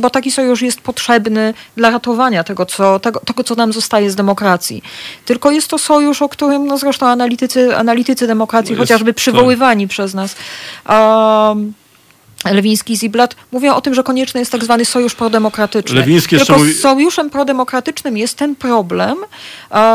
bo 0.00 0.10
taki 0.10 0.30
sojusz 0.30 0.62
jest 0.62 0.80
potrzebny 0.80 1.54
dla 1.76 1.90
ratowania 1.90 2.44
tego 2.44 2.66
co, 2.66 3.00
tego, 3.00 3.20
tego, 3.20 3.44
co 3.44 3.54
nam 3.54 3.72
zostaje 3.72 4.10
z 4.10 4.14
demokracji. 4.14 4.82
Tylko 5.24 5.50
jest 5.50 5.68
to 5.68 5.78
sojusz, 5.78 6.22
o 6.22 6.28
którym 6.28 6.66
no 6.66 6.78
zresztą 6.78 7.06
analitycy, 7.06 7.76
analitycy 7.76 8.26
demokracji, 8.26 8.72
Jest- 8.72 8.80
chociażby 8.80 9.12
tak. 9.12 9.16
przywoływani 9.16 9.88
przez 9.88 10.14
nas, 10.14 10.36
um, 10.88 11.72
Lewiński 12.44 12.92
i 12.92 12.96
Ziblatt 12.96 13.36
mówią 13.52 13.74
o 13.74 13.80
tym, 13.80 13.94
że 13.94 14.02
konieczny 14.02 14.40
jest 14.40 14.52
tak 14.52 14.64
zwany 14.64 14.84
sojusz 14.84 15.14
prodemokratyczny. 15.14 15.96
Lewiński 15.96 16.36
Tylko 16.36 16.58
mówi- 16.58 16.72
z 16.72 16.80
sojuszem 16.80 17.30
prodemokratycznym 17.30 18.16
jest 18.16 18.36
ten 18.36 18.56
problem, 18.56 19.16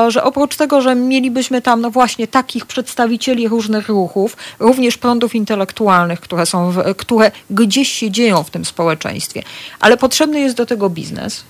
że 0.07 0.23
oprócz 0.23 0.55
tego, 0.55 0.81
że 0.81 0.95
mielibyśmy 0.95 1.61
tam 1.61 1.81
no 1.81 1.91
właśnie 1.91 2.27
takich 2.27 2.65
przedstawicieli 2.65 3.47
różnych 3.47 3.87
ruchów, 3.87 4.37
również 4.59 4.97
prądów 4.97 5.35
intelektualnych, 5.35 6.19
które, 6.19 6.45
są 6.45 6.71
w, 6.71 6.95
które 6.95 7.31
gdzieś 7.49 7.91
się 7.91 8.11
dzieją 8.11 8.43
w 8.43 8.49
tym 8.49 8.65
społeczeństwie, 8.65 9.43
ale 9.79 9.97
potrzebny 9.97 10.39
jest 10.39 10.55
do 10.55 10.65
tego 10.65 10.89
biznes, 10.89 11.43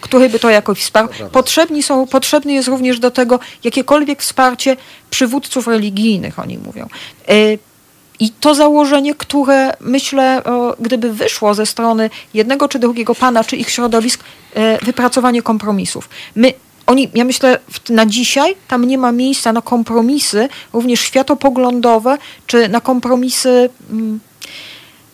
który 0.00 0.28
by 0.28 0.38
to 0.38 0.50
jakoś 0.50 0.78
wsparł. 0.80 1.08
Potrzebni 1.32 1.82
są, 1.82 2.06
potrzebny 2.06 2.52
jest 2.52 2.68
również 2.68 2.98
do 2.98 3.10
tego 3.10 3.40
jakiekolwiek 3.64 4.22
wsparcie 4.22 4.76
przywódców 5.10 5.66
religijnych, 5.66 6.38
oni 6.38 6.58
mówią. 6.58 6.88
E, 8.20 8.24
I 8.24 8.30
to 8.30 8.54
założenie, 8.54 9.14
które 9.14 9.72
myślę, 9.80 10.44
o, 10.44 10.76
gdyby 10.80 11.12
wyszło 11.12 11.54
ze 11.54 11.66
strony 11.66 12.10
jednego 12.34 12.68
czy 12.68 12.78
drugiego 12.78 13.14
pana, 13.14 13.44
czy 13.44 13.56
ich 13.56 13.70
środowisk, 13.70 14.24
e, 14.54 14.78
wypracowanie 14.84 15.42
kompromisów. 15.42 16.08
My, 16.36 16.52
oni, 16.86 17.10
ja 17.14 17.24
myślę, 17.24 17.58
na 17.88 18.06
dzisiaj 18.06 18.56
tam 18.68 18.84
nie 18.84 18.98
ma 18.98 19.12
miejsca 19.12 19.52
na 19.52 19.62
kompromisy, 19.62 20.48
również 20.72 21.00
światopoglądowe, 21.00 22.18
czy 22.46 22.68
na 22.68 22.80
kompromisy. 22.80 23.70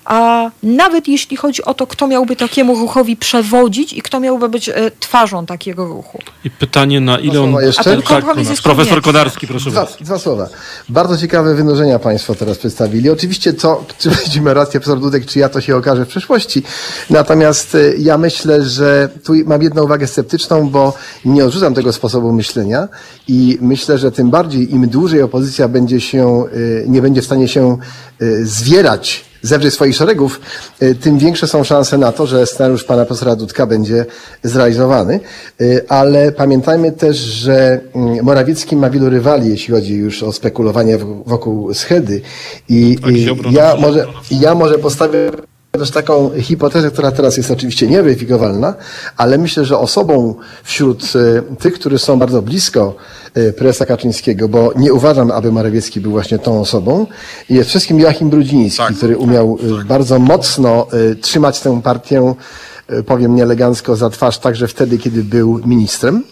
A 0.05 0.51
nawet 0.63 1.09
jeśli 1.09 1.37
chodzi 1.37 1.65
o 1.65 1.75
to, 1.75 1.87
kto 1.87 2.07
miałby 2.07 2.37
takiemu 2.37 2.75
ruchowi 2.75 3.17
przewodzić 3.17 3.93
i 3.93 4.03
kto 4.03 4.21
miałby 4.21 4.49
być 4.49 4.69
e, 4.69 4.91
twarzą 5.01 5.47
takiego 5.47 5.87
ruchu. 5.87 6.19
I 6.45 6.51
pytanie, 6.51 7.01
na 7.01 7.19
ile 7.19 7.41
on... 7.41 7.55
jeszcze? 7.65 7.81
A 7.81 7.85
ten 7.85 8.03
Tak, 8.03 8.09
kompromis 8.09 8.47
Konar- 8.47 8.51
jest 8.51 8.63
Profesor 8.63 8.89
konieczny. 8.91 9.13
Konarski, 9.13 9.47
proszę 9.47 9.71
Dwa, 9.71 9.81
bardzo. 9.85 10.05
dwa 10.05 10.19
słowa. 10.19 10.49
Bardzo 10.89 11.17
ciekawe 11.19 11.55
wynurzenia 11.55 11.99
Państwo 11.99 12.35
teraz 12.35 12.59
przedstawili. 12.59 13.11
Oczywiście 13.11 13.53
to, 13.53 13.85
czy 13.99 14.11
będziemy 14.11 14.55
rację, 14.55 14.81
profesor 14.81 15.01
Dudek, 15.01 15.27
czy 15.27 15.39
ja, 15.39 15.49
to 15.49 15.61
się 15.61 15.77
okaże 15.77 16.05
w 16.05 16.09
przyszłości. 16.09 16.63
Natomiast 17.11 17.75
e, 17.75 17.79
ja 17.99 18.19
myślę, 18.19 18.63
że 18.63 19.09
tu 19.25 19.33
mam 19.47 19.63
jedną 19.63 19.85
uwagę 19.85 20.07
sceptyczną, 20.07 20.69
bo 20.71 20.95
nie 21.25 21.45
odrzucam 21.45 21.75
tego 21.75 21.93
sposobu 21.93 22.33
myślenia 22.33 22.89
i 23.29 23.59
myślę, 23.61 23.99
że 23.99 24.13
tym 24.13 24.31
bardziej 24.31 24.75
im 24.75 24.89
dłużej 24.89 25.23
opozycja 25.23 25.69
będzie 25.69 26.01
się, 26.01 26.45
e, 26.85 26.89
nie 26.89 27.03
będzie 27.03 27.23
w 27.23 27.25
stanie 27.25 27.49
się 27.49 27.79
e, 28.21 28.27
zwierać 28.45 29.30
zewrzeć 29.43 29.75
swoich 29.75 29.97
szeregów, 29.97 30.41
e, 30.81 30.95
tym 30.95 31.19
większe 31.19 31.47
są 31.47 31.65
szanse 31.65 31.99
na 31.99 32.13
to, 32.13 32.27
że 32.27 32.47
scenariusz 32.47 32.85
pana 32.85 33.07
profesora 33.07 33.37
Dudka 33.37 33.67
będzie 33.67 34.07
zrealizowany. 34.43 35.21
E, 35.61 35.65
Ale 35.93 36.33
pamiętajmy 36.33 36.93
też, 36.93 37.17
że 37.17 37.81
mm, 37.95 38.25
Morawiecki 38.25 38.77
ma 38.77 38.91
wielu 38.91 39.11
rywali, 39.11 39.49
jeśli 39.49 39.75
chodzi 39.75 39.95
już 39.95 40.23
o 40.23 40.33
spekulowanie 40.33 40.99
wokół 41.27 41.75
schedy. 41.75 42.21
I, 42.69 42.99
Tak, 43.03 43.13
i 43.13 43.27
ja, 43.51 43.77
może, 43.77 44.07
ja 44.31 44.55
może 44.55 44.79
postawię 44.79 45.31
też 45.73 45.91
taką 45.91 46.31
hipotezę, 46.41 46.91
która 46.91 47.13
teraz 47.13 47.37
jest 47.37 47.51
oczywiście 47.51 47.87
nieweryfikowalna, 47.87 48.75
ale 49.17 49.39
myślę, 49.39 49.65
że 49.65 49.79
osobą 49.79 50.35
wśród 50.63 51.13
e, 51.15 51.57
tych, 51.57 51.75
którzy 51.75 51.99
są 51.99 52.19
bardzo 52.19 52.43
blisko 52.43 52.95
prezesa 53.57 53.87
Kaczyńskiego, 53.87 54.49
bo 54.49 54.73
nie 54.77 54.93
uważam, 54.93 55.31
aby 55.31 55.53
Morawiecki 55.53 56.01
był 56.01 56.11
właśnie 56.11 56.39
tą 56.39 56.61
osobą, 56.61 57.07
jest 57.51 57.69
wszystkim 57.69 58.01
Joachim 58.01 58.31
Brudziński, 58.31 58.79
Tak. 58.79 58.97
który 58.97 59.19
umiał 59.19 59.59
e, 59.81 59.85
bardzo 59.85 60.19
mocno 60.19 60.87
e, 61.11 61.15
trzymać 61.15 61.61
tę 61.61 61.81
partię, 61.83 62.35
powiem 63.07 63.35
nieelegancko, 63.35 63.97
za 63.97 64.11
twarz 64.11 64.39
także 64.39 64.69
wtedy, 64.69 64.99
kiedy 64.99 65.25
był 65.25 65.61
ministrem. 65.67 66.25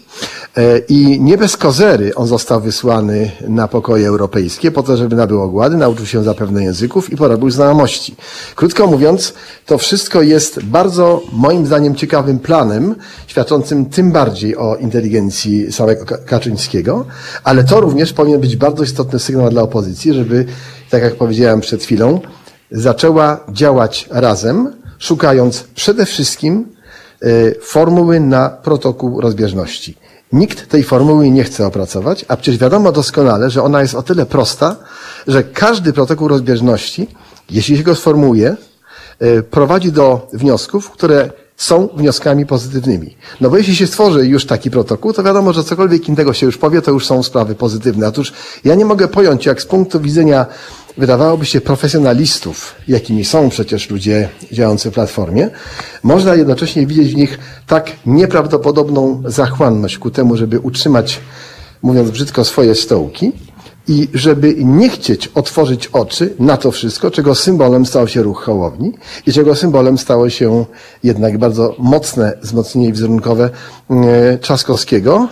E, 0.57 0.79
I 0.79 1.21
nie 1.21 1.37
bez 1.37 1.57
kozery 1.57 2.15
on 2.15 2.27
został 2.27 2.61
wysłany 2.61 3.31
na 3.47 3.67
pokoje 3.67 4.07
europejskie 4.07 4.71
po 4.71 4.83
to, 4.83 4.97
żeby 4.97 5.15
nabył 5.15 5.41
ogłady, 5.41 5.77
nauczył 5.77 6.05
się 6.05 6.23
zapewne 6.23 6.63
języków 6.63 7.13
i 7.13 7.15
porobił 7.17 7.49
znajomości. 7.49 8.15
Krótko 8.55 8.87
mówiąc, 8.87 9.33
to 9.65 9.77
wszystko 9.77 10.21
jest 10.21 10.63
bardzo, 10.63 11.21
moim 11.31 11.65
zdaniem, 11.65 11.95
ciekawym 11.95 12.39
planem, 12.39 12.95
świadczącym 13.27 13.85
tym 13.85 14.11
bardziej 14.11 14.57
o 14.57 14.75
inteligencji 14.75 15.71
samego 15.71 16.05
Ka- 16.05 16.17
Kaczyńskiego, 16.17 17.05
ale 17.43 17.63
to 17.63 17.81
również 17.81 18.13
powinien 18.13 18.41
być 18.41 18.55
bardzo 18.55 18.83
istotny 18.83 19.19
sygnał 19.19 19.49
dla 19.49 19.61
opozycji, 19.61 20.13
żeby, 20.13 20.45
tak 20.89 21.03
jak 21.03 21.15
powiedziałem 21.15 21.61
przed 21.61 21.83
chwilą, 21.83 22.19
zaczęła 22.71 23.39
działać 23.51 24.07
razem, 24.11 24.73
szukając 24.99 25.63
przede 25.63 26.05
wszystkim 26.05 26.65
y, 27.23 27.55
formuły 27.61 28.19
na 28.19 28.49
protokół 28.49 29.21
rozbieżności. 29.21 29.97
Nikt 30.33 30.69
tej 30.69 30.83
formuły 30.83 31.29
nie 31.29 31.43
chce 31.43 31.67
opracować, 31.67 32.25
a 32.27 32.37
przecież 32.37 32.57
wiadomo 32.57 32.91
doskonale, 32.91 33.49
że 33.49 33.63
ona 33.63 33.81
jest 33.81 33.95
o 33.95 34.03
tyle 34.03 34.25
prosta, 34.25 34.75
że 35.27 35.43
każdy 35.43 35.93
protokół 35.93 36.27
rozbieżności, 36.27 37.07
jeśli 37.49 37.77
się 37.77 37.83
go 37.83 37.95
sformułuje, 37.95 38.55
y, 39.21 39.43
prowadzi 39.43 39.91
do 39.91 40.27
wniosków, 40.33 40.91
które 40.91 41.29
są 41.59 41.87
wnioskami 41.95 42.45
pozytywnymi. 42.45 43.15
No 43.41 43.49
bo 43.49 43.57
jeśli 43.57 43.75
się 43.75 43.87
stworzy 43.87 44.27
już 44.27 44.45
taki 44.45 44.71
protokół, 44.71 45.13
to 45.13 45.23
wiadomo, 45.23 45.53
że 45.53 45.63
cokolwiek 45.63 46.09
innego 46.09 46.33
się 46.33 46.45
już 46.45 46.57
powie, 46.57 46.81
to 46.81 46.91
już 46.91 47.05
są 47.05 47.23
sprawy 47.23 47.55
pozytywne. 47.55 48.07
Otóż 48.07 48.33
ja 48.63 48.75
nie 48.75 48.85
mogę 48.85 49.07
pojąć, 49.07 49.45
jak 49.45 49.61
z 49.61 49.65
punktu 49.65 49.99
widzenia 49.99 50.45
wydawałoby 50.99 51.45
się 51.45 51.61
profesjonalistów, 51.61 52.75
jakimi 52.87 53.25
są 53.25 53.49
przecież 53.49 53.89
ludzie 53.89 54.29
działający 54.51 54.91
w 54.91 54.93
Platformie, 54.93 55.49
można 56.03 56.35
jednocześnie 56.35 56.87
widzieć 56.87 57.13
w 57.13 57.15
nich 57.15 57.39
tak 57.67 57.91
nieprawdopodobną 58.05 59.23
zachłanność 59.25 59.97
ku 59.97 60.11
temu, 60.11 60.37
żeby 60.37 60.59
utrzymać, 60.59 61.19
mówiąc 61.81 62.11
brzydko, 62.11 62.45
swoje 62.45 62.75
stołki 62.75 63.31
i 63.87 64.07
żeby 64.13 64.55
nie 64.57 64.89
chcieć 64.89 65.27
otworzyć 65.27 65.87
oczy 65.87 66.33
na 66.39 66.57
to 66.57 66.71
wszystko, 66.71 67.11
czego 67.11 67.35
symbolem 67.35 67.85
stał 67.85 68.07
się 68.07 68.21
ruch 68.21 68.43
Hołowni 68.43 68.93
i 69.27 69.33
czego 69.33 69.55
symbolem 69.55 69.97
stało 69.97 70.29
się 70.29 70.65
jednak 71.03 71.37
bardzo 71.37 71.75
mocne 71.77 72.37
wzmocnienie 72.41 72.91
wizerunkowe 72.91 73.49
e, 73.89 74.37
Trzaskowskiego, 74.37 75.27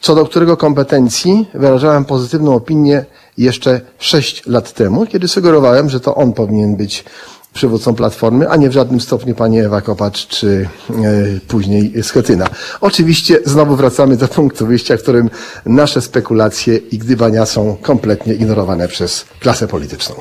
co 0.00 0.14
do 0.14 0.24
którego 0.24 0.56
kompetencji 0.56 1.46
wyrażałem 1.54 2.04
pozytywną 2.04 2.54
opinię 2.54 3.04
jeszcze 3.38 3.80
sześć 3.98 4.46
lat 4.46 4.72
temu, 4.72 5.06
kiedy 5.06 5.28
sugerowałem, 5.28 5.90
że 5.90 6.00
to 6.00 6.14
on 6.14 6.32
powinien 6.32 6.76
być 6.76 7.04
przywódcą 7.52 7.94
Platformy, 7.94 8.50
a 8.50 8.56
nie 8.56 8.68
w 8.68 8.72
żadnym 8.72 9.00
stopniu 9.00 9.34
pani 9.34 9.60
Ewa 9.60 9.80
Kopacz 9.80 10.26
czy 10.26 10.68
e, 10.90 10.94
później 11.48 12.02
Schetyna. 12.02 12.46
Oczywiście 12.80 13.38
znowu 13.44 13.76
wracamy 13.76 14.16
do 14.16 14.28
punktu 14.28 14.66
wyjścia, 14.66 14.96
w 14.96 15.02
którym 15.02 15.30
nasze 15.66 16.00
spekulacje 16.00 16.76
i 16.76 16.98
gdybania 16.98 17.46
są 17.46 17.76
kompletnie 17.82 18.34
ignorowane 18.34 18.88
przez 18.88 19.24
klasę 19.40 19.68
polityczną. 19.68 20.14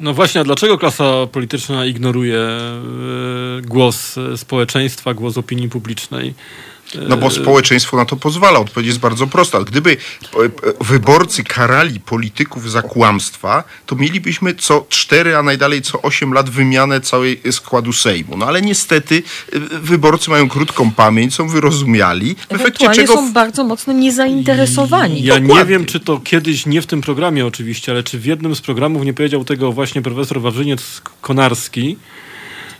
No 0.00 0.14
właśnie, 0.14 0.40
a 0.40 0.44
dlaczego 0.44 0.78
klasa 0.78 1.26
polityczna 1.32 1.86
ignoruje 1.86 2.38
e, 2.38 2.80
głos 3.62 4.18
e, 4.18 4.36
społeczeństwa, 4.36 5.14
głos 5.14 5.38
opinii 5.38 5.68
publicznej? 5.68 6.34
No 6.94 7.16
bo 7.16 7.30
społeczeństwo 7.30 7.96
na 7.96 8.04
to 8.04 8.16
pozwala. 8.16 8.58
Odpowiedź 8.58 8.86
jest 8.86 8.98
bardzo 8.98 9.26
prosta. 9.26 9.60
Gdyby 9.60 9.90
e, 9.90 10.44
e, 10.44 10.50
wyborcy 10.80 11.44
karali 11.44 12.00
polityków 12.00 12.70
za 12.70 12.82
kłamstwa, 12.82 13.64
to 13.86 13.96
mielibyśmy 13.96 14.54
co 14.54 14.86
cztery, 14.88 15.36
a 15.36 15.42
najdalej 15.42 15.82
co 15.82 16.02
osiem 16.02 16.32
lat 16.32 16.50
wymianę 16.50 17.00
całej 17.00 17.40
składu 17.50 17.92
Sejmu. 17.92 18.36
No 18.36 18.46
ale 18.46 18.62
niestety 18.62 19.22
e, 19.52 19.58
wyborcy 19.78 20.30
mają 20.30 20.48
krótką 20.48 20.90
pamięć, 20.90 21.34
są 21.34 21.48
wyrozumiali, 21.48 22.36
w 22.50 22.52
efekcie 22.52 22.90
czego... 22.90 23.14
są 23.14 23.32
bardzo 23.32 23.64
mocno 23.64 23.92
niezainteresowani. 23.92 25.22
Ja 25.22 25.38
nie 25.38 25.48
Dokładnie. 25.48 25.70
wiem, 25.70 25.86
czy 25.86 26.00
to 26.00 26.20
kiedyś, 26.20 26.66
nie 26.66 26.82
w 26.82 26.86
tym 26.86 27.00
programie 27.00 27.46
oczywiście, 27.46 27.92
ale 27.92 28.02
czy 28.02 28.18
w 28.18 28.24
jednym 28.24 28.54
z 28.54 28.60
programów 28.60 29.04
nie 29.04 29.14
powiedział 29.14 29.44
tego 29.44 29.72
właśnie 29.72 30.02
profesor 30.02 30.40
Wawrzyniec-Konarski, 30.40 31.96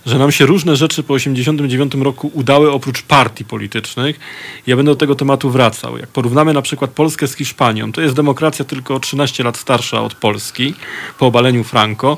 że 0.05 0.19
nam 0.19 0.31
się 0.31 0.45
różne 0.45 0.75
rzeczy 0.75 1.03
po 1.03 1.13
1989 1.13 2.05
roku 2.05 2.31
udały 2.33 2.71
oprócz 2.71 3.01
partii 3.01 3.45
politycznych. 3.45 4.19
Ja 4.67 4.75
będę 4.75 4.91
do 4.91 4.95
tego 4.95 5.15
tematu 5.15 5.49
wracał. 5.49 5.97
Jak 5.97 6.09
porównamy 6.09 6.53
na 6.53 6.61
przykład 6.61 6.91
Polskę 6.91 7.27
z 7.27 7.35
Hiszpanią, 7.35 7.91
to 7.91 8.01
jest 8.01 8.15
demokracja 8.15 8.65
tylko 8.65 8.95
o 8.95 8.99
13 8.99 9.43
lat 9.43 9.57
starsza 9.57 10.01
od 10.01 10.15
Polski 10.15 10.73
po 11.19 11.27
obaleniu 11.27 11.63
Franco. 11.63 12.17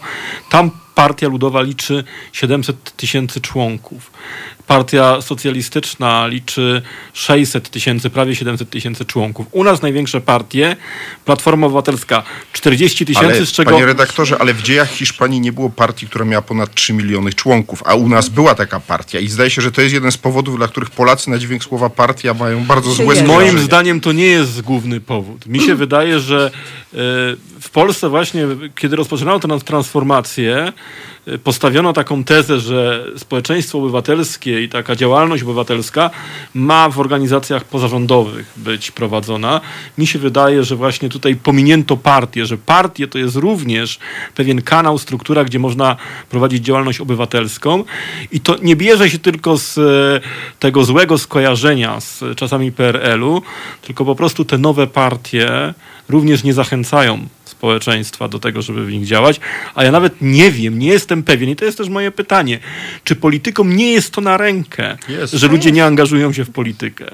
Tam 0.49 0.71
partia 0.95 1.27
ludowa 1.27 1.61
liczy 1.61 2.03
700 2.31 2.95
tysięcy 2.95 3.41
członków. 3.41 4.11
Partia 4.67 5.21
socjalistyczna 5.21 6.27
liczy 6.27 6.81
600 7.13 7.69
tysięcy, 7.69 8.09
prawie 8.09 8.35
700 8.35 8.69
tysięcy 8.69 9.05
członków. 9.05 9.47
U 9.51 9.63
nas 9.63 9.81
największe 9.81 10.21
partie, 10.21 10.75
Platforma 11.25 11.67
Obywatelska 11.67 12.23
40 12.53 13.05
tysięcy, 13.05 13.35
Ale, 13.35 13.45
z 13.45 13.51
czego... 13.51 13.71
Panie 13.71 13.85
redaktorze, 13.85 14.37
ale 14.39 14.53
w 14.53 14.61
dziejach 14.61 14.89
Hiszpanii 14.89 15.39
nie 15.39 15.51
było 15.51 15.69
partii, 15.69 16.07
która 16.07 16.25
miała 16.25 16.41
ponad 16.41 16.75
3 16.75 16.93
miliony 16.93 17.33
członków, 17.33 17.83
a 17.85 17.95
u 17.95 18.09
nas 18.09 18.29
była 18.29 18.55
taka 18.55 18.79
partia 18.79 19.19
i 19.19 19.27
zdaje 19.27 19.49
się, 19.49 19.61
że 19.61 19.71
to 19.71 19.81
jest 19.81 19.93
jeden 19.93 20.11
z 20.11 20.17
powodów, 20.17 20.57
dla 20.57 20.67
których 20.67 20.89
Polacy 20.89 21.29
na 21.29 21.37
dźwięk 21.37 21.63
słowa 21.63 21.89
partia 21.89 22.33
mają 22.33 22.63
bardzo 22.63 22.91
złe. 22.91 23.23
Moim 23.23 23.59
zdaniem 23.59 24.01
to 24.01 24.11
nie 24.11 24.25
jest 24.25 24.61
główny 24.61 25.01
powód. 25.01 25.45
Mi 25.45 25.61
się 25.61 25.75
wydaje, 25.75 26.19
że 26.19 26.51
e, 26.93 26.97
w 27.61 27.69
Polsce 27.71 28.09
właśnie, 28.09 28.47
kiedy 28.75 28.95
rozpoczynano 28.95 29.39
tę 29.39 29.59
transformację, 29.59 30.73
postawiono 31.43 31.93
taką 31.93 32.23
tezę, 32.23 32.59
że 32.59 33.05
społeczeństwo 33.17 33.77
obywatelskie 33.77 34.63
i 34.63 34.69
taka 34.69 34.95
działalność 34.95 35.43
obywatelska 35.43 36.09
ma 36.53 36.89
w 36.89 36.99
organizacjach 36.99 37.63
pozarządowych 37.63 38.53
być 38.57 38.91
prowadzona. 38.91 39.61
Mi 39.97 40.07
się 40.07 40.19
wydaje, 40.19 40.63
że 40.63 40.75
właśnie 40.75 41.09
tutaj 41.09 41.35
pominięto 41.35 41.97
partię, 41.97 42.45
że 42.45 42.57
partie 42.57 43.07
to 43.07 43.17
jest 43.17 43.35
również 43.35 43.99
pewien 44.35 44.61
kanał, 44.61 44.97
struktura, 44.97 45.43
gdzie 45.43 45.59
można 45.59 45.95
prowadzić 46.29 46.65
działalność 46.65 47.01
obywatelską 47.01 47.83
i 48.31 48.39
to 48.39 48.55
nie 48.61 48.75
bierze 48.75 49.09
się 49.09 49.19
tylko 49.19 49.57
z 49.57 49.77
e, 49.77 50.27
tego 50.59 50.83
złego 50.83 51.17
skojarzenia 51.17 52.01
z 52.01 52.23
czasami 52.35 52.71
PRL-u, 52.71 53.41
tylko 53.81 54.05
po 54.05 54.15
prostu 54.15 54.45
te 54.45 54.57
nowe 54.57 54.87
partie 54.87 55.73
również 56.09 56.43
nie 56.43 56.53
zachęcają 56.53 57.27
społeczeństwa 57.63 58.27
do 58.27 58.39
tego, 58.39 58.61
żeby 58.61 58.85
w 58.85 58.91
nich 58.91 59.05
działać. 59.05 59.39
A 59.75 59.83
ja 59.83 59.91
nawet 59.91 60.13
nie 60.21 60.51
wiem, 60.51 60.79
nie 60.79 60.87
jestem 60.87 61.23
pewien, 61.23 61.49
i 61.49 61.55
to 61.55 61.65
jest 61.65 61.77
też 61.77 61.89
moje 61.89 62.11
pytanie, 62.11 62.59
czy 63.03 63.15
politykom 63.15 63.75
nie 63.75 63.91
jest 63.91 64.11
to 64.11 64.21
na 64.21 64.37
rękę, 64.37 64.97
Jest. 65.09 65.33
że 65.33 65.47
ludzie 65.47 65.71
nie 65.71 65.85
angażują 65.85 66.33
się 66.33 66.45
w 66.45 66.49
politykę. 66.49 67.05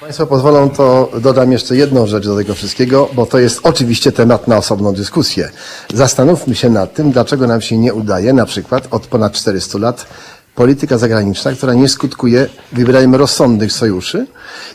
Państwo 0.00 0.26
pozwolą, 0.26 0.70
to 0.70 1.12
dodam 1.20 1.52
jeszcze 1.52 1.76
jedną 1.76 2.06
rzecz 2.06 2.24
do 2.24 2.36
tego 2.36 2.54
wszystkiego, 2.54 3.10
bo 3.14 3.26
to 3.26 3.38
jest 3.38 3.60
oczywiście 3.62 4.12
temat 4.12 4.48
na 4.48 4.56
osobną 4.56 4.92
dyskusję. 4.92 5.50
Zastanówmy 5.94 6.54
się 6.54 6.70
nad 6.70 6.94
tym, 6.94 7.12
dlaczego 7.12 7.46
nam 7.46 7.60
się 7.60 7.78
nie 7.78 7.94
udaje, 7.94 8.32
na 8.32 8.46
przykład 8.46 8.88
od 8.90 9.06
ponad 9.06 9.32
400 9.32 9.78
lat, 9.78 10.06
polityka 10.54 10.98
zagraniczna, 10.98 11.52
która 11.52 11.74
nie 11.74 11.88
skutkuje 11.88 12.46
wybieraniem 12.72 13.14
rozsądnych 13.14 13.72
sojuszy 13.72 14.26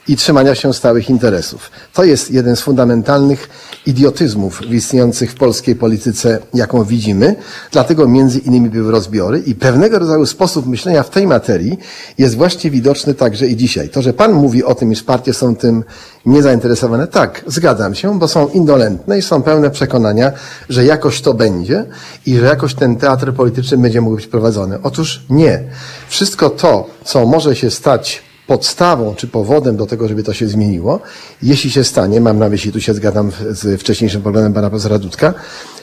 i 0.08 0.16
trzymania 0.16 0.56
się 0.56 0.74
stałych 0.74 1.10
interesów. 1.10 1.72
To 1.94 2.04
jest 2.04 2.32
jeden 2.32 2.56
z 2.56 2.62
fundamentalnych 2.62 3.50
idiotyzmów 3.86 4.62
istniejących 4.72 5.32
w 5.32 5.36
polskiej 5.36 5.76
polityce, 5.76 6.40
jaką 6.54 6.84
widzimy. 6.84 7.36
Dlatego 7.72 8.08
między 8.08 8.40
innymi 8.40 8.70
były 8.70 8.92
rozbiory 8.92 9.40
i 9.40 9.56
pewnego 9.56 10.00
rodzaju 10.00 10.26
sposób 10.26 10.66
myślenia 10.68 11.04
w 11.04 11.10
tej 11.10 11.28
materii 11.28 11.80
jest 12.18 12.36
właśnie 12.36 12.72
widoczny 12.72 13.14
także 13.14 13.48
i 13.48 13.56
dzisiaj. 13.56 13.90
To, 13.90 14.02
że 14.02 14.14
Pan 14.14 14.34
mówi 14.34 14.64
o 14.64 14.76
tym, 14.76 14.92
iż 14.92 15.04
partie 15.04 15.34
są 15.34 15.56
tym 15.56 15.84
niezainteresowane, 16.26 17.08
tak, 17.08 17.44
zgadzam 17.48 17.96
się, 17.96 18.20
bo 18.20 18.28
są 18.28 18.48
indolentne 18.48 19.20
i 19.20 19.22
są 19.22 19.42
pełne 19.42 19.70
przekonania, 19.70 20.32
że 20.70 20.86
jakoś 20.86 21.22
to 21.22 21.34
będzie 21.34 21.86
i 22.26 22.38
że 22.38 22.46
jakoś 22.46 22.76
ten 22.76 22.96
teatr 22.96 23.34
polityczny 23.34 23.78
będzie 23.78 24.02
mógł 24.02 24.16
być 24.16 24.28
prowadzony. 24.28 24.78
Otóż 24.84 25.26
nie. 25.30 25.69
Wszystko 26.10 26.50
to, 26.50 26.90
co 27.04 27.26
może 27.26 27.56
się 27.56 27.72
stać 27.72 28.22
podstawą 28.48 29.16
czy 29.16 29.28
powodem 29.28 29.78
do 29.78 29.86
tego, 29.86 30.08
żeby 30.08 30.24
to 30.24 30.34
się 30.34 30.48
zmieniło, 30.48 31.00
jeśli 31.44 31.72
się 31.72 31.84
stanie, 31.84 32.22
mam 32.22 32.40
na 32.40 32.50
myśli, 32.50 32.72
tu 32.72 32.82
się 32.82 32.94
zgadzam 32.94 33.32
z 33.50 33.82
wcześniejszym 33.82 34.22
poglądem 34.22 34.54
pana 34.54 34.70
profesora 34.70 35.00
Dudka, 35.00 35.34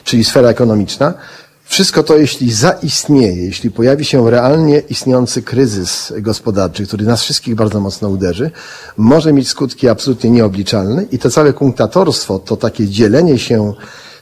czyli 0.03 0.23
sfera 0.23 0.49
ekonomiczna, 0.49 1.13
wszystko 1.67 2.03
to, 2.03 2.17
jeśli 2.17 2.51
zaistnieje, 2.51 3.45
jeśli 3.45 3.71
pojawi 3.71 4.05
się 4.05 4.31
realnie 4.31 4.79
istniejący 4.89 5.41
kryzys 5.41 6.13
gospodarczy, 6.17 6.87
który 6.87 7.05
nas 7.05 7.21
wszystkich 7.21 7.55
bardzo 7.55 7.79
mocno 7.79 8.09
uderzy, 8.09 8.51
może 8.97 9.33
mieć 9.33 9.49
skutki 9.49 9.89
absolutnie 9.89 10.29
nieobliczalne 10.29 11.03
i 11.11 11.19
to 11.19 11.29
całe 11.29 11.53
kunktatorstwo, 11.53 12.39
to 12.39 12.57
takie 12.57 12.87
dzielenie 12.87 13.39
się 13.39 13.73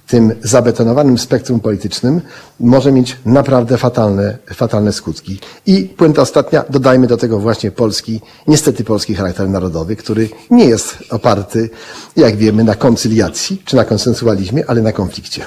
tym 0.07 0.35
zabetonowanym 0.41 1.17
spektrum 1.17 1.59
politycznym 1.59 2.21
może 2.59 2.91
mieć 2.91 3.17
naprawdę 3.25 3.77
fatalne, 3.77 4.37
fatalne 4.53 4.93
skutki. 4.93 5.39
I 5.65 5.83
puenta 5.97 6.21
ostatnia, 6.21 6.63
dodajmy 6.69 7.07
do 7.07 7.17
tego 7.17 7.39
właśnie 7.39 7.71
polski, 7.71 8.21
niestety 8.47 8.83
polski 8.83 9.15
charakter 9.15 9.49
narodowy, 9.49 9.95
który 9.95 10.29
nie 10.49 10.65
jest 10.65 10.97
oparty, 11.09 11.69
jak 12.15 12.35
wiemy, 12.35 12.63
na 12.63 12.75
koncyliacji 12.75 13.61
czy 13.65 13.75
na 13.75 13.85
konsensualizmie, 13.85 14.63
ale 14.67 14.81
na 14.81 14.91
konflikcie. 14.91 15.45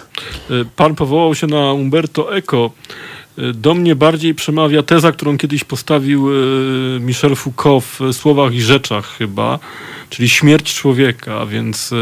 Pan 0.76 0.94
powołał 0.94 1.34
się 1.34 1.46
na 1.46 1.72
Umberto 1.72 2.36
Eco. 2.36 2.70
Do 3.54 3.74
mnie 3.74 3.96
bardziej 3.96 4.34
przemawia 4.34 4.82
teza, 4.82 5.12
którą 5.12 5.38
kiedyś 5.38 5.64
postawił 5.64 6.28
e, 6.28 7.00
Michel 7.00 7.36
Foucault 7.36 7.84
w 7.84 8.12
Słowach 8.12 8.54
i 8.54 8.60
Rzeczach 8.60 9.06
chyba, 9.18 9.58
czyli 10.10 10.28
śmierć 10.28 10.74
człowieka, 10.74 11.46
więc 11.46 11.92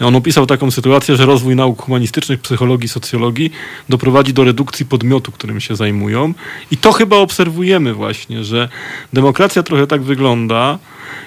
e, 0.00 0.06
on 0.06 0.16
opisał 0.16 0.46
taką 0.46 0.70
sytuację, 0.70 1.16
że 1.16 1.26
rozwój 1.26 1.56
nauk 1.56 1.82
humanistycznych, 1.82 2.40
psychologii, 2.40 2.88
socjologii 2.88 3.50
doprowadzi 3.88 4.32
do 4.32 4.44
redukcji 4.44 4.86
podmiotu, 4.86 5.32
którym 5.32 5.60
się 5.60 5.76
zajmują. 5.76 6.34
I 6.70 6.76
to 6.76 6.92
chyba 6.92 7.16
obserwujemy 7.16 7.94
właśnie, 7.94 8.44
że 8.44 8.68
demokracja 9.12 9.62
trochę 9.62 9.86
tak 9.86 10.02
wygląda, 10.02 10.78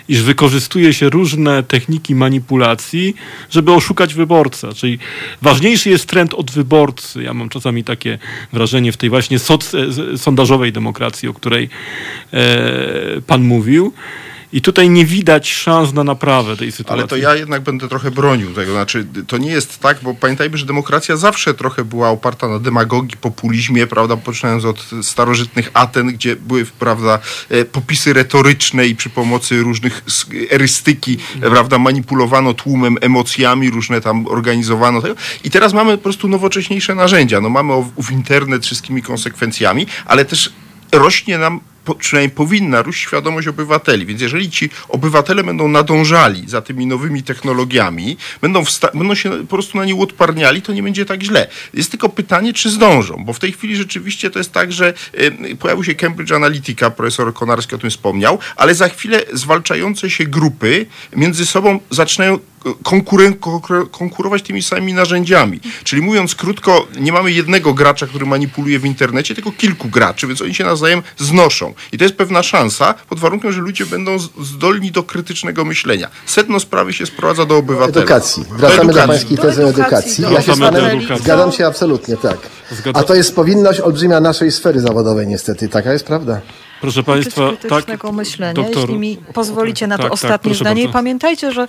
iż 0.09 0.21
wykorzystuje 0.21 0.93
się 0.93 1.09
różne 1.09 1.63
techniki 1.63 2.15
manipulacji, 2.15 3.15
żeby 3.49 3.73
oszukać 3.73 4.13
wyborcę. 4.13 4.73
Czyli 4.73 4.99
ważniejszy 5.41 5.89
jest 5.89 6.05
trend 6.05 6.33
od 6.33 6.51
wyborcy. 6.51 7.23
Ja 7.23 7.33
mam 7.33 7.49
czasami 7.49 7.83
takie 7.83 8.19
wrażenie 8.53 8.91
w 8.91 8.97
tej 8.97 9.09
właśnie 9.09 9.37
soc- 9.39 10.17
sondażowej 10.17 10.71
demokracji, 10.71 11.29
o 11.29 11.33
której 11.33 11.69
e, 12.33 13.21
pan 13.27 13.43
mówił. 13.43 13.93
I 14.53 14.61
tutaj 14.61 14.89
nie 14.89 15.05
widać 15.05 15.53
szans 15.53 15.93
na 15.93 16.03
naprawę 16.03 16.57
tej 16.57 16.71
sytuacji. 16.71 16.99
Ale 16.99 17.07
to 17.07 17.17
ja 17.17 17.35
jednak 17.35 17.61
będę 17.61 17.87
trochę 17.87 18.11
bronił 18.11 18.53
tego. 18.53 18.71
Znaczy, 18.71 19.07
to 19.27 19.37
nie 19.37 19.51
jest 19.51 19.79
tak, 19.79 19.97
bo 20.03 20.13
pamiętajmy, 20.13 20.57
że 20.57 20.65
demokracja 20.65 21.17
zawsze 21.17 21.53
trochę 21.53 21.85
była 21.85 22.09
oparta 22.09 22.47
na 22.47 22.59
demagogii, 22.59 23.17
populizmie, 23.17 23.87
prawda, 23.87 24.17
poczynając 24.17 24.65
od 24.65 24.85
starożytnych 25.01 25.71
Aten, 25.73 26.07
gdzie 26.07 26.35
były, 26.35 26.65
prawda, 26.65 27.19
e, 27.49 27.65
popisy 27.65 28.13
retoryczne 28.13 28.87
i 28.87 28.95
przy 28.95 29.09
pomocy 29.09 29.61
różnych 29.61 30.03
erystyki, 30.49 31.17
prawda, 31.41 31.77
manipulowano 31.77 32.53
tłumem, 32.53 32.97
emocjami, 33.01 33.69
różne 33.69 34.01
tam 34.01 34.27
organizowano. 34.27 35.01
I 35.43 35.51
teraz 35.51 35.73
mamy 35.73 35.97
po 35.97 36.03
prostu 36.03 36.27
nowocześniejsze 36.27 36.95
narzędzia. 36.95 37.41
No 37.41 37.49
mamy 37.49 37.73
ów 37.95 38.11
internet 38.11 38.65
wszystkimi 38.65 39.01
konsekwencjami, 39.01 39.87
ale 40.05 40.25
też 40.25 40.53
rośnie 40.91 41.37
nam 41.37 41.59
po, 41.87 41.95
przynajmniej 41.95 42.35
powinna 42.35 42.81
rósł 42.81 42.99
świadomość 42.99 43.47
obywateli. 43.47 44.05
Więc 44.05 44.21
jeżeli 44.21 44.51
ci 44.51 44.69
obywatele 44.89 45.43
będą 45.43 45.67
nadążali 45.67 46.49
za 46.49 46.61
tymi 46.61 46.85
nowymi 46.85 47.23
technologiami, 47.23 48.17
będą, 48.41 48.63
będą 48.93 49.15
się 49.15 49.29
po 49.31 49.47
prostu 49.47 49.77
na 49.77 49.85
nie 49.85 49.95
odparniali, 49.95 50.61
to 50.61 50.73
nie 50.73 50.83
będzie 50.83 51.05
tak 51.05 51.23
źle. 51.23 51.47
Jest 51.73 51.91
tylko 51.91 52.09
pytanie, 52.09 52.53
czy 52.53 52.69
zdążą, 52.69 53.23
bo 53.25 53.33
w 53.33 53.39
tej 53.39 53.51
chwili 53.51 53.75
rzeczywiście 53.75 54.29
to 54.29 54.39
jest 54.39 54.51
tak, 54.51 54.71
że 54.71 54.93
y, 55.51 55.55
pojawił 55.55 55.83
się 55.83 55.95
Cambridge 55.95 56.31
Analytica, 56.31 56.89
profesor 56.91 57.33
Konarski 57.33 57.75
o 57.75 57.77
tym 57.77 57.89
wspomniał, 57.89 58.39
ale 58.55 58.75
za 58.75 58.89
chwilę 58.89 59.21
zwalczające 59.33 60.09
się 60.09 60.23
grupy 60.23 60.85
między 61.15 61.45
sobą 61.45 61.79
zaczynają 61.89 62.39
konkurować 63.91 64.41
tymi 64.41 64.63
samymi 64.63 64.93
narzędziami. 64.93 65.59
Czyli 65.83 66.01
mówiąc 66.01 66.35
krótko, 66.35 66.87
nie 66.99 67.11
mamy 67.11 67.31
jednego 67.31 67.73
gracza, 67.73 68.07
który 68.07 68.25
manipuluje 68.25 68.79
w 68.79 68.85
internecie, 68.85 69.35
tylko 69.35 69.51
kilku 69.51 69.89
graczy, 69.89 70.27
więc 70.27 70.41
oni 70.41 70.55
się 70.55 70.63
nawzajem 70.63 71.01
znoszą. 71.17 71.73
I 71.91 71.97
to 71.97 72.03
jest 72.03 72.15
pewna 72.15 72.43
szansa, 72.43 72.93
pod 73.09 73.19
warunkiem, 73.19 73.51
że 73.51 73.61
ludzie 73.61 73.85
będą 73.85 74.17
zdolni 74.41 74.91
do 74.91 75.03
krytycznego 75.03 75.65
myślenia. 75.65 76.09
Sedno 76.25 76.59
sprawy 76.59 76.93
się 76.93 77.05
sprowadza 77.05 77.45
do 77.45 77.57
obywateli. 77.57 77.97
Edukacji. 77.97 78.45
Wracamy 78.51 78.93
do, 78.93 78.99
do 79.01 79.07
pańskiej 79.07 79.37
tezy 79.37 79.65
edukacji. 79.65 80.23
Ja 80.31 80.41
się 80.41 80.55
z 80.55 80.59
panem 80.59 81.01
zgadzam 81.17 81.51
się 81.51 81.67
absolutnie, 81.67 82.17
tak. 82.17 82.37
A 82.93 83.03
to 83.03 83.15
jest 83.15 83.35
powinność 83.35 83.79
olbrzymia 83.79 84.19
naszej 84.19 84.51
sfery 84.51 84.79
zawodowej 84.79 85.27
niestety. 85.27 85.69
Taka 85.69 85.93
jest 85.93 86.05
prawda. 86.05 86.41
Proszę 86.81 87.03
Państwa, 87.03 87.49
tak, 87.69 88.03
myślenia, 88.13 88.53
doktor, 88.53 88.81
jeśli 88.81 88.99
mi 88.99 89.17
pozwolicie 89.33 89.87
na 89.87 89.97
to 89.97 90.03
tak, 90.03 90.11
tak 90.11 90.13
ostatnie 90.13 90.51
tak, 90.51 90.59
zdanie. 90.59 90.83
I 90.83 90.89
pamiętajcie, 90.89 91.51
że, 91.51 91.67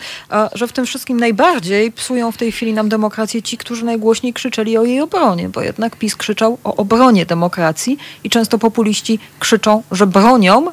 że 0.53 0.69
w 0.69 0.73
tym 0.73 0.87
wszystkim 0.87 1.21
najbardziej 1.21 1.93
psują 1.93 2.33
w 2.33 2.37
tej 2.37 2.53
chwili 2.53 2.73
nam 2.73 2.89
demokrację 2.89 3.43
ci, 3.43 3.59
którzy 3.59 3.85
najgłośniej 3.85 4.33
krzyczeli 4.33 4.79
o 4.79 4.85
jej 4.85 5.01
obronie, 5.01 5.49
bo 5.49 5.63
jednak 5.63 5.97
PiS 5.97 6.17
krzyczał 6.17 6.59
o 6.65 6.77
obronie 6.77 7.27
demokracji 7.27 7.99
i 8.25 8.31
często 8.31 8.59
populiści 8.59 9.19
krzyczą, 9.39 9.83
że 9.93 10.07
bronią 10.07 10.67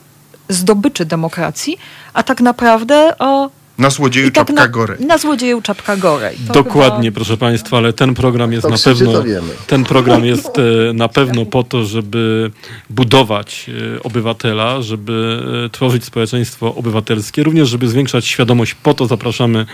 zdobyczy 0.50 1.06
demokracji, 1.06 1.78
a 2.14 2.24
tak 2.24 2.42
naprawdę 2.42 3.18
o 3.20 3.50
na 3.78 3.90
złodzieju 3.90 4.32
tak 4.32 4.48
czapka 4.48 4.68
gorej. 4.68 5.06
Na 5.06 5.18
złodzieju 5.18 5.62
czapka 5.62 5.98
gorej. 5.98 6.38
To 6.48 6.54
Dokładnie, 6.54 7.08
chyba... 7.10 7.16
proszę 7.16 7.38
Państwa, 7.38 7.78
ale 7.78 7.94
ten 7.94 8.14
program 8.14 8.52
jest 8.52 8.64
to 8.64 8.70
na 8.70 8.78
pewno 8.78 9.24
ten 9.68 9.84
program 9.84 10.26
jest 10.26 10.58
e, 10.60 10.62
na 10.94 11.08
pewno 11.08 11.46
po 11.46 11.64
to, 11.64 11.86
żeby 11.86 12.52
budować 12.90 13.70
e, 13.96 14.04
obywatela, 14.04 14.82
żeby 14.82 15.44
e, 15.66 15.70
tworzyć 15.70 16.04
społeczeństwo 16.04 16.76
obywatelskie, 16.76 17.44
również 17.44 17.70
żeby 17.70 17.88
zwiększać 17.88 18.26
świadomość. 18.26 18.74
Po 18.74 18.94
to 18.94 19.08
zapraszamy 19.08 19.66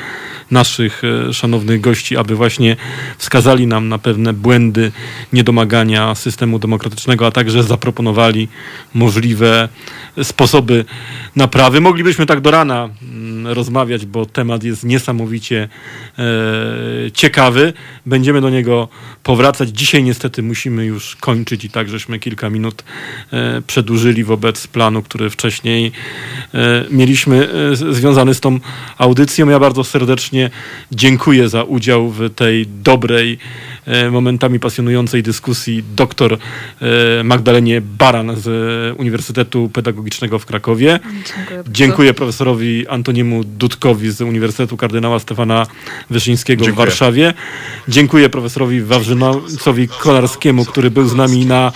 naszych 0.51 1.01
szanownych 1.31 1.81
gości, 1.81 2.17
aby 2.17 2.35
właśnie 2.35 2.75
wskazali 3.17 3.67
nam 3.67 3.89
na 3.89 3.97
pewne 3.97 4.33
błędy 4.33 4.91
niedomagania 5.33 6.15
systemu 6.15 6.59
demokratycznego, 6.59 7.27
a 7.27 7.31
także 7.31 7.63
zaproponowali 7.63 8.47
możliwe 8.93 9.69
sposoby 10.23 10.85
naprawy. 11.35 11.81
Moglibyśmy 11.81 12.25
tak 12.25 12.41
do 12.41 12.51
rana 12.51 12.89
mm, 13.01 13.53
rozmawiać, 13.91 14.05
bo 14.05 14.25
temat 14.25 14.63
jest 14.63 14.83
niesamowicie 14.83 15.67
e, 16.19 17.11
ciekawy. 17.11 17.73
Będziemy 18.05 18.41
do 18.41 18.49
niego 18.49 18.87
powracać. 19.23 19.69
Dzisiaj 19.69 20.03
niestety 20.03 20.43
musimy 20.43 20.85
już 20.85 21.15
kończyć 21.15 21.65
i 21.65 21.69
tak 21.69 21.89
żeśmy 21.89 22.19
kilka 22.19 22.49
minut 22.49 22.83
e, 23.33 23.61
przedłużyli 23.61 24.23
wobec 24.23 24.67
planu, 24.67 25.01
który 25.01 25.29
wcześniej 25.29 25.91
e, 26.53 26.85
mieliśmy 26.89 27.49
e, 27.71 27.75
związany 27.75 28.33
z 28.33 28.39
tą 28.39 28.59
audycją. 28.97 29.49
Ja 29.49 29.59
bardzo 29.59 29.83
serdecznie 29.83 30.49
dziękuję 30.91 31.49
za 31.49 31.63
udział 31.63 32.09
w 32.09 32.29
tej 32.35 32.67
dobrej, 32.67 33.37
momentami 34.11 34.59
pasjonującej 34.59 35.23
dyskusji 35.23 35.83
doktor 35.95 36.33
e, 36.33 37.23
Magdalenie 37.23 37.81
Baran 37.81 38.35
z 38.35 38.47
Uniwersytetu 38.99 39.69
Pedagogicznego 39.69 40.39
w 40.39 40.45
Krakowie. 40.45 40.99
Dziękuję, 41.25 41.63
Dziękuję 41.67 42.13
profesorowi 42.13 42.87
Antoniemu 42.87 43.43
Dudkowi 43.43 44.11
z 44.11 44.21
Uniwersytetu 44.21 44.77
Kardynała 44.77 45.19
Stefana 45.19 45.67
Wyszyńskiego 46.09 46.65
Dziękuję. 46.65 46.85
w 46.85 46.87
Warszawie. 46.87 47.33
Dziękuję 47.87 48.29
profesorowi 48.29 48.81
Wawrzynocowi 48.81 49.87
Kolarskiemu, 49.87 50.65
który 50.65 50.91
był 50.91 51.07
z 51.07 51.15
nami 51.15 51.45
na 51.45 51.71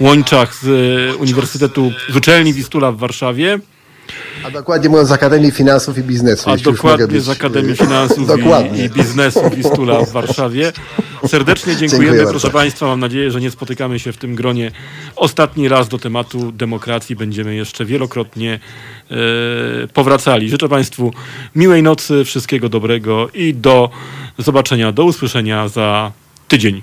łączach 0.00 0.54
z 0.54 0.66
Uniwersytetu 1.16 1.92
z 2.10 2.16
Uczelni 2.16 2.54
Wistula 2.54 2.92
w 2.92 2.96
Warszawie. 2.96 3.58
A 4.44 4.50
dokładnie 4.50 4.88
mówiąc 4.88 5.08
z 5.08 5.12
Akademii 5.12 5.50
Finansów 5.50 5.98
i 5.98 6.02
Biznesu. 6.02 6.50
A 6.50 6.56
dokładnie 6.56 7.06
być... 7.06 7.22
z 7.22 7.28
Akademii 7.28 7.76
Finansów 7.76 8.28
i, 8.74 8.80
i, 8.80 8.90
Biznesu 8.90 9.50
Wistula 9.50 10.04
w 10.04 10.12
Warszawie. 10.12 10.72
Serdecznie 11.26 11.76
dziękujemy, 11.76 12.04
Dziękuję 12.04 12.22
proszę 12.22 12.46
bardzo. 12.46 12.58
Państwa. 12.58 12.86
Mam 12.86 13.00
nadzieję, 13.00 13.30
że 13.30 13.40
nie 13.40 13.50
spotykamy 13.50 13.98
się 13.98 14.12
w 14.12 14.16
tym 14.16 14.34
gronie 14.34 14.70
ostatni 15.16 15.68
raz 15.68 15.88
do 15.88 15.98
tematu 15.98 16.52
demokracji. 16.52 17.16
Będziemy 17.16 17.54
jeszcze 17.54 17.84
wielokrotnie 17.84 18.60
e, 19.10 19.16
powracali. 19.88 20.50
Życzę 20.50 20.68
Państwu 20.68 21.12
miłej 21.56 21.82
nocy, 21.82 22.24
wszystkiego 22.24 22.68
dobrego 22.68 23.28
i 23.34 23.54
do 23.54 23.90
zobaczenia, 24.38 24.92
do 24.92 25.04
usłyszenia 25.04 25.68
za 25.68 26.12
tydzień. 26.48 26.82